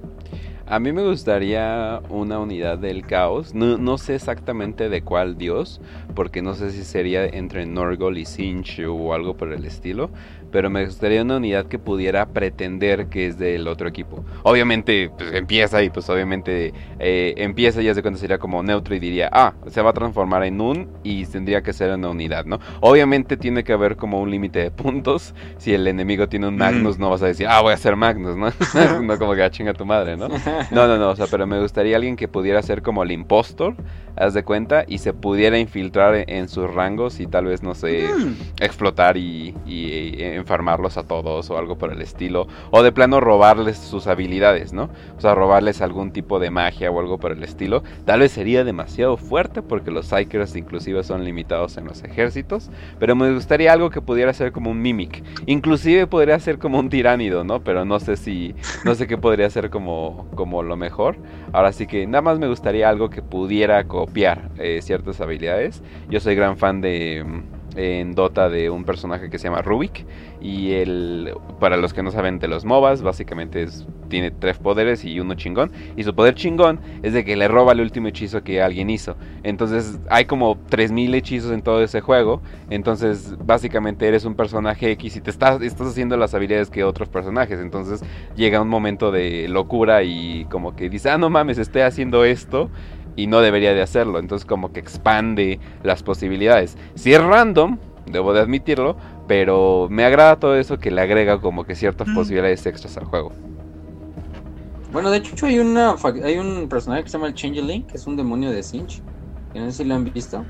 A 0.70 0.78
mí 0.78 0.92
me 0.92 1.02
gustaría 1.02 2.00
una 2.10 2.38
unidad 2.38 2.78
del 2.78 3.04
caos. 3.04 3.56
No, 3.56 3.76
no, 3.76 3.98
sé 3.98 4.14
exactamente 4.14 4.88
de 4.88 5.02
cuál 5.02 5.36
dios, 5.36 5.80
porque 6.14 6.42
no 6.42 6.54
sé 6.54 6.70
si 6.70 6.84
sería 6.84 7.26
entre 7.26 7.66
Norgol 7.66 8.18
y 8.18 8.24
Sinch 8.24 8.78
o 8.88 9.12
algo 9.12 9.36
por 9.36 9.52
el 9.52 9.64
estilo 9.64 10.10
pero 10.50 10.70
me 10.70 10.84
gustaría 10.84 11.22
una 11.22 11.36
unidad 11.36 11.66
que 11.66 11.78
pudiera 11.78 12.26
pretender 12.26 13.06
que 13.06 13.26
es 13.26 13.38
del 13.38 13.68
otro 13.68 13.88
equipo. 13.88 14.24
Obviamente, 14.42 15.10
pues 15.16 15.32
empieza 15.34 15.82
y 15.82 15.90
pues 15.90 16.08
obviamente 16.08 16.72
eh, 16.98 17.34
empieza 17.36 17.80
y 17.82 17.84
ya 17.84 17.94
se 17.94 18.02
cuenta 18.02 18.20
sería 18.20 18.38
como 18.38 18.62
neutro 18.62 18.94
y 18.94 18.98
diría, 18.98 19.28
ah, 19.32 19.54
se 19.68 19.82
va 19.82 19.90
a 19.90 19.92
transformar 19.92 20.44
en 20.44 20.60
un 20.60 20.88
y 21.02 21.24
tendría 21.26 21.62
que 21.62 21.72
ser 21.72 21.92
una 21.92 22.10
unidad, 22.10 22.44
¿no? 22.44 22.60
Obviamente 22.80 23.36
tiene 23.36 23.64
que 23.64 23.72
haber 23.72 23.96
como 23.96 24.20
un 24.20 24.30
límite 24.30 24.58
de 24.60 24.70
puntos. 24.70 25.34
Si 25.58 25.72
el 25.72 25.86
enemigo 25.86 26.28
tiene 26.28 26.48
un 26.48 26.56
Magnus, 26.56 26.98
no 26.98 27.10
vas 27.10 27.22
a 27.22 27.26
decir, 27.26 27.46
ah, 27.48 27.60
voy 27.60 27.72
a 27.72 27.76
ser 27.76 27.96
Magnus, 27.96 28.36
¿no? 28.36 28.50
no 29.02 29.18
como 29.18 29.34
que 29.34 29.42
a 29.42 29.46
ah, 29.46 29.50
chinga 29.50 29.72
tu 29.72 29.84
madre, 29.84 30.16
¿no? 30.16 30.28
No, 30.70 30.86
no, 30.86 30.98
no, 30.98 31.10
o 31.10 31.16
sea, 31.16 31.26
pero 31.30 31.46
me 31.46 31.60
gustaría 31.60 31.96
alguien 31.96 32.16
que 32.16 32.28
pudiera 32.28 32.62
ser 32.62 32.82
como 32.82 33.02
el 33.02 33.12
impostor, 33.12 33.74
haz 34.20 34.34
de 34.34 34.44
cuenta, 34.44 34.84
y 34.86 34.98
se 34.98 35.12
pudiera 35.12 35.58
infiltrar 35.58 36.24
en, 36.28 36.48
sus 36.48 36.72
rangos 36.72 37.20
y 37.20 37.26
tal 37.26 37.46
vez, 37.46 37.62
no 37.62 37.74
sé, 37.74 38.08
mm. 38.08 38.62
explotar 38.62 39.16
y, 39.16 39.54
y 39.66 40.22
enfermarlos 40.22 40.96
a 40.96 41.04
todos 41.04 41.50
o 41.50 41.58
algo 41.58 41.78
por 41.78 41.92
el 41.92 42.02
estilo. 42.02 42.46
O 42.70 42.82
de 42.82 42.92
plano 42.92 43.20
robarles 43.20 43.78
sus 43.78 44.06
habilidades, 44.06 44.72
¿no? 44.72 44.90
O 45.16 45.20
sea, 45.20 45.34
robarles 45.34 45.80
algún 45.80 46.12
tipo 46.12 46.38
de 46.38 46.50
magia 46.50 46.90
o 46.90 47.00
algo 47.00 47.18
por 47.18 47.32
el 47.32 47.42
estilo. 47.42 47.82
Tal 48.04 48.20
vez 48.20 48.32
sería 48.32 48.64
demasiado 48.64 49.16
fuerte 49.16 49.62
porque 49.62 49.90
los 49.90 50.06
Psychers 50.06 50.56
inclusive 50.56 51.02
son 51.02 51.24
limitados 51.24 51.76
en 51.76 51.84
los 51.84 52.02
ejércitos. 52.04 52.70
Pero 52.98 53.16
me 53.16 53.32
gustaría 53.32 53.72
algo 53.72 53.90
que 53.90 54.00
pudiera 54.00 54.32
ser 54.32 54.52
como 54.52 54.70
un 54.70 54.80
Mimic. 54.80 55.22
Inclusive 55.46 56.06
podría 56.06 56.38
ser 56.40 56.58
como 56.58 56.78
un 56.78 56.88
tiránido, 56.88 57.44
¿no? 57.44 57.62
Pero 57.62 57.84
no 57.84 58.00
sé 58.00 58.16
si... 58.16 58.54
No 58.84 58.94
sé 58.94 59.06
qué 59.06 59.18
podría 59.18 59.48
ser 59.50 59.70
como, 59.70 60.26
como 60.34 60.62
lo 60.62 60.76
mejor. 60.76 61.16
Ahora 61.52 61.72
sí 61.72 61.86
que 61.86 62.06
nada 62.06 62.22
más 62.22 62.38
me 62.38 62.48
gustaría 62.48 62.88
algo 62.88 63.10
que 63.10 63.22
pudiera 63.22 63.84
copiar 64.10 64.50
eh, 64.58 64.80
ciertas 64.82 65.20
habilidades. 65.20 65.82
Yo 66.08 66.18
soy 66.18 66.34
gran 66.34 66.56
fan 66.56 66.80
de 66.80 67.24
en 67.76 68.14
Dota 68.14 68.48
de 68.48 68.70
un 68.70 68.84
personaje 68.84 69.30
que 69.30 69.38
se 69.38 69.44
llama 69.44 69.62
Rubik. 69.62 70.04
Y 70.40 70.72
él, 70.72 71.34
para 71.58 71.76
los 71.76 71.92
que 71.92 72.02
no 72.02 72.10
saben 72.10 72.38
de 72.38 72.48
los 72.48 72.64
MOBAs, 72.64 73.02
básicamente 73.02 73.62
es, 73.62 73.86
tiene 74.08 74.30
tres 74.30 74.58
poderes 74.58 75.04
y 75.04 75.20
uno 75.20 75.34
chingón. 75.34 75.70
Y 75.96 76.04
su 76.04 76.14
poder 76.14 76.34
chingón 76.34 76.80
es 77.02 77.12
de 77.12 77.24
que 77.24 77.36
le 77.36 77.46
roba 77.46 77.72
el 77.72 77.80
último 77.80 78.08
hechizo 78.08 78.42
que 78.42 78.62
alguien 78.62 78.88
hizo. 78.88 79.16
Entonces 79.42 79.98
hay 80.08 80.24
como 80.24 80.58
3000 80.70 81.14
hechizos 81.14 81.52
en 81.52 81.62
todo 81.62 81.82
ese 81.82 82.00
juego. 82.00 82.40
Entonces 82.70 83.36
básicamente 83.44 84.08
eres 84.08 84.24
un 84.24 84.34
personaje 84.34 84.90
X 84.92 85.16
y 85.16 85.20
te 85.20 85.30
estás, 85.30 85.60
estás 85.60 85.88
haciendo 85.88 86.16
las 86.16 86.34
habilidades 86.34 86.70
que 86.70 86.84
otros 86.84 87.08
personajes. 87.08 87.60
Entonces 87.60 88.02
llega 88.34 88.62
un 88.62 88.68
momento 88.68 89.10
de 89.10 89.46
locura 89.48 90.02
y 90.02 90.46
como 90.46 90.74
que 90.74 90.88
dice, 90.88 91.10
ah, 91.10 91.18
no 91.18 91.28
mames, 91.28 91.58
estoy 91.58 91.82
haciendo 91.82 92.24
esto 92.24 92.70
y 93.16 93.26
no 93.26 93.40
debería 93.40 93.74
de 93.74 93.82
hacerlo. 93.82 94.18
Entonces 94.18 94.46
como 94.46 94.72
que 94.72 94.80
expande 94.80 95.60
las 95.82 96.02
posibilidades. 96.02 96.76
Si 96.94 97.12
es 97.12 97.22
random, 97.22 97.78
debo 98.06 98.32
de 98.32 98.40
admitirlo, 98.40 98.96
pero 99.26 99.88
me 99.90 100.04
agrada 100.04 100.38
todo 100.38 100.56
eso 100.56 100.78
que 100.78 100.90
le 100.90 101.00
agrega 101.00 101.40
como 101.40 101.64
que 101.64 101.74
ciertas 101.74 102.08
mm. 102.08 102.14
posibilidades 102.14 102.66
extras 102.66 102.96
al 102.96 103.04
juego. 103.04 103.32
Bueno, 104.92 105.10
de 105.10 105.18
hecho 105.18 105.46
hay 105.46 105.58
una 105.60 105.94
hay 106.24 106.38
un 106.38 106.68
personaje 106.68 107.04
que 107.04 107.08
se 107.08 107.16
llama 107.16 107.28
el 107.28 107.34
Changeling, 107.34 107.86
que 107.86 107.96
es 107.96 108.06
un 108.06 108.16
demonio 108.16 108.50
de 108.50 108.62
Sinch, 108.62 109.02
que 109.52 109.60
no 109.60 109.66
sé 109.66 109.78
si 109.78 109.84
lo 109.84 109.94
han 109.94 110.04
visto. 110.04 110.44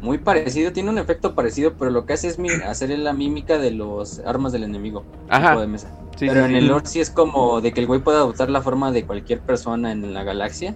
Muy 0.00 0.16
parecido, 0.16 0.72
tiene 0.72 0.88
un 0.88 0.96
efecto 0.96 1.34
parecido, 1.34 1.74
pero 1.78 1.90
lo 1.90 2.06
que 2.06 2.14
hace 2.14 2.28
es 2.28 2.38
hacer 2.66 2.98
la 2.98 3.12
mímica 3.12 3.58
de 3.58 3.70
los 3.70 4.20
armas 4.20 4.52
del 4.52 4.64
enemigo. 4.64 5.04
Ajá. 5.28 5.60
De 5.60 5.66
mesa. 5.66 5.90
Pero 6.18 6.44
en 6.44 6.54
el 6.54 6.66
lore 6.66 6.86
sí 6.86 7.00
es 7.00 7.10
como 7.10 7.60
de 7.60 7.72
que 7.72 7.80
el 7.80 7.86
güey 7.86 8.00
puede 8.00 8.18
adoptar 8.18 8.50
la 8.50 8.60
forma 8.60 8.92
de 8.92 9.06
cualquier 9.06 9.40
persona 9.40 9.92
en 9.92 10.12
la 10.12 10.22
galaxia. 10.22 10.74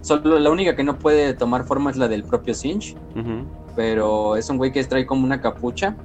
Solo 0.00 0.38
la 0.38 0.50
única 0.50 0.76
que 0.76 0.84
no 0.84 0.98
puede 0.98 1.34
tomar 1.34 1.64
forma 1.64 1.90
es 1.90 1.96
la 1.96 2.08
del 2.08 2.24
propio 2.24 2.54
Sinch. 2.54 2.96
Pero 3.76 4.36
es 4.36 4.48
un 4.50 4.56
güey 4.56 4.72
que 4.72 4.82
trae 4.84 5.06
como 5.06 5.24
una 5.24 5.40
capucha 5.40 5.96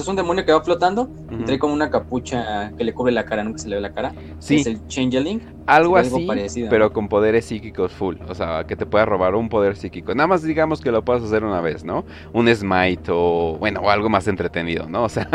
es 0.00 0.08
un 0.08 0.16
demonio 0.16 0.44
que 0.44 0.52
va 0.52 0.62
flotando 0.62 1.10
y 1.30 1.44
trae 1.44 1.58
como 1.58 1.74
una 1.74 1.90
capucha 1.90 2.72
que 2.76 2.84
le 2.84 2.94
cubre 2.94 3.12
la 3.12 3.24
cara, 3.24 3.44
nunca 3.44 3.58
se 3.58 3.68
le 3.68 3.76
ve 3.76 3.82
la 3.82 3.92
cara. 3.92 4.12
Sí. 4.38 4.56
Es 4.56 4.66
el 4.66 4.86
Changeling. 4.86 5.40
Algo 5.66 5.96
así, 5.96 6.26
pero 6.68 6.92
con 6.92 7.08
poderes 7.08 7.44
psíquicos 7.44 7.92
full. 7.92 8.16
O 8.28 8.34
sea, 8.34 8.64
que 8.64 8.74
te 8.74 8.84
pueda 8.84 9.04
robar 9.04 9.34
un 9.34 9.48
poder 9.48 9.76
psíquico. 9.76 10.14
Nada 10.14 10.26
más 10.26 10.42
digamos 10.42 10.80
que 10.80 10.90
lo 10.90 11.04
puedas 11.04 11.22
hacer 11.22 11.44
una 11.44 11.60
vez, 11.60 11.84
¿no? 11.84 12.04
Un 12.32 12.52
smite 12.52 13.10
o, 13.10 13.56
bueno, 13.58 13.80
o 13.80 13.90
algo 13.90 14.08
más 14.08 14.26
entretenido, 14.26 14.88
¿no? 14.88 15.02
O 15.12 15.14
sea, 15.14 15.28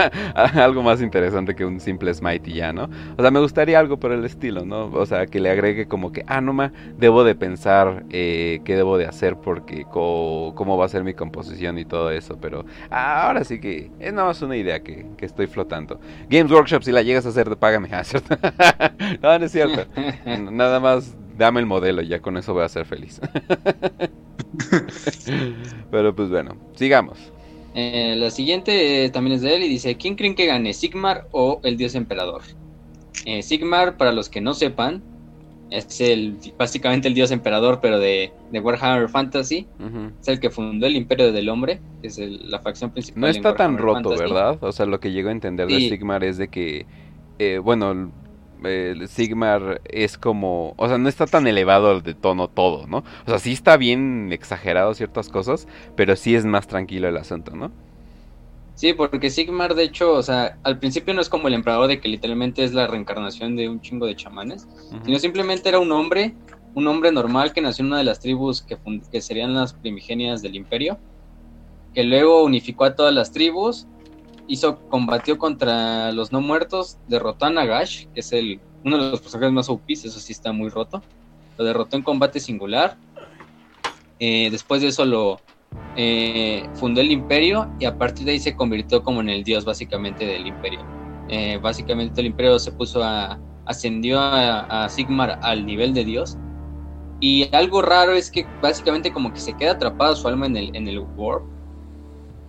algo 0.55 0.81
más 0.81 1.01
interesante 1.01 1.53
que 1.53 1.63
un 1.63 1.79
simple 1.79 2.11
smite 2.11 2.49
y 2.49 2.55
ya, 2.55 2.73
¿no? 2.73 2.89
O 3.15 3.21
sea, 3.21 3.29
me 3.29 3.39
gustaría 3.39 3.77
algo 3.77 3.97
por 3.99 4.11
el 4.11 4.25
estilo, 4.25 4.65
¿no? 4.65 4.85
O 4.85 5.05
sea, 5.05 5.27
que 5.27 5.39
le 5.39 5.51
agregue 5.51 5.87
como 5.87 6.11
que, 6.11 6.23
ah, 6.25 6.41
no 6.41 6.51
ma, 6.51 6.71
debo 6.97 7.23
de 7.23 7.35
pensar 7.35 8.05
eh, 8.09 8.61
qué 8.63 8.75
debo 8.75 8.97
de 8.97 9.05
hacer 9.05 9.35
porque 9.35 9.85
cómo 9.91 10.77
va 10.77 10.85
a 10.85 10.89
ser 10.89 11.03
mi 11.03 11.13
composición 11.13 11.77
y 11.77 11.85
todo 11.85 12.09
eso. 12.09 12.37
Pero 12.41 12.65
ahora 12.89 13.43
sí 13.43 13.59
que 13.59 13.91
es 13.99 14.13
nada 14.13 14.29
más 14.29 14.41
una 14.47 14.57
idea 14.57 14.81
que, 14.81 15.05
que 15.17 15.25
estoy 15.25 15.47
flotando. 15.47 15.99
Games 16.29 16.51
Workshop, 16.51 16.83
si 16.83 16.91
la 16.91 17.03
llegas 17.03 17.25
a 17.25 17.29
hacer, 17.29 17.55
págame, 17.57 17.89
¿cierto? 18.03 18.37
no, 19.21 19.39
no 19.39 19.45
es 19.45 19.51
cierto. 19.51 19.85
Nada 20.51 20.79
más 20.79 21.15
dame 21.37 21.59
el 21.59 21.65
modelo 21.65 22.01
y 22.01 22.07
ya 22.07 22.19
con 22.19 22.37
eso 22.37 22.53
voy 22.53 22.63
a 22.63 22.69
ser 22.69 22.85
feliz. 22.85 23.21
Pero 25.91 26.15
pues 26.15 26.29
bueno, 26.29 26.55
sigamos. 26.75 27.17
Eh, 27.75 28.15
la 28.17 28.31
siguiente 28.31 29.05
eh, 29.05 29.09
también 29.09 29.35
es 29.35 29.43
de 29.43 29.55
él 29.55 29.63
y 29.63 29.69
dice, 29.69 29.97
¿quién 29.97 30.15
creen 30.15 30.33
que 30.33 30.47
gane, 30.47 30.73
Sigmar 30.73 31.27
o 31.31 31.59
el 31.63 31.77
dios 31.77 31.93
emperador? 31.93 32.41
Eh, 33.25 33.43
Sigmar, 33.43 33.97
para 33.97 34.11
los 34.11 34.29
que 34.29 34.41
no 34.41 34.55
sepan, 34.55 35.03
es 35.69 36.01
el 36.01 36.37
básicamente 36.57 37.07
el 37.07 37.13
dios 37.13 37.31
emperador, 37.31 37.79
pero 37.81 37.99
de, 37.99 38.31
Warhammer 38.53 39.09
Fantasy. 39.09 39.67
Es 40.21 40.27
el 40.27 40.39
que 40.39 40.49
fundó 40.49 40.87
el 40.87 40.95
Imperio 40.95 41.31
del 41.31 41.49
Hombre, 41.49 41.81
que 42.01 42.07
es 42.07 42.17
la 42.17 42.59
facción 42.59 42.91
principal. 42.91 43.21
No 43.21 43.27
está 43.27 43.55
tan 43.55 43.77
roto, 43.77 44.09
¿verdad? 44.09 44.57
O 44.61 44.71
sea, 44.71 44.85
lo 44.85 44.99
que 44.99 45.11
llego 45.11 45.29
a 45.29 45.31
entender 45.31 45.67
de 45.67 45.89
Sigmar 45.89 46.23
es 46.23 46.37
de 46.37 46.47
que, 46.47 46.85
bueno, 47.63 48.11
el 48.63 49.07
Sigmar 49.07 49.81
es 49.85 50.17
como, 50.17 50.73
o 50.77 50.87
sea, 50.87 50.97
no 50.97 51.09
está 51.09 51.25
tan 51.27 51.47
elevado 51.47 52.01
de 52.01 52.13
tono 52.13 52.47
todo, 52.47 52.87
¿no? 52.87 52.99
O 53.25 53.29
sea, 53.29 53.39
sí 53.39 53.53
está 53.53 53.77
bien 53.77 54.29
exagerado 54.31 54.93
ciertas 54.93 55.29
cosas, 55.29 55.67
pero 55.95 56.15
sí 56.15 56.35
es 56.35 56.45
más 56.45 56.67
tranquilo 56.67 57.07
el 57.07 57.17
asunto, 57.17 57.55
¿no? 57.55 57.71
Sí, 58.77 58.93
porque 58.93 59.31
Sigmar, 59.31 59.73
de 59.73 59.85
hecho, 59.85 60.13
o 60.13 60.21
sea, 60.21 60.59
al 60.61 60.77
principio 60.77 61.11
no 61.15 61.19
es 61.19 61.29
como 61.29 61.47
el 61.47 61.55
emperador 61.55 61.87
de 61.87 61.99
que 61.99 62.07
literalmente 62.07 62.63
es 62.63 62.75
la 62.75 62.85
reencarnación 62.85 63.55
de 63.55 63.67
un 63.67 63.81
chingo 63.81 64.05
de 64.05 64.15
chamanes, 64.15 64.67
sino 65.03 65.17
simplemente 65.17 65.67
era 65.67 65.79
un 65.79 65.91
hombre, 65.91 66.35
un 66.75 66.85
hombre 66.85 67.11
normal 67.11 67.53
que 67.53 67.61
nació 67.61 67.81
en 67.81 67.87
una 67.87 67.97
de 67.97 68.03
las 68.03 68.19
tribus 68.19 68.61
que, 68.61 68.77
que 69.11 69.19
serían 69.19 69.55
las 69.55 69.73
primigenias 69.73 70.43
del 70.43 70.53
imperio, 70.53 70.99
que 71.95 72.03
luego 72.03 72.43
unificó 72.43 72.85
a 72.85 72.95
todas 72.95 73.15
las 73.15 73.31
tribus 73.31 73.87
hizo, 74.47 74.77
combatió 74.89 75.39
contra 75.39 76.11
los 76.11 76.31
no 76.31 76.39
muertos, 76.39 76.99
derrotó 77.07 77.45
a 77.45 77.49
Nagash, 77.49 78.05
que 78.13 78.19
es 78.19 78.31
el, 78.31 78.59
uno 78.83 79.03
de 79.03 79.09
los 79.09 79.21
personajes 79.21 79.53
más 79.53 79.69
OP, 79.69 79.89
eso 79.89 80.19
sí 80.19 80.31
está 80.31 80.51
muy 80.51 80.69
roto. 80.69 81.01
Lo 81.57 81.65
derrotó 81.65 81.97
en 81.97 82.03
combate 82.03 82.39
singular. 82.39 82.95
Eh, 84.19 84.49
después 84.51 84.83
de 84.83 84.89
eso 84.89 85.03
lo 85.03 85.41
eh, 85.95 86.67
fundó 86.75 87.01
el 87.01 87.11
imperio 87.11 87.69
y 87.79 87.85
a 87.85 87.97
partir 87.97 88.25
de 88.25 88.33
ahí 88.33 88.39
se 88.39 88.55
convirtió 88.55 89.03
como 89.03 89.21
en 89.21 89.29
el 89.29 89.43
dios 89.43 89.65
básicamente 89.65 90.25
del 90.25 90.47
imperio. 90.47 90.79
Eh, 91.29 91.59
básicamente 91.61 92.21
el 92.21 92.27
imperio 92.27 92.57
se 92.59 92.71
puso 92.71 93.03
a, 93.03 93.39
ascendió 93.65 94.19
a, 94.19 94.87
Sigmar 94.89 95.39
al 95.41 95.65
nivel 95.65 95.93
de 95.93 96.05
dios. 96.05 96.37
Y 97.19 97.49
algo 97.55 97.81
raro 97.81 98.13
es 98.13 98.29
que 98.29 98.45
básicamente 98.61 99.11
como 99.11 99.33
que 99.33 99.39
se 99.39 99.53
queda 99.53 99.71
atrapado 99.71 100.15
su 100.15 100.27
alma 100.27 100.45
en 100.45 100.55
el, 100.55 100.75
en 100.75 100.87
el 100.87 100.99
Warp 100.99 101.43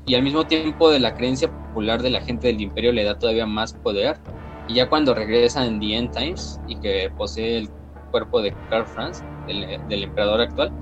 y 0.08 0.14
al 0.14 0.22
mismo 0.22 0.46
tiempo 0.46 0.90
de 0.90 1.00
la 1.00 1.14
creencia 1.14 1.50
popular 1.50 2.00
de 2.00 2.08
la 2.08 2.22
gente 2.22 2.46
del 2.46 2.60
imperio 2.60 2.92
le 2.92 3.04
da 3.04 3.18
todavía 3.18 3.46
más 3.46 3.74
poder. 3.74 4.18
Y 4.66 4.74
ya 4.74 4.88
cuando 4.88 5.14
regresa 5.14 5.64
en 5.66 5.80
The 5.80 5.96
End 5.96 6.10
Times 6.12 6.58
y 6.66 6.76
que 6.76 7.10
posee 7.16 7.58
el 7.58 7.70
cuerpo 8.10 8.40
de 8.40 8.54
Karl 8.70 8.86
Franz, 8.86 9.22
del, 9.46 10.02
emperador 10.02 10.40
actual, 10.40 10.72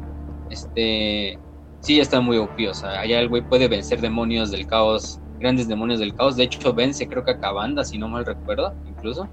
este 0.50 1.38
sí 1.86 2.00
está 2.00 2.20
muy 2.20 2.36
OP. 2.36 2.68
O 2.68 2.74
sea, 2.74 3.00
allá 3.00 3.20
el 3.20 3.28
güey 3.28 3.42
puede 3.42 3.68
vencer 3.68 4.00
demonios 4.00 4.50
del 4.50 4.66
caos, 4.66 5.20
grandes 5.38 5.68
demonios 5.68 6.00
del 6.00 6.14
caos. 6.14 6.36
De 6.36 6.42
hecho, 6.42 6.74
vence 6.74 7.08
creo 7.08 7.24
que 7.24 7.30
a 7.30 7.38
Kabanda, 7.38 7.84
si 7.84 7.96
no 7.96 8.08
mal 8.08 8.26
recuerdo, 8.26 8.74
incluso. 8.86 9.28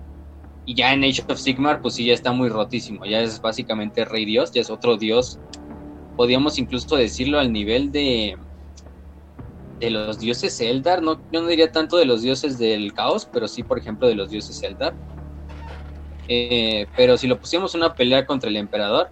Y 0.65 0.75
ya 0.75 0.93
en 0.93 1.03
Age 1.03 1.23
of 1.27 1.39
Sigmar, 1.39 1.81
pues 1.81 1.95
sí, 1.95 2.05
ya 2.05 2.13
está 2.13 2.31
muy 2.31 2.49
rotísimo. 2.49 3.05
Ya 3.05 3.21
es 3.21 3.41
básicamente 3.41 4.05
Rey 4.05 4.23
Dios, 4.23 4.51
ya 4.51 4.61
es 4.61 4.69
otro 4.69 4.97
Dios. 4.97 5.39
Podríamos 6.15 6.59
incluso 6.59 6.95
decirlo 6.95 7.39
al 7.39 7.51
nivel 7.51 7.91
de 7.91 8.37
de 9.79 9.89
los 9.89 10.19
dioses 10.19 10.61
Eldar, 10.61 11.01
no, 11.01 11.19
yo 11.29 11.41
no 11.41 11.47
diría 11.47 11.69
tanto 11.69 11.97
de 11.97 12.05
los 12.05 12.21
dioses 12.21 12.57
del 12.57 12.93
caos, 12.93 13.27
pero 13.33 13.49
sí, 13.49 13.63
por 13.63 13.77
ejemplo, 13.77 14.07
de 14.07 14.15
los 14.15 14.29
dioses 14.29 14.63
Eldar. 14.63 14.93
Eh, 16.29 16.87
pero 16.95 17.17
si 17.17 17.27
lo 17.27 17.37
pusiéramos 17.37 17.75
una 17.75 17.93
pelea 17.93 18.25
contra 18.25 18.49
el 18.49 18.55
emperador, 18.55 19.09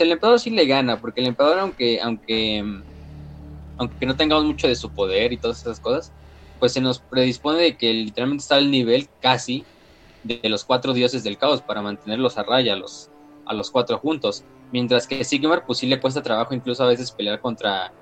el 0.00 0.12
emperador 0.12 0.40
sí 0.40 0.50
le 0.50 0.66
gana, 0.66 1.00
porque 1.00 1.20
el 1.20 1.28
emperador, 1.28 1.60
aunque, 1.60 2.00
aunque, 2.00 2.64
aunque 3.78 4.06
no 4.06 4.16
tengamos 4.16 4.44
mucho 4.44 4.68
de 4.68 4.74
su 4.74 4.90
poder 4.90 5.32
y 5.32 5.36
todas 5.36 5.60
esas 5.60 5.80
cosas, 5.80 6.12
pues 6.58 6.72
se 6.72 6.80
nos 6.80 6.98
predispone 6.98 7.58
de 7.58 7.76
que 7.76 7.92
literalmente 7.92 8.42
está 8.42 8.56
al 8.56 8.70
nivel 8.70 9.08
casi 9.20 9.64
de, 10.24 10.40
los 10.48 10.64
cuatro 10.64 10.92
dioses 10.92 11.22
del 11.22 11.38
caos 11.38 11.62
para 11.62 11.82
mantenerlos 11.82 12.38
a 12.38 12.42
raya, 12.42 12.72
a 12.72 12.76
los, 12.76 13.10
a 13.44 13.54
los 13.54 13.70
cuatro 13.70 13.98
juntos. 13.98 14.44
Mientras 14.72 15.06
que 15.06 15.22
Sigmar, 15.24 15.64
pues 15.64 15.78
sí 15.78 15.86
le 15.86 16.00
cuesta 16.00 16.22
trabajo 16.22 16.54
incluso 16.54 16.82
a 16.82 16.88
veces 16.88 17.12
pelear 17.12 17.40
contra 17.40 17.92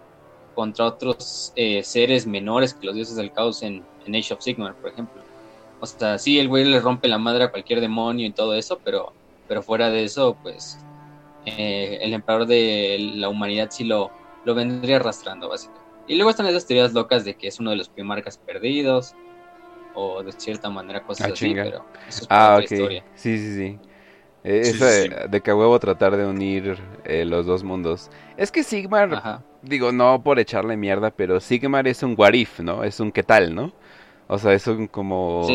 contra 0.55 0.87
otros 0.87 1.53
eh, 1.57 1.83
seres 1.83 2.27
menores 2.27 2.75
que 2.75 2.87
los 2.87 2.95
dioses 2.95 3.17
del 3.17 3.33
caos 3.33 3.63
en, 3.63 3.85
Age 4.07 4.35
of 4.35 4.41
Sigmar, 4.41 4.75
por 4.75 4.91
ejemplo. 4.91 5.23
O 5.81 5.87
sea, 5.87 6.19
sí, 6.19 6.39
el 6.39 6.49
güey 6.49 6.65
le 6.65 6.79
rompe 6.79 7.09
la 7.09 7.19
madre 7.19 7.45
a 7.45 7.51
cualquier 7.51 7.81
demonio 7.81 8.27
y 8.27 8.31
todo 8.31 8.55
eso, 8.55 8.81
pero, 8.85 9.13
pero 9.49 9.63
fuera 9.63 9.91
de 9.91 10.05
eso, 10.05 10.37
pues 10.43 10.79
eh, 11.47 11.99
el 12.01 12.13
emperador 12.15 12.47
de 12.47 13.13
la 13.15 13.29
humanidad 13.29 13.69
sí 13.71 13.85
lo, 13.85 14.11
lo 14.45 14.55
vendría 14.55 14.97
arrastrando, 14.97 15.49
básicamente. 15.49 15.85
Y 16.07 16.17
luego 16.17 16.31
están 16.31 16.47
esas 16.47 16.67
teorías 16.67 16.93
locas 16.93 17.25
de 17.25 17.35
que 17.35 17.49
es 17.49 17.59
uno 17.61 17.71
de 17.71 17.77
los 17.77 17.89
primarcas 17.89 18.39
perdidos, 18.39 19.15
o 19.95 20.23
de 20.23 20.33
cierta 20.33 20.69
manera 20.71 21.03
cosas 21.03 21.29
ah, 21.29 21.33
así, 21.33 21.55
pero 21.55 21.85
eso 22.09 22.23
es 22.23 22.27
ah, 22.31 22.61
historia. 22.63 23.05
Sí, 23.15 23.39
sí, 23.39 23.55
sí. 23.55 23.79
Eh, 24.43 24.61
eso 24.65 24.85
de, 24.85 25.41
que 25.41 25.51
a 25.51 25.57
huevo 25.57 25.79
tratar 25.79 26.17
de 26.17 26.27
unir 26.27 26.79
los 27.07 27.47
dos 27.47 27.65
mundos. 27.65 28.11
Es 28.37 28.53
que 28.53 28.63
Sigmar, 28.63 29.43
digo, 29.63 29.91
no 29.93 30.23
por 30.23 30.39
echarle 30.39 30.77
mierda, 30.77 31.11
pero 31.11 31.41
Sigmar 31.41 31.89
es 31.89 32.03
un 32.03 32.15
Warif, 32.19 32.61
¿no? 32.61 32.85
Es 32.85 33.01
un 33.01 33.11
qué 33.11 33.23
tal, 33.23 33.55
¿no? 33.55 33.73
O 34.27 34.39
sea, 34.39 34.53
es 34.53 34.67
un 34.67 34.87
como... 34.87 35.47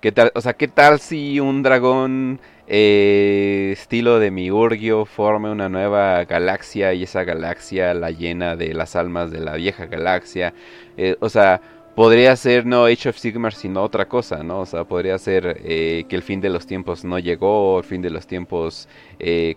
¿qué 0.00 0.12
tal? 0.12 0.32
O 0.34 0.40
sea, 0.40 0.54
¿qué 0.54 0.68
tal 0.68 1.00
si 1.00 1.40
un 1.40 1.62
dragón 1.62 2.40
eh, 2.70 3.70
estilo 3.72 4.20
de 4.20 4.30
Miurgio 4.30 5.04
forme 5.04 5.50
una 5.50 5.68
nueva 5.68 6.24
galaxia 6.24 6.94
y 6.94 7.02
esa 7.02 7.24
galaxia 7.24 7.92
la 7.94 8.12
llena 8.12 8.54
de 8.54 8.72
las 8.74 8.94
almas 8.94 9.30
de 9.30 9.40
la 9.40 9.56
vieja 9.56 9.86
galaxia? 9.86 10.54
Eh, 10.96 11.16
o 11.20 11.28
sea, 11.28 11.60
podría 11.96 12.36
ser 12.36 12.64
no 12.64 12.84
Age 12.84 13.08
of 13.08 13.18
Sigmar 13.18 13.52
sino 13.52 13.82
otra 13.82 14.06
cosa, 14.06 14.44
¿no? 14.44 14.60
O 14.60 14.66
sea, 14.66 14.84
podría 14.84 15.18
ser 15.18 15.60
eh, 15.64 16.04
que 16.08 16.14
el 16.14 16.22
fin 16.22 16.40
de 16.40 16.48
los 16.48 16.64
tiempos 16.66 17.04
no 17.04 17.18
llegó, 17.18 17.78
el 17.78 17.84
fin 17.84 18.02
de 18.02 18.10
los 18.10 18.26
tiempos 18.26 18.88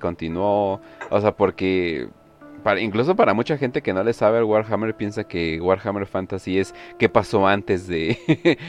continuó, 0.01 0.81
o 1.09 1.21
sea, 1.21 1.31
porque 1.35 2.09
incluso 2.79 3.15
para 3.15 3.33
mucha 3.33 3.57
gente 3.57 3.81
que 3.81 3.93
no 3.93 4.03
le 4.03 4.13
sabe 4.13 4.37
al 4.37 4.45
Warhammer 4.45 4.95
piensa 4.95 5.23
que 5.25 5.59
Warhammer 5.59 6.05
Fantasy 6.05 6.59
es 6.59 6.73
qué 6.97 7.09
pasó 7.09 7.47
antes 7.47 7.87
de, 7.87 8.17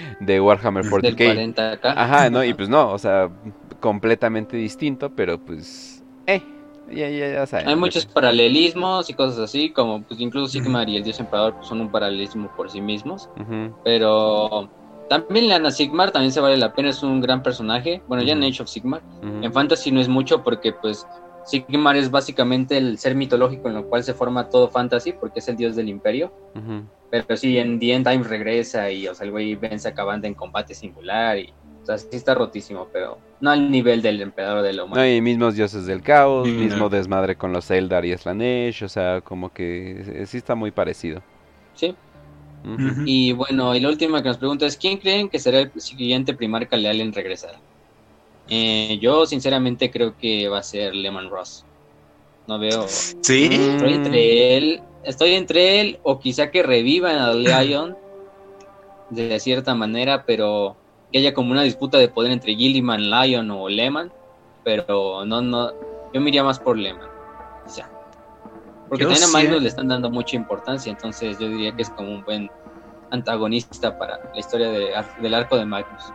de 0.20 0.40
Warhammer 0.40 0.84
40k. 0.84 1.78
Ajá, 1.82 2.30
no, 2.30 2.44
y 2.44 2.54
pues 2.54 2.68
no, 2.68 2.90
o 2.90 2.98
sea, 2.98 3.30
completamente 3.80 4.56
distinto, 4.56 5.10
pero 5.10 5.38
pues, 5.38 6.02
eh, 6.26 6.42
ya, 6.90 7.08
ya, 7.08 7.32
ya 7.32 7.46
saben. 7.46 7.68
Hay 7.68 7.76
muchos 7.76 8.06
paralelismos 8.06 9.08
y 9.10 9.14
cosas 9.14 9.38
así, 9.38 9.70
como 9.70 10.02
pues 10.02 10.20
incluso 10.20 10.48
Sigmar 10.48 10.88
y 10.88 10.96
el 10.96 11.04
Dios 11.04 11.20
Emperador 11.20 11.54
pues, 11.54 11.66
son 11.66 11.80
un 11.80 11.90
paralelismo 11.90 12.50
por 12.56 12.70
sí 12.70 12.80
mismos, 12.80 13.28
pero 13.84 14.68
también 15.08 15.48
Lana 15.48 15.70
Sigmar 15.70 16.10
también 16.10 16.32
se 16.32 16.40
vale 16.40 16.56
la 16.56 16.72
pena, 16.72 16.90
es 16.90 17.02
un 17.02 17.20
gran 17.20 17.42
personaje, 17.42 18.02
bueno, 18.08 18.22
ya 18.22 18.32
en 18.32 18.42
Age 18.42 18.62
of 18.62 18.68
Sigmar, 18.68 19.02
en 19.22 19.52
Fantasy 19.52 19.92
no 19.92 20.00
es 20.00 20.08
mucho 20.08 20.42
porque 20.42 20.72
pues 20.72 21.06
Sigmar 21.44 21.96
es 21.96 22.10
básicamente 22.10 22.76
el 22.76 22.98
ser 22.98 23.14
mitológico 23.14 23.68
en 23.68 23.76
el 23.76 23.84
cual 23.84 24.02
se 24.02 24.14
forma 24.14 24.48
todo 24.48 24.68
fantasy, 24.68 25.12
porque 25.12 25.40
es 25.40 25.48
el 25.48 25.56
dios 25.56 25.76
del 25.76 25.88
imperio. 25.88 26.32
Pero 27.10 27.36
sí, 27.36 27.58
en 27.58 27.78
The 27.78 27.92
End 27.92 28.08
Time 28.08 28.24
regresa 28.24 28.90
y, 28.90 29.06
o 29.06 29.14
sea, 29.14 29.26
el 29.26 29.30
güey 29.30 29.54
vence 29.54 29.88
a 29.88 29.94
Cabanda 29.94 30.26
en 30.26 30.34
combate 30.34 30.74
singular 30.74 31.38
y, 31.38 31.52
o 31.82 31.86
sea, 31.86 31.98
sí 31.98 32.08
está 32.12 32.34
rotísimo, 32.34 32.88
pero 32.92 33.18
no 33.40 33.50
al 33.50 33.70
nivel 33.70 34.02
del 34.02 34.20
emperador 34.20 34.62
de 34.62 34.72
la 34.72 34.84
humanidad. 34.84 35.06
No, 35.06 35.14
y 35.14 35.20
mismos 35.20 35.54
dioses 35.54 35.86
del 35.86 36.02
caos, 36.02 36.48
mismo 36.48 36.88
desmadre 36.88 37.36
con 37.36 37.52
los 37.52 37.70
Eldar 37.70 38.04
y 38.04 38.16
Slanesh, 38.16 38.82
o 38.82 38.88
sea, 38.88 39.20
como 39.20 39.52
que 39.52 40.24
sí 40.26 40.38
está 40.38 40.54
muy 40.54 40.70
parecido. 40.70 41.22
Sí. 41.74 41.94
Y 43.04 43.32
bueno, 43.32 43.74
y 43.74 43.80
la 43.80 43.90
última 43.90 44.22
que 44.22 44.28
nos 44.28 44.38
pregunta 44.38 44.64
es, 44.64 44.78
¿quién 44.78 44.96
creen 44.96 45.28
que 45.28 45.38
será 45.38 45.60
el 45.60 45.70
siguiente 45.76 46.32
primarca 46.32 46.76
leal 46.78 47.02
en 47.02 47.12
regresar? 47.12 47.56
Eh, 48.48 48.98
yo 49.00 49.26
sinceramente 49.26 49.90
creo 49.90 50.16
que 50.16 50.48
va 50.48 50.58
a 50.58 50.62
ser 50.62 50.94
Lemon 50.94 51.30
Ross. 51.30 51.64
No 52.46 52.58
veo. 52.58 52.86
Sí. 52.88 53.48
Estoy 53.50 53.94
entre 53.94 54.56
él. 54.56 54.82
Estoy 55.04 55.34
entre 55.34 55.80
él 55.80 55.98
o 56.02 56.18
quizá 56.18 56.50
que 56.50 56.62
revivan 56.62 57.16
a 57.16 57.32
Lion 57.34 57.96
de 59.10 59.38
cierta 59.38 59.74
manera, 59.74 60.24
pero 60.24 60.76
que 61.12 61.18
haya 61.18 61.34
como 61.34 61.52
una 61.52 61.62
disputa 61.62 61.98
de 61.98 62.08
poder 62.08 62.32
entre 62.32 62.54
Gilliman, 62.54 63.10
Lion 63.10 63.50
o 63.50 63.68
Lehman. 63.68 64.12
Pero 64.62 65.24
no, 65.24 65.40
no. 65.42 65.72
Yo 66.12 66.20
me 66.20 66.28
iría 66.30 66.44
más 66.44 66.58
por 66.58 66.78
Lehman. 66.78 67.08
sea 67.66 67.90
Porque 68.88 69.04
también 69.04 69.24
a 69.24 69.28
Magnus 69.28 69.62
le 69.62 69.68
están 69.68 69.88
dando 69.88 70.10
mucha 70.10 70.36
importancia, 70.36 70.90
entonces 70.90 71.38
yo 71.38 71.48
diría 71.48 71.74
que 71.74 71.82
es 71.82 71.90
como 71.90 72.10
un 72.10 72.24
buen 72.24 72.50
antagonista 73.10 73.98
para 73.98 74.20
la 74.32 74.38
historia 74.38 74.70
del 74.70 75.34
arco 75.34 75.56
de 75.56 75.64
Magnus. 75.64 76.12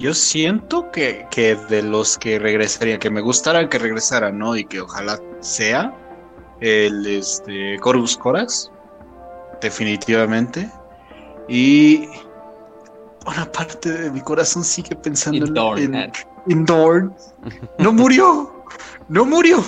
Yo 0.00 0.14
siento 0.14 0.90
que, 0.92 1.26
de 1.68 1.82
los 1.82 2.16
que 2.16 2.38
regresaría, 2.38 2.98
que 2.98 3.10
me 3.10 3.20
gustara 3.20 3.68
que 3.68 3.78
regresara, 3.78 4.32
¿no? 4.32 4.56
Y 4.56 4.64
que 4.64 4.80
ojalá 4.80 5.20
sea 5.40 5.94
el 6.62 7.06
este, 7.06 7.78
Corvus 7.80 8.16
Corax, 8.16 8.70
definitivamente. 9.60 10.70
Y 11.50 12.08
una 13.26 13.52
parte 13.52 13.92
de 13.92 14.10
mi 14.10 14.22
corazón 14.22 14.64
sigue 14.64 14.96
pensando 14.96 15.44
en, 15.76 16.10
en 16.48 16.64
Dorn. 16.64 17.14
No 17.78 17.92
murió, 17.92 18.64
no 19.10 19.26
murió. 19.26 19.62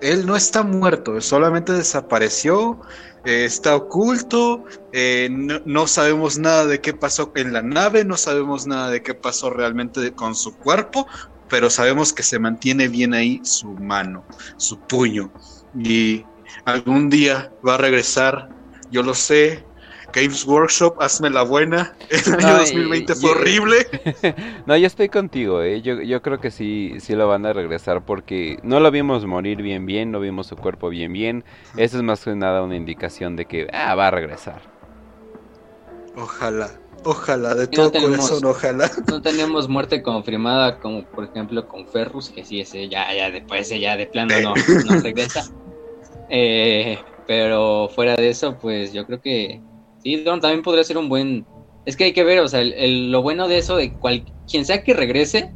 Él 0.00 0.26
no 0.26 0.36
está 0.36 0.62
muerto, 0.62 1.20
solamente 1.20 1.72
desapareció 1.72 2.80
eh, 3.24 3.44
está 3.44 3.76
oculto, 3.76 4.64
eh, 4.92 5.28
no, 5.30 5.86
sabemos 5.86 6.38
nada 6.38 6.66
de 6.66 6.80
qué 6.80 6.94
pasó 6.94 7.32
en 7.34 7.52
la 7.52 7.62
nave, 7.62 8.04
no 8.04 8.16
sabemos 8.16 8.66
nada 8.66 8.90
de 8.90 9.02
qué 9.02 9.14
pasó 9.14 9.50
realmente 9.50 10.14
con 10.14 10.34
su 10.34 10.56
cuerpo, 10.56 11.06
pero 11.48 11.68
sabemos 11.68 12.12
que 12.12 12.22
se 12.22 12.38
mantiene 12.38 12.88
bien 12.88 13.12
ahí 13.12 13.40
su 13.44 13.74
mano, 13.74 14.26
su 14.56 14.80
puño, 14.80 15.32
y 15.74 16.24
algún 16.64 17.10
día 17.10 17.52
va 17.66 17.74
a 17.74 17.78
regresar, 17.78 18.48
yo 18.90 19.02
lo 19.02 19.14
sé, 19.14 19.69
Games 20.12 20.46
Workshop, 20.46 21.00
hazme 21.00 21.30
la 21.30 21.42
buena. 21.42 21.94
El 22.10 22.34
año 22.34 22.58
2020 22.58 23.14
fue 23.14 23.30
horrible. 23.30 23.86
no, 24.66 24.76
yo 24.76 24.86
estoy 24.86 25.08
contigo, 25.08 25.62
¿eh? 25.62 25.82
yo, 25.82 26.00
yo 26.00 26.22
creo 26.22 26.40
que 26.40 26.50
sí, 26.50 26.94
sí 27.00 27.14
lo 27.14 27.28
van 27.28 27.46
a 27.46 27.52
regresar 27.52 28.04
porque 28.04 28.58
no 28.62 28.80
lo 28.80 28.90
vimos 28.90 29.26
morir 29.26 29.62
bien, 29.62 29.86
bien, 29.86 30.10
no 30.10 30.20
vimos 30.20 30.46
su 30.46 30.56
cuerpo 30.56 30.88
bien, 30.88 31.12
bien. 31.12 31.44
Eso 31.76 31.96
es 31.96 32.02
más 32.02 32.24
que 32.24 32.34
nada 32.34 32.62
una 32.62 32.76
indicación 32.76 33.36
de 33.36 33.46
que 33.46 33.68
ah, 33.72 33.94
va 33.94 34.08
a 34.08 34.10
regresar. 34.10 34.60
Ojalá, 36.16 36.70
ojalá, 37.04 37.54
de 37.54 37.66
todo 37.68 37.92
corazón, 37.92 38.44
ojalá. 38.44 38.90
No 39.08 39.22
tenemos 39.22 39.68
muerte 39.68 40.02
confirmada, 40.02 40.78
como 40.78 41.04
por 41.04 41.24
ejemplo 41.24 41.66
con 41.68 41.86
Ferrus, 41.86 42.30
que 42.30 42.44
sí, 42.44 42.60
ese 42.60 42.88
ya, 42.88 43.14
ya 43.14 43.30
después, 43.30 43.68
ya 43.68 43.96
de 43.96 44.06
plano 44.06 44.34
no, 44.40 44.54
no 44.86 45.00
regresa. 45.00 45.48
Eh, 46.28 46.98
pero 47.26 47.88
fuera 47.94 48.16
de 48.16 48.28
eso, 48.28 48.56
pues 48.58 48.92
yo 48.92 49.06
creo 49.06 49.20
que 49.20 49.60
Sí, 50.02 50.16
Don 50.16 50.40
también 50.40 50.62
podría 50.62 50.84
ser 50.84 50.98
un 50.98 51.08
buen 51.08 51.46
Es 51.86 51.96
que 51.96 52.04
hay 52.04 52.12
que 52.12 52.24
ver, 52.24 52.40
o 52.40 52.48
sea, 52.48 52.60
el, 52.60 53.10
lo 53.10 53.22
bueno 53.22 53.48
de 53.48 53.58
eso, 53.58 53.76
de 53.76 53.92
cual, 53.94 54.24
quien 54.50 54.64
sea 54.64 54.82
que 54.82 54.94
regrese, 54.94 55.52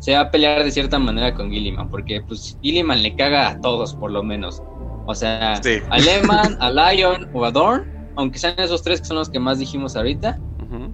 se 0.00 0.14
va 0.14 0.20
a 0.20 0.30
pelear 0.30 0.64
de 0.64 0.70
cierta 0.70 0.98
manera 0.98 1.34
con 1.34 1.50
Gilliman, 1.50 1.88
porque 1.88 2.20
pues 2.22 2.58
Gilliman 2.62 3.02
le 3.02 3.14
caga 3.14 3.50
a 3.50 3.60
todos, 3.60 3.94
por 3.94 4.10
lo 4.10 4.22
menos. 4.22 4.62
O 5.06 5.14
sea, 5.14 5.54
a 5.90 5.98
Lehman, 5.98 6.56
a 6.60 6.70
Lion 6.70 7.28
o 7.32 7.44
a 7.44 7.50
Dorn, 7.50 7.84
aunque 8.16 8.38
sean 8.38 8.54
esos 8.58 8.82
tres 8.82 9.00
que 9.00 9.06
son 9.06 9.16
los 9.16 9.30
que 9.30 9.38
más 9.38 9.58
dijimos 9.58 9.96
ahorita, 9.96 10.38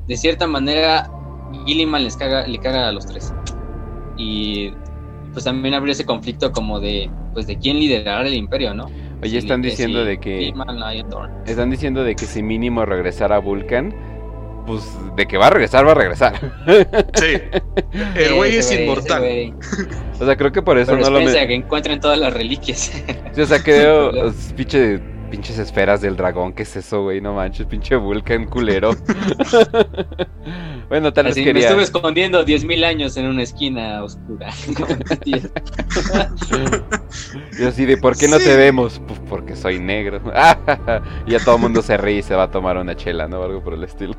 de 0.07 0.17
cierta 0.17 0.47
manera 0.47 1.11
Gilliman 1.67 2.05
les 2.05 2.17
caga, 2.17 2.47
le 2.47 2.59
caga 2.59 2.89
a 2.89 2.93
los 2.93 3.07
tres. 3.07 3.33
Y 4.17 4.73
pues 5.33 5.45
también 5.45 5.75
habría 5.75 5.93
ese 5.93 6.05
conflicto 6.05 6.51
como 6.53 6.81
de, 6.81 7.11
pues 7.33 7.47
de 7.47 7.59
quién 7.59 7.79
liderará 7.79 8.27
el 8.27 8.35
imperio, 8.35 8.75
¿no? 8.75 8.87
Oye, 9.23 9.39
están 9.39 9.63
diciendo 9.63 10.05
de 10.05 10.19
que... 10.19 10.53
Están 11.47 11.71
diciendo 11.71 12.05
de 12.05 12.15
que 12.15 12.25
si 12.25 12.43
mínimo 12.43 12.85
regresar 12.85 13.33
a 13.33 13.39
Vulcan, 13.39 13.95
pues 14.67 14.83
de 15.17 15.27
que 15.27 15.39
va 15.39 15.49
a 15.49 15.51
regresar, 15.51 15.87
va 15.87 15.93
a 15.93 15.95
regresar. 15.95 16.35
Sí. 17.15 17.41
El 18.15 18.35
güey 18.35 18.57
es 18.57 18.71
inmortal. 18.73 19.55
o 20.21 20.25
sea, 20.25 20.37
creo 20.37 20.53
que 20.53 20.63
por 20.63 20.79
eso 20.79 20.97
no 20.97 21.11
lo... 21.11 21.19
que 21.19 21.55
encuentren 21.55 22.01
todas 22.01 22.19
las 22.19 22.33
reliquias. 22.33 22.93
sí, 23.33 23.41
o 23.41 23.47
sea, 23.47 23.63
creo... 23.63 24.33
pinche 24.57 25.01
pinches 25.29 25.59
esferas 25.59 26.01
del 26.01 26.17
dragón, 26.17 26.53
¿qué 26.53 26.63
es 26.63 26.77
eso, 26.77 27.03
güey? 27.03 27.21
No 27.21 27.35
manches, 27.35 27.67
pinche 27.67 27.97
Vulcan 27.97 28.47
culero. 28.47 28.91
bueno, 30.89 31.13
tal 31.13 31.27
vez 31.27 31.35
quería... 31.35 31.53
Me 31.53 31.61
estuve 31.61 31.83
escondiendo 31.83 32.45
10.000 32.45 32.85
años 32.85 33.17
en 33.17 33.27
una 33.27 33.43
esquina 33.43 34.03
oscura. 34.03 34.51
y 37.59 37.65
así 37.65 37.85
de, 37.85 37.97
¿por 37.97 38.17
qué 38.17 38.29
no 38.29 38.39
te 38.39 38.57
vemos? 38.57 39.01
Pues 39.07 39.21
porque 39.29 39.57
soy 39.57 39.79
negro. 39.79 40.21
y 41.27 41.33
ya 41.33 41.39
todo 41.45 41.57
el 41.57 41.63
mundo 41.63 41.83
se 41.83 41.97
ríe 41.97 42.19
y 42.19 42.23
se 42.23 42.35
va 42.35 42.45
a 42.45 42.51
tomar 42.51 42.77
una 42.77 42.97
chela, 42.97 43.29
¿no? 43.29 43.43
Algo 43.43 43.63
por 43.63 43.75
el 43.75 43.85
estilo. 43.85 44.15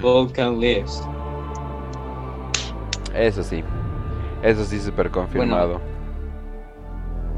Vulcan 0.00 0.60
lives. 0.60 1.02
Eso 3.14 3.42
sí. 3.42 3.64
Eso 4.42 4.64
sí, 4.64 4.80
súper 4.80 5.10
confirmado. 5.10 5.80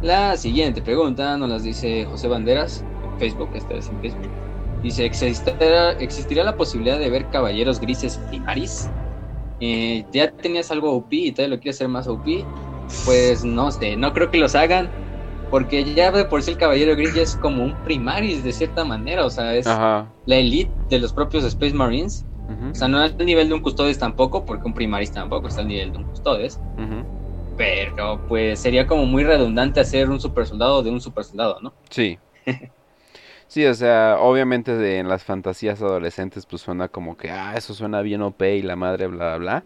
La 0.02 0.36
siguiente 0.36 0.82
pregunta 0.82 1.36
nos 1.36 1.48
las 1.48 1.62
dice 1.62 2.04
José 2.06 2.26
Banderas 2.26 2.84
en 3.04 3.18
Facebook, 3.20 3.50
esta 3.54 3.74
vez 3.74 3.88
en 3.88 4.00
Facebook. 4.00 4.30
Dice, 4.82 5.06
¿existirá, 5.06 5.92
¿existirá 5.92 6.42
la 6.42 6.56
posibilidad 6.56 6.98
de 6.98 7.08
ver 7.08 7.30
caballeros 7.30 7.80
grises 7.80 8.18
primaris? 8.28 8.90
Eh, 9.60 10.04
¿Ya 10.12 10.32
tenías 10.32 10.72
algo 10.72 10.92
OP 10.92 11.12
y 11.12 11.30
todavía 11.30 11.54
lo 11.54 11.60
quieres 11.60 11.76
hacer 11.76 11.86
más 11.86 12.08
OP? 12.08 12.44
Pues 13.04 13.44
no 13.44 13.70
sé, 13.70 13.96
no 13.96 14.12
creo 14.12 14.28
que 14.28 14.38
los 14.38 14.56
hagan. 14.56 14.90
Porque 15.52 15.84
ya 15.84 16.10
de 16.10 16.24
por 16.24 16.42
sí 16.42 16.50
el 16.50 16.56
caballero 16.56 16.96
gris 16.96 17.14
ya 17.14 17.22
es 17.22 17.36
como 17.36 17.62
un 17.62 17.74
primaris 17.84 18.42
de 18.42 18.52
cierta 18.52 18.84
manera. 18.84 19.24
O 19.24 19.30
sea, 19.30 19.54
es 19.54 19.66
la 20.26 20.36
elite 20.36 20.72
de 20.88 20.98
los 20.98 21.12
propios 21.12 21.44
Space 21.44 21.74
Marines. 21.74 22.26
O 22.72 22.74
sea, 22.74 22.88
no 22.88 22.98
al 22.98 23.16
nivel 23.18 23.48
de 23.48 23.54
un 23.54 23.60
custodes 23.60 23.98
tampoco, 23.98 24.44
porque 24.44 24.66
un 24.66 24.74
primaris 24.74 25.12
tampoco 25.12 25.46
está 25.46 25.60
al 25.60 25.68
nivel 25.68 25.92
de 25.92 25.98
un 25.98 26.04
custodes. 26.04 26.58
Pero 27.56 28.24
pues 28.26 28.60
sería 28.60 28.86
como 28.86 29.04
muy 29.06 29.24
redundante 29.24 29.80
hacer 29.80 30.10
un 30.10 30.20
super 30.20 30.46
soldado 30.46 30.82
de 30.82 30.90
un 30.90 31.00
super 31.00 31.24
soldado, 31.24 31.58
¿no? 31.60 31.74
Sí. 31.90 32.18
Sí, 33.48 33.66
o 33.66 33.74
sea, 33.74 34.16
obviamente 34.18 34.98
en 34.98 35.08
las 35.08 35.24
fantasías 35.24 35.82
adolescentes 35.82 36.46
pues 36.46 36.62
suena 36.62 36.88
como 36.88 37.18
que, 37.18 37.30
ah, 37.30 37.52
eso 37.54 37.74
suena 37.74 38.00
bien 38.00 38.22
OP 38.22 38.56
y 38.56 38.62
la 38.62 38.76
madre, 38.76 39.08
bla, 39.08 39.36
bla, 39.36 39.62
bla. 39.62 39.64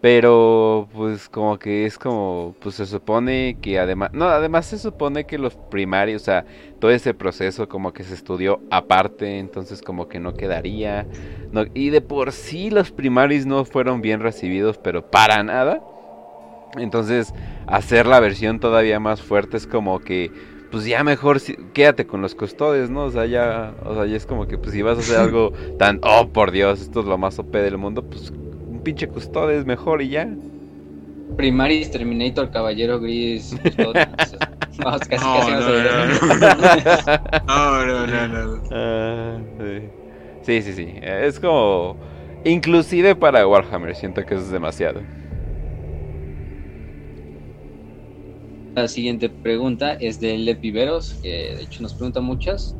Pero 0.00 0.88
pues 0.92 1.28
como 1.28 1.58
que 1.58 1.86
es 1.86 1.98
como, 1.98 2.54
pues 2.60 2.76
se 2.76 2.86
supone 2.86 3.58
que 3.60 3.78
además, 3.78 4.10
no, 4.12 4.26
además 4.26 4.66
se 4.66 4.78
supone 4.78 5.26
que 5.26 5.38
los 5.38 5.56
primarios, 5.56 6.22
o 6.22 6.24
sea, 6.24 6.46
todo 6.78 6.90
ese 6.90 7.14
proceso 7.14 7.68
como 7.68 7.92
que 7.92 8.04
se 8.04 8.14
estudió 8.14 8.62
aparte, 8.70 9.38
entonces 9.38 9.82
como 9.82 10.08
que 10.08 10.20
no 10.20 10.34
quedaría. 10.34 11.06
No, 11.52 11.64
y 11.74 11.90
de 11.90 12.00
por 12.02 12.32
sí 12.32 12.70
los 12.70 12.90
primarios 12.92 13.46
no 13.46 13.64
fueron 13.64 14.00
bien 14.02 14.20
recibidos, 14.20 14.78
pero 14.78 15.10
para 15.10 15.42
nada. 15.42 15.82
Entonces, 16.76 17.32
hacer 17.66 18.06
la 18.06 18.20
versión 18.20 18.60
todavía 18.60 19.00
más 19.00 19.22
fuerte 19.22 19.56
es 19.56 19.66
como 19.66 20.00
que, 20.00 20.30
pues 20.70 20.84
ya 20.84 21.04
mejor 21.04 21.40
quédate 21.72 22.06
con 22.06 22.22
los 22.22 22.34
custodes, 22.34 22.90
¿no? 22.90 23.04
O 23.04 23.10
sea, 23.10 23.26
ya, 23.26 23.74
o 23.84 23.94
sea, 23.94 24.06
ya 24.06 24.16
es 24.16 24.26
como 24.26 24.46
que, 24.46 24.58
pues 24.58 24.72
si 24.72 24.82
vas 24.82 24.98
a 24.98 25.00
hacer 25.00 25.18
algo 25.18 25.52
tan, 25.78 26.00
oh, 26.02 26.28
por 26.28 26.50
Dios, 26.50 26.80
esto 26.80 27.00
es 27.00 27.06
lo 27.06 27.18
más 27.18 27.38
OP 27.38 27.52
del 27.52 27.78
mundo, 27.78 28.02
pues 28.02 28.30
un 28.30 28.80
pinche 28.82 29.08
custodes 29.08 29.64
mejor 29.64 30.02
y 30.02 30.08
ya. 30.10 30.28
Primaris, 31.36 31.90
Terminator, 31.90 32.50
Caballero 32.50 33.00
Gris, 33.00 33.56
Vamos, 34.78 35.00
casi, 35.08 35.24
no, 35.24 35.36
casi 35.38 35.50
no, 35.50 35.58
no, 37.86 38.06
no, 38.06 38.28
no, 38.28 38.62
ah, 38.70 39.38
sí, 40.42 40.62
sí, 40.62 40.72
sí. 40.72 40.94
Es 41.02 41.40
como, 41.40 41.96
inclusive 42.44 43.14
para 43.16 43.46
Warhammer, 43.46 43.94
siento 43.94 44.24
que 44.24 44.34
eso 44.34 44.44
es 44.44 44.50
demasiado. 44.50 45.00
La 48.76 48.88
siguiente 48.88 49.30
pregunta 49.30 49.94
es 49.94 50.20
de 50.20 50.36
Lev 50.36 50.60
Viveros, 50.60 51.14
que 51.22 51.56
de 51.56 51.62
hecho 51.62 51.82
nos 51.82 51.94
pregunta 51.94 52.20
muchas, 52.20 52.76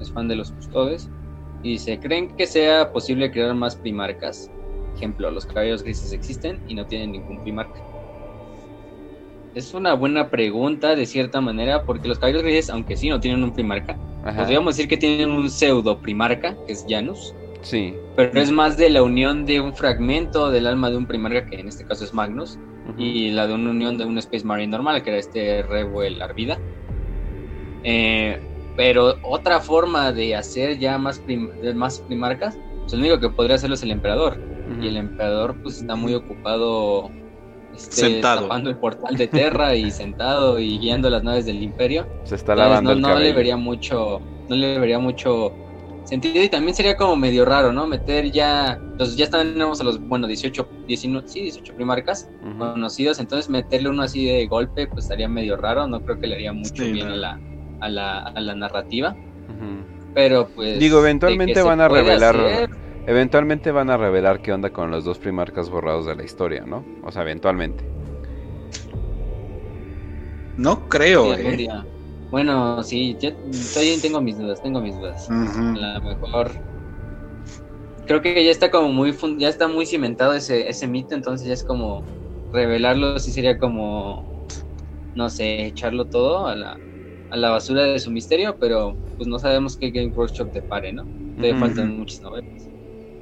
es 0.00 0.10
fan 0.10 0.26
de 0.26 0.34
los 0.34 0.50
custodes, 0.50 1.08
y 1.62 1.74
dice, 1.74 2.00
¿creen 2.00 2.34
que 2.36 2.48
sea 2.48 2.90
posible 2.92 3.30
crear 3.30 3.54
más 3.54 3.76
primarcas? 3.76 4.50
Ejemplo, 4.96 5.30
los 5.30 5.46
caballeros 5.46 5.84
grises 5.84 6.12
existen 6.12 6.60
y 6.66 6.74
no 6.74 6.84
tienen 6.84 7.12
ningún 7.12 7.40
primarca. 7.44 7.80
Es 9.54 9.72
una 9.72 9.94
buena 9.94 10.30
pregunta 10.30 10.96
de 10.96 11.06
cierta 11.06 11.40
manera, 11.40 11.84
porque 11.84 12.08
los 12.08 12.18
caballeros 12.18 12.42
grises, 12.42 12.68
aunque 12.70 12.96
sí 12.96 13.08
no 13.08 13.20
tienen 13.20 13.44
un 13.44 13.52
primarca, 13.52 13.96
podríamos 14.36 14.74
decir 14.74 14.88
que 14.88 14.96
tienen 14.96 15.30
un 15.30 15.48
pseudo 15.48 16.00
primarca, 16.00 16.56
que 16.66 16.72
es 16.72 16.84
Janus. 16.88 17.36
Sí. 17.62 17.94
Pero 18.16 18.40
es 18.40 18.50
más 18.50 18.76
de 18.76 18.90
la 18.90 19.04
unión 19.04 19.46
de 19.46 19.60
un 19.60 19.76
fragmento 19.76 20.50
del 20.50 20.66
alma 20.66 20.90
de 20.90 20.96
un 20.96 21.06
primarca, 21.06 21.46
que 21.46 21.60
en 21.60 21.68
este 21.68 21.84
caso 21.84 22.02
es 22.02 22.12
Magnus, 22.12 22.58
y 22.96 23.30
la 23.30 23.46
de 23.46 23.54
una 23.54 23.70
unión 23.70 23.98
de 23.98 24.04
un 24.04 24.18
Space 24.18 24.44
Marine 24.44 24.70
normal, 24.70 25.02
que 25.02 25.10
era 25.10 25.18
este 25.18 25.62
Revuel 25.62 26.20
Arvida. 26.20 26.58
Eh, 27.82 28.40
pero 28.76 29.16
otra 29.22 29.60
forma 29.60 30.12
de 30.12 30.34
hacer 30.36 30.78
ya 30.78 30.98
más, 30.98 31.22
más 31.74 32.00
primarcas, 32.00 32.58
pues 32.80 32.92
el 32.92 33.00
único 33.00 33.20
que 33.20 33.28
podría 33.28 33.56
hacerlo 33.56 33.74
es 33.74 33.82
el 33.82 33.90
emperador. 33.90 34.38
Y 34.80 34.86
el 34.86 34.96
emperador 34.96 35.56
pues 35.62 35.80
está 35.80 35.96
muy 35.96 36.14
ocupado 36.14 37.10
este, 37.74 37.96
sentado. 37.96 38.42
tapando 38.42 38.70
el 38.70 38.76
portal 38.76 39.16
de 39.16 39.26
Terra 39.26 39.74
y 39.74 39.90
sentado 39.90 40.58
y 40.58 40.78
guiando 40.78 41.10
las 41.10 41.22
naves 41.22 41.46
del 41.46 41.62
imperio. 41.62 42.06
Se 42.24 42.36
está 42.36 42.54
lavando 42.54 42.94
no, 42.94 43.08
no 43.08 43.18
le 43.18 43.32
vería 43.32 43.56
mucho, 43.56 44.20
no 44.48 44.56
le 44.56 44.78
vería 44.78 44.98
mucho 44.98 45.52
sentido 46.10 46.42
y 46.42 46.48
también 46.48 46.74
sería 46.74 46.96
como 46.96 47.16
medio 47.16 47.44
raro, 47.44 47.72
¿no? 47.72 47.86
Meter 47.86 48.30
ya, 48.30 48.74
entonces 48.74 49.16
ya 49.16 49.30
tenemos 49.30 49.80
a 49.80 49.84
los, 49.84 49.98
bueno, 50.00 50.26
18, 50.26 50.68
19, 50.86 51.28
sí, 51.28 51.40
18 51.42 51.74
primarcas 51.74 52.28
conocidos, 52.58 53.18
entonces 53.20 53.48
meterle 53.48 53.88
uno 53.88 54.02
así 54.02 54.26
de 54.26 54.46
golpe, 54.46 54.86
pues 54.86 55.04
estaría 55.04 55.28
medio 55.28 55.56
raro, 55.56 55.86
no 55.86 56.00
creo 56.02 56.20
que 56.20 56.26
le 56.26 56.34
haría 56.34 56.52
mucho 56.52 56.84
bien 56.84 57.08
a, 57.08 57.16
la, 57.16 57.40
a, 57.80 57.88
la, 57.88 58.18
a 58.18 58.40
la 58.40 58.54
narrativa. 58.54 59.16
Pero 60.12 60.48
pues... 60.48 60.78
Digo, 60.78 60.98
eventualmente 61.00 61.62
van 61.62 61.80
a 61.80 61.88
revelar... 61.88 62.68
Eventualmente 63.06 63.72
van 63.72 63.88
a 63.88 63.96
revelar 63.96 64.42
qué 64.42 64.52
onda 64.52 64.70
con 64.70 64.90
los 64.90 65.04
dos 65.04 65.18
primarcas 65.18 65.70
borrados 65.70 66.06
de 66.06 66.14
la 66.14 66.22
historia, 66.22 66.64
¿no? 66.66 66.84
O 67.02 67.10
sea, 67.10 67.22
eventualmente. 67.22 67.82
No 70.56 70.86
creo, 70.88 71.34
eh. 71.34 71.68
Bueno, 72.30 72.82
sí, 72.82 73.16
yo 73.20 73.30
todavía 73.74 74.00
tengo 74.00 74.20
mis 74.20 74.38
dudas, 74.38 74.62
tengo 74.62 74.80
mis 74.80 74.96
dudas. 74.96 75.28
A 75.30 75.98
lo 75.98 76.02
mejor 76.02 76.50
creo 78.06 78.22
que 78.22 78.44
ya 78.44 78.50
está 78.50 78.70
como 78.70 78.92
muy 78.92 79.14
ya 79.38 79.48
está 79.48 79.68
muy 79.68 79.86
cimentado 79.86 80.34
ese, 80.34 80.68
ese 80.68 80.86
mito, 80.86 81.14
entonces 81.14 81.46
ya 81.46 81.54
es 81.54 81.62
como 81.62 82.02
revelarlo 82.52 83.20
sí 83.20 83.30
sería 83.30 83.56
como 83.56 84.30
no 85.14 85.28
sé, 85.28 85.66
echarlo 85.66 86.06
todo 86.06 86.46
a 86.46 86.54
la, 86.54 86.78
a 87.30 87.36
la 87.36 87.50
basura 87.50 87.84
de 87.84 87.98
su 87.98 88.10
misterio, 88.10 88.56
pero 88.58 88.96
pues 89.16 89.28
no 89.28 89.38
sabemos 89.38 89.76
qué 89.76 89.90
Game 89.90 90.12
Workshop 90.14 90.52
te 90.52 90.62
pare, 90.62 90.92
¿no? 90.92 91.04
Todavía 91.36 91.58
faltan 91.58 91.98
muchas 91.98 92.22
novelas. 92.22 92.68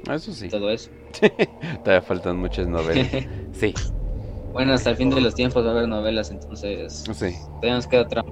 Eso 0.09 0.33
sí. 0.33 0.49
Todo 0.49 0.69
eso. 0.69 0.89
Todavía 1.83 2.01
faltan 2.01 2.37
muchas 2.37 2.67
novelas. 2.67 3.07
sí. 3.51 3.73
Bueno, 4.53 4.73
hasta 4.73 4.91
el 4.91 4.95
fin 4.95 5.09
de 5.09 5.21
los 5.21 5.35
tiempos 5.35 5.63
va 5.63 5.69
a 5.69 5.71
haber 5.71 5.87
novelas, 5.87 6.31
entonces. 6.31 7.03
Sí. 7.13 7.35
Todavía 7.61 7.75
nos 7.75 7.87
queda 7.87 8.01
otra 8.01 8.23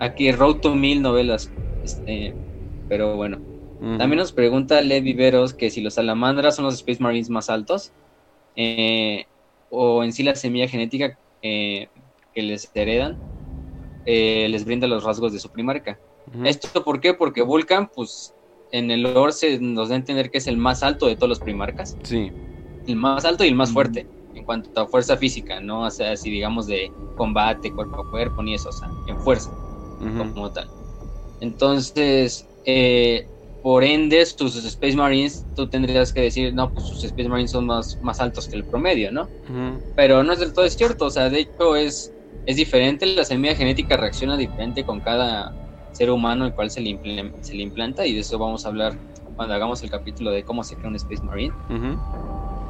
Aquí 0.00 0.32
Road 0.32 0.56
to 0.56 0.74
Mil 0.74 1.02
novelas. 1.02 1.52
Este, 1.84 2.34
pero 2.88 3.16
bueno. 3.16 3.38
También 3.80 4.18
nos 4.18 4.32
pregunta 4.32 4.82
Levi 4.82 5.14
Veros 5.14 5.54
que 5.54 5.70
si 5.70 5.80
los 5.80 5.94
salamandras 5.94 6.56
son 6.56 6.66
los 6.66 6.74
Space 6.74 7.02
Marines 7.02 7.30
más 7.30 7.48
altos. 7.48 7.92
Eh, 8.56 9.24
o 9.70 10.04
en 10.04 10.12
sí 10.12 10.22
la 10.22 10.34
semilla 10.34 10.68
genética 10.68 11.18
eh, 11.40 11.88
que 12.34 12.42
les 12.42 12.70
heredan 12.74 13.16
eh, 14.06 14.48
les 14.50 14.64
brinda 14.64 14.86
los 14.86 15.04
rasgos 15.04 15.32
de 15.32 15.38
su 15.38 15.50
primarca. 15.50 15.98
¿Esto 16.44 16.84
por 16.84 17.00
qué? 17.00 17.14
Porque 17.14 17.42
Vulcan, 17.42 17.88
pues 17.88 18.34
en 18.72 18.90
el 18.90 19.02
lore 19.02 19.32
se 19.32 19.58
nos 19.60 19.88
da 19.88 19.94
a 19.94 19.98
entender 19.98 20.30
que 20.30 20.38
es 20.38 20.46
el 20.46 20.56
más 20.56 20.82
alto 20.82 21.06
de 21.06 21.16
todos 21.16 21.28
los 21.28 21.40
primarcas. 21.40 21.96
Sí. 22.02 22.30
El 22.86 22.96
más 22.96 23.24
alto 23.24 23.44
y 23.44 23.48
el 23.48 23.54
más 23.54 23.72
fuerte 23.72 24.06
en 24.34 24.44
cuanto 24.44 24.80
a 24.80 24.86
fuerza 24.86 25.16
física, 25.16 25.60
no 25.60 25.82
o 25.82 25.90
sea, 25.90 26.16
si 26.16 26.30
digamos 26.30 26.66
de 26.66 26.92
combate 27.16 27.72
cuerpo 27.72 28.02
a 28.02 28.10
cuerpo 28.10 28.42
ni 28.42 28.54
eso, 28.54 28.68
o 28.68 28.72
sea, 28.72 28.88
en 29.08 29.18
fuerza 29.18 29.50
como 30.00 30.50
tal. 30.50 30.68
Entonces, 31.40 32.46
eh, 32.64 33.26
por 33.62 33.84
ende, 33.84 34.24
sus 34.24 34.56
Space 34.64 34.96
Marines, 34.96 35.46
tú 35.54 35.68
tendrías 35.68 36.12
que 36.12 36.22
decir, 36.22 36.54
no, 36.54 36.72
pues 36.72 36.86
sus 36.86 37.04
Space 37.04 37.28
Marines 37.28 37.50
son 37.50 37.66
más, 37.66 37.98
más 38.00 38.20
altos 38.20 38.48
que 38.48 38.56
el 38.56 38.64
promedio, 38.64 39.12
¿no? 39.12 39.28
Pero 39.94 40.22
no 40.22 40.32
es 40.32 40.38
del 40.38 40.52
todo 40.52 40.68
cierto, 40.68 41.06
o 41.06 41.10
sea, 41.10 41.28
de 41.28 41.40
hecho 41.40 41.76
es, 41.76 42.12
es 42.46 42.56
diferente, 42.56 43.06
la 43.06 43.24
semilla 43.24 43.54
genética 43.54 43.96
reacciona 43.96 44.36
diferente 44.36 44.84
con 44.84 45.00
cada 45.00 45.54
ser 45.92 46.10
humano 46.10 46.46
el 46.46 46.54
cual 46.54 46.70
se 46.70 46.80
le, 46.80 46.98
se 47.40 47.54
le 47.54 47.62
implanta 47.62 48.06
y 48.06 48.14
de 48.14 48.20
eso 48.20 48.38
vamos 48.38 48.64
a 48.64 48.68
hablar 48.68 48.98
cuando 49.36 49.54
hagamos 49.54 49.82
el 49.82 49.90
capítulo 49.90 50.30
de 50.30 50.44
cómo 50.44 50.62
se 50.64 50.76
crea 50.76 50.88
un 50.88 50.96
Space 50.96 51.22
Marine. 51.22 51.54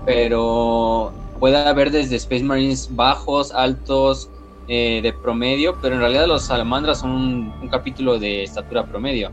Pero 0.06 1.12
puede 1.38 1.56
haber 1.56 1.90
desde 1.90 2.16
Space 2.16 2.44
Marines 2.44 2.94
bajos, 2.94 3.52
altos, 3.52 4.28
eh, 4.72 5.00
de 5.02 5.12
promedio, 5.12 5.76
pero 5.82 5.96
en 5.96 6.00
realidad 6.00 6.28
los 6.28 6.44
salamandras 6.44 7.00
son 7.00 7.10
un 7.60 7.68
capítulo 7.68 8.20
de 8.20 8.44
estatura 8.44 8.86
promedio. 8.86 9.32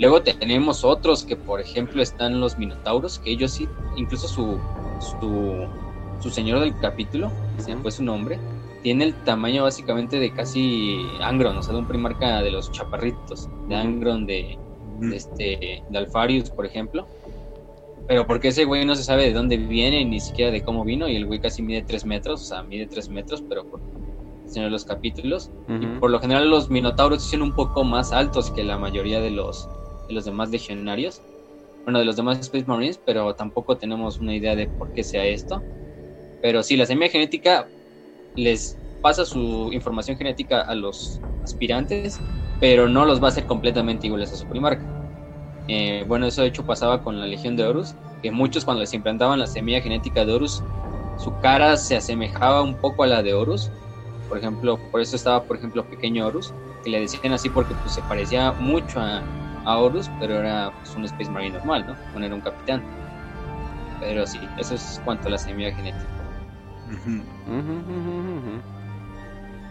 Luego 0.00 0.22
tenemos 0.22 0.82
otros 0.82 1.22
que, 1.22 1.36
por 1.36 1.60
ejemplo, 1.60 2.02
están 2.02 2.40
los 2.40 2.58
minotauros, 2.58 3.20
que 3.20 3.30
ellos 3.30 3.52
sí, 3.52 3.68
incluso 3.96 4.26
su, 4.26 4.58
su, 6.20 6.30
señor 6.30 6.58
del 6.58 6.76
capítulo, 6.80 7.30
se 7.58 7.76
fue 7.76 7.92
su 7.92 8.02
nombre, 8.02 8.40
tiene 8.82 9.04
el 9.04 9.14
tamaño 9.14 9.62
básicamente 9.62 10.18
de 10.18 10.32
casi 10.32 10.98
Angron, 11.20 11.56
o 11.56 11.62
sea, 11.62 11.72
de 11.72 11.78
un 11.78 11.86
primarca 11.86 12.42
de 12.42 12.50
los 12.50 12.72
chaparritos, 12.72 13.48
de 13.68 13.74
Angron, 13.76 14.26
de, 14.26 14.58
este, 15.12 15.84
de 15.88 15.96
Alfarius, 15.98 16.50
por 16.50 16.66
ejemplo. 16.66 17.06
Pero 18.08 18.26
porque 18.26 18.48
ese 18.48 18.64
güey 18.64 18.84
no 18.84 18.96
se 18.96 19.04
sabe 19.04 19.26
de 19.26 19.32
dónde 19.32 19.58
viene, 19.58 20.04
ni 20.04 20.18
siquiera 20.18 20.50
de 20.50 20.64
cómo 20.64 20.82
vino, 20.82 21.06
y 21.06 21.14
el 21.14 21.24
güey 21.24 21.38
casi 21.38 21.62
mide 21.62 21.82
3 21.82 22.04
metros, 22.04 22.42
o 22.42 22.44
sea, 22.44 22.64
mide 22.64 22.86
3 22.86 23.08
metros, 23.10 23.44
pero 23.48 23.64
por 23.64 23.80
tener 24.52 24.70
los 24.70 24.84
capítulos. 24.84 25.50
Y 25.68 25.86
por 25.98 26.10
lo 26.10 26.20
general 26.20 26.48
los 26.48 26.70
minotauros 26.70 27.22
son 27.22 27.42
un 27.42 27.52
poco 27.52 27.84
más 27.84 28.12
altos 28.12 28.50
que 28.50 28.64
la 28.64 28.78
mayoría 28.78 29.20
de 29.20 29.30
los, 29.30 29.68
de 30.08 30.14
los 30.14 30.24
demás 30.24 30.50
legionarios, 30.50 31.22
bueno, 31.84 31.98
de 31.98 32.04
los 32.04 32.16
demás 32.16 32.38
Space 32.38 32.64
Marines, 32.66 33.00
pero 33.04 33.34
tampoco 33.34 33.76
tenemos 33.76 34.18
una 34.18 34.34
idea 34.34 34.56
de 34.56 34.66
por 34.66 34.92
qué 34.92 35.04
sea 35.04 35.24
esto. 35.24 35.62
Pero 36.42 36.62
sí, 36.62 36.76
la 36.76 36.86
semilla 36.86 37.10
genética 37.10 37.66
les 38.34 38.76
pasa 39.02 39.24
su 39.24 39.70
información 39.72 40.16
genética 40.16 40.62
a 40.62 40.74
los 40.74 41.20
aspirantes, 41.42 42.20
pero 42.60 42.88
no 42.88 43.04
los 43.04 43.22
va 43.22 43.26
a 43.26 43.28
hacer 43.28 43.46
completamente 43.46 44.06
iguales 44.06 44.32
a 44.32 44.36
su 44.36 44.46
primarca. 44.46 44.84
Eh, 45.68 46.04
bueno, 46.06 46.26
eso 46.26 46.42
de 46.42 46.48
hecho 46.48 46.64
pasaba 46.64 47.02
con 47.02 47.20
la 47.20 47.26
Legión 47.26 47.56
de 47.56 47.64
Horus, 47.64 47.94
que 48.22 48.30
muchos 48.30 48.64
cuando 48.64 48.80
les 48.80 48.94
implantaban 48.94 49.38
la 49.38 49.46
semilla 49.46 49.80
genética 49.80 50.24
de 50.24 50.32
Horus, 50.32 50.62
su 51.18 51.32
cara 51.40 51.76
se 51.76 51.96
asemejaba 51.96 52.62
un 52.62 52.74
poco 52.74 53.02
a 53.02 53.06
la 53.06 53.22
de 53.22 53.34
Horus. 53.34 53.70
Por 54.28 54.38
ejemplo, 54.38 54.78
por 54.90 55.00
eso 55.00 55.16
estaba, 55.16 55.44
por 55.44 55.56
ejemplo, 55.56 55.84
Pequeño 55.88 56.26
Horus, 56.26 56.52
que 56.82 56.90
le 56.90 57.00
decían 57.00 57.32
así 57.32 57.48
porque 57.48 57.74
pues, 57.74 57.94
se 57.94 58.02
parecía 58.02 58.52
mucho 58.52 59.00
a, 59.00 59.22
a 59.64 59.78
Horus, 59.78 60.10
pero 60.20 60.40
era 60.40 60.72
pues, 60.78 60.94
un 60.96 61.04
Space 61.04 61.30
Marine 61.30 61.56
normal, 61.58 61.86
¿no? 61.86 61.96
Poner 62.12 62.32
un 62.32 62.40
capitán. 62.40 62.82
Pero 64.00 64.26
sí, 64.26 64.38
eso 64.58 64.74
es 64.74 65.00
cuanto 65.04 65.28
a 65.28 65.30
la 65.32 65.38
semilla 65.38 65.74
genética. 65.74 66.06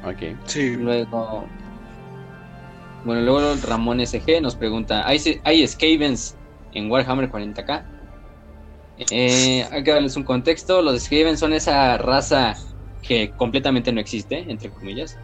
Ok. 0.03 0.37
Sí. 0.45 0.75
Luego. 0.75 1.45
Bueno, 3.03 3.21
luego 3.21 3.55
Ramón 3.67 3.99
SG 3.99 4.41
nos 4.41 4.55
pregunta: 4.55 5.07
¿hay, 5.07 5.19
hay 5.43 5.67
Skavens 5.67 6.37
en 6.73 6.89
Warhammer 6.89 7.29
40k? 7.29 7.85
Eh, 9.11 9.67
hay 9.71 9.83
que 9.83 9.91
darles 9.91 10.15
un 10.15 10.23
contexto. 10.23 10.81
Los 10.81 11.03
Skavens 11.03 11.39
son 11.39 11.53
esa 11.53 11.97
raza 11.97 12.55
que 13.07 13.31
completamente 13.37 13.91
no 13.91 14.01
existe, 14.01 14.45
entre 14.49 14.71
comillas, 14.71 15.15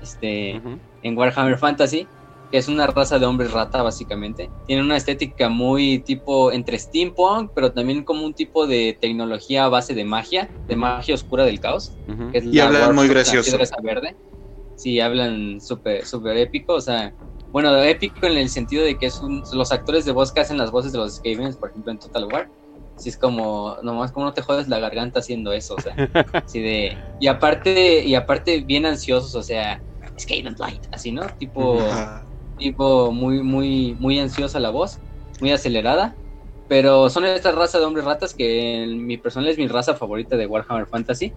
este, 0.00 0.60
en 1.02 1.16
Warhammer 1.16 1.58
Fantasy 1.58 2.08
que 2.50 2.58
es 2.58 2.68
una 2.68 2.86
raza 2.86 3.18
de 3.18 3.26
hombres 3.26 3.52
rata 3.52 3.82
básicamente. 3.82 4.50
Tiene 4.66 4.82
una 4.82 4.96
estética 4.96 5.48
muy 5.48 6.00
tipo 6.00 6.50
entre 6.50 6.78
steampunk, 6.78 7.52
pero 7.54 7.72
también 7.72 8.02
como 8.04 8.26
un 8.26 8.34
tipo 8.34 8.66
de 8.66 8.98
tecnología 9.00 9.64
a 9.64 9.68
base 9.68 9.94
de 9.94 10.04
magia, 10.04 10.50
de 10.66 10.76
magia 10.76 11.14
oscura 11.14 11.44
del 11.44 11.60
caos. 11.60 11.96
y 12.06 12.58
hablan 12.58 12.94
muy 12.94 13.08
gracioso. 13.08 13.56
verde. 13.82 14.16
Sí, 14.74 14.98
hablan 14.98 15.60
súper 15.60 16.06
super 16.06 16.36
épico, 16.38 16.74
o 16.74 16.80
sea, 16.80 17.14
bueno, 17.52 17.76
épico 17.82 18.26
en 18.26 18.38
el 18.38 18.48
sentido 18.48 18.82
de 18.82 18.96
que 18.96 19.06
es 19.06 19.20
los 19.52 19.72
actores 19.72 20.04
de 20.04 20.12
voz 20.12 20.32
que 20.32 20.40
hacen 20.40 20.56
las 20.56 20.70
voces 20.70 20.92
de 20.92 20.98
los 20.98 21.16
Skavens, 21.16 21.56
por 21.56 21.68
ejemplo, 21.70 21.92
en 21.92 21.98
Total 21.98 22.24
War. 22.24 22.50
Sí, 23.00 23.08
es 23.08 23.18
como, 23.18 23.76
nomás 23.82 24.12
como 24.12 24.26
no 24.26 24.34
te 24.34 24.42
jodes 24.42 24.68
la 24.68 24.78
garganta 24.78 25.20
haciendo 25.20 25.52
eso, 25.52 25.74
o 25.74 25.80
sea, 25.80 25.94
así 26.44 26.60
de... 26.60 26.96
Y 27.18 27.26
aparte, 27.26 28.04
y 28.04 28.14
aparte 28.14 28.60
bien 28.60 28.86
ansiosos, 28.86 29.34
o 29.34 29.42
sea, 29.42 29.82
Skaven 30.18 30.54
Light, 30.58 30.82
así, 30.92 31.12
¿no? 31.12 31.22
Tipo 31.38 31.78
tipo 32.60 33.10
muy, 33.10 33.42
muy, 33.42 33.96
muy 33.98 34.20
ansiosa 34.20 34.60
la 34.60 34.70
voz, 34.70 34.98
muy 35.40 35.50
acelerada. 35.50 36.16
Pero 36.68 37.10
son 37.10 37.24
esta 37.24 37.50
raza 37.50 37.80
de 37.80 37.84
hombres 37.84 38.04
ratas 38.04 38.32
que 38.32 38.84
en 38.84 39.04
mi 39.04 39.16
personal 39.16 39.48
es 39.48 39.58
mi 39.58 39.66
raza 39.66 39.96
favorita 39.96 40.36
de 40.36 40.46
Warhammer 40.46 40.86
Fantasy. 40.86 41.34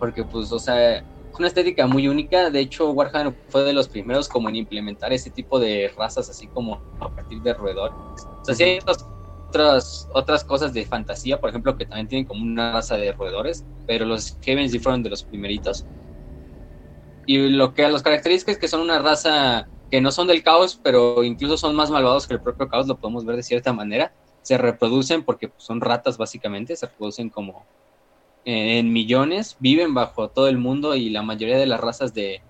Porque, 0.00 0.24
pues, 0.24 0.50
o 0.50 0.58
sea, 0.58 0.96
es 0.96 1.04
una 1.38 1.46
estética 1.46 1.86
muy 1.86 2.08
única. 2.08 2.50
De 2.50 2.58
hecho, 2.58 2.90
Warhammer 2.90 3.36
fue 3.50 3.62
de 3.62 3.72
los 3.72 3.88
primeros 3.88 4.28
como 4.28 4.48
en 4.48 4.56
implementar 4.56 5.12
ese 5.12 5.30
tipo 5.30 5.60
de 5.60 5.92
razas, 5.96 6.28
así 6.28 6.48
como 6.48 6.82
a 6.98 7.08
partir 7.08 7.40
de 7.40 7.54
roedor. 7.54 7.92
O 7.92 8.44
sea, 8.44 8.56
sí 8.56 8.64
hay 8.64 8.78
otras, 8.78 9.06
otras 9.60 10.44
cosas 10.44 10.72
de 10.72 10.84
fantasía, 10.86 11.40
por 11.40 11.50
ejemplo, 11.50 11.76
que 11.76 11.86
también 11.86 12.08
tienen 12.08 12.26
como 12.26 12.42
una 12.42 12.72
raza 12.72 12.96
de 12.96 13.12
roedores. 13.12 13.64
Pero 13.86 14.04
los 14.04 14.38
Heavens 14.42 14.72
sí 14.72 14.78
fueron 14.78 15.02
de 15.02 15.10
los 15.10 15.22
primeritos. 15.22 15.86
Y 17.26 17.38
lo 17.48 17.74
que 17.74 17.84
a 17.84 17.88
los 17.88 18.02
características 18.02 18.54
es 18.54 18.60
que 18.60 18.68
son 18.68 18.80
una 18.80 18.98
raza 18.98 19.68
que 19.90 20.00
no 20.00 20.10
son 20.10 20.26
del 20.26 20.42
caos, 20.42 20.78
pero 20.82 21.22
incluso 21.24 21.56
son 21.56 21.74
más 21.74 21.90
malvados 21.90 22.26
que 22.26 22.34
el 22.34 22.40
propio 22.40 22.68
caos, 22.68 22.86
lo 22.86 22.98
podemos 22.98 23.24
ver 23.24 23.36
de 23.36 23.42
cierta 23.42 23.72
manera. 23.72 24.12
Se 24.42 24.58
reproducen 24.58 25.24
porque 25.24 25.48
pues, 25.48 25.62
son 25.62 25.80
ratas 25.80 26.18
básicamente, 26.18 26.76
se 26.76 26.86
reproducen 26.86 27.30
como 27.30 27.64
en 28.44 28.92
millones, 28.92 29.56
viven 29.58 29.94
bajo 29.94 30.28
todo 30.28 30.48
el 30.48 30.58
mundo 30.58 30.94
y 30.94 31.08
la 31.08 31.22
mayoría 31.22 31.56
de 31.56 31.66
las 31.66 31.80
razas 31.80 32.12
de, 32.12 32.42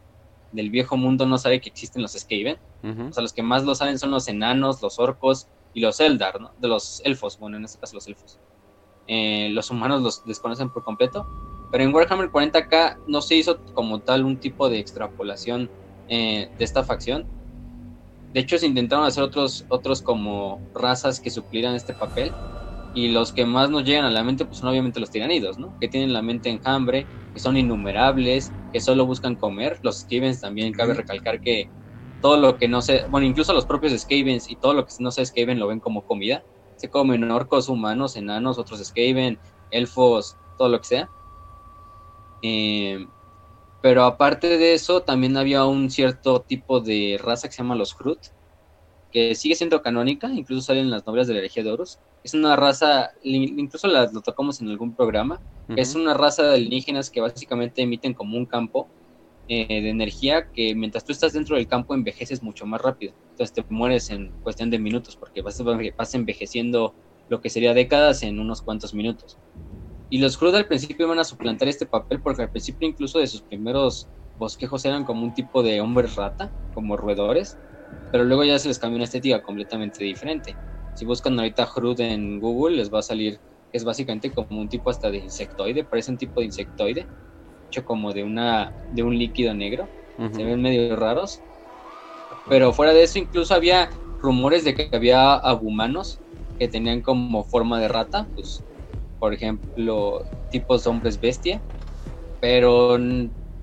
del 0.51 0.71
viejo 0.71 0.97
mundo 0.97 1.27
no 1.27 1.39
sabe 1.39 1.61
que 1.61 1.69
existen 1.69 2.03
los 2.03 2.13
Skaven. 2.13 2.57
O 2.83 3.13
sea, 3.13 3.23
los 3.23 3.33
que 3.33 3.43
más 3.43 3.65
lo 3.65 3.75
saben 3.75 3.99
son 3.99 4.11
los 4.11 4.29
enanos, 4.29 4.83
los 4.83 4.99
orcos 4.99 5.49
y 5.75 5.81
los 5.81 6.01
Eldar, 6.01 6.41
¿no? 6.41 6.55
De 6.59 6.69
los 6.69 7.03
elfos, 7.05 7.39
bueno, 7.39 7.57
en 7.59 7.65
este 7.65 7.79
caso 7.79 7.97
los 7.97 8.07
elfos. 8.07 8.41
Eh, 9.07 9.51
los 9.51 9.71
humanos 9.71 10.03
los 10.03 10.25
desconocen 10.25 10.71
por 10.71 10.85
completo. 10.85 11.29
Pero 11.71 11.85
en 11.85 11.95
Warhammer 11.95 12.31
40k 12.31 12.99
no 13.07 13.21
se 13.21 13.37
hizo 13.37 13.61
como 13.75 14.01
tal 14.03 14.25
un 14.25 14.39
tipo 14.39 14.69
de 14.69 14.79
extrapolación 14.79 15.73
eh, 16.09 16.51
de 16.57 16.65
esta 16.65 16.85
facción. 16.85 17.29
De 18.33 18.41
hecho, 18.41 18.59
se 18.59 18.67
intentaron 18.67 19.05
hacer 19.07 19.23
otros, 19.23 19.65
otros 19.69 20.03
como 20.03 20.63
razas 20.75 21.21
que 21.21 21.31
suplieran 21.31 21.75
este 21.75 21.95
papel. 21.95 22.37
Y 22.93 23.09
los 23.09 23.33
que 23.33 23.45
más 23.47 23.71
nos 23.71 23.85
llegan 23.85 24.05
a 24.05 24.11
la 24.11 24.25
mente, 24.25 24.45
pues 24.47 24.59
son 24.59 24.69
obviamente 24.71 25.01
los 25.01 25.11
tiranidos, 25.11 25.59
¿no? 25.59 25.77
Que 25.81 25.89
tienen 25.89 26.13
la 26.13 26.23
mente 26.23 26.51
enjambre, 26.51 27.11
que 27.33 27.41
son 27.41 27.57
innumerables, 27.57 28.55
que 28.73 28.81
solo 28.81 29.07
buscan 29.07 29.37
comer. 29.37 29.79
Los 29.83 30.01
Skavens 30.01 30.41
también, 30.41 30.73
cabe 30.73 30.95
recalcar 30.95 31.41
que 31.41 31.73
todo 32.25 32.39
lo 32.39 32.57
que 32.57 32.69
no 32.69 32.81
se, 32.81 33.05
bueno, 33.09 33.27
incluso 33.27 33.53
los 33.53 33.67
propios 33.67 33.93
Skavens 34.01 34.51
y 34.51 34.57
todo 34.57 34.73
lo 34.73 34.87
que 34.87 34.95
no 34.99 35.11
se 35.11 35.27
Skaven 35.27 35.59
lo 35.59 35.67
ven 35.67 35.79
como 35.79 36.07
comida. 36.07 36.43
Se 36.75 36.89
comen 36.89 37.31
orcos, 37.31 37.69
humanos, 37.69 38.17
enanos, 38.17 38.57
otros 38.57 38.83
Skaven, 38.83 39.39
elfos, 39.71 40.35
todo 40.57 40.71
lo 40.71 40.79
que 40.79 40.87
sea. 40.87 41.11
Eh, 42.41 43.07
pero 43.83 44.05
aparte 44.05 44.57
de 44.57 44.73
eso, 44.73 45.03
también 45.03 45.37
había 45.37 45.67
un 45.67 45.91
cierto 45.91 46.41
tipo 46.41 46.81
de 46.81 47.21
raza 47.23 47.47
que 47.47 47.53
se 47.53 47.63
llama 47.63 47.75
los 47.75 47.95
Hrut, 47.95 48.21
que 49.13 49.35
sigue 49.35 49.55
siendo 49.55 49.83
canónica, 49.83 50.29
incluso 50.29 50.63
salen 50.63 50.85
en 50.85 50.93
las 50.93 51.07
novelas 51.07 51.27
de 51.27 51.35
la 51.35 51.41
herejía 51.41 51.63
de 51.63 51.73
Horus. 51.73 51.99
Es 52.23 52.33
una 52.33 52.57
raza, 52.57 53.11
incluso 53.23 53.87
la, 53.87 54.11
lo 54.11 54.23
tocamos 54.23 54.63
en 54.63 54.71
algún 54.71 54.97
programa, 54.97 55.43
es 55.77 55.95
una 55.95 56.15
raza 56.15 56.45
de 56.45 56.55
alienígenas 56.55 57.11
que 57.11 57.21
básicamente 57.21 57.83
emiten 57.83 58.15
como 58.15 58.39
un 58.39 58.47
campo 58.47 58.89
eh, 59.49 59.67
de 59.83 59.91
energía 59.91 60.49
que 60.53 60.75
mientras 60.75 61.05
tú 61.05 61.13
estás 61.13 61.33
dentro 61.33 61.57
del 61.57 61.67
campo 61.69 61.95
envejeces 61.95 62.43
mucho 62.43 62.67
más 62.67 62.81
rápido. 62.81 63.15
Entonces 63.31 63.53
te 63.55 63.65
mueres 63.69 64.11
en 64.11 64.35
cuestión 64.43 64.71
de 64.71 64.79
minutos 64.79 65.17
porque 65.17 65.43
vas, 65.43 65.63
vas 65.97 66.15
envejeciendo 66.15 66.97
lo 67.29 67.41
que 67.41 67.51
sería 67.51 67.75
décadas 67.75 68.23
en 68.23 68.39
unos 68.41 68.63
cuantos 68.63 68.95
minutos. 68.95 69.39
Y 70.09 70.19
los 70.19 70.37
Cruz 70.39 70.55
al 70.55 70.67
principio 70.67 71.07
iban 71.07 71.19
a 71.19 71.25
suplantar 71.25 71.69
este 71.69 71.87
papel 71.87 72.23
porque 72.23 72.43
al 72.43 72.51
principio 72.51 72.89
incluso 72.89 73.19
de 73.19 73.27
sus 73.27 73.43
primeros 73.43 74.11
bosquejos 74.35 74.85
eran 74.85 75.05
como 75.05 75.25
un 75.25 75.35
tipo 75.35 75.63
de 75.63 75.81
hombres 75.81 76.15
rata, 76.17 76.55
como 76.73 76.97
roedores, 76.97 77.61
pero 78.11 78.25
luego 78.25 78.45
ya 78.45 78.59
se 78.59 78.69
les 78.69 78.79
cambió 78.79 78.97
una 78.97 79.05
estética 79.07 79.43
completamente 79.43 80.05
diferente. 80.05 80.61
Si 80.93 81.05
buscan 81.05 81.39
ahorita 81.39 81.67
Hrud 81.75 82.01
en 82.01 82.39
Google 82.41 82.77
les 82.77 82.93
va 82.93 83.01
a 83.01 83.03
salir 83.03 83.41
que 83.73 83.79
es 83.79 83.85
básicamente 83.85 84.33
como 84.33 84.61
un 84.61 84.69
tipo 84.69 84.91
hasta 84.91 85.11
de 85.11 85.19
insectoide, 85.19 85.85
parece 85.85 86.13
un 86.13 86.19
tipo 86.19 86.41
de 86.41 86.47
insectoide, 86.47 87.11
hecho 87.75 87.85
como 87.85 88.13
de 88.13 88.23
una 88.23 88.73
de 88.93 89.03
un 89.03 89.19
líquido 89.19 89.53
negro. 89.55 89.89
Se 90.33 90.45
ven 90.45 90.63
medio 90.63 90.95
raros. 90.95 91.41
Pero 92.49 92.73
fuera 92.73 92.93
de 92.93 93.03
eso 93.03 93.19
incluso 93.19 93.53
había 93.55 93.91
rumores 94.21 94.65
de 94.65 94.75
que 94.75 94.89
había 94.93 95.35
abumanos 95.35 96.21
que 96.59 96.69
tenían 96.69 97.01
como 97.01 97.43
forma 97.45 97.81
de 97.81 97.89
rata, 97.89 98.29
pues 98.35 98.63
por 99.19 99.35
ejemplo, 99.35 100.25
tipos 100.51 100.87
hombres 100.87 101.21
bestia, 101.21 101.61
pero 102.41 102.97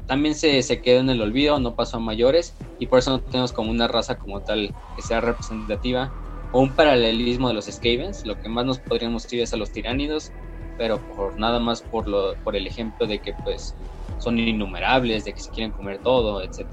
también 0.08 0.36
se, 0.36 0.62
se, 0.64 0.82
quedó 0.82 1.00
en 1.00 1.10
el 1.10 1.22
olvido, 1.22 1.60
no 1.60 1.76
pasó 1.76 1.98
a 1.98 2.00
mayores, 2.02 2.56
y 2.80 2.88
por 2.88 3.00
eso 3.00 3.12
no 3.12 3.22
tenemos 3.22 3.54
como 3.54 3.72
una 3.72 3.88
raza 3.88 4.18
como 4.18 4.42
tal 4.42 4.74
que 4.96 5.02
sea 5.02 5.22
representativa 5.22 6.12
o 6.52 6.62
un 6.62 6.76
paralelismo 6.76 7.48
de 7.48 7.54
los 7.54 7.66
Skavens. 7.66 8.26
Lo 8.26 8.40
que 8.40 8.50
más 8.50 8.66
nos 8.66 8.80
podríamos 8.80 9.32
ir 9.32 9.42
es 9.42 9.54
a 9.54 9.58
los 9.58 9.72
tiránidos, 9.72 10.32
pero 10.78 11.00
por 11.16 11.40
nada 11.40 11.60
más 11.60 11.82
por, 11.82 12.08
lo, 12.08 12.36
por 12.44 12.56
el 12.56 12.68
ejemplo 12.68 13.08
de 13.08 13.20
que 13.20 13.34
pues 13.44 13.76
son 14.20 14.38
innumerables, 14.38 15.26
de 15.26 15.34
que 15.34 15.40
se 15.40 15.52
quieren 15.52 15.72
comer 15.72 16.00
todo, 16.00 16.42
etc. 16.42 16.66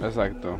Exacto. 0.00 0.58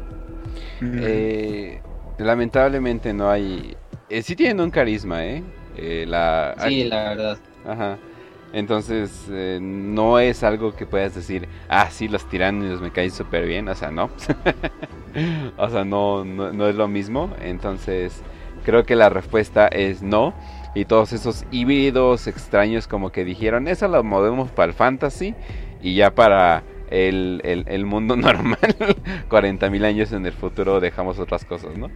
Eh, 0.83 1.81
lamentablemente 2.19 3.13
no 3.13 3.31
hay... 3.31 3.77
Eh, 4.09 4.23
sí 4.23 4.35
tienen 4.35 4.61
un 4.61 4.71
carisma, 4.71 5.25
¿eh? 5.25 5.43
eh 5.77 6.05
la... 6.09 6.55
Sí, 6.67 6.85
la 6.85 7.11
verdad. 7.11 7.39
Ajá. 7.67 7.99
Entonces, 8.53 9.27
eh, 9.31 9.59
no 9.61 10.19
es 10.19 10.43
algo 10.43 10.75
que 10.75 10.85
puedas 10.85 11.15
decir, 11.15 11.49
ah, 11.69 11.89
sí, 11.91 12.09
los 12.09 12.29
tiránidos 12.29 12.81
me 12.81 12.91
caen 12.91 13.13
súper 13.13 13.47
bien. 13.47 13.69
O 13.69 13.75
sea, 13.75 13.91
no. 13.91 14.11
o 15.57 15.69
sea, 15.69 15.85
no, 15.85 16.25
no, 16.25 16.69
es 16.69 16.75
lo 16.75 16.89
mismo. 16.89 17.31
Entonces, 17.41 18.23
creo 18.65 18.85
que 18.85 18.97
la 18.97 19.09
respuesta 19.09 19.69
es 19.69 20.03
no. 20.03 20.35
Y 20.75 20.85
todos 20.85 21.13
esos 21.13 21.45
híbridos 21.51 22.27
extraños 22.27 22.87
como 22.87 23.11
que 23.11 23.25
dijeron, 23.25 23.69
eso 23.69 23.89
lo 23.89 24.03
movemos 24.03 24.51
para 24.51 24.69
el 24.71 24.75
fantasy 24.75 25.35
y 25.83 25.95
ya 25.95 26.15
para 26.15 26.63
el, 26.91 27.41
el, 27.45 27.87
mundo 27.87 28.17
normal, 28.17 28.59
40.000 29.29 29.85
años 29.85 30.13
en 30.13 30.27
el 30.27 30.33
futuro 30.33 30.81
dejamos 30.81 31.19
otras 31.19 31.45
cosas, 31.45 31.77
¿no? 31.77 31.91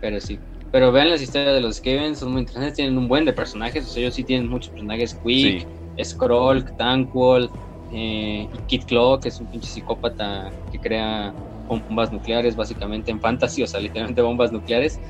Pero 0.00 0.20
sí, 0.20 0.38
pero 0.72 0.90
vean 0.90 1.10
las 1.10 1.20
historias 1.20 1.54
de 1.54 1.60
los 1.60 1.76
Skaven, 1.76 2.16
son 2.16 2.32
muy 2.32 2.40
interesantes, 2.40 2.74
tienen 2.74 2.96
un 2.96 3.08
buen 3.08 3.24
de 3.24 3.32
personajes, 3.32 3.84
o 3.84 3.88
sea, 3.88 4.02
ellos 4.02 4.14
sí 4.14 4.24
tienen 4.24 4.48
muchos 4.48 4.70
personajes, 4.70 5.14
Quick, 5.22 5.66
Scroll, 6.02 6.64
Tankwall, 6.76 7.50
eh, 7.92 8.48
y 8.52 8.58
Kid 8.66 8.84
Claw, 8.84 9.20
que 9.20 9.28
es 9.28 9.40
un 9.40 9.46
pinche 9.48 9.68
psicópata 9.68 10.50
que 10.70 10.78
crea 10.78 11.34
bombas 11.66 12.12
nucleares 12.12 12.56
básicamente 12.56 13.10
en 13.10 13.20
fantasy, 13.20 13.62
o 13.62 13.66
sea, 13.66 13.80
literalmente 13.80 14.22
bombas 14.22 14.52
nucleares, 14.52 15.00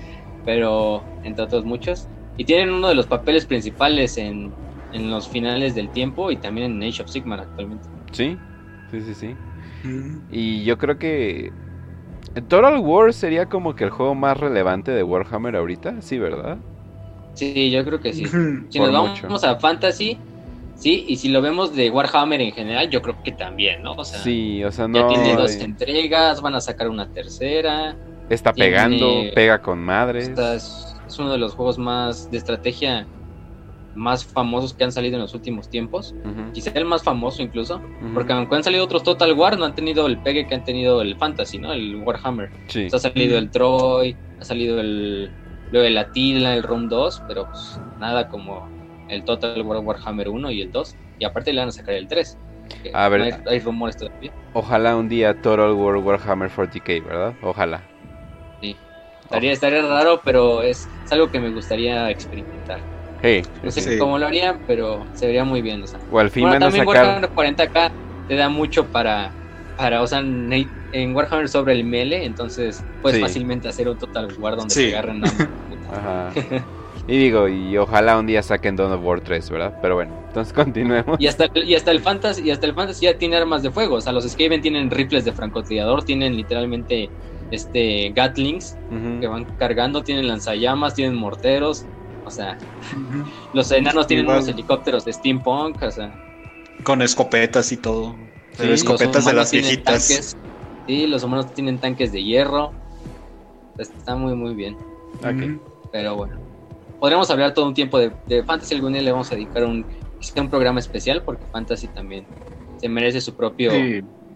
pero 0.45 1.05
entre 1.23 1.45
otros 1.45 1.65
muchos. 1.65 2.09
Y 2.37 2.45
tienen 2.45 2.71
uno 2.71 2.89
de 2.89 2.95
los 2.95 3.07
papeles 3.07 3.45
principales 3.45 4.17
en, 4.17 4.53
en 4.93 5.11
los 5.11 5.29
finales 5.29 5.75
del 5.75 5.91
tiempo 5.91 6.31
y 6.31 6.37
también 6.37 6.73
en 6.73 6.89
Age 6.89 7.03
of 7.03 7.11
Sigmar 7.11 7.41
actualmente. 7.41 7.89
Sí, 8.13 8.37
sí, 8.91 9.01
sí, 9.01 9.15
sí. 9.15 9.37
Y 10.31 10.65
yo 10.65 10.77
creo 10.79 10.99
que 10.99 11.53
Total 12.49 12.79
War 12.79 13.13
sería 13.13 13.47
como 13.47 13.75
que 13.75 13.85
el 13.85 13.91
juego 13.91 14.15
más 14.15 14.39
relevante 14.39 14.91
de 14.91 15.03
Warhammer 15.03 15.57
ahorita, 15.57 16.01
sí, 16.01 16.19
¿verdad? 16.19 16.59
Sí, 17.35 17.71
yo 17.71 17.85
creo 17.85 18.01
que 18.01 18.13
sí. 18.13 18.25
Si 18.69 18.79
nos 18.79 18.93
vamos 18.93 19.45
a 19.45 19.57
Fantasy, 19.57 20.19
sí, 20.75 21.07
y 21.09 21.17
si 21.17 21.29
lo 21.29 21.43
vemos 21.43 21.75
de 21.75 21.91
Warhammer 21.91 22.41
en 22.41 22.53
general, 22.53 22.91
yo 22.91 23.03
creo 23.03 23.23
que 23.23 23.33
también, 23.33 23.83
¿no? 23.83 23.93
O 23.93 24.05
sea, 24.05 24.19
sí, 24.21 24.63
o 24.65 24.71
sea, 24.71 24.87
no. 24.89 24.99
Ya 24.99 25.09
tiene 25.09 25.37
dos 25.37 25.55
entregas, 25.57 26.41
van 26.41 26.55
a 26.55 26.61
sacar 26.61 26.89
una 26.89 27.09
tercera. 27.09 27.97
Está 28.29 28.53
pegando, 28.53 29.23
pega 29.35 29.61
con 29.61 29.81
madres. 29.81 30.29
es 30.29 31.19
uno 31.19 31.33
de 31.33 31.39
los 31.39 31.55
juegos 31.55 31.79
más 31.79 32.31
de 32.31 32.39
estrategia 32.39 33.07
más 33.95 34.25
famosos 34.25 34.75
que 34.75 34.85
han 34.85 34.93
salido 34.93 35.17
en 35.17 35.23
los 35.23 35.35
últimos 35.35 35.69
tiempos. 35.69 36.15
Quizá 36.53 36.71
el 36.75 36.85
más 36.85 37.03
famoso 37.03 37.43
incluso. 37.43 37.81
Porque 38.15 38.33
aunque 38.33 38.57
han 38.57 38.65
salido 38.65 38.85
otros 38.85 39.03
Total 39.03 39.33
War, 39.33 39.59
no 39.59 39.65
han 39.65 39.75
tenido 39.75 40.07
el 40.07 40.19
pegue 40.19 40.47
que 40.47 40.55
han 40.55 40.65
tenido 40.65 41.03
el 41.03 41.17
Fantasy, 41.17 41.59
¿no? 41.59 41.73
El 41.73 41.97
Warhammer. 41.97 42.51
ha 42.93 42.99
salido 42.99 43.39
el 43.39 43.51
Troy, 43.51 44.17
ha 44.41 44.45
salido 44.45 44.81
el... 44.81 45.31
El 45.73 45.99
Attila, 45.99 46.57
el 46.57 46.65
Rom 46.65 46.89
2, 46.89 47.23
pero 47.29 47.47
pues 47.47 47.81
nada 48.01 48.29
como 48.29 48.69
el 49.09 49.25
Total 49.25 49.63
War 49.63 49.79
Warhammer 49.79 50.29
1 50.29 50.51
y 50.51 50.63
el 50.63 50.73
2. 50.73 50.97
Y 51.21 51.25
aparte 51.25 51.53
le 51.53 51.61
van 51.61 51.69
a 51.69 51.73
sacar 51.73 51.95
el 51.95 52.09
3. 52.09 52.37
A 52.93 53.09
ver, 53.09 53.41
hay, 53.47 53.59
rumores 53.61 53.97
todavía. 53.97 54.33
Ojalá 54.53 54.97
un 54.97 55.09
día 55.09 55.41
Total 55.41 55.73
War 55.73 55.97
Warhammer 55.97 56.51
40k, 56.51 57.05
¿verdad? 57.05 57.35
Ojalá. 57.43 57.83
Sí. 58.61 58.77
Estaría, 59.23 59.53
estaría 59.53 59.83
raro, 59.83 60.21
pero 60.25 60.63
es 60.63 60.89
algo 61.13 61.31
que 61.31 61.39
me 61.39 61.51
gustaría 61.51 62.11
experimentar 62.11 62.81
no 63.63 63.71
sé 63.71 63.99
cómo 63.99 64.19
lo 64.19 64.27
harían, 64.27 64.61
pero 64.67 65.05
se 65.15 65.27
vería 65.27 65.45
muy 65.45 65.63
bien. 65.63 65.85
O, 66.11 66.19
al 66.19 66.31
fin 66.31 66.45
bueno, 66.45 66.59
también 66.59 66.87
Warhammer 66.87 67.31
40k 67.31 67.91
te 68.29 68.35
da 68.35 68.49
mucho 68.49 68.87
para, 68.87 69.33
para 69.77 70.03
o 70.03 70.07
sea, 70.07 70.21
en 70.21 71.15
Warhammer 71.15 71.49
sobre 71.49 71.75
el 71.75 71.85
mele, 71.85 72.25
entonces 72.25 72.83
puedes 73.03 73.21
fácilmente 73.21 73.69
hacer 73.69 73.89
un 73.89 73.99
Total 73.99 74.29
War 74.39 74.57
donde 74.57 74.75
se 74.75 74.97
agarren 74.97 75.23
Ajá. 75.93 76.31
Y 77.11 77.19
digo, 77.19 77.49
y 77.49 77.77
ojalá 77.77 78.19
un 78.19 78.27
día 78.27 78.43
saquen 78.43 78.77
Dawn 78.77 78.93
of 78.93 79.05
War 79.05 79.21
3, 79.21 79.51
¿verdad? 79.51 79.79
Pero 79.83 79.97
bueno, 79.97 80.13
entonces 80.29 80.53
continuemos. 80.55 81.19
Y 81.19 81.27
hasta, 81.27 81.47
y 81.55 81.75
hasta 81.75 81.91
el 81.91 82.01
Fantasy, 82.01 82.43
y 82.43 82.51
hasta 82.51 82.67
el 82.67 82.75
Fantasy 82.75 83.07
ya 83.07 83.19
tiene 83.19 83.37
armas 83.37 83.63
de 83.63 83.71
fuego. 83.71 83.97
O 83.97 84.01
sea, 84.01 84.13
los 84.13 84.25
Skaven 84.29 84.61
tienen 84.61 84.91
rifles 84.91 85.25
de 85.25 85.33
francotirador, 85.33 86.05
tienen 86.05 86.37
literalmente 86.37 87.11
este 87.51 88.13
Gatlings 88.15 88.77
que 89.21 89.27
van 89.27 89.45
cargando, 89.59 90.05
tienen 90.05 90.29
lanzallamas, 90.29 90.95
tienen 90.95 91.17
morteros, 91.17 91.85
o 92.25 92.31
sea, 92.31 92.59
los 93.53 93.71
enanos 93.71 94.07
tienen 94.07 94.27
unos 94.27 94.49
helicópteros 94.49 95.05
de 95.05 95.13
steampunk, 95.13 95.83
o 95.83 95.91
sea. 95.91 96.13
Con 96.83 97.03
escopetas 97.03 97.73
y 97.73 97.77
todo. 97.77 98.17
Pero 98.57 98.75
escopetas 98.75 99.25
de 99.25 99.33
las 99.33 99.51
viejitas. 99.51 100.37
sí, 100.87 101.07
los 101.07 101.23
humanos 101.23 101.53
tienen 101.55 101.79
tanques 101.79 102.13
de 102.13 102.23
hierro. 102.23 102.73
Está 103.79 104.15
muy, 104.15 104.35
muy 104.35 104.55
bien. 104.55 104.77
Pero 105.93 106.17
bueno. 106.17 106.39
Podríamos 106.99 107.31
hablar 107.31 107.55
todo 107.55 107.67
un 107.67 107.75
tiempo 107.75 107.99
de, 107.99 108.43
Fantasy. 108.45 108.75
Algún 108.75 108.93
día 108.93 109.03
le 109.03 109.13
vamos 109.13 109.33
a 109.33 109.35
dedicar 109.35 109.65
un, 109.65 109.87
un 110.37 110.51
programa 110.51 110.81
especial 110.81 111.23
porque 111.23 111.43
Fantasy 111.51 111.89
también 111.89 112.27
se 112.77 112.89
merece 112.89 113.21
su 113.21 113.35
propio 113.35 113.73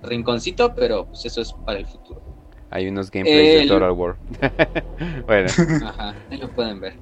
rinconcito, 0.02 0.74
pero 0.74 1.06
pues 1.06 1.24
eso 1.26 1.42
es 1.42 1.52
para 1.52 1.78
el 1.78 1.86
futuro. 1.86 2.22
Hay 2.70 2.88
unos 2.88 3.10
gameplays 3.10 3.62
de 3.62 3.68
Total 3.68 3.92
War. 3.92 4.16
bueno. 5.26 5.48
Ajá, 5.84 6.14
ahí 6.30 6.38
lo 6.38 6.48
pueden 6.50 6.80
ver. 6.80 6.94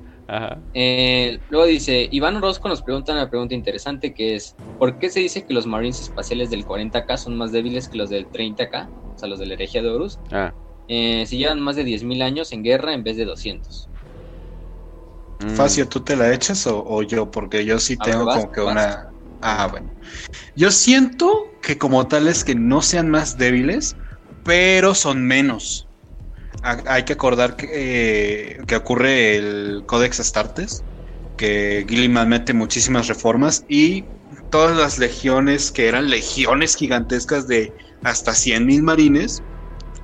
Eh, 0.73 1.39
luego 1.51 1.67
dice, 1.67 2.09
Iván 2.11 2.37
Orozco 2.37 2.69
nos 2.69 2.83
pregunta 2.83 3.13
una 3.13 3.29
pregunta 3.29 3.55
interesante 3.55 4.15
que 4.15 4.37
es, 4.37 4.57
¿por 4.79 4.99
qué 4.99 5.11
se 5.11 5.21
dice 5.21 5.45
que 5.45 5.53
los 5.53 5.67
Marines 5.67 6.01
espaciales 6.01 6.51
del 6.51 6.65
40K 6.65 7.17
son 7.17 7.37
más 7.37 7.53
débiles 7.53 7.89
que 7.89 7.99
los 7.99 8.11
del 8.11 8.29
30K? 8.31 8.89
O 9.15 9.19
sea, 9.19 9.29
los 9.29 9.39
de 9.39 9.47
la 9.47 9.55
herejía 9.55 9.83
de 9.83 9.91
Horus. 9.91 10.19
Ah. 10.31 10.53
Eh, 10.89 11.25
si 11.27 11.39
llevan 11.39 11.61
más 11.61 11.77
de 11.77 11.85
10.000 11.85 12.23
años 12.23 12.53
en 12.53 12.63
guerra 12.63 12.95
en 12.95 13.05
vez 13.05 13.17
de 13.17 13.25
200. 13.25 13.89
Mm. 15.41 15.49
Facio, 15.51 15.89
¿tú 15.89 16.01
te 16.01 16.17
la 16.17 16.33
echas 16.33 16.67
o, 16.67 17.03
yo? 17.03 17.31
Porque 17.31 17.65
yo 17.65 17.79
sí 17.79 17.97
tengo 17.97 18.25
como 18.25 18.51
que 18.51 18.61
una... 18.61 19.11
Ah, 19.43 19.69
bueno. 19.71 19.91
Yo 20.57 20.71
siento 20.71 21.49
que 21.61 21.77
como 21.77 22.07
tal 22.07 22.29
es 22.29 22.45
que 22.45 22.55
no 22.55 22.81
sean 22.81 23.11
más 23.11 23.37
débiles, 23.37 23.97
pero 24.45 24.95
son 24.95 25.27
menos 25.27 25.89
hay 26.63 27.05
que 27.05 27.15
acordar 27.15 27.57
que, 27.57 27.69
eh, 27.73 28.59
que 28.67 28.77
ocurre 28.77 29.37
el 29.37 29.85
Codex 29.87 30.21
Astartes, 30.21 30.85
que 31.37 31.85
Gilliman 31.89 32.29
mete 32.29 32.53
muchísimas 32.53 33.09
reformas 33.09 33.65
y 33.69 34.05
todas 34.51 34.77
las 34.77 34.99
legiones, 34.99 35.71
que 35.73 35.89
eran 35.89 36.11
legiones 36.11 36.77
gigantescas 36.77 37.49
de 37.49 37.73
hasta 38.05 38.33
100.000 38.33 38.83
marines, 38.83 39.43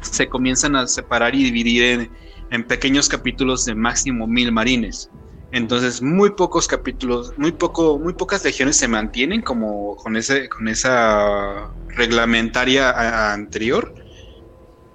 se 0.01 0.29
comienzan 0.29 0.77
a 0.77 0.87
separar 0.87 1.35
y 1.35 1.45
dividir 1.45 1.83
en, 1.85 2.11
en 2.51 2.67
pequeños 2.67 3.09
capítulos 3.09 3.65
de 3.65 3.75
máximo 3.75 4.27
1.000 4.27 4.53
marines. 4.53 5.11
Entonces, 5.51 6.03
muy 6.03 6.31
pocos 6.31 6.67
capítulos, 6.69 7.33
muy 7.39 7.53
poco, 7.53 7.99
muy 7.99 8.13
pocas 8.13 8.45
legiones 8.45 8.77
se 8.77 8.87
mantienen 8.87 9.41
como 9.41 9.97
con 9.97 10.17
ese, 10.17 10.49
con 10.49 10.69
esa 10.69 11.71
reglamentaria 11.89 13.33
anterior. 13.33 13.95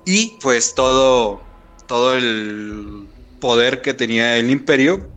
Y 0.06 0.38
pues 0.42 0.76
todo, 0.76 1.42
todo 1.88 2.16
el 2.16 3.08
poder 3.40 3.82
que 3.82 3.94
tenía 3.94 4.38
el 4.38 4.50
imperio 4.50 5.10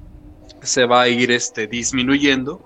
se 0.63 0.85
va 0.85 1.03
a 1.03 1.09
ir 1.09 1.31
este, 1.31 1.67
disminuyendo, 1.67 2.63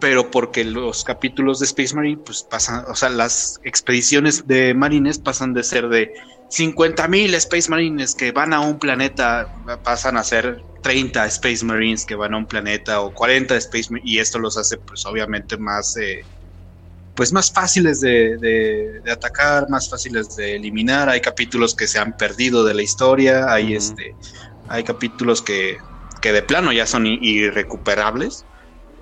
pero 0.00 0.30
porque 0.30 0.64
los 0.64 1.04
capítulos 1.04 1.60
de 1.60 1.66
Space 1.66 1.94
Marine, 1.94 2.20
pues 2.24 2.42
pasan, 2.42 2.84
o 2.88 2.94
sea, 2.94 3.08
las 3.08 3.60
expediciones 3.64 4.46
de 4.46 4.74
marines 4.74 5.18
pasan 5.18 5.54
de 5.54 5.62
ser 5.62 5.88
de 5.88 6.12
50.000 6.50 7.34
Space 7.34 7.70
Marines 7.70 8.14
que 8.14 8.32
van 8.32 8.52
a 8.52 8.60
un 8.60 8.78
planeta, 8.78 9.48
pasan 9.82 10.16
a 10.16 10.24
ser 10.24 10.62
30 10.82 11.26
Space 11.26 11.64
Marines 11.64 12.04
que 12.04 12.14
van 12.14 12.34
a 12.34 12.38
un 12.38 12.46
planeta 12.46 13.00
o 13.00 13.12
40 13.12 13.56
Space 13.56 13.90
Marines, 13.90 14.10
y 14.10 14.18
esto 14.18 14.38
los 14.38 14.56
hace 14.56 14.76
pues 14.78 15.04
obviamente 15.06 15.56
más... 15.56 15.96
Eh, 15.96 16.24
pues 17.16 17.32
más 17.32 17.50
fáciles 17.50 18.00
de, 18.00 19.00
atacar, 19.10 19.68
más 19.68 19.88
fáciles 19.88 20.36
de 20.36 20.56
eliminar. 20.56 21.08
Hay 21.08 21.20
capítulos 21.20 21.74
que 21.74 21.88
se 21.88 21.98
han 21.98 22.16
perdido 22.16 22.64
de 22.64 22.74
la 22.74 22.82
historia, 22.82 23.52
hay 23.52 23.74
este, 23.74 24.14
hay 24.68 24.84
capítulos 24.84 25.42
que, 25.42 25.78
que, 26.20 26.32
de 26.32 26.42
plano 26.42 26.72
ya 26.72 26.86
son 26.86 27.06
irrecuperables, 27.06 28.44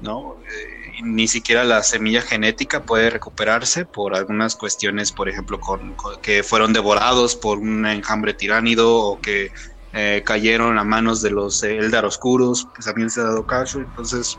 ¿no? 0.01 0.37
Eh, 0.49 1.03
ni 1.03 1.27
siquiera 1.27 1.65
la 1.65 1.83
semilla 1.83 2.23
genética 2.23 2.85
puede 2.85 3.11
recuperarse 3.11 3.85
por 3.85 4.15
algunas 4.15 4.55
cuestiones, 4.55 5.11
por 5.11 5.29
ejemplo, 5.29 5.59
con, 5.59 5.97
que 6.23 6.45
fueron 6.45 6.73
devorados 6.73 7.35
por 7.35 7.59
un 7.59 7.85
enjambre 7.85 8.33
tiránido 8.33 8.95
o 8.95 9.21
que 9.21 9.51
eh, 9.93 10.23
cayeron 10.25 10.79
a 10.79 10.85
manos 10.85 11.21
de 11.21 11.31
los 11.31 11.63
Eldar 11.65 12.05
Oscuros, 12.05 12.69
pues 12.75 12.87
también 12.87 13.11
se 13.11 13.21
ha 13.21 13.25
dado 13.25 13.45
caso, 13.47 13.81
entonces 13.81 14.39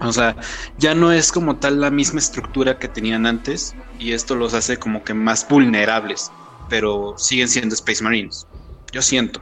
o 0.00 0.12
sea, 0.12 0.36
ya 0.78 0.94
no 0.94 1.12
es 1.12 1.30
como 1.30 1.56
tal 1.56 1.80
la 1.80 1.90
misma 1.90 2.18
estructura 2.18 2.78
que 2.78 2.88
tenían 2.88 3.26
antes 3.26 3.74
y 3.98 4.12
esto 4.12 4.34
los 4.34 4.54
hace 4.54 4.76
como 4.76 5.04
que 5.04 5.14
más 5.14 5.46
vulnerables, 5.48 6.30
pero 6.68 7.14
siguen 7.18 7.48
siendo 7.48 7.74
Space 7.74 8.02
Marines. 8.02 8.46
Yo 8.92 9.02
siento. 9.02 9.40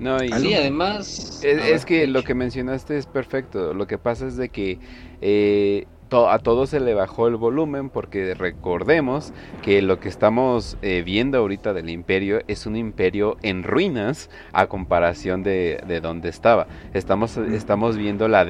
No, 0.00 0.22
y 0.24 0.32
sí, 0.32 0.54
además... 0.54 1.40
Es, 1.44 1.84
que 1.84 2.06
lo 2.06 2.24
que 2.24 2.34
mencionaste 2.34 2.96
es 2.96 3.06
perfecto. 3.06 3.74
Lo 3.74 3.86
que 3.86 3.98
pasa 3.98 4.26
es 4.26 4.36
de 4.36 4.48
que 4.48 4.78
eh, 5.20 5.86
a 6.12 6.38
todo 6.38 6.66
se 6.66 6.80
le 6.80 6.94
bajó 6.94 7.28
el 7.28 7.36
volumen 7.36 7.88
porque 7.88 8.34
recordemos 8.34 9.32
que 9.62 9.80
lo 9.80 10.00
que 10.00 10.08
estamos 10.08 10.76
eh, 10.82 11.02
viendo 11.04 11.38
ahorita 11.38 11.72
del 11.72 11.88
imperio 11.88 12.40
es 12.48 12.66
un 12.66 12.76
imperio 12.76 13.36
en 13.42 13.62
ruinas 13.62 14.28
a 14.52 14.66
comparación 14.66 15.42
de, 15.42 15.80
de 15.86 16.00
donde 16.00 16.28
estaba. 16.28 16.66
Estamos, 16.94 17.36
estamos 17.36 17.96
viendo 17.96 18.26
la 18.28 18.46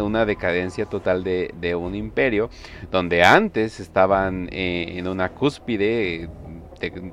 una 0.00 0.26
decadencia 0.26 0.86
total 0.86 1.24
de, 1.24 1.74
un 1.74 1.94
imperio 1.94 2.50
donde 2.90 3.22
antes 3.22 3.80
estaban 3.80 4.48
eh, 4.52 4.94
en 4.96 5.08
una 5.08 5.30
cúspide 5.30 6.28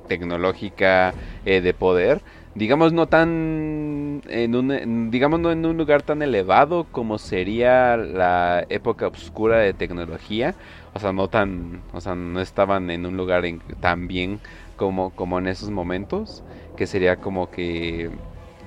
tecnológica 0.08 1.14
eh, 1.44 1.60
de 1.60 1.74
poder 1.74 2.22
digamos 2.58 2.92
no 2.92 3.06
tan 3.06 4.20
en 4.28 4.54
un 4.54 5.10
digamos 5.10 5.40
no 5.40 5.52
en 5.52 5.64
un 5.64 5.76
lugar 5.76 6.02
tan 6.02 6.22
elevado 6.22 6.86
como 6.90 7.18
sería 7.18 7.96
la 7.96 8.66
época 8.68 9.06
oscura 9.08 9.58
de 9.58 9.72
tecnología. 9.72 10.54
O 10.94 10.98
sea 10.98 11.12
no 11.12 11.28
tan 11.28 11.82
o 11.92 12.00
sea 12.00 12.14
no 12.14 12.40
estaban 12.40 12.90
en 12.90 13.06
un 13.06 13.16
lugar 13.16 13.44
tan 13.80 14.08
bien 14.08 14.40
como 14.76 15.10
como 15.10 15.38
en 15.38 15.46
esos 15.46 15.70
momentos 15.70 16.42
que 16.76 16.86
sería 16.86 17.16
como 17.16 17.50
que 17.50 18.10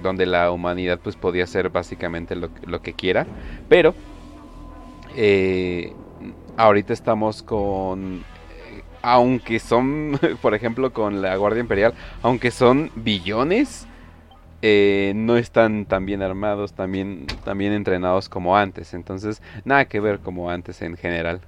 donde 0.02 0.26
la 0.26 0.52
humanidad 0.52 1.00
pues 1.04 1.16
podía 1.16 1.44
hacer 1.44 1.70
básicamente 1.70 2.36
lo, 2.36 2.50
lo 2.66 2.82
que 2.82 2.94
quiera. 2.94 3.28
Pero 3.70 3.94
eh, 5.16 5.94
ahorita 6.58 6.94
estamos 6.94 7.44
con 7.44 8.24
aunque 9.02 9.60
son, 9.60 10.20
por 10.42 10.54
ejemplo, 10.54 10.94
con 10.94 11.22
la 11.22 11.36
Guardia 11.36 11.62
Imperial, 11.62 11.94
aunque 12.22 12.52
son 12.52 12.92
billones, 12.96 13.88
eh, 14.62 15.14
no 15.16 15.38
están 15.38 15.86
tan 15.86 16.06
bien 16.06 16.22
armados, 16.22 16.74
también, 16.74 17.26
también 17.44 17.74
entrenados 17.74 18.30
como 18.30 18.58
antes. 18.58 18.94
Entonces, 18.94 19.42
nada 19.66 19.86
que 19.86 20.00
ver 20.00 20.20
como 20.20 20.50
antes 20.50 20.82
en 20.82 20.98
general. 20.98 21.42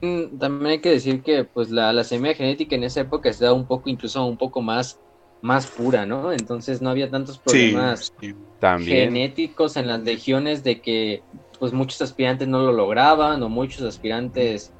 Mm, 0.00 0.38
también 0.38 0.70
hay 0.72 0.80
que 0.80 0.90
decir 0.90 1.22
que 1.22 1.44
pues 1.44 1.70
la, 1.70 1.92
la 1.92 2.04
semilla 2.04 2.34
genética 2.34 2.76
en 2.76 2.84
esa 2.84 3.00
época 3.00 3.28
estaba 3.30 3.52
un 3.52 3.66
poco, 3.66 3.88
incluso 3.88 4.24
un 4.24 4.36
poco 4.36 4.62
más, 4.62 5.00
más 5.42 5.66
pura, 5.68 6.06
¿no? 6.06 6.32
Entonces 6.32 6.82
no 6.82 6.90
había 6.90 7.10
tantos 7.10 7.38
problemas 7.38 8.12
genéticos 8.84 9.76
en 9.76 9.86
las 9.88 10.02
legiones 10.02 10.62
de 10.62 10.80
que 10.80 11.22
pues 11.58 11.72
muchos 11.72 12.00
aspirantes 12.02 12.48
no 12.48 12.60
lo 12.60 12.72
lograban 12.72 13.42
o 13.42 13.48
muchos 13.48 13.82
aspirantes 13.82 14.75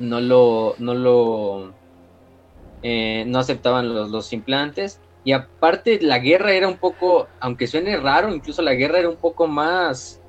no 0.00 0.20
lo, 0.20 0.74
no 0.78 0.94
lo, 0.94 1.76
eh, 2.82 3.24
no 3.26 3.38
aceptaban 3.38 3.94
los, 3.94 4.10
los 4.10 4.32
implantes. 4.32 5.00
Y 5.24 5.32
aparte 5.32 6.00
la 6.00 6.18
guerra 6.18 6.52
era 6.54 6.68
un 6.68 6.78
poco, 6.78 7.28
aunque 7.40 7.66
suene 7.66 7.96
raro, 7.98 8.34
incluso 8.34 8.62
la 8.62 8.74
guerra 8.74 8.98
era 9.00 9.10
un 9.10 9.18
poco 9.18 9.46
más, 9.46 10.22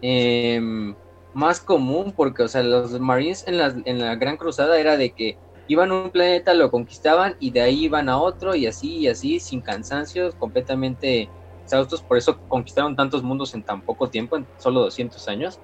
em, 0.00 0.96
más 1.34 1.60
común, 1.60 2.14
porque, 2.16 2.44
o 2.44 2.48
sea, 2.48 2.62
los 2.62 2.98
Marines 3.00 3.46
en 3.46 3.58
la, 3.58 3.74
en 3.84 3.98
la 4.00 4.16
Gran 4.16 4.38
Cruzada 4.38 4.80
era 4.80 4.96
de 4.96 5.12
que 5.12 5.38
iban 5.66 5.90
a 5.90 6.02
un 6.04 6.10
planeta, 6.10 6.54
lo 6.54 6.70
conquistaban 6.70 7.36
y 7.38 7.50
de 7.52 7.60
ahí 7.60 7.84
iban 7.84 8.08
a 8.08 8.18
otro 8.18 8.54
y 8.54 8.66
así 8.66 8.98
y 9.00 9.08
así, 9.08 9.38
sin 9.40 9.60
cansancios, 9.62 10.34
completamente 10.36 11.32
exhaustos. 11.62 12.02
Por 12.02 12.16
eso 12.16 12.40
conquistaron 12.48 12.96
tantos 12.96 13.22
mundos 13.22 13.52
en 13.54 13.64
tan 13.64 13.82
poco 13.82 14.08
tiempo, 14.10 14.36
en 14.38 14.48
solo 14.56 14.80
200 14.80 15.28
años, 15.28 15.60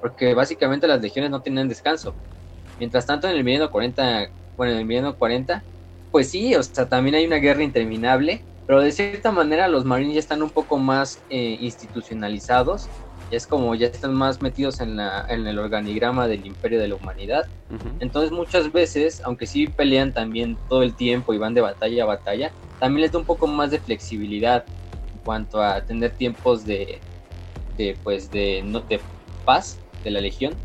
porque 0.00 0.34
básicamente 0.34 0.86
las 0.86 1.00
legiones 1.02 1.30
no 1.32 1.42
tenían 1.42 1.68
descanso. 1.68 2.16
Mientras 2.78 3.06
tanto, 3.06 3.28
en 3.28 3.36
el 3.36 3.44
milenio 3.44 3.70
40, 3.70 4.28
bueno, 4.56 4.72
en 4.72 4.78
el 4.80 4.86
milenio 4.86 5.16
40, 5.16 5.66
pues 6.10 6.30
sí, 6.30 6.54
o 6.54 6.62
sea, 6.62 6.88
también 6.88 7.14
hay 7.16 7.26
una 7.26 7.36
guerra 7.36 7.62
interminable, 7.64 8.46
pero 8.66 8.80
de 8.80 8.92
cierta 8.92 9.32
manera 9.32 9.68
los 9.68 9.84
marines 9.84 10.14
ya 10.14 10.20
están 10.20 10.42
un 10.42 10.52
poco 10.52 10.78
más 10.78 11.24
eh, 11.28 11.56
institucionalizados, 11.60 12.92
ya 13.30 13.36
es 13.36 13.46
como 13.46 13.74
ya 13.74 13.86
están 13.88 14.14
más 14.14 14.40
metidos 14.42 14.80
en, 14.80 14.96
la, 14.96 15.24
en 15.28 15.46
el 15.46 15.58
organigrama 15.58 16.28
del 16.28 16.46
imperio 16.46 16.80
de 16.80 16.88
la 16.88 16.96
humanidad. 16.96 17.44
Entonces 17.98 18.30
muchas 18.32 18.70
veces, 18.72 19.20
aunque 19.24 19.46
sí 19.46 19.68
pelean 19.68 20.12
también 20.12 20.60
todo 20.68 20.82
el 20.82 20.94
tiempo 20.96 21.34
y 21.34 21.38
van 21.38 21.54
de 21.54 21.60
batalla 21.62 22.04
a 22.04 22.06
batalla, 22.06 22.54
también 22.78 23.02
les 23.02 23.12
da 23.12 23.18
un 23.18 23.26
poco 23.26 23.46
más 23.48 23.70
de 23.70 23.80
flexibilidad 23.80 24.66
en 25.12 25.20
cuanto 25.20 25.60
a 25.62 25.84
tener 25.84 26.14
tiempos 26.16 26.64
de, 26.64 27.04
de 27.76 28.00
pues 28.02 28.30
de, 28.30 28.62
de 28.88 29.06
paz 29.44 29.82
de 30.04 30.10
la 30.10 30.20
legión. 30.20 30.60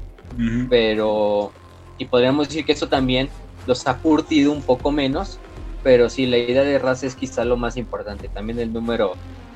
Pero 0.68 1.58
y 1.98 2.06
podríamos 2.06 2.48
decir 2.48 2.66
que 2.66 2.74
eso 2.74 2.88
también 2.88 3.30
los 3.68 3.88
ha 3.88 3.98
curtido 3.98 4.52
un 4.52 4.62
poco 4.62 4.92
menos, 4.92 5.40
pero 5.84 6.10
sí, 6.10 6.26
la 6.26 6.38
idea 6.38 6.64
de 6.64 6.80
raza 6.80 7.06
es 7.06 7.16
quizá 7.16 7.44
lo 7.46 7.58
más 7.58 7.78
importante. 7.78 8.30
También 8.30 8.60
el 8.60 8.72
número, 8.72 9.14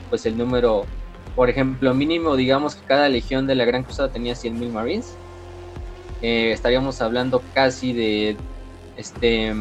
pues 0.10 0.26
el 0.26 0.38
número, 0.38 0.86
por 1.36 1.50
ejemplo, 1.50 1.94
mínimo, 1.94 2.36
digamos 2.36 2.76
que 2.76 2.86
cada 2.86 3.10
legión 3.10 3.48
de 3.48 3.56
la 3.56 3.66
Gran 3.66 3.84
Cruzada 3.84 4.10
tenía 4.10 4.34
100.000 4.34 4.72
Marines. 4.72 5.16
Eh, 6.22 6.52
estaríamos 6.52 7.02
hablando 7.02 7.42
casi 7.54 7.94
de, 7.94 8.36
este, 8.98 9.54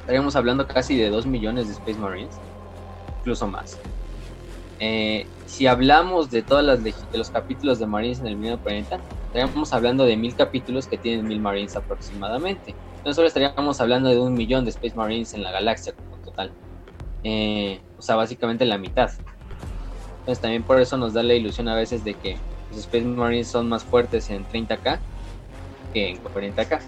estaríamos 0.00 0.34
hablando 0.34 0.66
casi 0.66 0.96
de 0.96 1.10
2 1.10 1.26
millones 1.26 1.66
de 1.66 1.74
Space 1.74 1.98
Marines, 1.98 2.34
incluso 3.20 3.46
más. 3.46 3.78
Eh, 4.80 5.26
si 5.46 5.66
hablamos 5.66 6.30
de 6.30 6.42
todas 6.42 6.64
las 6.64 6.82
de 6.82 6.94
los 7.12 7.30
capítulos 7.30 7.78
de 7.78 7.86
Marines 7.86 8.20
en 8.20 8.26
el 8.28 8.36
mismo 8.36 8.56
planeta, 8.58 8.98
estaríamos 9.32 9.72
hablando 9.72 10.04
de 10.04 10.16
mil 10.16 10.34
capítulos 10.34 10.88
que 10.88 10.98
tienen 10.98 11.26
mil 11.26 11.40
Marines 11.40 11.76
aproximadamente. 11.76 12.74
Entonces 12.96 13.14
solo 13.14 13.28
estaríamos 13.28 13.80
hablando 13.80 14.08
de 14.08 14.18
un 14.18 14.34
millón 14.34 14.64
de 14.64 14.70
Space 14.70 14.94
Marines 14.96 15.34
en 15.34 15.44
la 15.44 15.52
galaxia 15.52 15.92
como 15.92 16.16
total. 16.16 16.50
Eh, 17.22 17.80
o 17.96 18.02
sea, 18.02 18.16
básicamente 18.16 18.64
la 18.64 18.76
mitad. 18.76 19.10
Entonces 20.20 20.40
también 20.40 20.64
por 20.64 20.80
eso 20.80 20.96
nos 20.96 21.14
da 21.14 21.22
la 21.22 21.34
ilusión 21.34 21.68
a 21.68 21.76
veces 21.76 22.02
de 22.02 22.14
que 22.14 22.38
los 22.70 22.80
Space 22.80 23.04
Marines 23.04 23.46
son 23.46 23.68
más 23.68 23.84
fuertes 23.84 24.28
en 24.30 24.44
30k 24.46 24.98
que 25.94 26.10
en 26.10 26.22
40k. 26.22 26.80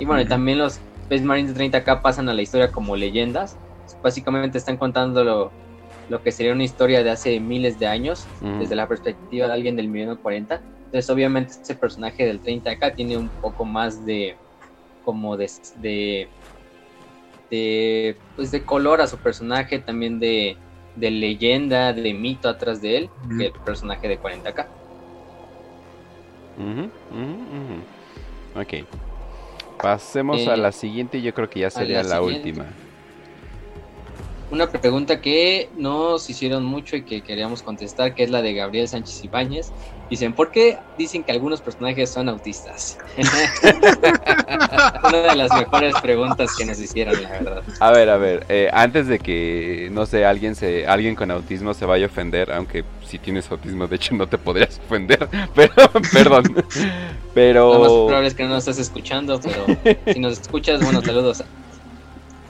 Y 0.00 0.04
bueno, 0.04 0.28
también 0.28 0.58
los 0.58 0.80
Space 1.02 1.24
Marines 1.24 1.54
de 1.54 1.64
30k 1.64 2.02
pasan 2.02 2.28
a 2.28 2.34
la 2.34 2.42
historia 2.42 2.72
como 2.72 2.96
leyendas. 2.96 3.56
Básicamente 4.02 4.58
están 4.58 4.76
contando 4.76 5.22
lo, 5.22 5.52
lo 6.08 6.22
que 6.24 6.32
sería 6.32 6.52
una 6.52 6.64
historia 6.64 7.04
de 7.04 7.10
hace 7.10 7.38
miles 7.38 7.78
de 7.78 7.86
años, 7.86 8.26
desde 8.58 8.74
la 8.74 8.88
perspectiva 8.88 9.46
de 9.46 9.52
alguien 9.52 9.76
del 9.76 9.88
milenio 9.88 10.20
40 10.20 10.60
entonces, 10.88 11.10
obviamente, 11.10 11.52
ese 11.62 11.74
personaje 11.74 12.24
del 12.24 12.40
30 12.40 12.70
acá 12.70 12.94
tiene 12.94 13.18
un 13.18 13.28
poco 13.28 13.66
más 13.66 14.06
de. 14.06 14.36
como 15.04 15.36
de. 15.36 15.50
de, 17.50 18.16
pues 18.34 18.50
de 18.50 18.62
color 18.62 19.02
a 19.02 19.06
su 19.06 19.18
personaje, 19.18 19.80
también 19.80 20.18
de, 20.18 20.56
de 20.96 21.10
leyenda, 21.10 21.92
de 21.92 22.14
mito 22.14 22.48
atrás 22.48 22.80
de 22.80 22.96
él, 22.96 23.10
que 23.36 23.46
el 23.46 23.52
personaje 23.52 24.08
de 24.08 24.18
40k. 24.18 24.66
ok. 28.56 28.86
Pasemos 29.82 30.48
a 30.48 30.54
eh, 30.54 30.56
la 30.56 30.72
siguiente, 30.72 31.20
yo 31.20 31.34
creo 31.34 31.50
que 31.50 31.60
ya 31.60 31.70
sería 31.70 32.02
la 32.02 32.22
última 32.22 32.64
una 34.50 34.70
pregunta 34.70 35.20
que 35.20 35.68
nos 35.76 36.28
hicieron 36.30 36.64
mucho 36.64 36.96
y 36.96 37.02
que 37.02 37.20
queríamos 37.20 37.62
contestar, 37.62 38.14
que 38.14 38.22
es 38.22 38.30
la 38.30 38.42
de 38.42 38.54
Gabriel 38.54 38.88
Sánchez 38.88 39.24
Ibáñez. 39.24 39.72
Dicen, 40.10 40.32
¿por 40.32 40.50
qué 40.50 40.78
dicen 40.96 41.22
que 41.22 41.32
algunos 41.32 41.60
personajes 41.60 42.10
son 42.10 42.28
autistas? 42.28 42.98
Una 45.04 45.18
de 45.18 45.36
las 45.36 45.52
mejores 45.52 45.94
preguntas 46.00 46.56
que 46.56 46.64
nos 46.64 46.80
hicieron, 46.80 47.22
la 47.22 47.28
verdad. 47.30 47.62
A 47.80 47.90
ver, 47.90 48.08
a 48.08 48.16
ver, 48.16 48.46
eh, 48.48 48.70
antes 48.72 49.06
de 49.06 49.18
que, 49.18 49.88
no 49.92 50.06
sé, 50.06 50.24
alguien, 50.24 50.54
se, 50.54 50.86
alguien 50.86 51.14
con 51.14 51.30
autismo 51.30 51.74
se 51.74 51.84
vaya 51.84 52.06
a 52.06 52.08
ofender, 52.08 52.50
aunque 52.52 52.84
si 53.06 53.18
tienes 53.18 53.50
autismo, 53.50 53.86
de 53.86 53.96
hecho, 53.96 54.14
no 54.14 54.26
te 54.26 54.38
podrías 54.38 54.80
ofender, 54.86 55.28
pero, 55.54 55.74
perdón, 56.12 56.64
pero... 57.34 57.74
Lo 57.74 57.80
más 57.80 57.88
probable 57.88 58.28
es 58.28 58.34
que 58.34 58.44
no 58.44 58.50
nos 58.50 58.66
estés 58.66 58.86
escuchando, 58.86 59.38
pero 59.40 59.66
si 60.12 60.18
nos 60.20 60.40
escuchas, 60.40 60.82
bueno, 60.82 61.02
saludos. 61.02 61.44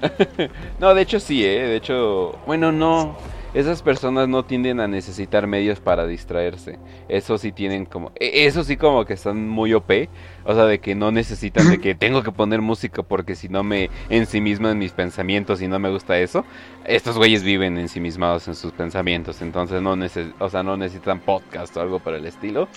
no, 0.81 0.95
de 0.95 1.03
hecho 1.03 1.21
sí, 1.21 1.45
¿eh? 1.45 1.67
De 1.67 1.77
hecho, 1.77 2.39
bueno, 2.47 2.73
no. 2.73 3.17
Esas 3.59 3.83
personas 3.83 4.29
no 4.29 4.45
tienden 4.45 4.79
a 4.79 4.87
necesitar 4.87 5.49
medios 5.49 5.81
para 5.81 6.07
distraerse. 6.07 6.79
Eso 7.09 7.39
sí 7.39 7.51
tienen 7.51 7.87
como... 7.87 8.13
E, 8.15 8.47
eso 8.47 8.63
sí 8.63 8.77
como 8.77 9.05
que 9.05 9.15
están 9.15 9.49
muy 9.49 9.75
OP. 9.75 10.09
O 10.45 10.55
sea, 10.55 10.67
de 10.67 10.79
que 10.79 10.95
no 10.95 11.11
necesitan 11.11 11.69
de 11.69 11.81
que 11.81 11.95
tengo 11.97 12.23
que 12.23 12.31
poner 12.31 12.63
música 12.63 13.03
porque 13.03 13.35
si 13.35 13.49
no 13.49 13.65
me 13.65 13.91
ensimismo 14.11 14.69
en 14.69 14.79
mis 14.79 14.93
pensamientos 14.93 15.61
y 15.61 15.67
no 15.67 15.81
me 15.81 15.91
gusta 15.91 16.21
eso. 16.21 16.45
Estos 16.85 17.19
güeyes 17.19 17.43
viven 17.43 17.79
ensimismados 17.79 18.47
en 18.47 18.55
sus 18.55 18.71
pensamientos. 18.71 19.43
Entonces 19.43 19.83
no, 19.83 19.97
o 20.39 20.51
sea, 20.51 20.63
no 20.63 20.77
necesitan 20.77 21.19
podcast 21.19 21.77
o 21.77 21.81
algo 21.81 21.99
por 21.99 22.15
el 22.15 22.27
estilo. 22.27 22.69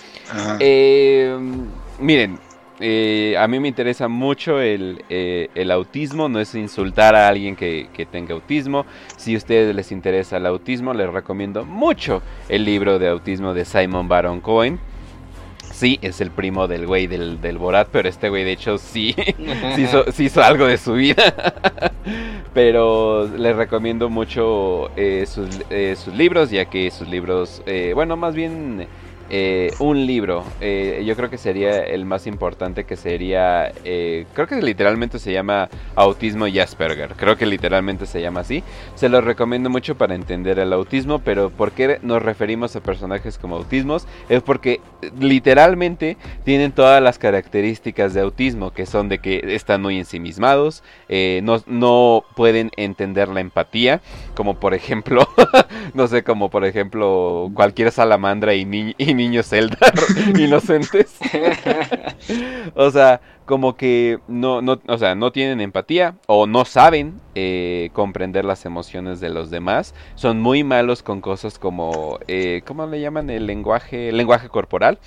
Eh, 0.58 1.38
miren, 2.00 2.40
eh, 2.82 3.36
a 3.38 3.46
mí 3.46 3.60
me 3.60 3.68
interesa 3.68 4.08
mucho 4.08 4.60
eh, 4.60 5.48
el, 5.54 5.70
autismo, 5.70 6.28
no 6.28 6.40
es 6.40 6.54
insultar 6.54 7.14
a 7.14 7.28
alguien 7.28 7.56
que, 7.56 7.88
tenga 8.10 8.34
autismo. 8.34 8.84
Si 9.16 9.34
a 9.34 9.38
ustedes 9.38 9.74
les 9.74 9.92
interesa 9.92 10.36
el 10.36 10.46
autismo, 10.46 10.92
les 10.92 11.08
recomiendo 11.10 11.64
mucho 11.64 12.22
el 12.48 12.64
libro 12.64 12.98
de 12.98 13.08
autismo 13.08 13.54
de 13.54 13.64
Simon 13.64 14.08
Baron 14.08 14.40
Cohen. 14.40 14.80
sí 15.72 15.98
es 16.02 16.20
el 16.20 16.30
primo 16.30 16.66
del 16.66 16.86
güey 16.86 17.06
del, 17.06 17.40
del 17.40 17.58
Borat, 17.58 17.88
pero 17.92 18.08
este 18.08 18.28
güey 18.28 18.44
de 18.44 18.52
hecho 18.52 18.76
sí, 18.78 19.14
sí, 19.76 19.82
hizo, 19.82 20.04
sí, 20.10 20.24
hizo, 20.24 20.42
algo 20.42 20.66
de 20.66 20.76
su 20.76 20.94
vida. 20.94 21.92
pero 22.54 23.28
les 23.28 23.56
recomiendo 23.56 24.10
mucho 24.10 24.90
eh, 24.96 25.24
sus, 25.26 25.48
eh, 25.70 25.94
sus, 25.96 26.14
libros, 26.14 26.50
ya 26.50 26.66
que 26.66 26.90
sus 26.90 27.08
libros, 27.08 27.62
eh, 27.66 27.92
bueno, 27.94 28.16
más 28.16 28.34
bien 28.34 28.86
eh, 29.34 29.72
un 29.78 30.04
libro. 30.04 30.44
Eh, 30.60 31.02
yo 31.06 31.16
creo 31.16 31.30
que 31.30 31.38
sería 31.38 31.78
el 31.84 32.04
más 32.04 32.26
importante 32.26 32.84
que 32.84 32.96
sería, 32.96 33.72
eh, 33.82 34.26
creo 34.34 34.46
que 34.46 34.60
literalmente 34.60 35.18
se 35.18 35.32
llama 35.32 35.70
Autismo 35.94 36.46
y 36.48 36.58
Asperger. 36.58 37.14
Creo 37.16 37.38
que 37.38 37.46
literalmente 37.46 38.04
se 38.04 38.20
llama 38.20 38.40
así. 38.40 38.62
Se 38.94 39.08
lo 39.08 39.22
recomiendo 39.22 39.70
mucho 39.70 39.96
para 39.96 40.14
entender 40.14 40.58
el 40.58 40.74
autismo, 40.74 41.20
pero 41.20 41.48
¿por 41.48 41.72
qué 41.72 41.98
nos 42.02 42.20
referimos 42.20 42.76
a 42.76 42.82
personajes 42.82 43.38
como 43.38 43.56
autismos? 43.56 44.06
Es 44.28 44.42
porque 44.42 44.82
literalmente 45.18 46.18
tienen 46.44 46.72
todas 46.72 47.02
las 47.02 47.18
características 47.18 48.12
de 48.12 48.20
autismo, 48.20 48.74
que 48.74 48.84
son 48.84 49.08
de 49.08 49.20
que 49.20 49.54
están 49.54 49.80
muy 49.80 49.96
ensimismados, 49.98 50.82
no, 51.08 51.62
no 51.66 52.24
pueden 52.36 52.70
entender 52.76 53.28
la 53.28 53.40
empatía, 53.40 54.02
como 54.34 54.60
por 54.60 54.74
ejemplo, 54.74 55.26
no 55.94 56.06
sé, 56.06 56.22
como 56.22 56.50
por 56.50 56.66
ejemplo 56.66 57.50
cualquier 57.54 57.90
salamandra 57.92 58.54
y, 58.54 58.66
ni 58.66 58.94
y 58.98 59.21
niños 59.22 59.48
Zelda 59.48 59.78
inocentes. 60.38 61.16
o 62.74 62.90
sea, 62.90 63.20
como 63.44 63.76
que 63.76 64.18
no, 64.28 64.62
no, 64.62 64.80
o 64.88 64.98
sea, 64.98 65.14
no 65.14 65.32
tienen 65.32 65.60
empatía 65.60 66.16
o 66.26 66.46
no 66.46 66.64
saben 66.64 67.20
eh, 67.34 67.90
comprender 67.92 68.44
las 68.44 68.64
emociones 68.64 69.20
de 69.20 69.30
los 69.30 69.50
demás. 69.50 69.94
Son 70.16 70.40
muy 70.40 70.64
malos 70.64 71.02
con 71.02 71.20
cosas 71.20 71.58
como, 71.58 72.18
eh, 72.28 72.62
¿cómo 72.66 72.86
le 72.86 73.00
llaman? 73.00 73.30
El 73.30 73.46
lenguaje, 73.46 74.08
el 74.08 74.16
lenguaje 74.16 74.48
corporal. 74.48 74.98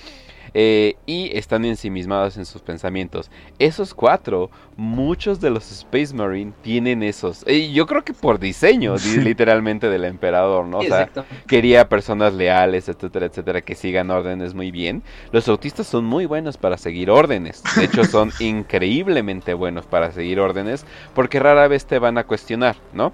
Eh, 0.57 0.95
y 1.06 1.38
están 1.38 1.65
ensimismados 1.65 2.38
en 2.38 2.45
sus 2.45 2.61
pensamientos. 2.61 3.30
Esos 3.60 3.94
cuatro, 3.94 4.49
muchos 4.77 5.41
de 5.41 5.49
los 5.49 5.69
Space 5.69 6.14
Marine 6.14 6.53
tienen 6.61 7.03
esos. 7.03 7.44
Y 7.45 7.73
yo 7.73 7.86
creo 7.86 8.06
que 8.06 8.14
por 8.14 8.40
diseño, 8.40 8.95
literalmente 9.22 9.90
del 9.90 10.06
emperador, 10.06 10.65
¿no? 10.65 10.77
O 10.77 10.84
sea, 10.84 11.10
quería 11.45 11.90
personas 11.90 12.34
leales, 12.34 12.88
etcétera, 12.88 13.26
etcétera, 13.26 13.60
que 13.60 13.76
sigan 13.76 14.10
órdenes 14.10 14.53
muy 14.53 14.72
bien. 14.72 15.03
Los 15.34 15.49
autistas 15.49 15.88
son 15.88 16.06
muy 16.06 16.26
buenos 16.26 16.56
para 16.56 16.77
seguir 16.77 17.10
órdenes. 17.10 17.61
De 17.76 17.84
hecho, 17.84 18.06
son 18.06 18.32
increíblemente 18.40 19.53
buenos 19.53 19.86
para 19.86 20.14
seguir 20.14 20.40
órdenes 20.40 20.86
porque 21.14 21.41
rara 21.41 21.68
vez 21.68 21.86
te 21.86 21.99
van 21.99 22.18
a 22.18 22.23
cuestionar, 22.23 22.77
¿no? 22.94 23.11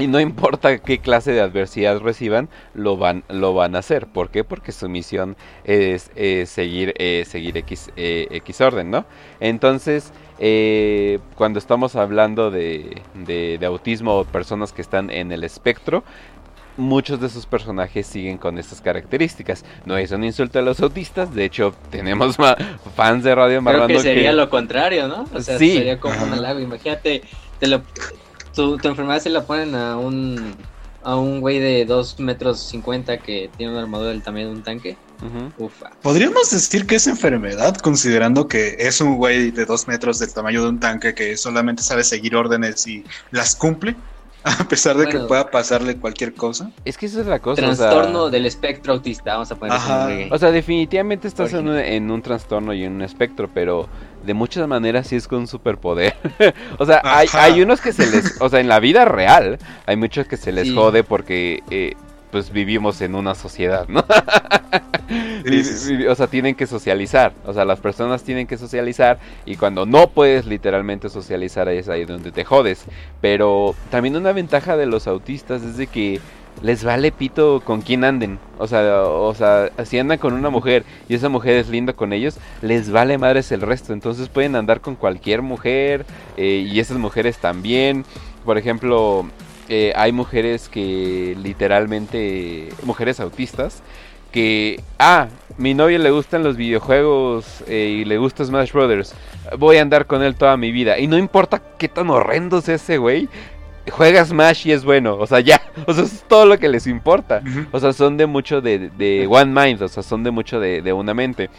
Y 0.00 0.06
no 0.06 0.18
importa 0.18 0.78
qué 0.78 0.98
clase 0.98 1.32
de 1.32 1.40
adversidad 1.40 2.00
reciban, 2.00 2.48
lo 2.74 2.96
van, 2.96 3.22
lo 3.28 3.52
van 3.54 3.76
a 3.76 3.80
hacer. 3.80 4.06
¿Por 4.06 4.30
qué? 4.30 4.44
Porque 4.44 4.72
su 4.72 4.88
misión 4.88 5.36
es 5.64 6.10
seguir, 6.46 6.94
eh, 6.98 7.24
seguir 7.26 7.56
X, 7.58 7.90
eh, 7.96 8.26
X 8.30 8.60
orden, 8.62 8.90
¿no? 8.90 9.04
Entonces, 9.40 10.12
eh, 10.38 11.18
cuando 11.34 11.58
estamos 11.58 11.96
hablando 11.96 12.50
de, 12.50 13.02
de, 13.14 13.58
autismo 13.66 14.16
o 14.16 14.24
personas 14.24 14.72
que 14.72 14.80
están 14.80 15.10
en 15.10 15.32
el 15.32 15.44
espectro, 15.44 16.02
muchos 16.78 17.20
de 17.20 17.28
sus 17.28 17.44
personajes 17.44 18.06
siguen 18.06 18.38
con 18.38 18.58
estas 18.58 18.80
características. 18.80 19.66
No 19.84 19.98
es 19.98 20.12
un 20.12 20.24
insulto 20.24 20.58
a 20.58 20.62
los 20.62 20.80
autistas, 20.80 21.34
de 21.34 21.44
hecho 21.44 21.74
tenemos 21.90 22.36
fans 22.96 23.22
de 23.22 23.34
Radio 23.34 23.62
Creo 23.62 23.86
que 23.86 24.00
sería 24.00 24.32
lo 24.32 24.48
contrario, 24.48 25.08
¿no? 25.08 25.26
O 25.34 25.40
sea, 25.42 25.58
sería 25.58 26.00
como 26.00 26.24
un 26.24 26.32
halago. 26.32 26.58
Imagínate, 26.58 27.22
te 27.58 27.66
lo, 27.66 27.82
tu, 28.54 28.78
enfermedad 28.82 29.20
se 29.20 29.30
la 29.30 29.44
ponen 29.44 29.74
a 29.74 29.96
un 29.96 30.54
a 31.02 31.16
un 31.16 31.40
güey 31.40 31.58
de 31.58 31.86
2 31.86 32.20
metros 32.20 32.60
50 32.60 33.18
que 33.18 33.50
tiene 33.56 33.72
una 33.72 33.82
armadura 33.82 34.10
del 34.10 34.22
tamaño 34.22 34.48
de 34.48 34.52
un 34.52 34.62
tanque. 34.62 34.96
Ufa. 35.58 35.90
Podríamos 36.02 36.50
decir 36.50 36.86
que 36.86 36.96
es 36.96 37.06
enfermedad, 37.06 37.76
considerando 37.76 38.48
que 38.48 38.76
es 38.78 39.00
un 39.00 39.16
güey 39.16 39.50
de 39.50 39.64
2 39.64 39.88
metros 39.88 40.18
del 40.18 40.32
tamaño 40.32 40.62
de 40.62 40.68
un 40.68 40.80
tanque 40.80 41.14
que 41.14 41.36
solamente 41.36 41.82
sabe 41.82 42.04
seguir 42.04 42.36
órdenes 42.36 42.86
y 42.86 43.04
las 43.30 43.54
cumple. 43.54 43.96
A 44.42 44.64
pesar 44.64 44.96
de 44.96 45.06
que 45.06 45.18
pueda 45.18 45.50
pasarle 45.50 45.98
cualquier 45.98 46.32
cosa. 46.32 46.70
Es 46.86 46.96
que 46.96 47.04
esa 47.04 47.20
es 47.20 47.26
la 47.26 47.40
cosa. 47.40 47.60
Trastorno 47.60 48.30
del 48.30 48.46
espectro 48.46 48.94
autista, 48.94 49.34
vamos 49.34 49.50
a 49.52 49.56
poner 49.56 50.32
O 50.32 50.38
sea, 50.38 50.50
definitivamente 50.50 51.28
estás 51.28 51.52
en 51.52 51.68
un, 51.68 51.76
en 51.76 52.10
un, 52.10 52.22
trastorno 52.22 52.72
y 52.72 52.84
en 52.84 52.94
un 52.94 53.02
espectro, 53.02 53.50
pero 53.52 53.86
de 54.24 54.34
muchas 54.34 54.66
maneras 54.68 55.06
sí 55.06 55.16
es 55.16 55.28
con 55.28 55.46
superpoder. 55.46 56.14
o 56.78 56.86
sea, 56.86 57.00
hay, 57.04 57.28
hay, 57.32 57.62
unos 57.62 57.80
que 57.80 57.92
se 57.92 58.10
les... 58.10 58.40
O 58.40 58.48
sea, 58.48 58.60
en 58.60 58.68
la 58.68 58.80
vida 58.80 59.04
real 59.04 59.58
hay 59.86 59.96
muchos 59.96 60.26
que 60.26 60.36
se 60.36 60.52
les 60.52 60.72
jode 60.72 61.04
porque... 61.04 61.62
Eh, 61.70 61.94
pues 62.30 62.52
vivimos 62.52 63.00
en 63.00 63.14
una 63.14 63.34
sociedad, 63.34 63.88
¿no? 63.88 64.00
o 66.08 66.14
sea, 66.14 66.26
tienen 66.28 66.54
que 66.54 66.66
socializar, 66.66 67.32
o 67.44 67.52
sea, 67.52 67.64
las 67.64 67.80
personas 67.80 68.22
tienen 68.22 68.46
que 68.46 68.56
socializar 68.56 69.18
y 69.44 69.56
cuando 69.56 69.86
no 69.86 70.10
puedes 70.10 70.46
literalmente 70.46 71.08
socializar 71.08 71.68
es 71.68 71.88
ahí 71.88 72.04
donde 72.04 72.32
te 72.32 72.44
jodes. 72.44 72.84
Pero 73.20 73.74
también 73.90 74.16
una 74.16 74.32
ventaja 74.32 74.76
de 74.76 74.86
los 74.86 75.06
autistas 75.06 75.62
es 75.62 75.76
de 75.76 75.86
que 75.86 76.20
les 76.62 76.84
vale 76.84 77.12
pito 77.12 77.62
con 77.64 77.80
quién 77.80 78.04
anden. 78.04 78.38
O 78.58 78.66
sea, 78.66 79.02
o 79.04 79.34
sea, 79.34 79.70
si 79.84 79.98
andan 79.98 80.18
con 80.18 80.34
una 80.34 80.50
mujer 80.50 80.84
y 81.08 81.14
esa 81.14 81.28
mujer 81.28 81.56
es 81.56 81.68
linda 81.68 81.92
con 81.92 82.12
ellos, 82.12 82.38
les 82.62 82.90
vale 82.90 83.18
madres 83.18 83.50
el 83.52 83.62
resto. 83.62 83.92
Entonces 83.92 84.28
pueden 84.28 84.56
andar 84.56 84.80
con 84.80 84.96
cualquier 84.96 85.42
mujer 85.42 86.04
eh, 86.36 86.66
y 86.70 86.80
esas 86.80 86.98
mujeres 86.98 87.38
también. 87.38 88.04
Por 88.44 88.58
ejemplo, 88.58 89.26
eh, 89.68 89.92
hay 89.96 90.12
mujeres 90.12 90.68
que 90.68 91.36
literalmente, 91.40 92.70
mujeres 92.82 93.20
autistas, 93.20 93.82
que, 94.32 94.80
ah, 94.98 95.28
mi 95.58 95.74
novia 95.74 95.98
le 95.98 96.10
gustan 96.10 96.42
los 96.42 96.56
videojuegos 96.56 97.62
eh, 97.66 97.98
y 98.00 98.04
le 98.04 98.18
gusta 98.18 98.44
Smash 98.44 98.72
Brothers, 98.72 99.14
voy 99.58 99.76
a 99.76 99.82
andar 99.82 100.06
con 100.06 100.22
él 100.22 100.34
toda 100.34 100.56
mi 100.56 100.72
vida. 100.72 100.98
Y 100.98 101.06
no 101.06 101.18
importa 101.18 101.62
qué 101.78 101.88
tan 101.88 102.10
horrendo 102.10 102.60
sea 102.60 102.76
ese 102.76 102.98
güey, 102.98 103.28
juega 103.90 104.24
Smash 104.24 104.66
y 104.66 104.72
es 104.72 104.84
bueno, 104.84 105.16
o 105.16 105.26
sea, 105.26 105.40
ya, 105.40 105.60
o 105.86 105.92
sea, 105.92 106.04
es 106.04 106.24
todo 106.28 106.46
lo 106.46 106.58
que 106.58 106.68
les 106.68 106.86
importa. 106.86 107.42
O 107.72 107.80
sea, 107.80 107.92
son 107.92 108.16
de 108.16 108.26
mucho 108.26 108.60
de, 108.60 108.90
de 108.90 109.26
One 109.28 109.52
Mind, 109.52 109.82
o 109.82 109.88
sea, 109.88 110.02
son 110.02 110.22
de 110.22 110.30
mucho 110.30 110.60
de, 110.60 110.82
de 110.82 110.92
una 110.92 111.14
mente. 111.14 111.50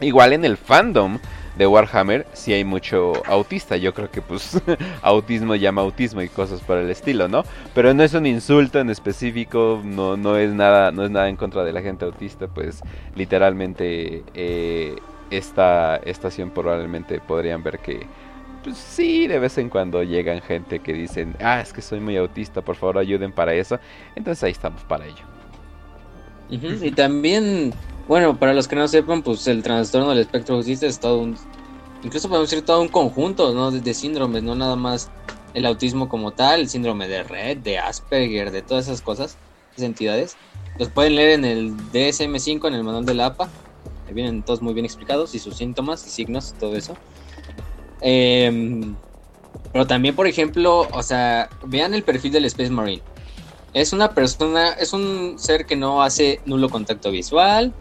Igual 0.00 0.32
en 0.32 0.44
el 0.44 0.56
fandom 0.56 1.18
de 1.56 1.66
Warhammer 1.66 2.26
si 2.32 2.52
hay 2.52 2.64
mucho 2.64 3.22
autista. 3.26 3.76
Yo 3.76 3.94
creo 3.94 4.10
que 4.10 4.22
pues 4.22 4.60
autismo 5.02 5.54
llama 5.54 5.82
autismo 5.82 6.22
y 6.22 6.28
cosas 6.28 6.60
por 6.60 6.78
el 6.78 6.90
estilo, 6.90 7.28
¿no? 7.28 7.44
Pero 7.74 7.94
no 7.94 8.02
es 8.02 8.14
un 8.14 8.26
insulto 8.26 8.80
en 8.80 8.90
específico, 8.90 9.80
no, 9.84 10.16
no 10.16 10.36
es 10.36 10.52
nada, 10.52 10.90
no 10.90 11.04
es 11.04 11.10
nada 11.10 11.28
en 11.28 11.36
contra 11.36 11.64
de 11.64 11.72
la 11.72 11.82
gente 11.82 12.04
autista, 12.04 12.48
pues 12.48 12.80
literalmente 13.14 14.24
eh, 14.34 14.96
esta 15.30 15.96
estación 15.96 16.50
probablemente 16.50 17.20
podrían 17.20 17.62
ver 17.62 17.78
que 17.78 18.06
pues 18.64 18.76
sí, 18.76 19.28
de 19.28 19.38
vez 19.38 19.58
en 19.58 19.68
cuando 19.68 20.02
llegan 20.02 20.40
gente 20.40 20.80
que 20.80 20.92
dicen, 20.92 21.36
ah, 21.40 21.60
es 21.60 21.72
que 21.72 21.82
soy 21.82 22.00
muy 22.00 22.16
autista, 22.16 22.62
por 22.62 22.74
favor 22.74 22.98
ayuden 22.98 23.30
para 23.30 23.54
eso. 23.54 23.78
Entonces 24.16 24.42
ahí 24.42 24.52
estamos 24.52 24.82
para 24.82 25.06
ello. 25.06 25.24
Y 26.50 26.90
también 26.90 27.72
bueno, 28.06 28.38
para 28.38 28.52
los 28.52 28.68
que 28.68 28.76
no 28.76 28.86
sepan, 28.86 29.22
pues 29.22 29.46
el 29.46 29.62
trastorno 29.62 30.10
del 30.10 30.18
espectro 30.18 30.56
autista 30.56 30.86
es 30.86 31.00
todo 31.00 31.18
un, 31.18 31.36
incluso 32.02 32.28
podemos 32.28 32.50
decir 32.50 32.64
todo 32.64 32.82
un 32.82 32.88
conjunto, 32.88 33.54
¿no? 33.54 33.70
De, 33.70 33.94
síndromes, 33.94 34.42
no 34.42 34.54
nada 34.54 34.76
más 34.76 35.10
el 35.54 35.64
autismo 35.64 36.08
como 36.08 36.32
tal, 36.32 36.60
el 36.60 36.68
síndrome 36.68 37.08
de 37.08 37.22
Red, 37.22 37.58
de 37.58 37.78
Asperger, 37.78 38.50
de 38.50 38.60
todas 38.60 38.88
esas 38.88 39.00
cosas, 39.00 39.38
esas 39.72 39.86
entidades. 39.86 40.36
Los 40.78 40.88
pueden 40.88 41.14
leer 41.14 41.30
en 41.30 41.44
el 41.46 41.74
DSM-5, 41.92 42.68
en 42.68 42.74
el 42.74 42.84
manual 42.84 43.06
de 43.06 43.14
la 43.14 43.26
APA. 43.26 43.48
Vienen 44.12 44.42
todos 44.42 44.60
muy 44.60 44.74
bien 44.74 44.84
explicados 44.84 45.34
y 45.34 45.38
sus 45.38 45.56
síntomas 45.56 46.06
y 46.06 46.10
signos, 46.10 46.54
todo 46.60 46.76
eso. 46.76 46.96
Em, 48.06 48.94
pero 49.72 49.86
también, 49.86 50.14
por 50.14 50.26
ejemplo, 50.26 50.86
o 50.92 51.02
sea, 51.02 51.48
vean 51.64 51.94
el 51.94 52.02
perfil 52.02 52.32
del 52.32 52.44
Space 52.44 52.70
Marine. 52.70 53.02
Es 53.72 53.94
una 53.94 54.10
persona, 54.10 54.68
es 54.72 54.92
un 54.92 55.38
ser 55.38 55.64
que 55.64 55.74
no 55.74 56.02
hace 56.02 56.40
nulo 56.44 56.68
contacto 56.68 57.10
visual, 57.10 57.72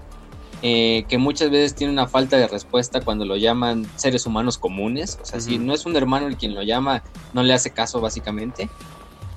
eh, 0.61 1.03
que 1.09 1.17
muchas 1.17 1.51
veces 1.51 1.75
tiene 1.75 1.91
una 1.91 2.07
falta 2.07 2.37
de 2.37 2.47
respuesta 2.47 3.01
cuando 3.01 3.25
lo 3.25 3.35
llaman 3.35 3.85
seres 3.97 4.25
humanos 4.25 4.57
comunes. 4.57 5.19
O 5.21 5.25
sea, 5.25 5.41
si 5.41 5.57
no 5.57 5.73
es 5.73 5.85
un 5.85 5.97
hermano 5.97 6.27
el 6.27 6.37
quien 6.37 6.55
lo 6.55 6.63
llama, 6.63 7.03
no 7.33 7.43
le 7.43 7.53
hace 7.53 7.71
caso 7.71 7.99
básicamente. 7.99 8.69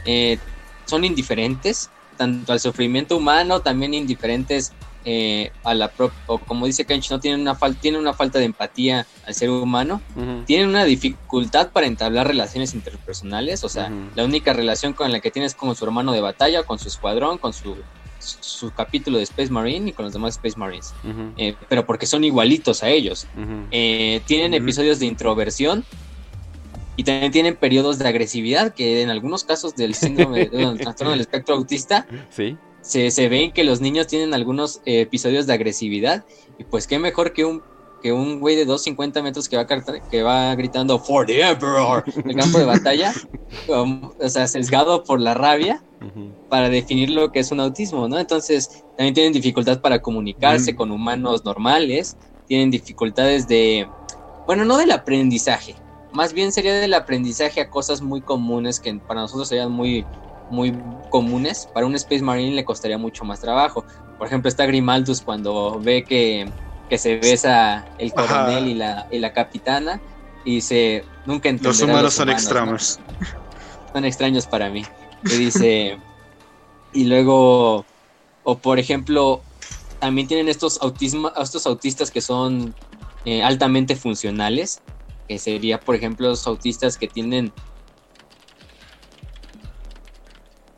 Eh, 0.04 0.38
son 0.84 1.04
indiferentes, 1.04 1.90
tanto 2.16 2.52
al 2.52 2.60
sufrimiento 2.60 3.16
humano, 3.16 3.58
también 3.60 3.92
indiferentes 3.92 4.72
eh, 5.08 5.52
a 5.62 5.72
la 5.72 5.92
o 6.26 6.38
como 6.38 6.66
dice 6.66 6.84
Kench, 6.84 7.12
no 7.12 7.20
tienen 7.20 7.40
una, 7.40 7.54
falta 7.54 7.80
tienen 7.80 8.00
una 8.00 8.12
falta 8.12 8.40
de 8.40 8.44
empatía 8.44 9.06
al 9.24 9.34
ser 9.34 9.50
humano, 9.50 10.02
tienen 10.46 10.68
una 10.68 10.84
dificultad 10.84 11.70
para 11.70 11.86
entablar 11.86 12.26
relaciones 12.26 12.74
interpersonales, 12.74 13.62
o 13.62 13.68
sea, 13.68 13.90
la 14.16 14.24
única 14.24 14.52
relación 14.52 14.94
con 14.94 15.12
la 15.12 15.20
que 15.20 15.30
tienes 15.30 15.54
con 15.54 15.74
su 15.76 15.84
hermano 15.84 16.12
de 16.12 16.20
batalla, 16.20 16.64
con 16.64 16.80
su 16.80 16.88
escuadrón, 16.88 17.38
con 17.38 17.52
su 17.52 17.76
su 18.18 18.72
capítulo 18.72 19.18
de 19.18 19.22
Space 19.22 19.52
Marine 19.52 19.90
y 19.90 19.92
con 19.92 20.06
los 20.06 20.12
demás 20.12 20.34
Space 20.34 20.58
Marines, 20.58 20.92
eh, 21.36 21.54
pero 21.68 21.86
porque 21.86 22.06
son 22.06 22.24
igualitos 22.24 22.82
a 22.82 22.88
ellos. 22.88 23.28
Eh, 23.70 24.22
tienen 24.26 24.54
episodios 24.54 24.98
de 24.98 25.06
introversión 25.06 25.84
y 26.96 27.04
también 27.04 27.30
tienen 27.30 27.54
periodos 27.54 27.98
de 27.98 28.08
agresividad 28.08 28.74
que 28.74 29.02
en 29.02 29.10
algunos 29.10 29.44
casos 29.44 29.76
del 29.76 29.94
síndrome 29.94 30.46
del 30.52 30.78
trastorno 30.78 31.12
del 31.12 31.20
espectro 31.20 31.54
autista 31.54 32.06
¿Sí? 32.30 32.56
Se, 32.86 33.10
se 33.10 33.28
ven 33.28 33.52
que 33.52 33.64
los 33.64 33.80
niños 33.80 34.06
tienen 34.06 34.32
algunos 34.32 34.80
eh, 34.86 35.00
episodios 35.00 35.46
de 35.46 35.52
agresividad 35.52 36.24
y 36.56 36.64
pues 36.64 36.86
qué 36.86 36.98
mejor 36.98 37.32
que 37.32 37.44
un 37.44 37.62
que 38.00 38.12
un 38.12 38.38
güey 38.38 38.54
de 38.54 38.66
250 38.66 39.22
metros 39.22 39.48
que 39.48 39.56
va, 39.56 39.66
que 39.66 40.22
va 40.22 40.54
gritando 40.54 40.98
For 40.98 41.26
the 41.26 41.40
Emperor 41.40 42.04
en 42.06 42.30
el 42.30 42.36
campo 42.36 42.58
de 42.58 42.66
batalla, 42.66 43.12
o 43.68 44.28
sea, 44.28 44.46
sesgado 44.46 45.02
por 45.02 45.18
la 45.18 45.34
rabia, 45.34 45.82
para 46.50 46.68
definir 46.68 47.10
lo 47.10 47.32
que 47.32 47.40
es 47.40 47.50
un 47.50 47.58
autismo, 47.58 48.06
¿no? 48.06 48.18
Entonces, 48.18 48.84
también 48.96 49.14
tienen 49.14 49.32
dificultad 49.32 49.80
para 49.80 50.00
comunicarse 50.02 50.76
con 50.76 50.92
humanos 50.92 51.44
normales, 51.44 52.18
tienen 52.46 52.70
dificultades 52.70 53.48
de, 53.48 53.88
bueno, 54.46 54.66
no 54.66 54.76
del 54.76 54.92
aprendizaje, 54.92 55.74
más 56.12 56.34
bien 56.34 56.52
sería 56.52 56.74
del 56.74 56.94
aprendizaje 56.94 57.62
a 57.62 57.70
cosas 57.70 58.02
muy 58.02 58.20
comunes 58.20 58.78
que 58.78 58.94
para 58.94 59.22
nosotros 59.22 59.48
serían 59.48 59.72
muy, 59.72 60.04
muy 60.50 60.76
comunes, 61.10 61.68
para 61.72 61.86
un 61.86 61.94
Space 61.94 62.22
Marine 62.22 62.54
le 62.54 62.64
costaría 62.64 62.98
mucho 62.98 63.24
más 63.24 63.40
trabajo. 63.40 63.84
Por 64.18 64.26
ejemplo, 64.26 64.48
está 64.48 64.66
Grimaldus 64.66 65.20
cuando 65.20 65.80
ve 65.80 66.04
que, 66.04 66.48
que 66.88 66.98
se 66.98 67.16
besa 67.16 67.86
el 67.98 68.12
coronel 68.12 68.68
y 68.68 68.74
la, 68.74 69.06
y 69.10 69.18
la 69.18 69.32
capitana 69.32 70.00
y 70.44 70.60
se 70.60 71.04
nunca 71.26 71.48
entenderá 71.48 71.72
Los 71.72 71.82
humanos, 71.82 72.14
son 72.14 72.30
extraños. 72.30 73.00
Son 73.92 74.04
extraños 74.04 74.46
para 74.46 74.68
mí. 74.68 74.84
Y 75.24 75.36
dice, 75.36 75.98
y 76.92 77.04
luego, 77.04 77.86
o 78.44 78.58
por 78.58 78.78
ejemplo, 78.78 79.40
también 79.98 80.28
tienen 80.28 80.48
estos, 80.48 80.80
autismo, 80.82 81.32
estos 81.40 81.66
autistas 81.66 82.10
que 82.10 82.20
son 82.20 82.74
eh, 83.24 83.42
altamente 83.42 83.96
funcionales, 83.96 84.82
que 85.26 85.38
sería, 85.38 85.80
por 85.80 85.94
ejemplo, 85.94 86.28
los 86.28 86.46
autistas 86.46 86.98
que 86.98 87.08
tienen 87.08 87.52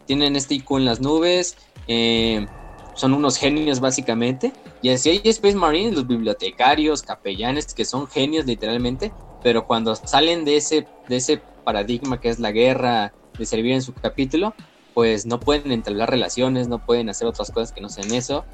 tienen 0.09 0.37
este 0.37 0.55
IQ 0.55 0.79
en 0.79 0.87
las 0.87 1.01
nubes, 1.01 1.55
eh, 1.87 2.47
son 2.95 3.13
unos 3.13 3.37
genios 3.37 3.79
básicamente. 3.79 4.55
Y 4.81 4.89
así 4.89 5.11
hay 5.11 5.21
Space 5.23 5.55
Marines, 5.55 5.95
los 5.95 6.07
bibliotecarios, 6.07 7.03
capellanes, 7.03 7.75
que 7.75 7.85
son 7.85 8.09
genios 8.09 8.47
literalmente, 8.47 9.13
pero 9.43 9.67
cuando 9.67 9.95
salen 9.95 10.47
de 10.47 10.57
ese, 10.57 10.87
de 11.09 11.17
ese 11.17 11.43
paradigma 11.63 12.19
que 12.21 12.31
es 12.31 12.39
la 12.39 12.53
guerra, 12.53 13.13
de 13.39 13.45
servir 13.45 13.73
en 13.73 13.83
su 13.83 13.93
capítulo, 13.93 14.55
pues 14.95 15.27
no 15.27 15.39
pueden 15.39 15.71
entablar 15.73 16.11
relaciones, 16.11 16.69
no 16.69 16.79
pueden 16.79 17.11
hacer 17.11 17.29
otras 17.29 17.51
cosas 17.51 17.71
que 17.71 17.83
no 17.83 17.91
sean 17.91 18.13
eso. 18.13 18.47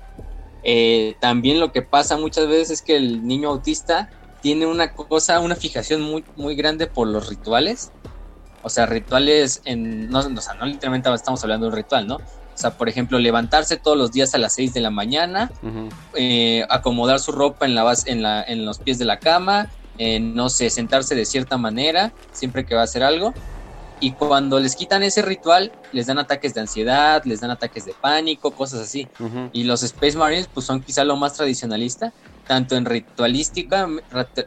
Eh, 0.64 1.14
también 1.20 1.60
lo 1.60 1.70
que 1.70 1.82
pasa 1.82 2.18
muchas 2.18 2.48
veces 2.48 2.70
es 2.70 2.82
que 2.82 2.96
el 2.96 3.24
niño 3.24 3.48
autista 3.48 4.10
tiene 4.42 4.66
una 4.66 4.92
cosa, 4.92 5.38
una 5.38 5.54
fijación 5.54 6.02
muy, 6.02 6.24
muy 6.34 6.56
grande 6.56 6.88
por 6.88 7.06
los 7.06 7.28
rituales 7.28 7.92
o 8.64 8.70
sea, 8.70 8.86
rituales 8.86 9.60
en. 9.64 10.08
No, 10.08 10.20
o 10.20 10.40
sea, 10.40 10.54
no 10.54 10.66
literalmente 10.66 11.12
estamos 11.14 11.42
hablando 11.44 11.66
de 11.66 11.70
un 11.70 11.76
ritual, 11.76 12.06
¿no? 12.06 12.16
O 12.16 12.56
sea, 12.56 12.70
por 12.78 12.88
ejemplo, 12.88 13.18
levantarse 13.18 13.76
todos 13.76 13.96
los 13.96 14.10
días 14.10 14.34
a 14.34 14.38
las 14.38 14.54
6 14.54 14.72
de 14.74 14.80
la 14.80 14.90
mañana, 14.90 15.50
eh, 16.14 16.64
acomodar 16.70 17.20
su 17.20 17.32
ropa 17.32 17.66
en, 17.66 17.74
la 17.74 17.82
base, 17.82 18.10
en, 18.10 18.22
la, 18.22 18.42
en 18.42 18.64
los 18.64 18.78
pies 18.78 18.98
de 18.98 19.04
la 19.04 19.18
cama, 19.18 19.70
eh, 19.98 20.20
no 20.20 20.48
sé, 20.48 20.70
sentarse 20.70 21.14
de 21.14 21.24
cierta 21.24 21.56
manera 21.56 22.12
siempre 22.32 22.64
que 22.64 22.74
va 22.74 22.82
a 22.82 22.84
hacer 22.84 23.02
algo. 23.02 23.34
Y 24.00 24.12
cuando 24.12 24.60
les 24.60 24.76
quitan 24.76 25.02
ese 25.02 25.22
ritual, 25.22 25.72
les 25.92 26.06
dan 26.06 26.18
ataques 26.18 26.54
de 26.54 26.60
ansiedad, 26.60 27.22
les 27.24 27.40
dan 27.40 27.50
ataques 27.50 27.84
de 27.84 27.92
pánico, 27.92 28.52
cosas 28.52 28.80
así. 28.80 29.08
Y 29.52 29.64
los 29.64 29.82
Space 29.82 30.16
Marines, 30.16 30.48
pues 30.52 30.66
son 30.66 30.80
quizá 30.80 31.04
lo 31.04 31.16
más 31.16 31.34
tradicionalista, 31.34 32.12
tanto 32.46 32.76
en 32.76 32.84
ritualística, 32.84 33.88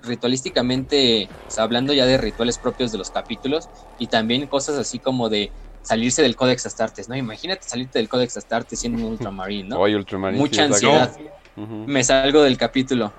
ritualísticamente, 0.04 1.30
hablando 1.58 1.94
ya 1.94 2.06
de 2.06 2.18
rituales 2.18 2.58
propios 2.58 2.92
de 2.92 2.98
los 2.98 3.12
capítulos, 3.12 3.70
y 4.00 4.08
también 4.08 4.48
cosas 4.48 4.78
así 4.78 5.00
como 5.00 5.30
de 5.30 5.52
salirse 5.82 6.22
del 6.22 6.36
Codex 6.36 6.66
Astartes, 6.66 7.08
¿no? 7.10 7.16
Imagínate 7.16 7.68
salirte 7.68 8.00
del 8.00 8.10
Codex 8.10 8.38
Astartes 8.38 8.80
siendo 8.80 9.00
un 9.00 9.14
Ultramarine, 9.14 9.70
¿no? 9.70 9.78
Mucha 10.34 10.66
ansiedad. 10.66 11.16
Me 11.56 12.04
salgo 12.04 12.44
del 12.44 12.58
capítulo. 12.58 13.14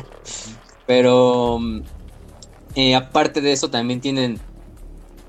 Pero 0.86 1.58
eh, 2.76 2.94
aparte 2.94 3.40
de 3.40 3.52
eso, 3.52 3.70
también 3.70 4.00
tienen 4.00 4.38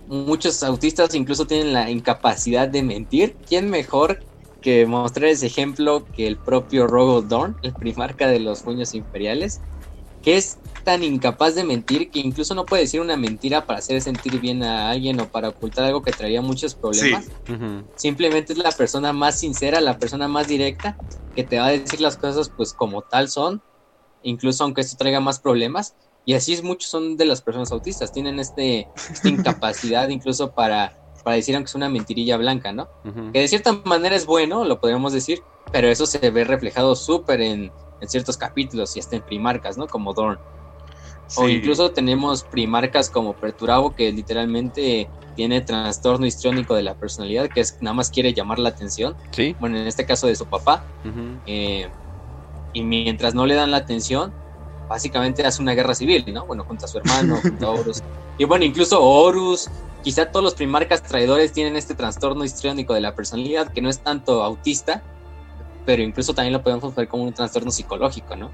muchos 0.08 0.62
autistas, 0.64 1.16
incluso 1.16 1.48
tienen 1.48 1.74
la 1.74 1.90
incapacidad 1.90 2.68
de 2.68 2.84
mentir. 2.84 3.36
¿Quién 3.48 3.70
mejor 3.70 4.20
que 4.62 4.86
mostrar 4.86 5.30
ese 5.30 5.48
ejemplo 5.48 6.10
que 6.12 6.28
el 6.28 6.38
propio 6.40 6.88
Rogo 6.88 7.22
Dorn, 7.22 7.58
el 7.62 7.74
primarca 7.76 8.28
de 8.28 8.40
los 8.40 8.62
puños 8.64 8.94
imperiales, 8.94 9.62
que 10.22 10.38
es 10.38 10.60
tan 10.84 11.04
incapaz 11.04 11.56
de 11.56 11.66
mentir 11.66 12.12
que 12.12 12.20
incluso 12.20 12.56
no 12.56 12.66
puede 12.66 12.84
decir 12.84 13.02
una 13.02 13.18
mentira 13.18 13.66
para 13.66 13.80
hacer 13.80 14.02
sentir 14.02 14.40
bien 14.40 14.64
a 14.64 14.90
alguien 14.90 15.20
o 15.20 15.30
para 15.30 15.50
ocultar 15.50 15.86
algo 15.86 16.02
que 16.02 16.14
traería 16.14 16.42
muchos 16.42 16.76
problemas. 16.76 17.30
Simplemente 17.96 18.54
es 18.54 18.60
la 18.60 18.72
persona 18.72 19.14
más 19.14 19.40
sincera, 19.40 19.82
la 19.82 20.00
persona 20.00 20.28
más 20.28 20.48
directa 20.48 20.98
que 21.36 21.44
te 21.44 21.60
va 21.60 21.68
a 21.68 21.72
decir 21.72 22.00
las 22.02 22.18
cosas 22.18 22.52
pues 22.56 22.74
como 22.74 23.02
tal 23.04 23.30
son, 23.30 23.62
incluso 24.22 24.64
aunque 24.64 24.82
esto 24.82 24.98
traiga 24.98 25.20
más 25.20 25.40
problemas. 25.40 25.96
Y 26.26 26.34
así 26.34 26.54
es, 26.54 26.64
muchos 26.64 26.90
son 26.90 27.16
de 27.16 27.26
las 27.26 27.42
personas 27.42 27.72
autistas, 27.72 28.12
tienen 28.12 28.40
este, 28.40 28.90
esta 29.10 29.30
incapacidad 29.30 30.10
incluso 30.10 30.54
para 30.54 30.94
para 31.28 31.36
decir 31.36 31.56
aunque 31.56 31.68
es 31.68 31.76
una 31.76 31.90
mentirilla 31.90 32.38
blanca, 32.38 32.72
¿no? 32.72 32.88
Que 33.34 33.42
de 33.42 33.50
cierta 33.50 33.74
manera 33.84 34.16
es 34.16 34.26
bueno, 34.26 34.64
lo 34.64 34.80
podríamos 34.80 35.12
decir, 35.12 35.44
pero 35.74 35.90
eso 35.90 36.06
se 36.06 36.30
ve 36.30 36.46
reflejado 36.46 36.96
súper 36.96 37.42
en, 37.42 37.70
ciertos 38.04 38.38
capítulos 38.38 38.96
y 38.96 39.02
hasta 39.02 39.18
en 39.18 39.24
primarcas, 39.24 39.78
¿no? 39.78 39.88
Como 39.88 40.14
Dorn. 40.14 40.40
O 41.36 41.50
incluso 41.50 41.92
tenemos 41.92 42.44
primarcas 42.44 43.10
como 43.10 43.34
Perturabo 43.34 43.94
que 43.94 44.10
literalmente 44.14 45.10
tiene 45.36 45.60
trastorno 45.60 46.26
histriónico 46.26 46.76
de 46.76 46.84
la 46.84 46.96
personalidad, 46.96 47.50
que 47.50 47.60
es 47.60 47.78
nada 47.82 47.96
más 47.96 48.10
quiere 48.10 48.34
llamar 48.34 48.60
la 48.60 48.70
atención. 48.70 49.14
Sí. 49.32 49.54
Bueno, 49.60 49.78
en 49.78 49.86
este 49.86 50.06
caso 50.06 50.28
de 50.28 50.36
su 50.38 50.46
papá. 50.46 50.86
Eh, 51.46 51.90
y 52.72 52.84
mientras 52.84 53.36
no 53.36 53.46
le 53.46 53.56
dan 53.56 53.72
la 53.72 53.78
atención, 53.80 54.32
básicamente 54.88 55.46
hace 55.46 55.62
una 55.62 55.74
guerra 55.74 55.94
civil, 55.94 56.24
¿no? 56.34 56.46
Bueno, 56.46 56.64
junto 56.64 56.86
a 56.86 56.88
su 56.88 57.00
hermano, 57.00 57.36
junto 57.42 57.68
a 57.68 57.72
Horus. 57.72 58.02
Y 58.40 58.46
bueno, 58.46 58.66
incluso 58.66 59.04
Horus, 59.04 59.68
quizá 60.08 60.32
todos 60.32 60.42
los 60.42 60.56
primarcas 60.56 61.04
traidores 61.04 61.52
tienen 61.52 61.76
este 61.76 61.94
trastorno 61.94 62.46
histriónico 62.46 62.94
de 62.94 63.02
la 63.02 63.14
personalidad 63.14 63.74
que 63.74 63.82
no 63.82 63.90
es 63.90 64.00
tanto 64.00 64.42
autista, 64.42 65.04
pero 65.86 66.02
incluso 66.02 66.34
también 66.34 66.54
lo 66.54 66.64
podemos 66.64 66.96
ver 66.96 67.10
como 67.10 67.26
un 67.26 67.34
trastorno 67.34 67.72
psicológico, 67.72 68.38
¿no? 68.38 68.50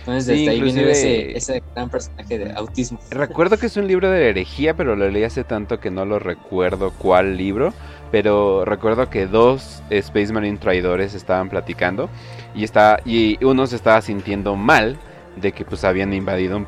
Entonces 0.00 0.26
desde 0.26 0.50
ahí 0.50 0.60
viene 0.60 0.90
ese, 0.90 1.34
ese, 1.34 1.62
gran 1.74 1.88
personaje 1.88 2.38
de 2.38 2.52
autismo. 2.52 2.98
Recuerdo 3.08 3.56
que 3.56 3.64
es 3.64 3.76
un 3.78 3.86
libro 3.86 4.10
de 4.10 4.28
herejía, 4.28 4.76
pero 4.76 4.96
lo 4.96 5.08
leí 5.08 5.24
hace 5.24 5.44
tanto 5.44 5.80
que 5.80 5.90
no 5.90 6.04
lo 6.04 6.18
recuerdo 6.18 6.90
cuál 6.90 7.38
libro. 7.38 7.72
Pero 8.10 8.66
recuerdo 8.66 9.08
que 9.08 9.26
dos 9.26 9.82
Space 9.88 10.30
Marine 10.30 10.58
traidores 10.58 11.14
estaban 11.14 11.48
platicando 11.48 12.10
y, 12.54 12.64
está, 12.64 13.00
y 13.06 13.42
uno 13.42 13.66
se 13.66 13.76
estaba 13.76 14.02
sintiendo 14.02 14.56
mal 14.56 14.98
de 15.40 15.52
que 15.52 15.64
pues 15.64 15.84
habían 15.84 16.12
invadido 16.12 16.56
un, 16.56 16.66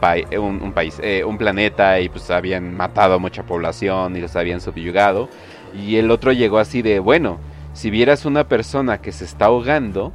un, 0.63 0.73
país, 0.73 0.99
eh, 1.03 1.25
un 1.25 1.39
planeta 1.39 2.01
y 2.01 2.09
pues 2.09 2.31
habían 2.31 2.77
matado 2.77 3.15
a 3.15 3.19
mucha 3.19 3.43
población 3.43 4.17
y 4.17 4.21
los 4.21 4.37
habían 4.37 4.61
subyugado. 4.61 5.29
Y 5.75 5.97
el 5.97 6.11
otro 6.11 6.33
llegó 6.33 6.59
así 6.59 6.83
de, 6.83 6.99
bueno, 6.99 7.39
si 7.73 7.91
vieras 7.91 8.25
una 8.25 8.49
persona 8.49 9.01
que 9.01 9.13
se 9.13 9.25
está 9.25 9.47
ahogando, 9.47 10.13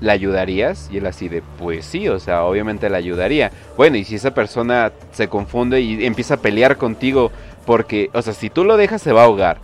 ¿la 0.00 0.12
ayudarías? 0.12 0.88
Y 0.92 0.98
él 0.98 1.06
así 1.06 1.28
de, 1.28 1.42
pues 1.58 1.84
sí, 1.86 2.08
o 2.08 2.18
sea, 2.18 2.44
obviamente 2.44 2.90
la 2.90 2.98
ayudaría. 2.98 3.50
Bueno, 3.76 3.96
y 3.96 4.04
si 4.04 4.16
esa 4.16 4.34
persona 4.34 4.92
se 5.12 5.28
confunde 5.28 5.80
y 5.80 6.04
empieza 6.04 6.34
a 6.34 6.38
pelear 6.38 6.76
contigo 6.76 7.30
porque, 7.66 8.10
o 8.12 8.22
sea, 8.22 8.34
si 8.34 8.50
tú 8.50 8.64
lo 8.64 8.76
dejas 8.76 9.02
se 9.02 9.12
va 9.12 9.22
a 9.22 9.24
ahogar. 9.24 9.58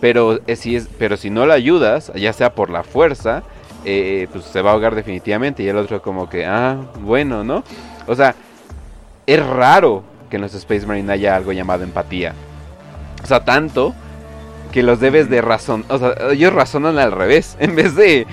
Pero, 0.00 0.40
eh, 0.46 0.56
si, 0.56 0.76
es, 0.76 0.88
pero 0.98 1.16
si 1.18 1.28
no 1.28 1.44
la 1.44 1.54
ayudas, 1.54 2.10
ya 2.14 2.32
sea 2.32 2.54
por 2.54 2.70
la 2.70 2.82
fuerza, 2.82 3.42
eh, 3.84 4.28
pues 4.32 4.44
se 4.44 4.62
va 4.62 4.70
a 4.70 4.72
ahogar 4.74 4.94
definitivamente. 4.94 5.62
Y 5.62 5.68
el 5.68 5.76
otro 5.76 6.02
como 6.02 6.28
que, 6.28 6.46
ah, 6.46 6.76
bueno, 7.00 7.44
¿no? 7.44 7.64
O 8.06 8.14
sea, 8.14 8.34
es 9.26 9.46
raro 9.46 10.02
que 10.28 10.36
en 10.36 10.42
los 10.42 10.54
Space 10.54 10.86
Marine 10.86 11.12
haya 11.12 11.36
algo 11.36 11.52
llamado 11.52 11.84
empatía. 11.84 12.34
O 13.22 13.26
sea, 13.26 13.44
tanto 13.44 13.94
que 14.72 14.82
los 14.82 15.00
debes 15.00 15.28
de 15.28 15.42
razón, 15.42 15.84
o 15.88 15.98
sea, 15.98 16.14
ellos 16.30 16.52
razonan 16.52 16.98
al 16.98 17.12
revés, 17.12 17.56
en 17.60 17.74
vez 17.74 17.94
de 17.94 18.26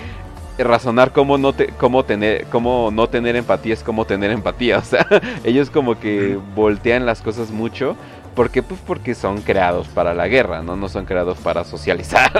razonar 0.57 1.11
cómo 1.11 1.37
no 1.37 1.53
te, 1.53 1.67
cómo 1.67 2.03
tener, 2.03 2.45
cómo 2.45 2.89
no 2.91 3.07
tener 3.07 3.35
empatía 3.35 3.73
es 3.73 3.83
como 3.83 4.05
tener 4.05 4.31
empatía, 4.31 4.77
o 4.79 4.83
sea, 4.83 5.05
ellos 5.43 5.69
como 5.69 5.99
que 5.99 6.39
voltean 6.55 7.05
las 7.05 7.21
cosas 7.21 7.51
mucho 7.51 7.95
¿Por 8.37 8.51
qué? 8.51 8.61
Pues 8.61 8.79
porque 8.85 9.15
son 9.15 9.41
creados 9.41 9.87
para 9.87 10.13
la 10.13 10.27
guerra, 10.27 10.61
¿no? 10.61 10.75
No 10.75 10.89
son 10.89 11.05
creados 11.05 11.39
para 11.39 11.63
socializar. 11.63 12.31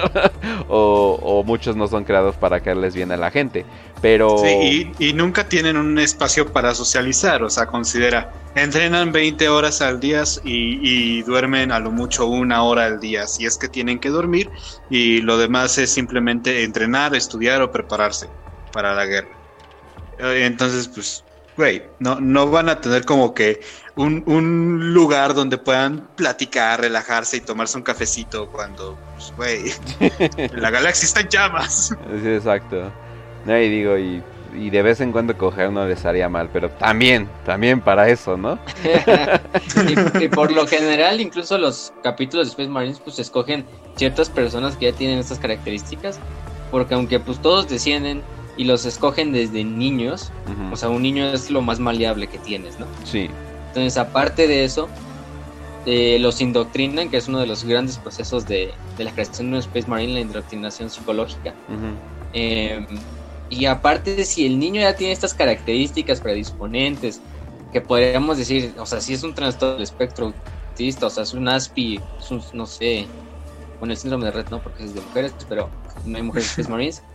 o, 0.70 1.44
muchos 1.44 1.76
no 1.76 1.88
son 1.88 2.04
creados 2.04 2.36
para 2.36 2.60
caerles 2.60 2.94
bien 2.94 3.12
a 3.12 3.18
la 3.18 3.32
gente. 3.32 3.66
Pero. 4.00 4.38
Sí, 4.38 4.92
y, 5.00 5.14
nunca 5.14 5.50
tienen 5.50 5.76
un 5.76 5.98
espacio 5.98 6.54
para 6.54 6.76
socializar. 6.76 7.42
O 7.42 7.50
sea, 7.50 7.66
considera. 7.66 8.32
Entrenan 8.54 9.12
20 9.12 9.50
horas 9.50 9.82
al 9.82 10.00
día 10.00 10.22
y, 10.44 11.24
duermen 11.24 11.72
a 11.72 11.80
lo 11.80 11.90
mucho 11.90 12.28
una 12.28 12.62
hora 12.62 12.86
al 12.86 13.00
día. 13.00 13.26
Si 13.26 13.48
es 13.48 13.58
que 13.58 13.68
tienen 13.68 13.98
que 13.98 14.10
dormir. 14.10 14.52
Y 14.92 15.22
lo 15.22 15.40
demás 15.40 15.80
es 15.80 15.90
simplemente 15.90 16.64
entrenar, 16.64 17.16
estudiar 17.16 17.64
o 17.64 17.72
prepararse 17.72 18.28
para 18.72 18.94
la 18.94 19.08
guerra. 19.08 19.30
Eh, 20.20 20.44
entonces, 20.46 20.88
pues 20.90 21.24
güey, 21.58 21.84
no, 22.00 22.20
no 22.20 22.50
van 22.50 22.70
a 22.70 22.80
tener 22.80 23.04
como 23.04 23.34
que 23.34 23.62
un, 23.96 24.24
un 24.28 24.94
lugar 24.94 25.34
donde 25.34 25.58
puedan 25.58 26.08
platicar, 26.16 26.80
relajarse 26.80 27.38
y 27.38 27.42
tomarse 27.42 27.78
un 27.78 27.84
cafecito 27.84 28.48
cuando, 28.52 28.98
pues, 29.16 29.34
güey, 29.36 30.52
la 30.54 30.70
galaxia 30.70 31.08
está 31.08 31.22
en 31.22 31.30
llamas. 31.30 31.96
Sí, 32.22 32.30
exacto. 32.30 32.92
No, 33.46 33.58
y 33.58 33.70
digo, 33.70 33.98
y, 33.98 34.22
y 34.54 34.70
de 34.70 34.82
vez 34.84 35.02
en 35.02 35.12
cuando 35.12 35.36
coger 35.36 35.72
no 35.72 35.88
les 35.88 36.06
haría 36.06 36.30
mal, 36.30 36.50
pero 36.54 36.70
también, 36.70 37.28
también 37.44 37.82
para 37.82 38.08
eso, 38.08 38.38
¿no? 38.38 38.60
y, 40.20 40.26
y 40.26 40.28
por 40.30 40.52
lo 40.52 40.68
general, 40.68 41.20
incluso 41.20 41.58
los 41.58 41.92
capítulos 42.04 42.48
de 42.48 42.52
Space 42.52 42.70
Marines, 42.70 43.00
pues 43.00 43.18
escogen 43.18 43.66
ciertas 43.96 44.30
personas 44.30 44.78
que 44.78 44.92
ya 44.92 44.96
tienen 44.96 45.18
estas 45.18 45.40
características, 45.40 46.20
porque 46.70 46.94
aunque 46.94 47.20
pues 47.20 47.42
todos 47.42 47.68
descienden 47.68 48.22
y 48.58 48.66
los 48.66 48.86
escogen 48.86 49.34
desde 49.34 49.66
niños, 49.66 50.36
o 50.70 50.78
sea, 50.78 50.90
un 50.90 51.04
niño 51.04 51.32
es 51.34 51.52
lo 51.52 51.64
más 51.64 51.80
maleable 51.80 52.30
que 52.30 52.40
tienes, 52.40 52.80
¿no? 52.80 52.94
Sí, 53.04 53.28
Entonces, 53.74 53.98
aparte 53.98 54.48
de 54.48 54.64
eso, 54.66 54.96
eh, 55.86 56.20
los 56.20 56.42
indoctrinan, 56.42 57.10
que 57.10 57.18
es 57.18 57.28
uno 57.28 57.40
de 57.40 57.48
los 57.48 57.64
grandes 57.64 58.00
procesos 58.00 58.48
de, 58.48 58.82
de 58.98 59.04
la 59.04 59.14
creación 59.14 59.50
de 59.52 59.54
un 59.58 59.60
Space 59.60 59.88
Marine, 59.90 60.14
la 60.14 60.22
indoctrinación 60.22 60.90
psicológica. 60.90 61.58
ujú, 61.68 62.00
Eh, 62.32 62.86
y 63.50 63.66
aparte, 63.66 64.26
si 64.26 64.46
el 64.46 64.60
niño 64.60 64.82
ya 64.82 64.96
tiene 64.96 65.14
estas 65.14 65.34
características 65.36 66.22
predisponentes, 66.22 67.26
que 67.72 67.82
podríamos 67.82 68.38
decir, 68.38 68.76
o 68.80 68.86
sea, 68.86 69.02
si 69.02 69.14
es 69.14 69.24
un 69.24 69.36
trastorno 69.36 69.76
del 69.76 69.84
espectro 69.84 70.36
autista, 70.74 71.08
o 71.08 71.10
sea, 71.10 71.24
es 71.24 71.34
un 71.34 71.48
ASPI, 71.50 72.08
es 72.20 72.32
un, 72.32 72.44
no 72.54 72.66
sé, 72.68 73.14
bueno, 73.80 73.94
el 73.94 74.00
síndrome 74.00 74.26
de 74.26 74.32
Red 74.32 74.48
no, 74.50 74.62
porque 74.64 74.84
es 74.84 74.94
de 74.94 75.02
mujeres, 75.02 75.36
pero 75.48 75.76
no 76.04 76.18
hay 76.18 76.24
mujeres 76.24 76.50
Space 76.50 76.70
Marines, 76.72 77.08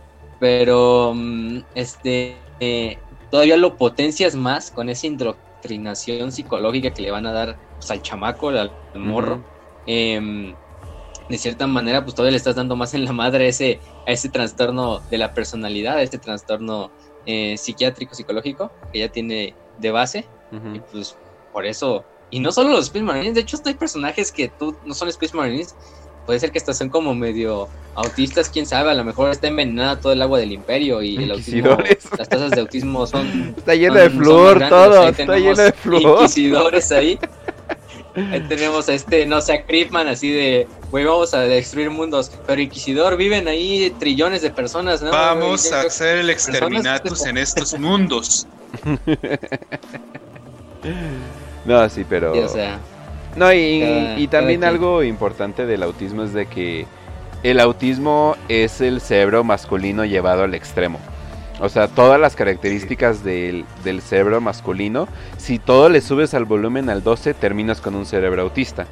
pero 0.43 1.13
mm, 1.15 1.59
este, 1.73 2.35
eh, 2.59 2.97
todavía 3.31 3.55
lo 3.55 3.77
potencias 3.77 4.35
más 4.35 4.71
con 4.71 4.89
esa 4.89 5.07
indoctrinación 5.07 6.33
psicológica 6.33 6.93
que 6.93 7.01
le 7.01 7.11
van 7.11 7.25
a 7.25 7.31
dar 7.31 7.57
pues, 7.77 7.89
al 7.91 8.01
chamaco, 8.01 8.49
al, 8.49 8.57
al 8.57 8.99
morro. 8.99 9.41
Em, 9.87 10.53
de 11.29 11.37
cierta 11.37 11.65
manera, 11.65 12.03
pues 12.03 12.13
todavía 12.13 12.31
le 12.31 12.37
estás 12.39 12.55
dando 12.57 12.75
más 12.75 12.93
en 12.93 13.05
la 13.05 13.13
madre 13.13 13.45
a 13.45 13.47
ese, 13.47 13.79
a 14.05 14.11
ese 14.11 14.27
trastorno 14.27 14.99
de 15.09 15.17
la 15.17 15.33
personalidad, 15.33 15.95
a 15.95 16.01
este 16.01 16.17
trastorno 16.17 16.91
eh, 17.25 17.55
psiquiátrico, 17.57 18.13
psicológico, 18.13 18.69
que 18.91 18.99
ya 18.99 19.07
tiene 19.07 19.55
de 19.77 19.91
base. 19.91 20.25
Y 20.73 20.79
pues 20.91 21.15
por 21.53 21.65
eso, 21.65 22.03
y 22.31 22.41
no 22.41 22.51
solo 22.51 22.71
los 22.71 22.87
Space 22.87 23.05
Marines, 23.05 23.33
de 23.33 23.39
hecho 23.39 23.57
hay 23.63 23.75
personajes 23.75 24.29
que 24.29 24.49
tú 24.49 24.75
no 24.83 24.93
son 24.93 25.07
Space 25.07 25.35
Marines, 25.37 25.73
puede 26.25 26.39
ser 26.39 26.51
que 26.51 26.57
hasta 26.57 26.73
son 26.73 26.89
como 26.89 27.13
medio 27.13 27.67
autistas, 27.95 28.49
quién 28.49 28.65
sabe, 28.65 28.91
a 28.91 28.93
lo 28.93 29.03
mejor 29.03 29.31
está 29.31 29.47
envenenada 29.47 29.99
todo 29.99 30.13
el 30.13 30.21
agua 30.21 30.39
del 30.39 30.51
imperio 30.51 31.01
y 31.01 31.17
el 31.17 31.31
autismo, 31.31 31.77
las 32.17 32.29
tasas 32.29 32.51
de 32.51 32.61
autismo 32.61 33.05
son... 33.05 33.53
Está 33.57 33.75
lleno 33.75 33.93
son- 33.95 34.03
de 34.03 34.09
flúor 34.09 34.59
grandes, 34.59 34.69
todo, 34.69 35.07
está 35.09 35.37
lleno 35.37 35.55
de 35.55 35.71
flúor. 35.73 36.21
Inquisidores 36.21 36.91
ahí. 36.91 37.19
Ahí 38.15 38.41
tenemos 38.47 38.87
a 38.89 38.93
este, 38.93 39.25
no 39.25 39.41
sé, 39.41 39.53
a 39.53 39.65
Creepman 39.65 40.07
así 40.07 40.29
de, 40.29 40.67
güey, 40.91 41.03
vamos 41.03 41.33
a 41.33 41.39
destruir 41.39 41.89
mundos, 41.89 42.31
pero 42.45 42.61
Inquisidor, 42.61 43.17
viven 43.17 43.47
ahí 43.47 43.91
trillones 43.97 44.43
de 44.43 44.51
personas, 44.51 45.01
¿no? 45.01 45.09
Vamos 45.09 45.71
a 45.71 45.81
hacer 45.81 46.19
el 46.19 46.29
exterminatus 46.29 47.25
en 47.25 47.39
estos 47.39 47.77
mundos. 47.79 48.45
No, 51.65 51.87
sí, 51.89 52.05
pero... 52.07 52.33
Sí, 52.33 52.39
o 52.39 52.49
sea, 52.49 52.79
No, 53.35 53.51
y, 53.53 53.81
Cada- 53.81 54.19
y 54.19 54.27
también 54.27 54.63
algo 54.63 55.03
importante 55.03 55.65
del 55.65 55.83
autismo 55.83 56.23
es 56.23 56.33
de 56.33 56.45
que 56.45 56.85
el 57.43 57.59
autismo 57.59 58.35
es 58.47 58.79
el 58.81 59.01
cerebro 59.01 59.43
masculino 59.43 60.05
llevado 60.05 60.43
al 60.43 60.53
extremo. 60.53 60.99
O 61.59 61.69
sea, 61.69 61.87
todas 61.87 62.19
las 62.19 62.35
características 62.35 63.23
del, 63.23 63.65
del 63.83 64.01
cerebro 64.01 64.41
masculino, 64.41 65.07
si 65.37 65.59
todo 65.59 65.87
le 65.89 66.01
subes 66.01 66.33
al 66.33 66.45
volumen 66.45 66.89
al 66.89 67.03
12, 67.03 67.33
terminas 67.33 67.79
con 67.79 67.95
un 67.95 68.05
cerebro 68.05 68.41
autista. 68.41 68.85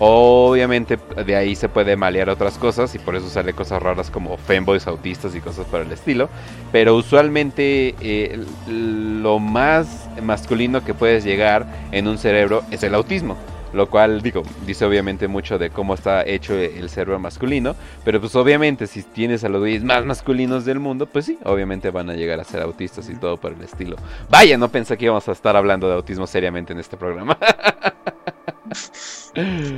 Obviamente 0.00 0.96
de 1.26 1.34
ahí 1.34 1.56
se 1.56 1.68
puede 1.68 1.96
malear 1.96 2.28
otras 2.30 2.56
cosas 2.56 2.94
y 2.94 2.98
por 3.00 3.16
eso 3.16 3.28
sale 3.28 3.52
cosas 3.52 3.82
raras 3.82 4.10
como 4.10 4.36
femboys 4.36 4.86
autistas 4.86 5.34
y 5.34 5.40
cosas 5.40 5.66
por 5.66 5.80
el 5.80 5.90
estilo. 5.90 6.28
Pero 6.70 6.94
usualmente 6.94 7.96
eh, 8.00 8.44
lo 8.68 9.38
más 9.40 10.08
masculino 10.22 10.84
que 10.84 10.94
puedes 10.94 11.24
llegar 11.24 11.66
en 11.90 12.06
un 12.06 12.16
cerebro 12.18 12.62
es 12.70 12.82
el 12.84 12.94
autismo. 12.94 13.36
Lo 13.72 13.88
cual, 13.88 14.22
digo, 14.22 14.42
dice 14.66 14.84
obviamente 14.84 15.28
mucho 15.28 15.58
de 15.58 15.70
cómo 15.70 15.94
está 15.94 16.24
hecho 16.26 16.54
el 16.54 16.88
cerebro 16.88 17.18
masculino. 17.18 17.76
Pero 18.04 18.20
pues 18.20 18.34
obviamente 18.36 18.86
si 18.86 19.02
tienes 19.02 19.44
a 19.44 19.48
los 19.48 19.60
güeyes 19.60 19.84
más 19.84 20.04
masculinos 20.04 20.64
del 20.64 20.78
mundo, 20.80 21.06
pues 21.06 21.26
sí, 21.26 21.38
obviamente 21.44 21.90
van 21.90 22.10
a 22.10 22.14
llegar 22.14 22.40
a 22.40 22.44
ser 22.44 22.62
autistas 22.62 23.08
y 23.08 23.16
todo 23.16 23.36
por 23.36 23.52
el 23.52 23.62
estilo. 23.62 23.96
Vaya, 24.30 24.56
no 24.58 24.70
pensé 24.70 24.96
que 24.96 25.06
íbamos 25.06 25.28
a 25.28 25.32
estar 25.32 25.56
hablando 25.56 25.88
de 25.88 25.94
autismo 25.94 26.26
seriamente 26.26 26.72
en 26.72 26.78
este 26.78 26.96
programa. 26.96 27.38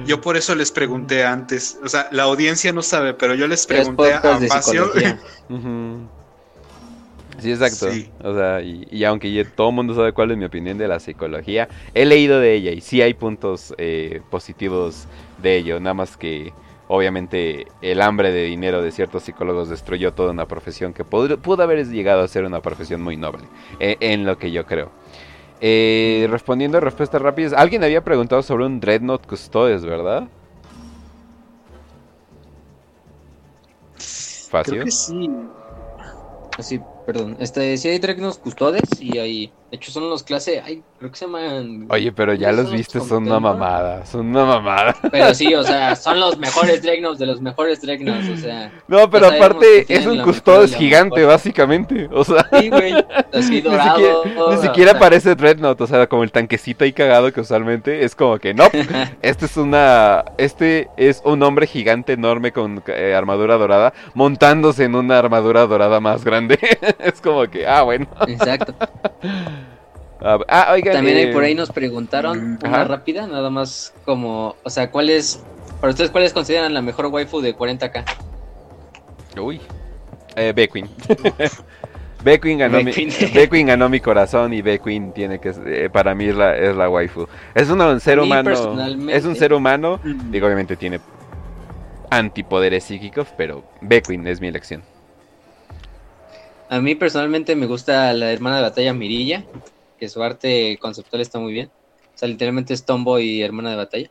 Yo 0.06 0.20
por 0.20 0.36
eso 0.36 0.54
les 0.54 0.70
pregunté 0.72 1.24
antes, 1.24 1.78
o 1.82 1.88
sea, 1.88 2.08
la 2.12 2.24
audiencia 2.24 2.72
no 2.72 2.82
sabe, 2.82 3.14
pero 3.14 3.34
yo 3.34 3.46
les 3.46 3.66
pregunté 3.66 4.14
a 4.14 4.20
Facio. 4.48 4.90
Sí, 7.38 7.52
exacto. 7.52 7.90
Sí. 7.92 8.10
O 8.22 8.34
sea, 8.34 8.60
y, 8.60 8.86
y 8.90 9.04
aunque 9.04 9.32
ya 9.32 9.44
todo 9.44 9.70
el 9.70 9.74
mundo 9.74 9.94
sabe 9.94 10.12
cuál 10.12 10.30
es 10.30 10.36
mi 10.36 10.44
opinión 10.44 10.76
de 10.78 10.88
la 10.88 11.00
psicología, 11.00 11.68
he 11.94 12.04
leído 12.04 12.40
de 12.40 12.54
ella 12.54 12.72
y 12.72 12.80
sí 12.80 13.00
hay 13.00 13.14
puntos 13.14 13.74
eh, 13.78 14.20
positivos 14.30 15.06
de 15.38 15.56
ello, 15.56 15.80
nada 15.80 15.94
más 15.94 16.16
que 16.16 16.52
obviamente 16.88 17.66
el 17.82 18.02
hambre 18.02 18.32
de 18.32 18.44
dinero 18.44 18.82
de 18.82 18.90
ciertos 18.90 19.22
psicólogos 19.22 19.68
destruyó 19.68 20.12
toda 20.12 20.32
una 20.32 20.46
profesión 20.46 20.92
que 20.92 21.04
pudo 21.04 21.62
haber 21.62 21.86
llegado 21.86 22.22
a 22.22 22.28
ser 22.28 22.44
una 22.44 22.60
profesión 22.60 23.00
muy 23.00 23.16
noble, 23.16 23.44
eh, 23.78 23.96
en 24.00 24.26
lo 24.26 24.36
que 24.38 24.50
yo 24.50 24.66
creo. 24.66 24.90
Eh, 25.60 26.26
respondiendo 26.30 26.78
a 26.78 26.80
respuestas 26.80 27.22
rápidas, 27.22 27.52
alguien 27.52 27.84
había 27.84 28.02
preguntado 28.02 28.42
sobre 28.42 28.66
un 28.66 28.80
Dreadnought 28.80 29.26
Custodes, 29.26 29.84
¿verdad? 29.84 30.26
Fácil. 34.50 34.72
Creo 34.72 34.84
que 34.84 34.90
sí. 34.90 35.30
Sí, 36.58 36.80
perdón. 37.04 37.36
Este, 37.40 37.76
sí 37.76 37.88
hay 37.88 37.98
Dreadnoughts 37.98 38.38
custodes 38.38 38.82
y 39.00 39.18
hay. 39.18 39.52
De 39.70 39.76
hecho, 39.76 39.92
son 39.92 40.10
los 40.10 40.24
clase. 40.24 40.60
Ay, 40.64 40.82
creo 40.98 41.10
que 41.12 41.16
se 41.16 41.26
llaman. 41.26 41.86
Oye, 41.90 42.10
pero 42.10 42.34
ya 42.34 42.50
¿no 42.50 42.62
los 42.62 42.72
viste, 42.72 43.00
son 43.00 43.26
una 43.26 43.38
mamada, 43.38 44.04
son 44.04 44.26
una 44.26 44.44
mamada. 44.44 44.96
Pero 45.12 45.32
sí, 45.32 45.54
o 45.54 45.62
sea, 45.62 45.94
son 45.96 46.18
los 46.18 46.38
mejores 46.38 46.82
Dreadnoughts 46.82 47.18
de 47.18 47.26
los 47.26 47.40
mejores 47.40 47.80
Dreadnoughts, 47.80 48.28
o 48.28 48.36
sea. 48.36 48.72
No, 48.88 49.08
pero 49.08 49.28
aparte 49.28 49.86
es 49.88 50.06
un 50.06 50.22
custodes 50.22 50.74
gigante, 50.74 51.24
básicamente. 51.24 52.08
O 52.12 52.24
sea, 52.24 52.48
Sí, 52.58 52.68
güey. 52.68 52.92
Así 53.32 53.50
ni 53.50 53.62
siquiera, 53.62 53.94
ni 54.24 54.32
o 54.36 54.56
siquiera 54.60 54.90
sea, 54.92 55.00
parece 55.00 55.34
Dreadnought, 55.34 55.80
o 55.80 55.86
sea, 55.86 56.06
como 56.08 56.24
el 56.24 56.32
tanquecito 56.32 56.84
ahí 56.84 56.92
cagado 56.92 57.32
que 57.32 57.40
usualmente 57.40 58.04
es 58.04 58.14
como 58.14 58.38
que 58.38 58.54
no. 58.54 58.64
Este 59.22 59.46
es 59.46 59.56
una, 59.56 60.24
este 60.38 60.88
es 60.96 61.22
un 61.24 61.42
hombre 61.42 61.66
gigante 61.66 62.12
enorme 62.12 62.52
con 62.52 62.82
eh, 62.86 63.14
armadura 63.14 63.56
dorada 63.56 63.92
montándose 64.14 64.84
en 64.84 64.94
una 64.94 65.18
armadura 65.18 65.66
dorada 65.66 66.00
más 66.00 66.24
grande. 66.24 66.58
es 66.98 67.20
como 67.20 67.48
que, 67.48 67.66
ah, 67.66 67.82
bueno. 67.82 68.06
Exacto. 68.26 68.74
Ah, 70.22 70.38
ah, 70.48 70.72
oigan, 70.74 70.92
También 70.92 71.16
eh, 71.16 71.32
por 71.32 71.42
ahí 71.42 71.54
nos 71.54 71.70
preguntaron 71.70 72.58
Ajá. 72.62 72.68
una 72.74 72.84
rápida, 72.84 73.26
nada 73.26 73.48
más 73.48 73.94
como, 74.04 74.54
o 74.62 74.68
sea, 74.68 74.90
¿cuál 74.90 75.08
es, 75.08 75.42
para 75.80 75.92
ustedes, 75.92 76.10
cuáles 76.10 76.34
consideran 76.34 76.74
la 76.74 76.82
mejor 76.82 77.06
waifu 77.06 77.40
de 77.40 77.56
40k? 77.56 78.04
Uy. 79.40 79.62
Eh, 80.36 80.52
Beckwin. 80.54 80.90
Beckwin 82.22 82.58
ganó, 82.58 82.78
ganó 83.66 83.88
mi 83.88 84.00
corazón 84.00 84.52
y 84.52 84.60
Beckwin 84.60 85.12
tiene 85.12 85.40
que 85.40 85.54
eh, 85.64 85.88
para 85.90 86.14
mí 86.14 86.26
es 86.26 86.36
la, 86.36 86.54
es 86.54 86.76
la 86.76 86.90
waifu. 86.90 87.26
Es 87.54 87.70
un, 87.70 87.80
un 87.80 87.98
ser 87.98 88.18
A 88.18 88.22
humano. 88.22 88.50
Es 89.08 89.24
un 89.24 89.36
ser 89.36 89.54
humano. 89.54 90.00
Mm. 90.04 90.30
Digo, 90.30 90.46
obviamente 90.46 90.76
tiene 90.76 91.00
antipoderes 92.10 92.84
psíquicos, 92.84 93.28
pero 93.36 93.64
Beckwin 93.80 94.26
es 94.26 94.40
mi 94.40 94.48
elección. 94.48 94.82
A 96.70 96.80
mí 96.80 96.94
personalmente 96.94 97.56
me 97.56 97.66
gusta 97.66 98.12
la 98.12 98.32
hermana 98.32 98.58
de 98.58 98.62
batalla 98.62 98.94
Mirilla, 98.94 99.44
que 99.98 100.08
su 100.08 100.22
arte 100.22 100.78
conceptual 100.80 101.20
está 101.20 101.40
muy 101.40 101.52
bien. 101.52 101.72
O 102.14 102.14
sea, 102.14 102.28
literalmente 102.28 102.74
es 102.74 102.84
tomboy 102.84 103.24
y 103.24 103.42
hermana 103.42 103.70
de 103.70 103.76
batalla. 103.76 104.08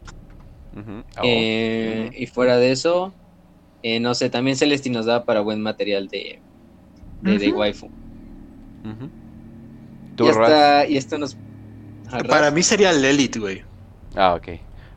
Oh. 1.18 1.22
Eh, 1.24 2.10
Y 2.14 2.28
fuera 2.28 2.58
de 2.58 2.72
eso, 2.72 3.16
eh, 3.82 4.02
no 4.02 4.14
sé, 4.14 4.30
también 4.30 4.58
Celesti 4.58 4.90
nos 4.90 5.06
da 5.06 5.24
para 5.24 5.40
buen 5.40 5.62
material 5.62 6.10
de, 6.10 6.44
de, 7.22 7.40
de 7.40 7.48
Ujú. 7.48 7.60
waifu. 7.60 7.90
Y, 10.18 10.98
esto 10.98 11.18
nos... 11.18 11.38
Ajá, 12.08 12.24
Para 12.24 12.52
mí 12.52 12.62
sería 12.62 12.92
Lelit, 12.92 13.38
güey. 13.38 13.64
Ah, 14.16 14.36
ok. 14.36 14.50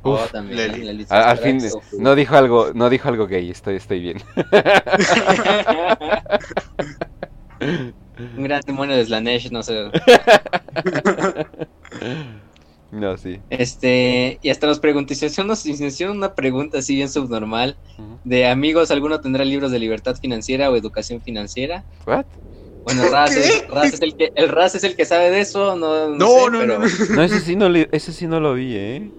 Oh, 0.05 0.15
Uf, 0.15 0.33
también, 0.33 1.07
a- 1.11 1.31
al 1.31 1.39
fin 1.39 1.61
no 1.99 2.17
dijo 2.17 2.35
algo, 2.35 2.73
no 2.75 2.91
dijo 2.91 3.09
algo 3.09 3.29
gay, 3.29 3.51
estoy, 3.51 3.77
estoy 3.77 4.01
bien. 4.01 4.21
Un 8.37 8.45
gran 8.45 8.61
demonio 8.67 8.95
de 8.97 9.05
Slanesh, 9.05 9.51
no 9.51 9.63
sé. 9.63 9.75
no, 12.91 13.17
sí. 13.17 13.41
Este, 13.51 14.39
y 14.43 14.51
hasta 14.51 14.67
nos 14.67 14.81
preguntó, 14.81 15.15
nos 15.45 15.67
hicieron 15.67 16.19
una 16.19 16.35
pregunta 16.35 16.79
así 16.79 16.95
bien 16.97 17.09
subnormal, 17.09 17.77
de 18.25 18.47
amigos, 18.47 18.91
¿alguno 18.91 19.21
tendrá 19.21 19.45
libros 19.45 19.71
de 19.73 19.79
libertad 19.79 20.17
financiera 20.21 20.71
o 20.71 20.77
educación 20.77 21.21
financiera? 21.23 21.85
What? 22.07 22.27
Bueno, 22.85 23.09
Raz 23.11 23.37
es, 23.37 23.65
Raz 23.69 23.95
es 23.95 24.03
el 24.03 24.15
que 24.17 24.31
el 24.35 24.49
Raz 24.49 24.75
es 24.75 24.85
el 24.85 24.97
que 24.97 25.05
sabe 25.05 25.31
de 25.31 25.41
eso, 25.41 25.77
no 25.77 26.09
no, 26.09 26.17
No, 26.17 26.27
sé, 26.29 26.51
no, 26.51 26.59
pero 26.59 26.79
no, 26.79 26.85
no. 26.85 27.15
No, 27.17 27.23
ese 27.23 27.41
sí 27.41 27.57
no, 27.57 27.69
le- 27.69 27.89
ese 27.93 28.13
sí 28.13 28.27
no 28.27 28.41
lo 28.41 28.55
vi, 28.55 28.75
¿eh? 28.77 29.11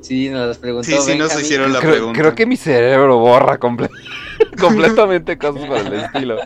sí 0.00 0.28
nos 0.28 0.46
las 0.46 0.58
preguntó 0.58 0.84
Sí, 0.88 0.96
sí, 1.00 1.18
nos 1.18 1.38
hicieron 1.40 1.72
la 1.72 1.80
Creo, 1.80 1.92
pregunta. 1.92 2.20
creo 2.20 2.34
que 2.34 2.46
mi 2.46 2.56
cerebro 2.56 3.18
borra 3.18 3.58
comple- 3.58 3.90
completamente 4.60 5.36
cosas 5.36 5.66
por 5.66 5.78
el 5.78 5.92
estilo. 5.94 6.38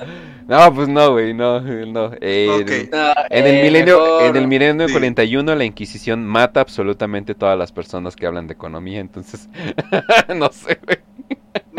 No, 0.51 0.75
pues 0.75 0.89
no, 0.89 1.13
güey, 1.13 1.33
no, 1.33 1.61
no. 1.87 2.11
Eh, 2.21 2.49
Ok. 2.51 2.93
No, 2.93 3.13
En 3.31 3.47
el 3.47 3.55
eh, 3.55 3.63
milenio, 3.63 4.01
mejor- 4.01 4.23
en 4.25 4.37
el 4.37 4.49
milenio 4.49 4.87
sí. 4.89 4.93
41 4.93 5.55
la 5.55 5.65
Inquisición 5.65 6.27
mata 6.27 6.61
absolutamente 6.61 7.37
todas 7.37 7.57
las 7.57 7.71
personas 7.71 8.17
que 8.17 8.27
hablan 8.27 8.49
de 8.49 8.55
economía, 8.55 8.99
entonces 9.01 9.49
no 10.35 10.51
sé, 10.51 10.79
güey. 10.85 10.99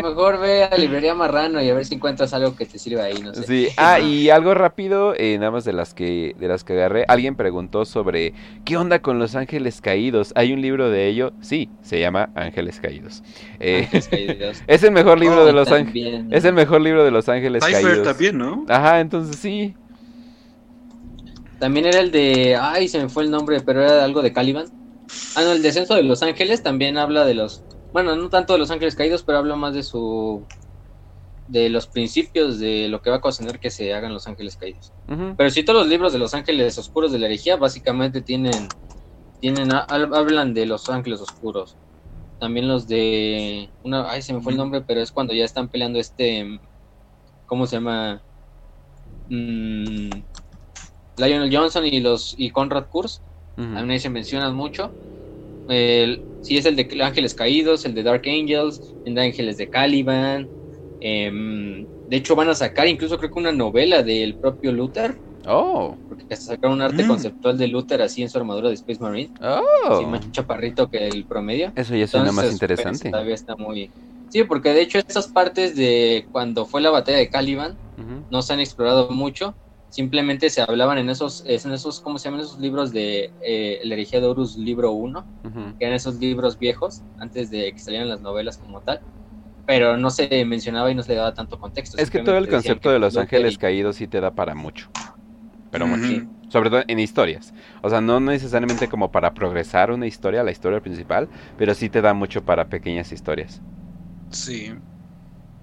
Mejor 0.02 0.38
ve 0.40 0.64
a 0.64 0.70
la 0.70 0.76
librería 0.76 1.14
Marrano 1.14 1.62
y 1.62 1.70
a 1.70 1.74
ver 1.74 1.84
si 1.86 1.94
encuentras 1.94 2.34
algo 2.34 2.54
que 2.56 2.66
te 2.66 2.78
sirva 2.78 3.04
ahí, 3.04 3.20
no 3.22 3.32
sé. 3.32 3.44
Sí, 3.44 3.68
ah, 3.76 4.00
y 4.00 4.28
algo 4.30 4.52
rápido, 4.54 5.14
eh, 5.16 5.38
nada 5.38 5.50
más 5.52 5.64
de 5.64 5.72
las 5.72 5.94
que 5.94 6.34
de 6.38 6.48
las 6.48 6.64
que 6.64 6.72
agarré, 6.74 7.04
alguien 7.08 7.36
preguntó 7.36 7.84
sobre 7.84 8.34
¿qué 8.64 8.76
onda 8.76 9.00
con 9.00 9.18
los 9.18 9.34
ángeles 9.36 9.80
caídos? 9.80 10.32
¿Hay 10.36 10.52
un 10.52 10.60
libro 10.60 10.90
de 10.90 11.06
ello? 11.08 11.32
Sí, 11.40 11.70
se 11.82 12.00
llama 12.00 12.30
Ángeles 12.34 12.80
caídos. 12.80 13.22
Eh, 13.60 13.84
Ángeles 13.84 14.08
caídos. 14.10 14.62
es 14.66 14.82
el 14.82 14.90
mejor 14.92 15.18
libro 15.20 15.42
Oh, 15.42 15.46
de 15.46 15.52
los 15.52 15.70
ángeles. 15.70 16.12
También. 16.12 16.28
Es 16.34 16.44
el 16.44 16.52
mejor 16.54 16.80
libro 16.82 17.04
de 17.04 17.10
los 17.10 17.28
ángeles 17.28 17.64
Cypher 17.64 17.82
caídos. 17.82 18.02
también, 18.06 18.36
¿no? 18.38 18.66
Ajá, 18.68 19.00
entonces 19.00 19.36
sí. 19.36 19.74
También 21.58 21.86
era 21.86 22.00
el 22.00 22.10
de. 22.10 22.56
Ay, 22.60 22.88
se 22.88 22.98
me 23.00 23.08
fue 23.08 23.22
el 23.22 23.30
nombre, 23.30 23.60
pero 23.60 23.82
era 23.82 24.04
algo 24.04 24.20
de 24.22 24.32
Caliban. 24.32 24.66
Ah, 25.36 25.42
no, 25.42 25.52
el 25.52 25.62
descenso 25.62 25.94
de 25.94 26.02
los 26.02 26.22
ángeles 26.22 26.62
también 26.62 26.98
habla 26.98 27.24
de 27.24 27.34
los. 27.34 27.62
Bueno, 27.92 28.16
no 28.16 28.28
tanto 28.28 28.52
de 28.54 28.58
los 28.58 28.70
ángeles 28.70 28.94
caídos, 28.96 29.22
pero 29.22 29.38
habla 29.38 29.56
más 29.56 29.74
de 29.74 29.82
su. 29.82 30.46
De 31.46 31.68
los 31.68 31.86
principios 31.88 32.58
de 32.58 32.88
lo 32.88 33.02
que 33.02 33.10
va 33.10 33.16
a 33.16 33.18
ocasionar 33.18 33.58
que 33.60 33.70
se 33.70 33.92
hagan 33.92 34.14
los 34.14 34.26
ángeles 34.26 34.56
caídos. 34.56 34.92
Pero 35.36 35.50
sí, 35.50 35.64
todos 35.64 35.80
los 35.80 35.88
libros 35.88 36.12
de 36.12 36.18
los 36.18 36.32
ángeles 36.34 36.78
oscuros 36.78 37.12
de 37.12 37.18
la 37.18 37.26
herejía 37.26 37.56
básicamente 37.56 38.22
tienen. 38.22 38.68
tienen 39.40 39.70
hab- 39.70 40.16
hablan 40.16 40.54
de 40.54 40.66
los 40.66 40.88
ángeles 40.88 41.20
oscuros. 41.20 41.76
También 42.38 42.68
los 42.68 42.86
de. 42.88 43.72
Una, 43.82 44.10
ay, 44.10 44.22
se 44.22 44.32
me 44.32 44.40
fue 44.40 44.52
el 44.52 44.58
nombre, 44.58 44.82
pero 44.82 45.00
es 45.00 45.12
cuando 45.12 45.34
ya 45.34 45.44
están 45.44 45.68
peleando 45.68 45.98
este. 45.98 46.46
¿Cómo 47.46 47.66
se 47.66 47.76
llama? 47.76 48.24
Mm, 49.26 50.10
Lionel 51.16 51.54
Johnson 51.56 51.84
y 51.86 52.00
los 52.00 52.34
y 52.36 52.50
Conrad 52.50 52.86
Kurz. 52.88 53.22
Ujú. 53.56 53.76
A 53.76 53.82
mí 53.82 53.98
se 53.98 54.08
mencionan 54.10 54.54
mucho. 54.54 54.94
El, 55.68 56.22
sí, 56.42 56.56
es 56.56 56.66
el 56.66 56.76
de 56.76 56.88
Ángeles 57.02 57.34
Caídos, 57.34 57.84
el 57.84 57.94
de 57.94 58.02
Dark 58.02 58.22
Angels, 58.26 58.94
el 59.04 59.14
de 59.14 59.22
Ángeles 59.22 59.56
de 59.58 59.68
Caliban. 59.68 60.48
Em, 61.00 61.86
de 62.08 62.16
hecho, 62.16 62.36
van 62.36 62.48
a 62.48 62.54
sacar 62.54 62.86
incluso 62.88 63.18
creo 63.18 63.30
que 63.32 63.38
una 63.38 63.52
novela 63.52 64.02
del 64.02 64.34
propio 64.36 64.72
Luther, 64.72 65.16
Oh, 65.44 65.96
porque 66.08 66.22
hasta 66.34 66.54
sacaron 66.54 66.76
un 66.76 66.82
arte 66.82 67.02
Mm. 67.02 67.08
conceptual 67.08 67.58
de 67.58 67.66
Luther 67.66 68.00
así 68.00 68.22
en 68.22 68.28
su 68.28 68.38
armadura 68.38 68.68
de 68.68 68.74
Space 68.76 69.00
Marine, 69.00 69.32
oh. 69.42 69.60
así 69.90 70.06
más 70.06 70.30
chaparrito 70.30 70.88
que 70.88 71.08
el 71.08 71.24
promedio. 71.24 71.72
Eso 71.74 71.96
ya 71.96 72.06
suena 72.06 72.30
más 72.30 72.44
pues, 72.44 72.52
interesante. 72.52 73.10
todavía 73.10 73.34
está 73.34 73.56
muy... 73.56 73.90
Sí, 74.28 74.44
porque 74.44 74.72
de 74.72 74.82
hecho 74.82 74.98
esas 74.98 75.26
partes 75.26 75.74
de 75.74 76.26
cuando 76.30 76.64
fue 76.64 76.80
la 76.80 76.90
batalla 76.90 77.18
de 77.18 77.28
Caliban 77.28 77.76
no 78.30 78.40
se 78.42 78.52
han 78.52 78.60
explorado 78.60 79.10
mucho. 79.10 79.54
Simplemente 79.92 80.48
se 80.48 80.62
hablaban 80.62 80.96
en 80.96 81.10
esos, 81.10 81.44
en 81.46 81.72
esos, 81.72 82.00
¿cómo 82.00 82.18
se 82.18 82.28
llaman 82.28 82.40
esos 82.40 82.58
libros 82.58 82.92
de 82.92 83.34
eh, 83.44 83.78
El 83.82 83.92
herejía 83.92 84.20
de 84.20 84.26
Horus, 84.26 84.56
libro 84.56 84.92
1? 84.92 85.28
Ujú. 85.44 85.74
que 85.78 85.84
eran 85.84 85.96
esos 85.96 86.14
libros 86.16 86.58
viejos, 86.58 87.04
antes 87.18 87.50
de 87.50 87.72
que 87.74 87.78
salieran 87.78 88.08
las 88.08 88.20
novelas 88.22 88.56
como 88.56 88.80
tal, 88.80 89.02
pero 89.66 89.96
no 89.98 90.10
se 90.10 90.44
mencionaba 90.46 90.90
y 90.90 90.94
no 90.94 91.02
se 91.02 91.10
le 91.10 91.16
daba 91.16 91.34
tanto 91.34 91.58
contexto. 91.58 91.98
Es 91.98 92.10
que 92.10 92.20
todo 92.20 92.38
el 92.38 92.48
concepto 92.48 92.90
de 92.90 92.98
los 92.98 93.16
ángeles 93.18 93.54
y- 93.54 93.58
caídos 93.58 93.96
sí 93.96 94.08
te 94.08 94.20
da 94.20 94.34
para 94.34 94.54
mucho. 94.54 94.88
Pero 95.70 95.86
mucho. 95.86 96.14
Sobre 96.48 96.70
todo 96.70 96.84
en 96.86 96.98
historias. 97.00 97.54
O 97.82 97.90
sea, 97.90 98.00
no 98.00 98.20
necesariamente 98.20 98.88
como 98.88 99.10
para 99.10 99.34
progresar 99.34 99.90
una 99.90 100.06
historia, 100.06 100.42
la 100.44 100.50
historia 100.52 100.80
principal, 100.80 101.30
pero 101.56 101.74
sí 101.74 101.90
te 101.90 102.02
da 102.02 102.14
mucho 102.14 102.44
para 102.44 102.68
pequeñas 102.68 103.12
historias. 103.12 103.62
Sí. 104.30 104.72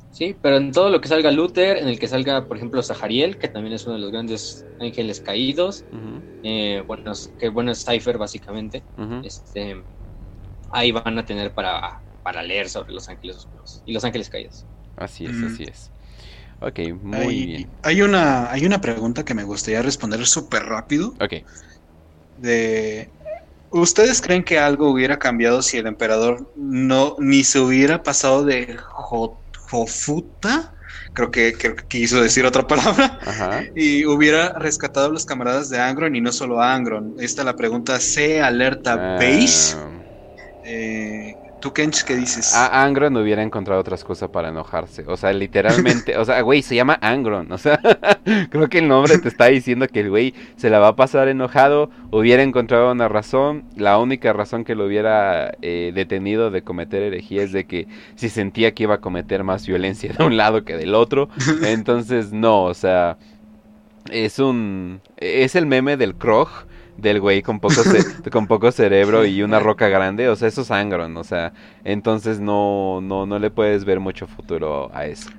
Sí, 0.10 0.34
pero 0.42 0.58
en 0.58 0.72
todo 0.72 0.90
lo 0.90 1.00
que 1.02 1.08
salga 1.08 1.32
Luther, 1.32 1.78
en 1.78 1.88
el 1.88 2.00
que 2.00 2.08
salga, 2.08 2.48
por 2.48 2.58
ejemplo, 2.58 2.82
Zahariel, 2.84 3.38
que 3.38 3.48
también 3.48 3.74
es 3.76 3.86
uno 3.86 3.96
de 3.96 4.02
los 4.02 4.12
grandes 4.12 4.68
ángeles 4.80 5.22
caídos, 5.22 5.86
eh, 6.44 6.84
bueno, 6.88 7.12
es- 7.12 7.34
que 7.38 7.50
bueno 7.50 7.72
es 7.72 7.84
Cypher 7.86 8.18
básicamente, 8.18 8.86
este, 9.22 9.76
ahí 10.72 10.92
van 10.92 11.18
a 11.20 11.26
tener 11.26 11.54
para, 11.54 12.04
para 12.24 12.44
leer 12.44 12.70
sobre 12.70 12.94
los 12.94 13.10
ángeles 13.10 13.38
oscuros 13.38 13.82
y 13.86 13.94
los 13.94 14.04
ángeles 14.04 14.30
caídos. 14.30 14.68
Así 14.96 15.26
es, 15.26 15.34
Mm. 15.34 15.46
así 15.46 15.64
es. 15.64 15.92
Ok, 16.62 16.80
muy 17.02 17.26
hay, 17.28 17.46
bien. 17.48 17.80
hay 17.84 18.02
una, 18.02 18.52
hay 18.52 18.66
una 18.66 18.82
pregunta 18.82 19.24
que 19.24 19.34
me 19.34 19.44
gustaría 19.44 19.82
responder 19.82 20.26
súper 20.26 20.64
rápido. 20.64 21.14
Ok. 21.20 21.34
De, 22.36 23.14
¿Ustedes 23.70 24.22
creen 24.22 24.44
que 24.44 24.60
algo 24.60 24.92
hubiera 24.92 25.20
cambiado 25.20 25.62
si 25.62 25.78
el 25.78 25.88
emperador 25.88 26.52
no 26.56 27.16
ni 27.20 27.44
se 27.44 27.60
hubiera 27.60 28.04
pasado 28.04 28.46
de 28.46 28.78
Jo- 28.78 29.44
Jofuta? 29.70 30.74
Creo 31.14 31.32
que, 31.32 31.54
creo 31.54 31.76
que 31.76 31.86
quiso 31.88 32.22
decir 32.22 32.46
otra 32.46 32.66
palabra. 32.68 33.20
Ajá. 33.22 33.64
Y 33.76 34.06
hubiera 34.06 34.54
rescatado 34.58 35.08
a 35.08 35.10
los 35.10 35.26
camaradas 35.26 35.70
de 35.70 35.80
Angron 35.80 36.16
y 36.16 36.22
no 36.22 36.32
solo 36.32 36.62
a 36.62 36.74
Angron. 36.74 37.16
Esta 37.20 37.42
es 37.42 37.46
la 37.46 37.56
pregunta 37.56 38.00
C, 38.00 38.42
alerta 38.42 38.96
base. 38.96 39.76
Ah, 39.78 39.86
Eh, 40.62 41.36
¿Tú, 41.60 41.74
Kench, 41.74 42.04
qué 42.04 42.16
dices? 42.16 42.56
A 42.56 42.84
Angron 42.84 43.18
hubiera 43.18 43.44
encontrado 43.44 43.82
otras 43.82 44.04
cosas 44.06 44.30
para 44.30 44.50
enojarse. 44.50 45.04
O 45.08 45.18
sea, 45.18 45.34
literalmente, 45.34 46.18
o 46.18 46.24
sea, 46.24 46.42
güey, 46.42 46.62
se 46.62 46.76
llama 46.76 46.98
Angron. 47.02 47.52
O 47.52 47.58
sea, 47.58 47.80
creo 48.50 48.70
que 48.70 48.80
el 48.80 48.88
nombre 48.88 49.18
te 49.18 49.28
está 49.28 49.48
diciendo 49.48 49.88
que 49.88 50.00
el 50.00 50.10
güey 50.10 50.34
se 50.56 50.70
la 50.70 50.80
va 50.80 50.90
a 50.90 50.96
pasar 50.96 51.28
enojado. 51.28 51.90
Hubiera 52.12 52.44
encontrado 52.44 52.92
una 52.92 53.10
razón. 53.10 53.66
La 53.76 53.98
única 53.98 54.32
razón 54.32 54.64
que 54.64 54.76
lo 54.76 54.86
hubiera 54.86 55.52
eh, 55.62 55.92
detenido 55.94 56.50
de 56.50 56.62
cometer 56.62 57.04
herejía 57.04 57.44
es 57.44 57.52
de 57.52 57.66
que 57.66 57.88
si 58.16 58.30
sentía 58.30 58.74
que 58.74 58.84
iba 58.84 58.96
a 58.96 59.02
cometer 59.02 59.44
más 59.44 59.68
violencia 59.68 60.14
de 60.18 60.24
un 60.24 60.38
lado 60.38 60.64
que 60.64 60.78
del 60.78 60.96
otro. 60.96 61.30
Entonces, 61.64 62.32
no, 62.32 62.64
o 62.64 62.74
sea, 62.74 63.18
es 64.12 64.40
un. 64.40 65.02
Es 65.18 65.56
el 65.56 65.66
meme 65.66 65.98
del 65.98 66.16
Krog. 66.16 66.69
Del 67.02 67.20
güey 67.22 67.42
con 67.42 67.60
poco, 67.60 67.84
ce- 67.86 68.08
con 68.32 68.48
poco 68.48 68.72
cerebro 68.72 69.26
y 69.26 69.42
una 69.44 69.60
roca 69.60 69.88
grande, 69.90 70.30
o 70.30 70.36
sea, 70.36 70.48
eso 70.48 70.62
es 70.62 70.72
Angron, 70.72 71.16
o 71.18 71.24
sea, 71.24 71.54
entonces 71.84 72.40
no, 72.40 73.00
no, 73.02 73.26
no 73.26 73.40
le 73.40 73.52
puedes 73.52 73.86
ver 73.86 74.00
mucho 74.00 74.28
futuro 74.28 74.90
a 74.94 75.06
eso. 75.06 75.30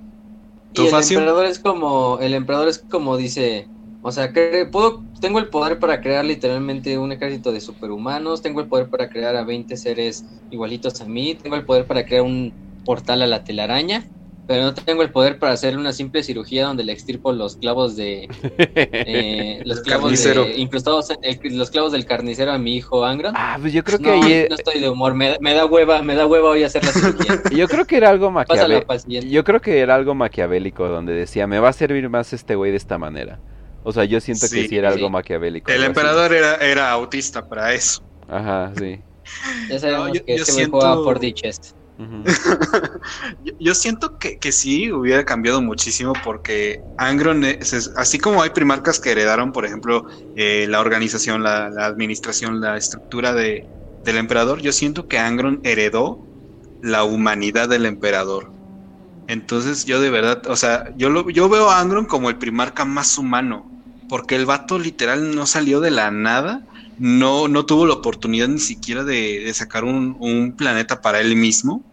¿Tú, 0.72 0.82
Y 0.82 0.86
el 0.86 1.00
emperador 1.00 1.46
es 1.46 1.58
como, 1.58 2.18
el 2.20 2.34
emperador 2.34 2.68
es 2.68 2.78
como 2.88 3.16
dice, 3.16 3.70
o 4.00 4.12
sea, 4.12 4.32
puedo, 4.70 5.06
tengo 5.20 5.38
el 5.40 5.50
poder 5.50 5.78
para 5.80 6.00
crear 6.00 6.24
literalmente 6.24 6.96
un 6.98 7.10
ejército 7.12 7.50
de 7.52 7.60
superhumanos, 7.60 8.40
tengo 8.42 8.60
el 8.60 8.68
poder 8.68 8.88
para 8.88 9.08
crear 9.10 9.34
a 9.36 9.44
20 9.44 9.76
seres 9.76 10.44
igualitos 10.48 11.00
a 11.00 11.06
mí, 11.06 11.34
tengo 11.34 11.56
el 11.56 11.64
poder 11.64 11.86
para 11.86 12.04
crear 12.06 12.22
un 12.22 12.56
portal 12.84 13.22
a 13.22 13.26
la 13.26 13.42
telaraña, 13.44 14.08
pero 14.50 14.64
no 14.64 14.74
tengo 14.74 15.02
el 15.04 15.12
poder 15.12 15.38
para 15.38 15.52
hacer 15.52 15.78
una 15.78 15.92
simple 15.92 16.24
cirugía 16.24 16.66
donde 16.66 16.82
le 16.82 16.90
extirpo 16.92 17.30
los 17.30 17.54
clavos 17.56 17.94
de, 17.94 18.28
eh, 18.58 19.62
los 19.64 19.80
clavos 19.80 20.10
de, 20.24 20.54
incrustados, 20.56 21.10
en- 21.10 21.18
el- 21.22 21.56
los 21.56 21.70
clavos 21.70 21.92
del 21.92 22.04
carnicero 22.04 22.50
a 22.50 22.58
mi 22.58 22.74
hijo 22.74 23.04
Angron. 23.04 23.32
ah, 23.36 23.58
pues 23.60 23.72
yo 23.72 23.84
creo 23.84 23.98
que 24.00 24.06
no, 24.06 24.12
ahí, 24.24 24.46
no 24.50 24.56
estoy 24.56 24.80
de 24.80 24.88
humor, 24.88 25.14
me, 25.14 25.30
da- 25.30 25.36
me 25.40 25.54
da 25.54 25.66
hueva, 25.66 26.02
me 26.02 26.16
da 26.16 26.26
hueva 26.26 26.48
hoy 26.50 26.64
hacer 26.64 26.84
la 26.84 26.90
cirugía. 26.90 27.40
yo 27.56 27.68
creo 27.68 27.86
que 27.86 27.96
era 27.96 28.10
algo 28.10 28.30
maquiavélico. 28.32 28.92
Yo 29.06 29.44
creo 29.44 29.60
que 29.60 29.78
era 29.78 29.94
algo 29.94 30.16
maquiavélico 30.16 30.88
donde 30.88 31.12
decía, 31.12 31.46
me 31.46 31.60
va 31.60 31.68
a 31.68 31.72
servir 31.72 32.08
más 32.08 32.32
este 32.32 32.56
güey 32.56 32.72
de 32.72 32.76
esta 32.78 32.98
manera. 32.98 33.38
O 33.84 33.92
sea, 33.92 34.04
yo 34.04 34.20
siento 34.20 34.46
que 34.50 34.66
Sí, 34.66 34.76
era 34.76 34.90
sí. 34.90 34.96
algo 34.96 35.10
maquiavélico. 35.10 35.70
el 35.70 35.76
así. 35.78 35.86
emperador 35.86 36.32
era, 36.34 36.56
era 36.56 36.90
autista 36.90 37.48
para 37.48 37.72
eso. 37.72 38.02
Ajá, 38.28 38.72
sí. 38.76 38.98
Ya 39.68 39.78
sabemos 39.78 40.08
No, 40.08 40.14
yo- 40.14 40.24
que 40.24 40.36
yo 40.36 40.42
este 40.42 40.52
güey 40.54 40.64
siento- 40.64 40.80
juega 40.80 40.94
por 40.96 41.20
Yo, 43.40 43.52
yo 43.58 43.74
siento 43.74 44.18
que, 44.18 44.38
que 44.38 44.52
sí 44.52 44.92
hubiera 44.92 45.24
cambiado 45.24 45.62
muchísimo 45.62 46.12
porque 46.22 46.84
Angron, 46.96 47.44
es- 47.44 47.72
es- 47.72 47.90
así 47.96 48.18
como 48.18 48.42
hay 48.42 48.50
primarcas 48.50 49.00
que 49.00 49.10
heredaron, 49.12 49.52
por 49.52 49.64
ejemplo, 49.66 50.04
eh, 50.34 50.66
la 50.68 50.80
organización, 50.80 51.42
la, 51.42 51.70
la 51.70 51.86
administración, 51.86 52.60
la 52.60 52.76
estructura 52.76 53.32
de, 53.34 53.70
del 54.02 54.18
emperador, 54.18 54.60
yo 54.60 54.72
siento 54.72 55.06
que 55.08 55.18
Angron 55.18 55.60
heredó 55.64 56.28
la 56.80 57.04
humanidad 57.04 57.68
del 57.68 57.86
emperador. 57.86 58.54
Entonces 59.26 59.84
yo 59.84 60.00
de 60.00 60.10
verdad, 60.10 60.42
o 60.48 60.56
sea, 60.56 60.84
yo, 60.96 61.10
lo, 61.10 61.30
yo 61.30 61.48
veo 61.48 61.70
a 61.70 61.80
Angron 61.80 62.06
como 62.06 62.30
el 62.30 62.38
primarca 62.38 62.84
más 62.84 63.16
humano, 63.18 63.72
porque 64.08 64.34
el 64.36 64.46
vato 64.46 64.78
literal 64.78 65.34
no 65.34 65.46
salió 65.46 65.80
de 65.80 65.90
la 65.92 66.10
nada, 66.10 66.62
no, 66.96 67.46
no 67.48 67.64
tuvo 67.66 67.86
la 67.86 67.94
oportunidad 67.94 68.48
ni 68.48 68.58
siquiera 68.58 69.04
de, 69.04 69.40
de 69.44 69.54
sacar 69.54 69.84
un, 69.84 70.16
un 70.18 70.56
planeta 70.56 71.00
para 71.00 71.20
él 71.20 71.36
mismo. 71.36 71.86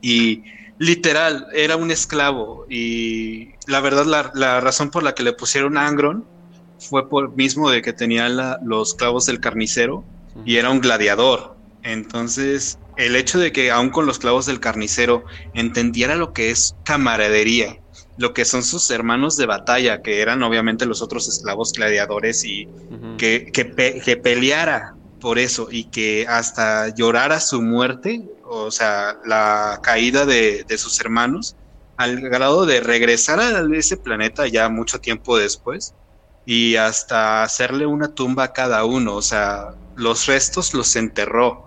Y 0.00 0.44
literal, 0.78 1.46
era 1.52 1.76
un 1.76 1.90
esclavo. 1.90 2.64
Y 2.68 3.54
la 3.66 3.80
verdad, 3.80 4.06
la, 4.06 4.30
la 4.34 4.60
razón 4.60 4.90
por 4.90 5.02
la 5.02 5.14
que 5.14 5.22
le 5.22 5.32
pusieron 5.32 5.76
Angron 5.76 6.28
fue 6.78 7.08
por 7.08 7.34
mismo 7.34 7.70
de 7.70 7.82
que 7.82 7.92
tenía 7.92 8.28
la- 8.28 8.58
los 8.62 8.94
clavos 8.94 9.26
del 9.26 9.40
carnicero 9.40 10.06
y 10.44 10.56
era 10.56 10.70
un 10.70 10.80
gladiador. 10.80 11.58
Entonces, 11.82 12.78
el 12.96 13.16
hecho 13.16 13.38
de 13.38 13.52
que 13.52 13.70
aún 13.70 13.90
con 13.90 14.06
los 14.06 14.18
clavos 14.18 14.46
del 14.46 14.60
carnicero 14.60 15.24
entendiera 15.52 16.14
lo 16.16 16.32
que 16.32 16.50
es 16.50 16.74
camaradería 16.84 17.76
lo 18.16 18.34
que 18.34 18.44
son 18.44 18.64
sus 18.64 18.90
hermanos 18.90 19.36
de 19.36 19.46
batalla, 19.46 20.02
que 20.02 20.20
eran 20.20 20.42
obviamente 20.42 20.86
los 20.86 21.02
otros 21.02 21.28
esclavos 21.28 21.72
gladiadores 21.72 22.44
y 22.44 22.68
que, 23.16 23.46
que, 23.52 23.64
peleara 24.16 24.96
por 25.20 25.38
eso 25.38 25.68
y 25.70 25.88
que 25.90 26.26
hasta 26.28 26.92
llorara 26.94 27.38
su 27.38 27.62
muerte, 27.62 28.28
o 28.48 28.70
sea, 28.70 29.16
la 29.24 29.78
caída 29.82 30.26
de, 30.26 30.64
de 30.64 30.78
sus 30.78 31.00
hermanos, 31.00 31.56
al 31.96 32.20
grado 32.20 32.64
de 32.64 32.80
regresar 32.80 33.40
a 33.40 33.66
ese 33.76 33.96
planeta 33.96 34.46
ya 34.46 34.68
mucho 34.68 35.00
tiempo 35.00 35.36
después 35.36 35.94
y 36.44 36.76
hasta 36.76 37.42
hacerle 37.42 37.86
una 37.86 38.14
tumba 38.14 38.44
a 38.44 38.52
cada 38.52 38.84
uno, 38.84 39.16
o 39.16 39.22
sea, 39.22 39.66
los 39.96 40.26
restos 40.26 40.72
los 40.74 40.96
enterró. 40.96 41.66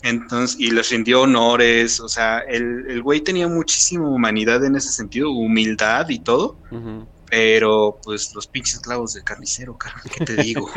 Entonces, 0.00 0.56
y 0.60 0.70
les 0.70 0.90
rindió 0.90 1.22
honores, 1.22 1.98
o 2.00 2.08
sea, 2.08 2.38
el, 2.38 2.88
el 2.88 3.02
güey 3.02 3.20
tenía 3.20 3.48
muchísima 3.48 4.08
humanidad 4.08 4.64
en 4.64 4.76
ese 4.76 4.90
sentido, 4.92 5.30
humildad 5.30 6.08
y 6.08 6.20
todo, 6.20 6.60
pero 7.30 7.98
pues 8.02 8.34
los 8.34 8.46
pinches 8.46 8.80
clavos 8.80 9.12
de 9.12 9.22
carnicero, 9.22 9.76
¿qué 10.16 10.24
te 10.24 10.36
digo? 10.36 10.70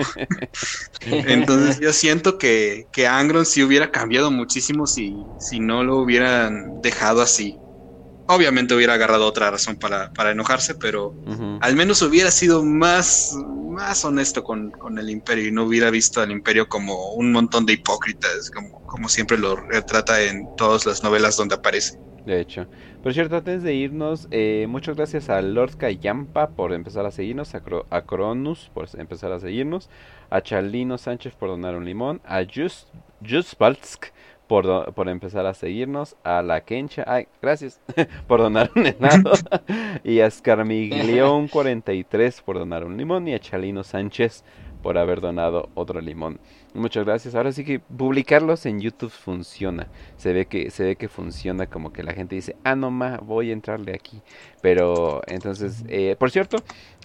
Entonces 1.01 1.79
yo 1.79 1.93
siento 1.93 2.37
que, 2.37 2.87
que 2.91 3.07
Angron 3.07 3.45
sí 3.45 3.63
hubiera 3.63 3.91
cambiado 3.91 4.31
muchísimo 4.31 4.87
si, 4.87 5.15
si 5.39 5.59
no 5.59 5.83
lo 5.83 5.97
hubieran 5.97 6.81
dejado 6.81 7.21
así. 7.21 7.57
Obviamente 8.27 8.75
hubiera 8.75 8.93
agarrado 8.93 9.25
otra 9.25 9.51
razón 9.51 9.77
para, 9.77 10.11
para 10.13 10.31
enojarse, 10.31 10.75
pero 10.75 11.15
al 11.61 11.75
menos 11.75 12.01
hubiera 12.01 12.31
sido 12.31 12.63
más, 12.63 13.33
más 13.69 14.05
honesto 14.05 14.43
con, 14.43 14.71
con, 14.71 14.97
el 14.99 15.09
imperio 15.09 15.47
y 15.47 15.51
no 15.51 15.65
hubiera 15.65 15.89
visto 15.89 16.21
al 16.21 16.31
imperio 16.31 16.67
como 16.67 17.13
un 17.13 17.31
montón 17.31 17.65
de 17.65 17.73
hipócritas, 17.73 18.49
como, 18.51 18.85
como 18.85 19.09
siempre 19.09 19.37
lo 19.37 19.55
retrata 19.57 20.21
en 20.21 20.47
todas 20.55 20.85
las 20.85 21.03
novelas 21.03 21.35
donde 21.35 21.55
aparece. 21.55 21.99
De 22.25 22.39
hecho. 22.39 22.67
Por 23.01 23.13
cierto, 23.13 23.37
antes 23.37 23.63
de 23.63 23.73
irnos, 23.73 24.27
eh, 24.29 24.67
muchas 24.69 24.95
gracias 24.95 25.27
a 25.29 25.41
Lord 25.41 25.77
Kayampa 25.77 26.51
por 26.51 26.71
empezar 26.71 27.03
a 27.05 27.11
seguirnos, 27.11 27.55
a, 27.55 27.63
a 27.89 28.01
Cronus 28.03 28.69
por 28.73 28.87
empezar 28.97 29.31
a 29.31 29.39
seguirnos, 29.39 29.89
a 30.29 30.41
Charlino 30.41 30.99
Sánchez 30.99 31.33
por 31.33 31.49
donar 31.49 31.75
un 31.75 31.85
limón, 31.85 32.21
a 32.23 32.43
Just, 32.43 32.89
Just 33.27 33.55
por, 34.47 34.93
por 34.93 35.09
empezar 35.09 35.45
a 35.45 35.53
seguirnos, 35.53 36.15
a 36.23 36.41
la 36.41 36.61
Kencha, 36.61 37.03
ay, 37.07 37.27
gracias 37.41 37.79
por 38.27 38.41
donar 38.41 38.69
un 38.75 38.85
helado, 38.85 39.31
y 40.03 40.19
a 40.19 40.27
Scarmiglión43 40.27 42.43
por 42.43 42.59
donar 42.59 42.83
un 42.83 42.97
limón, 42.97 43.29
y 43.29 43.33
a 43.33 43.39
Chalino 43.39 43.83
Sánchez 43.83 44.43
por 44.81 44.97
haber 44.97 45.21
donado 45.21 45.69
otro 45.75 46.01
limón. 46.01 46.39
Muchas 46.73 47.05
gracias. 47.05 47.35
Ahora 47.35 47.51
sí 47.51 47.65
que 47.65 47.79
publicarlos 47.79 48.65
en 48.65 48.79
YouTube 48.79 49.11
funciona. 49.11 49.87
Se 50.17 50.31
ve 50.33 50.45
que 50.45 50.71
se 50.71 50.83
ve 50.83 50.95
que 50.95 51.09
funciona 51.09 51.67
como 51.67 51.91
que 51.91 52.03
la 52.03 52.13
gente 52.13 52.35
dice, 52.35 52.55
ah 52.63 52.75
no 52.75 52.91
ma, 52.91 53.17
voy 53.17 53.49
a 53.49 53.53
entrarle 53.53 53.93
aquí. 53.93 54.21
Pero 54.61 55.21
entonces, 55.27 55.83
eh, 55.87 56.15
por 56.17 56.31
cierto, 56.31 56.57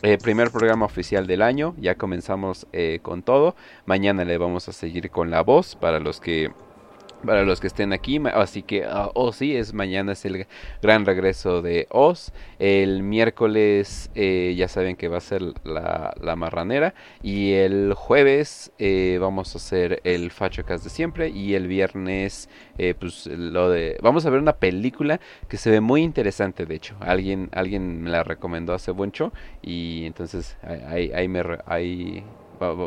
eh, 0.03 0.19
primer 0.19 0.51
programa 0.51 0.87
oficial 0.87 1.27
del 1.27 1.43
año. 1.43 1.75
Ya 1.79 1.97
comenzamos 1.97 2.67
eh, 2.73 3.01
con 3.03 3.23
todo. 3.23 3.57
Mañana 3.87 4.25
le 4.25 4.39
vamos 4.39 4.69
a 4.69 4.73
seguir 4.73 5.11
con 5.11 5.31
la 5.31 5.43
voz 5.43 5.75
para 5.75 5.99
los 5.99 6.21
que 6.21 6.53
para 7.25 7.45
los 7.45 7.61
que 7.61 7.67
estén 7.67 7.93
aquí. 7.93 8.21
Así 8.33 8.63
que, 8.63 8.85
ah, 8.85 9.11
oh 9.15 9.33
sí, 9.33 9.57
es 9.57 9.75
mañana 9.75 10.13
es 10.13 10.25
el 10.25 10.47
gran 10.83 11.05
regreso 11.05 11.63
de 11.63 11.87
Oz. 11.91 12.33
El 12.59 13.03
miércoles 13.03 14.11
eh, 14.15 14.55
ya 14.57 14.69
saben 14.69 14.97
que 14.97 15.09
va 15.09 15.19
a 15.19 15.21
ser 15.21 15.43
la, 15.65 16.15
marranera. 16.37 16.95
Y 17.23 17.53
el 17.53 17.95
jueves 17.95 18.73
eh, 18.79 19.19
vamos 19.21 19.55
a 19.55 19.59
hacer 19.59 20.01
el 20.05 20.31
Fachocast 20.31 20.85
de 20.85 20.91
siempre. 20.91 21.29
Y 21.29 21.55
el 21.55 21.67
viernes, 21.67 22.49
eh, 22.79 22.95
pues 22.99 23.27
lo 23.27 23.71
de... 23.71 23.99
Vamos 24.03 24.27
a 24.27 24.31
ver 24.31 24.41
una 24.41 24.57
película 24.57 25.21
que 25.49 25.57
se 25.57 25.71
ve 25.71 25.81
muy 25.81 26.03
interesante, 26.03 26.67
de 26.67 26.75
hecho. 26.75 26.97
Alguien, 27.01 27.49
alguien 27.53 28.03
me 28.03 28.11
la 28.11 28.23
recomendó 28.23 28.75
hace 28.75 28.93
mucho. 28.93 29.33
Y 29.63 30.05
entonces 30.07 30.57
ahí, 30.63 31.11
ahí 31.15 31.29
me... 31.29 31.43
Ahí, 31.67 32.25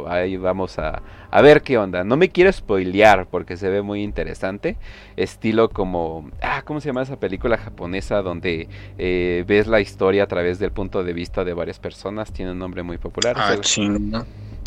ahí 0.08 0.38
vamos 0.38 0.80
a, 0.80 1.02
a, 1.32 1.42
ver 1.42 1.62
qué 1.62 1.78
onda. 1.78 2.04
No 2.04 2.18
me 2.18 2.30
quiero 2.30 2.52
spoilear 2.52 3.28
porque 3.28 3.58
se 3.58 3.70
ve 3.70 3.82
muy 3.82 4.04
interesante. 4.04 4.78
Estilo 5.18 5.70
como, 5.70 6.30
ah, 6.42 6.64
¿cómo 6.66 6.82
se 6.82 6.88
llama 6.88 7.02
esa 7.02 7.20
película 7.20 7.58
japonesa 7.58 8.22
donde 8.22 8.68
eh, 8.98 9.44
ves 9.48 9.68
la 9.68 9.82
historia 9.82 10.24
a 10.24 10.28
través 10.28 10.60
del 10.60 10.72
punto 10.72 11.04
de 11.04 11.14
vista 11.14 11.44
de 11.44 11.54
varias 11.54 11.80
personas? 11.80 12.32
Tiene 12.32 12.52
un 12.52 12.60
nombre 12.60 12.84
muy 12.84 12.98
popular. 12.98 13.36
Ah, 13.38 13.54
eh, 13.54 13.60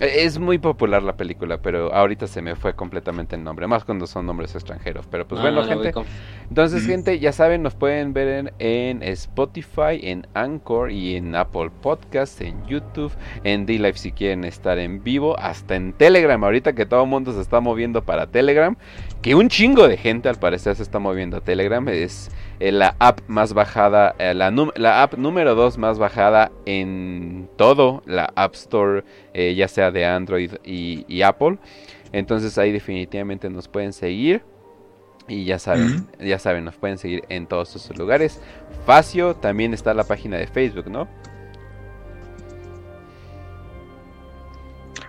es 0.03 0.41
muy 0.41 0.59
popular 0.59 1.03
la 1.03 1.17
película, 1.17 1.63
pero 1.63 1.95
ahorita 1.95 2.27
se 2.27 2.43
me 2.43 2.57
fue 2.57 2.75
completamente 2.75 3.37
el 3.37 3.45
nombre, 3.45 3.69
más 3.69 3.85
cuando 3.85 4.09
son 4.09 4.27
nombres 4.27 4.53
extranjeros. 4.55 5.07
Pero 5.07 5.29
pues 5.29 5.41
bueno, 5.41 5.63
gente. 5.65 5.93
Entonces, 6.49 6.85
gente, 6.85 7.21
ya 7.21 7.31
saben, 7.31 7.63
nos 7.63 7.77
pueden 7.77 8.13
ver 8.13 8.53
en, 8.59 9.03
Spotify, 9.03 10.01
en 10.03 10.27
Anchor 10.35 10.91
y 10.91 11.15
en 11.15 11.37
Apple 11.37 11.71
Podcast, 11.81 12.41
en 12.41 12.67
YouTube, 12.67 13.13
en 13.45 13.65
D-Live 13.65 13.97
si 13.97 14.11
quieren 14.11 14.43
estar 14.45 14.79
en 14.79 15.05
vivo, 15.05 15.39
hasta 15.39 15.77
en 15.77 15.93
Telegram. 15.93 16.43
Ahorita 16.43 16.73
que 16.73 16.85
todo 16.85 17.05
el 17.05 17.09
mundo 17.09 17.33
se 17.33 17.41
está 17.41 17.61
moviendo 17.61 18.03
para 18.03 18.27
Telegram, 18.27 18.77
que 19.23 19.37
un 19.37 19.49
chingo 19.49 19.87
de 19.87 19.97
gente 19.97 20.29
al 20.29 20.37
parecer 20.37 20.75
se 20.75 20.83
está 20.83 20.99
moviendo 20.99 21.37
a 21.37 21.41
Telegram. 21.41 21.89
Es 21.89 22.31
eh, 22.59 22.73
la 22.73 22.97
app 22.99 23.21
más 23.29 23.55
bajada, 23.55 24.17
eh, 24.19 24.35
la, 24.35 24.51
la, 24.75 25.03
app 25.03 25.15
número 25.15 25.55
2 25.55 25.79
más 25.79 25.99
bajada 25.99 26.51
en 26.67 27.49
todo, 27.57 28.03
la 28.05 28.33
App 28.35 28.55
Store, 28.55 29.05
eh, 29.33 29.55
ya 29.55 29.69
sea 29.69 29.93
de 29.93 30.05
Android 30.05 30.53
y, 30.65 31.23
Apple. 31.23 31.59
Entonces 32.11 32.59
ahí 32.59 32.73
definitivamente 32.73 33.49
nos 33.49 33.69
pueden 33.69 33.93
seguir. 33.93 34.43
Y 35.29 35.45
ya 35.45 35.61
saben, 35.61 36.09
ya 36.19 36.41
saben, 36.41 36.65
nos 36.65 36.75
pueden 36.75 36.99
seguir 36.99 37.23
en 37.29 37.47
todos 37.47 37.77
esos 37.77 37.97
lugares. 37.97 38.41
Facio, 38.85 39.37
también 39.37 39.73
está 39.73 39.95
la 39.95 40.03
página 40.03 40.37
de 40.37 40.49
Facebook, 40.49 40.91
¿no? 40.91 41.07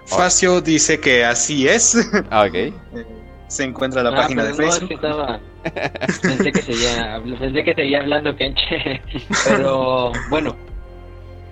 Facio 0.05 0.61
dice 0.61 0.99
que 0.99 1.25
así 1.25 1.67
es. 1.67 1.97
Ah, 2.29 2.45
ok. 2.47 2.73
se 3.53 3.63
encuentra 3.63 4.01
la 4.01 4.09
ah, 4.09 4.15
página 4.15 4.43
de 4.45 4.53
Facebook. 4.55 4.99
pensé, 6.21 6.51
que 6.51 6.61
seguía, 6.61 7.21
pensé 7.39 7.63
que 7.63 7.73
seguía 7.75 7.99
hablando 7.99 8.35
Kenche, 8.35 9.01
pero 9.47 10.11
bueno. 10.29 10.55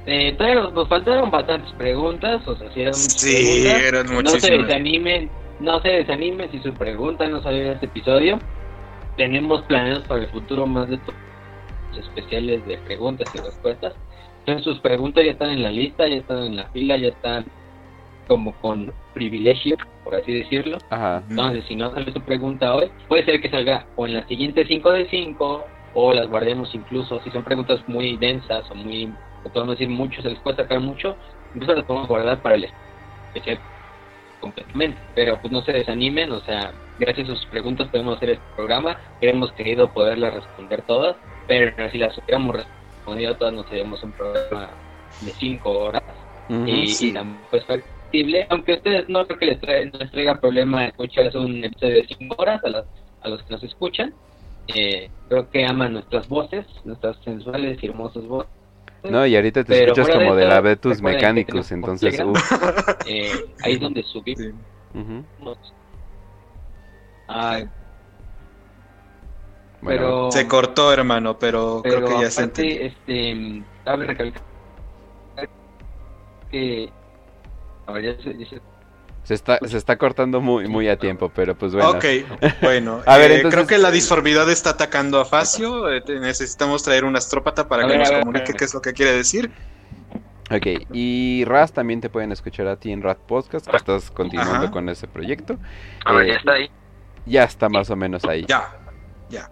Eh, 0.07 0.35
nos, 0.73 0.89
faltaron 0.89 1.29
bastantes 1.29 1.71
preguntas, 1.73 2.41
o 2.47 2.55
sea, 2.55 2.73
si 2.73 2.81
eran, 2.81 2.93
sí, 2.95 3.67
eran 3.67 4.07
No 4.07 4.29
se 4.31 4.51
desanimen, 4.51 5.29
no 5.59 5.79
se 5.81 5.89
desanimen 5.89 6.51
si 6.51 6.59
su 6.59 6.73
pregunta 6.73 7.27
no 7.27 7.41
salió 7.43 7.61
en 7.61 7.71
este 7.73 7.85
episodio. 7.85 8.39
Tenemos 9.15 9.61
planeados 9.63 10.07
para 10.07 10.23
el 10.23 10.29
futuro 10.29 10.65
más 10.65 10.89
de 10.89 10.99
especiales 11.99 12.65
de 12.65 12.79
preguntas 12.79 13.29
y 13.35 13.37
respuestas. 13.37 13.93
Entonces 14.39 14.63
sus 14.63 14.79
preguntas 14.79 15.23
ya 15.23 15.31
están 15.31 15.51
en 15.51 15.61
la 15.61 15.69
lista, 15.69 16.07
ya 16.07 16.15
están 16.15 16.39
en 16.45 16.55
la 16.55 16.65
fila, 16.69 16.97
ya 16.97 17.09
están 17.09 17.45
como 18.27 18.53
con 18.61 18.93
privilegio, 19.13 19.77
por 20.03 20.15
así 20.15 20.33
decirlo. 20.33 20.77
Entonces, 21.29 21.65
si 21.67 21.75
no 21.75 21.91
sale 21.91 22.11
su 22.11 22.21
pregunta 22.21 22.75
hoy, 22.75 22.89
puede 23.07 23.25
ser 23.25 23.41
que 23.41 23.49
salga 23.49 23.85
o 23.95 24.07
en 24.07 24.15
las 24.15 24.27
siguientes 24.27 24.67
5 24.67 24.91
de 24.91 25.09
5 25.09 25.65
o 25.93 26.13
las 26.13 26.27
guardemos 26.27 26.73
incluso, 26.73 27.21
si 27.23 27.29
son 27.31 27.43
preguntas 27.43 27.81
muy 27.87 28.17
densas 28.17 28.69
o 28.71 28.75
muy, 28.75 29.13
podemos 29.53 29.77
decir 29.77 29.89
mucho, 29.89 30.21
se 30.21 30.29
les 30.29 30.39
puede 30.39 30.57
sacar 30.57 30.79
mucho, 30.79 31.15
incluso 31.53 31.75
las 31.75 31.85
podemos 31.85 32.07
guardar 32.07 32.41
para 32.41 32.55
el 32.55 32.67
especial 33.27 33.59
completamente. 34.39 34.97
Pero 35.15 35.39
pues 35.41 35.51
no 35.51 35.61
se 35.61 35.73
desanimen, 35.73 36.31
o 36.31 36.39
sea, 36.41 36.71
gracias 36.99 37.29
a 37.29 37.35
sus 37.35 37.45
preguntas 37.47 37.87
podemos 37.89 38.17
hacer 38.17 38.31
este 38.31 38.45
programa. 38.55 38.97
Hemos 39.19 39.51
querido 39.53 39.91
poderlas 39.91 40.33
responder 40.33 40.81
todas, 40.83 41.15
pero 41.47 41.71
si 41.91 41.97
las 41.97 42.17
hubiéramos 42.17 42.55
respondido 42.55 43.35
todas, 43.35 43.53
nos 43.53 43.67
seríamos 43.67 44.01
un 44.03 44.11
programa 44.13 44.69
de 45.21 45.31
5 45.31 45.69
horas. 45.69 46.03
y, 46.49 47.07
y 47.07 47.13
pues 47.49 47.65
aunque 48.49 48.73
ustedes 48.73 49.09
no 49.09 49.25
creo 49.25 49.39
que 49.39 49.45
les, 49.45 50.11
traiga 50.11 50.39
problema 50.39 50.85
escuchar 50.85 51.35
un 51.37 51.63
episodio 51.63 51.95
de 51.95 52.07
5 52.07 52.35
horas 52.37 52.61
a, 52.63 53.25
a 53.25 53.29
los 53.29 53.43
que 53.43 53.53
nos 53.53 53.63
escuchan. 53.63 54.13
Eh, 54.67 55.09
creo 55.27 55.49
que 55.49 55.65
aman 55.65 55.93
nuestras 55.93 56.27
voces, 56.27 56.65
nuestras 56.85 57.17
sensuales 57.23 57.81
y 57.81 57.87
hermosas 57.87 58.25
voces. 58.25 58.51
No, 59.03 59.25
y 59.25 59.35
ahorita 59.35 59.63
te 59.63 59.83
escuchas 59.83 60.09
como 60.09 60.35
de 60.35 60.45
la 60.45 60.61
Betus 60.61 61.01
Mecánicos, 61.01 61.71
entonces... 61.71 62.19
Eh, 63.07 63.31
ahí 63.63 63.73
es 63.73 63.79
donde 63.79 64.03
subimos. 64.03 64.53
pero, 69.83 70.31
se 70.31 70.47
cortó, 70.47 70.93
hermano, 70.93 71.39
pero, 71.39 71.81
creo 71.81 72.05
que 72.05 72.21
ya 72.21 72.29
se 72.29 72.43
Este, 72.85 73.63
cabe 73.83 74.05
recalcar 74.05 74.41
que 76.51 76.91
se, 79.23 79.33
está, 79.33 79.59
se 79.59 79.77
está 79.77 79.97
cortando 79.97 80.41
muy, 80.41 80.67
muy 80.67 80.87
a 80.89 80.97
tiempo, 80.97 81.31
pero 81.33 81.55
pues 81.55 81.73
bueno. 81.73 81.89
Ok, 81.91 82.05
bueno. 82.61 83.01
a 83.05 83.17
ver, 83.17 83.31
eh, 83.31 83.43
Creo 83.49 83.67
que 83.67 83.77
la 83.77 83.91
disformidad 83.91 84.49
está 84.49 84.71
atacando 84.71 85.19
a 85.19 85.25
Facio. 85.25 85.91
Eh, 85.91 86.03
necesitamos 86.19 86.83
traer 86.83 87.05
un 87.05 87.15
astrópata 87.15 87.67
para 87.67 87.87
que 87.87 87.97
nos 87.97 88.11
comunique 88.11 88.53
qué 88.53 88.65
es 88.65 88.73
lo 88.73 88.81
que 88.81 88.93
quiere 88.93 89.13
decir. 89.13 89.51
Ok, 90.49 90.67
y 90.91 91.45
Raz 91.45 91.71
también 91.71 92.01
te 92.01 92.09
pueden 92.09 92.31
escuchar 92.33 92.67
a 92.67 92.75
ti 92.75 92.91
en 92.91 93.01
Rat 93.01 93.19
Podcast, 93.19 93.67
que 93.67 93.77
estás 93.77 94.11
continuando 94.11 94.69
con 94.69 94.89
ese 94.89 95.07
proyecto. 95.07 95.57
A 96.03 96.13
ver, 96.13 96.27
ya 96.27 96.33
está 96.33 96.51
ahí. 96.51 96.69
Ya 97.25 97.43
está 97.43 97.69
más 97.69 97.89
o 97.89 97.95
menos 97.95 98.25
ahí. 98.25 98.45
Ya, 98.49 98.75
ya. 99.29 99.49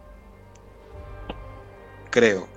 Creo. 2.10 2.48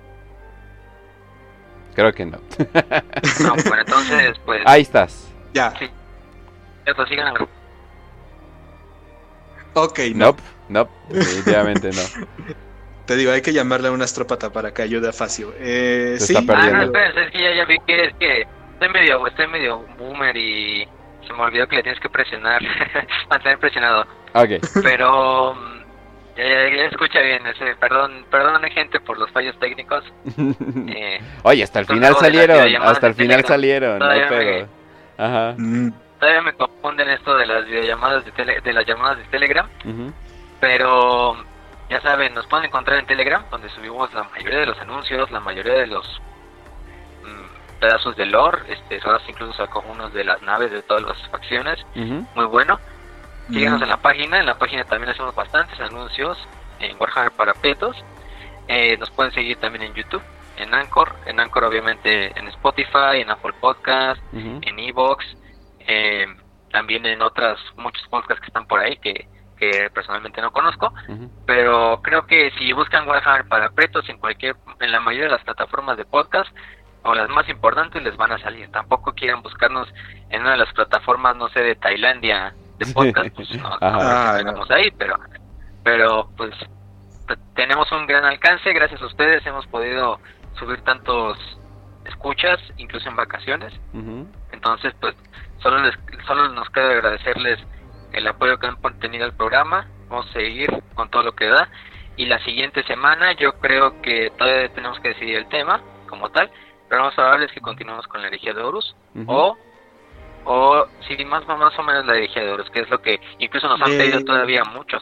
Creo 1.95 2.11
que 2.11 2.25
no. 2.25 2.39
No, 3.39 3.55
bueno, 3.55 3.79
entonces, 3.79 4.35
pues. 4.45 4.61
Ahí 4.65 4.81
estás. 4.81 5.32
Ya. 5.53 5.71
Sí. 5.77 5.89
Eso, 6.85 7.05
sigan 7.05 7.27
al 7.27 7.33
grupo. 7.35 7.51
Ok, 9.75 9.99
no. 10.15 10.27
Nope, 10.27 10.41
nope, 10.69 10.91
definitivamente 11.09 11.89
no. 11.91 12.01
Te 13.05 13.15
digo, 13.17 13.31
hay 13.31 13.41
que 13.41 13.51
llamarle 13.53 13.89
a 13.89 13.91
un 13.91 14.01
astrópata 14.01 14.51
para 14.51 14.73
que 14.73 14.81
ayude 14.81 15.09
a 15.09 15.13
Facio. 15.13 15.53
Eh, 15.59 16.15
Se 16.19 16.27
sí, 16.27 16.35
está 16.37 16.53
Ah, 16.53 16.55
no, 16.55 16.61
perdiendo. 16.71 16.97
espera, 16.99 17.25
es 17.25 17.31
que 17.31 17.41
ya, 17.41 17.53
ya 17.55 17.65
vi 17.65 17.77
que 17.85 18.05
es 18.05 18.13
que 18.15 18.41
estoy 18.73 18.89
medio, 18.89 19.27
estoy 19.27 19.47
medio 19.47 19.79
boomer 19.97 20.35
y 20.37 20.87
se 21.27 21.33
me 21.33 21.41
olvidó 21.41 21.67
que 21.67 21.77
le 21.77 21.83
tienes 21.83 21.99
que 21.99 22.09
presionar, 22.09 22.61
mantener 23.29 23.57
presionado. 23.59 24.03
Ok. 24.33 24.51
Pero 24.83 25.53
mm, 25.53 25.79
ya, 26.37 26.43
ya, 26.43 26.75
ya 26.77 26.85
escucha 26.85 27.19
bien, 27.19 27.45
ese, 27.47 27.75
perdón, 27.75 28.25
perdón 28.31 28.61
gente 28.71 28.99
por 29.01 29.17
los 29.17 29.29
fallos 29.31 29.57
técnicos. 29.59 30.03
Eh, 30.87 31.19
Oye, 31.43 31.63
hasta 31.63 31.79
el 31.79 31.85
final 31.87 32.15
salieron, 32.15 32.59
hasta 32.83 33.07
el 33.07 33.15
final 33.15 33.43
salieron, 33.45 33.99
no 33.99 34.05
hay 34.05 34.19
me-. 34.29 34.67
Ajá. 35.25 35.55
mm, 35.57 35.91
todavía 36.19 36.41
me 36.41 36.53
confunden 36.53 37.09
esto 37.09 37.35
de 37.37 37.45
las 37.45 37.65
videollamadas 37.65 38.25
de, 38.25 38.31
tele- 38.33 38.61
de 38.61 38.73
las 38.73 38.85
llamadas 38.85 39.17
de 39.17 39.23
Telegram, 39.25 39.67
pero 40.59 41.35
ya 41.89 42.01
saben, 42.01 42.33
nos 42.33 42.45
pueden 42.47 42.65
encontrar 42.65 42.99
en 42.99 43.05
Telegram, 43.05 43.43
donde 43.51 43.69
subimos 43.69 44.13
la 44.13 44.23
mayoría 44.23 44.59
de 44.59 44.65
los 44.65 44.79
anuncios, 44.79 45.29
la 45.31 45.39
mayoría 45.39 45.73
de 45.73 45.87
los 45.87 46.21
mm, 47.23 47.79
pedazos 47.79 48.15
de 48.15 48.25
lore, 48.25 48.59
este, 48.69 48.99
incluso 49.27 49.53
sacó 49.53 49.83
unos 49.89 50.13
de 50.13 50.23
las 50.23 50.41
naves 50.41 50.71
de 50.71 50.81
todas 50.81 51.03
las 51.03 51.29
facciones, 51.29 51.85
muy 52.35 52.45
bueno. 52.45 52.79
Síguenos 53.49 53.81
mm. 53.81 53.83
en 53.83 53.89
la 53.89 53.97
página, 53.97 54.39
en 54.39 54.45
la 54.45 54.57
página 54.57 54.85
también 54.85 55.09
hacemos 55.11 55.35
bastantes 55.35 55.77
anuncios 55.81 56.37
en 56.79 56.95
Warhammer 56.99 57.31
para 57.33 57.53
Petos. 57.53 58.01
Eh, 58.69 58.95
nos 58.97 59.11
pueden 59.11 59.33
seguir 59.33 59.57
también 59.57 59.83
en 59.83 59.93
YouTube, 59.93 60.21
en 60.57 60.73
Anchor, 60.73 61.15
en 61.25 61.39
Anchor 61.39 61.63
obviamente 61.65 62.37
en 62.37 62.47
Spotify, 62.49 63.21
en 63.21 63.29
Apple 63.31 63.53
Podcast, 63.59 64.21
en 64.33 64.79
Evox, 64.79 65.25
eh, 65.87 66.25
también 66.71 67.05
en 67.05 67.21
otras 67.21 67.59
muchos 67.77 68.05
podcasts 68.07 68.41
que 68.41 68.47
están 68.47 68.65
por 68.67 68.79
ahí 68.79 68.97
que, 68.97 69.27
que 69.57 69.89
personalmente 69.93 70.41
no 70.41 70.51
conozco, 70.51 70.93
pero 71.45 72.01
creo 72.01 72.25
que 72.25 72.51
si 72.57 72.71
buscan 72.73 73.07
Warhammer 73.07 73.47
para 73.47 73.69
Pretos 73.69 74.07
en 74.09 74.17
cualquier 74.17 74.55
en 74.79 74.91
la 74.91 74.99
mayoría 74.99 75.25
de 75.27 75.33
las 75.35 75.43
plataformas 75.43 75.97
de 75.97 76.05
podcast 76.05 76.49
o 77.03 77.13
las 77.13 77.29
más 77.29 77.47
importantes 77.49 78.01
les 78.01 78.15
van 78.15 78.31
a 78.31 78.39
salir. 78.39 78.71
Tampoco 78.71 79.13
quieran 79.13 79.41
buscarnos 79.43 79.87
en 80.29 80.41
una 80.41 80.51
de 80.51 80.57
las 80.57 80.73
plataformas, 80.73 81.35
no 81.35 81.49
sé, 81.49 81.59
de 81.61 81.75
Tailandia 81.75 82.53
de 82.77 82.85
podcast, 82.93 83.29
pues 83.35 83.51
no, 83.61 83.69
no 83.69 83.77
Ah, 83.81 84.35
tengamos 84.37 84.69
ahí, 84.71 84.89
pero 84.91 85.15
pero 85.83 86.29
pues 86.37 86.53
tenemos 87.55 87.91
un 87.91 88.05
gran 88.07 88.25
alcance, 88.25 88.71
gracias 88.73 89.01
a 89.01 89.05
ustedes 89.05 89.45
hemos 89.45 89.65
podido 89.67 90.19
subir 90.59 90.81
tantos 90.81 91.37
escuchas, 92.05 92.59
incluso 92.77 93.09
en 93.09 93.15
vacaciones. 93.15 93.73
Entonces, 94.51 94.93
pues 94.99 95.15
solo 95.61 95.79
les, 95.81 95.95
solo 96.27 96.49
nos 96.49 96.69
queda 96.69 96.91
agradecerles 96.91 97.59
el 98.11 98.27
apoyo 98.27 98.59
que 98.59 98.67
han 98.67 98.77
tenido 98.99 99.25
al 99.25 99.33
programa. 99.35 99.87
Vamos 100.09 100.27
a 100.29 100.33
seguir 100.33 100.69
con 100.95 101.09
todo 101.09 101.23
lo 101.23 101.31
que 101.33 101.47
da. 101.47 101.69
Y 102.15 102.25
la 102.25 102.37
siguiente 102.43 102.83
semana 102.83 103.31
yo 103.33 103.53
creo 103.59 104.01
que 104.01 104.31
todavía 104.37 104.71
tenemos 104.73 104.99
que 104.99 105.09
decidir 105.09 105.37
el 105.37 105.47
tema 105.49 105.81
como 106.07 106.29
tal. 106.29 106.51
Pero 106.89 107.01
vamos 107.03 107.17
a 107.17 107.23
hablarles 107.23 107.51
que 107.51 107.61
continuamos 107.61 108.05
con 108.07 108.21
la 108.21 108.27
herejía 108.27 108.53
de 108.53 108.61
Horus. 108.61 108.95
O, 109.27 109.57
o 110.45 110.85
sí, 111.07 111.23
más, 111.25 111.47
más 111.47 111.79
o 111.79 111.83
menos 111.83 112.05
la 112.05 112.15
herejía 112.17 112.43
de 112.43 112.51
Horus, 112.51 112.69
que 112.69 112.81
es 112.81 112.89
lo 112.89 113.01
que 113.01 113.19
incluso 113.39 113.67
nos 113.67 113.81
han 113.81 113.93
Eh, 113.93 113.97
pedido 113.97 114.23
todavía 114.23 114.63
muchos. 114.65 115.01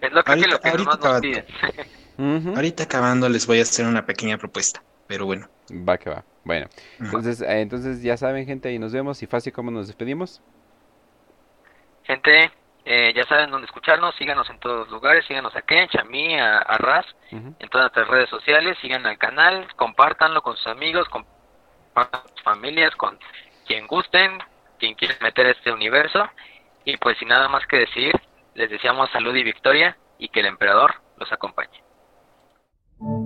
Es 0.00 0.12
lo, 0.12 0.22
que 0.22 0.30
ahorita- 0.32 0.48
lo 0.50 0.60
que 0.60 0.68
ahorita 0.70 0.90
más 0.90 0.98
nos 0.98 1.06
acaba- 1.06 1.20
Ahorita 2.18 2.84
acabando 2.84 3.28
les 3.28 3.46
voy 3.46 3.58
a 3.58 3.62
hacer 3.62 3.86
una 3.86 4.06
pequeña 4.06 4.38
propuesta. 4.38 4.82
Pero 5.06 5.26
bueno. 5.26 5.48
Va 5.70 5.98
que 5.98 6.10
va. 6.10 6.24
Bueno, 6.44 6.68
entonces, 7.00 7.40
eh, 7.40 7.60
entonces 7.60 8.02
ya 8.02 8.16
saben, 8.16 8.46
gente, 8.46 8.68
ahí 8.68 8.78
nos 8.78 8.92
vemos. 8.92 9.22
Y 9.22 9.26
fácil, 9.26 9.52
¿cómo 9.52 9.70
nos 9.70 9.88
despedimos? 9.88 10.40
Gente, 12.04 12.52
eh, 12.84 13.12
ya 13.16 13.24
saben 13.24 13.50
dónde 13.50 13.66
escucharnos. 13.66 14.14
Síganos 14.16 14.48
en 14.48 14.60
todos 14.60 14.78
los 14.78 14.90
lugares. 14.90 15.24
Síganos 15.26 15.54
a 15.56 15.62
Kench, 15.62 15.96
a 15.96 16.04
mí, 16.04 16.38
a, 16.38 16.58
a 16.58 16.78
Raz. 16.78 17.06
En 17.30 17.68
todas 17.68 17.86
nuestras 17.86 18.08
redes 18.08 18.30
sociales, 18.30 18.78
sigan 18.80 19.04
al 19.06 19.18
canal, 19.18 19.66
compártanlo 19.74 20.40
con 20.42 20.56
sus 20.56 20.68
amigos, 20.68 21.08
con 21.08 21.24
sus 21.24 22.42
familias, 22.44 22.94
con 22.94 23.18
quien 23.66 23.86
gusten, 23.88 24.38
quien 24.78 24.94
quiera 24.94 25.16
meter 25.20 25.46
a 25.46 25.50
este 25.50 25.72
universo. 25.72 26.28
Y 26.84 26.96
pues 26.98 27.18
sin 27.18 27.28
nada 27.28 27.48
más 27.48 27.66
que 27.66 27.78
decir, 27.78 28.12
les 28.54 28.70
deseamos 28.70 29.10
salud 29.10 29.34
y 29.34 29.42
victoria 29.42 29.96
y 30.18 30.28
que 30.28 30.40
el 30.40 30.46
emperador 30.46 30.94
los 31.18 31.32
acompañe. 31.32 31.85
Thank 33.00 33.10
you. 33.10 33.25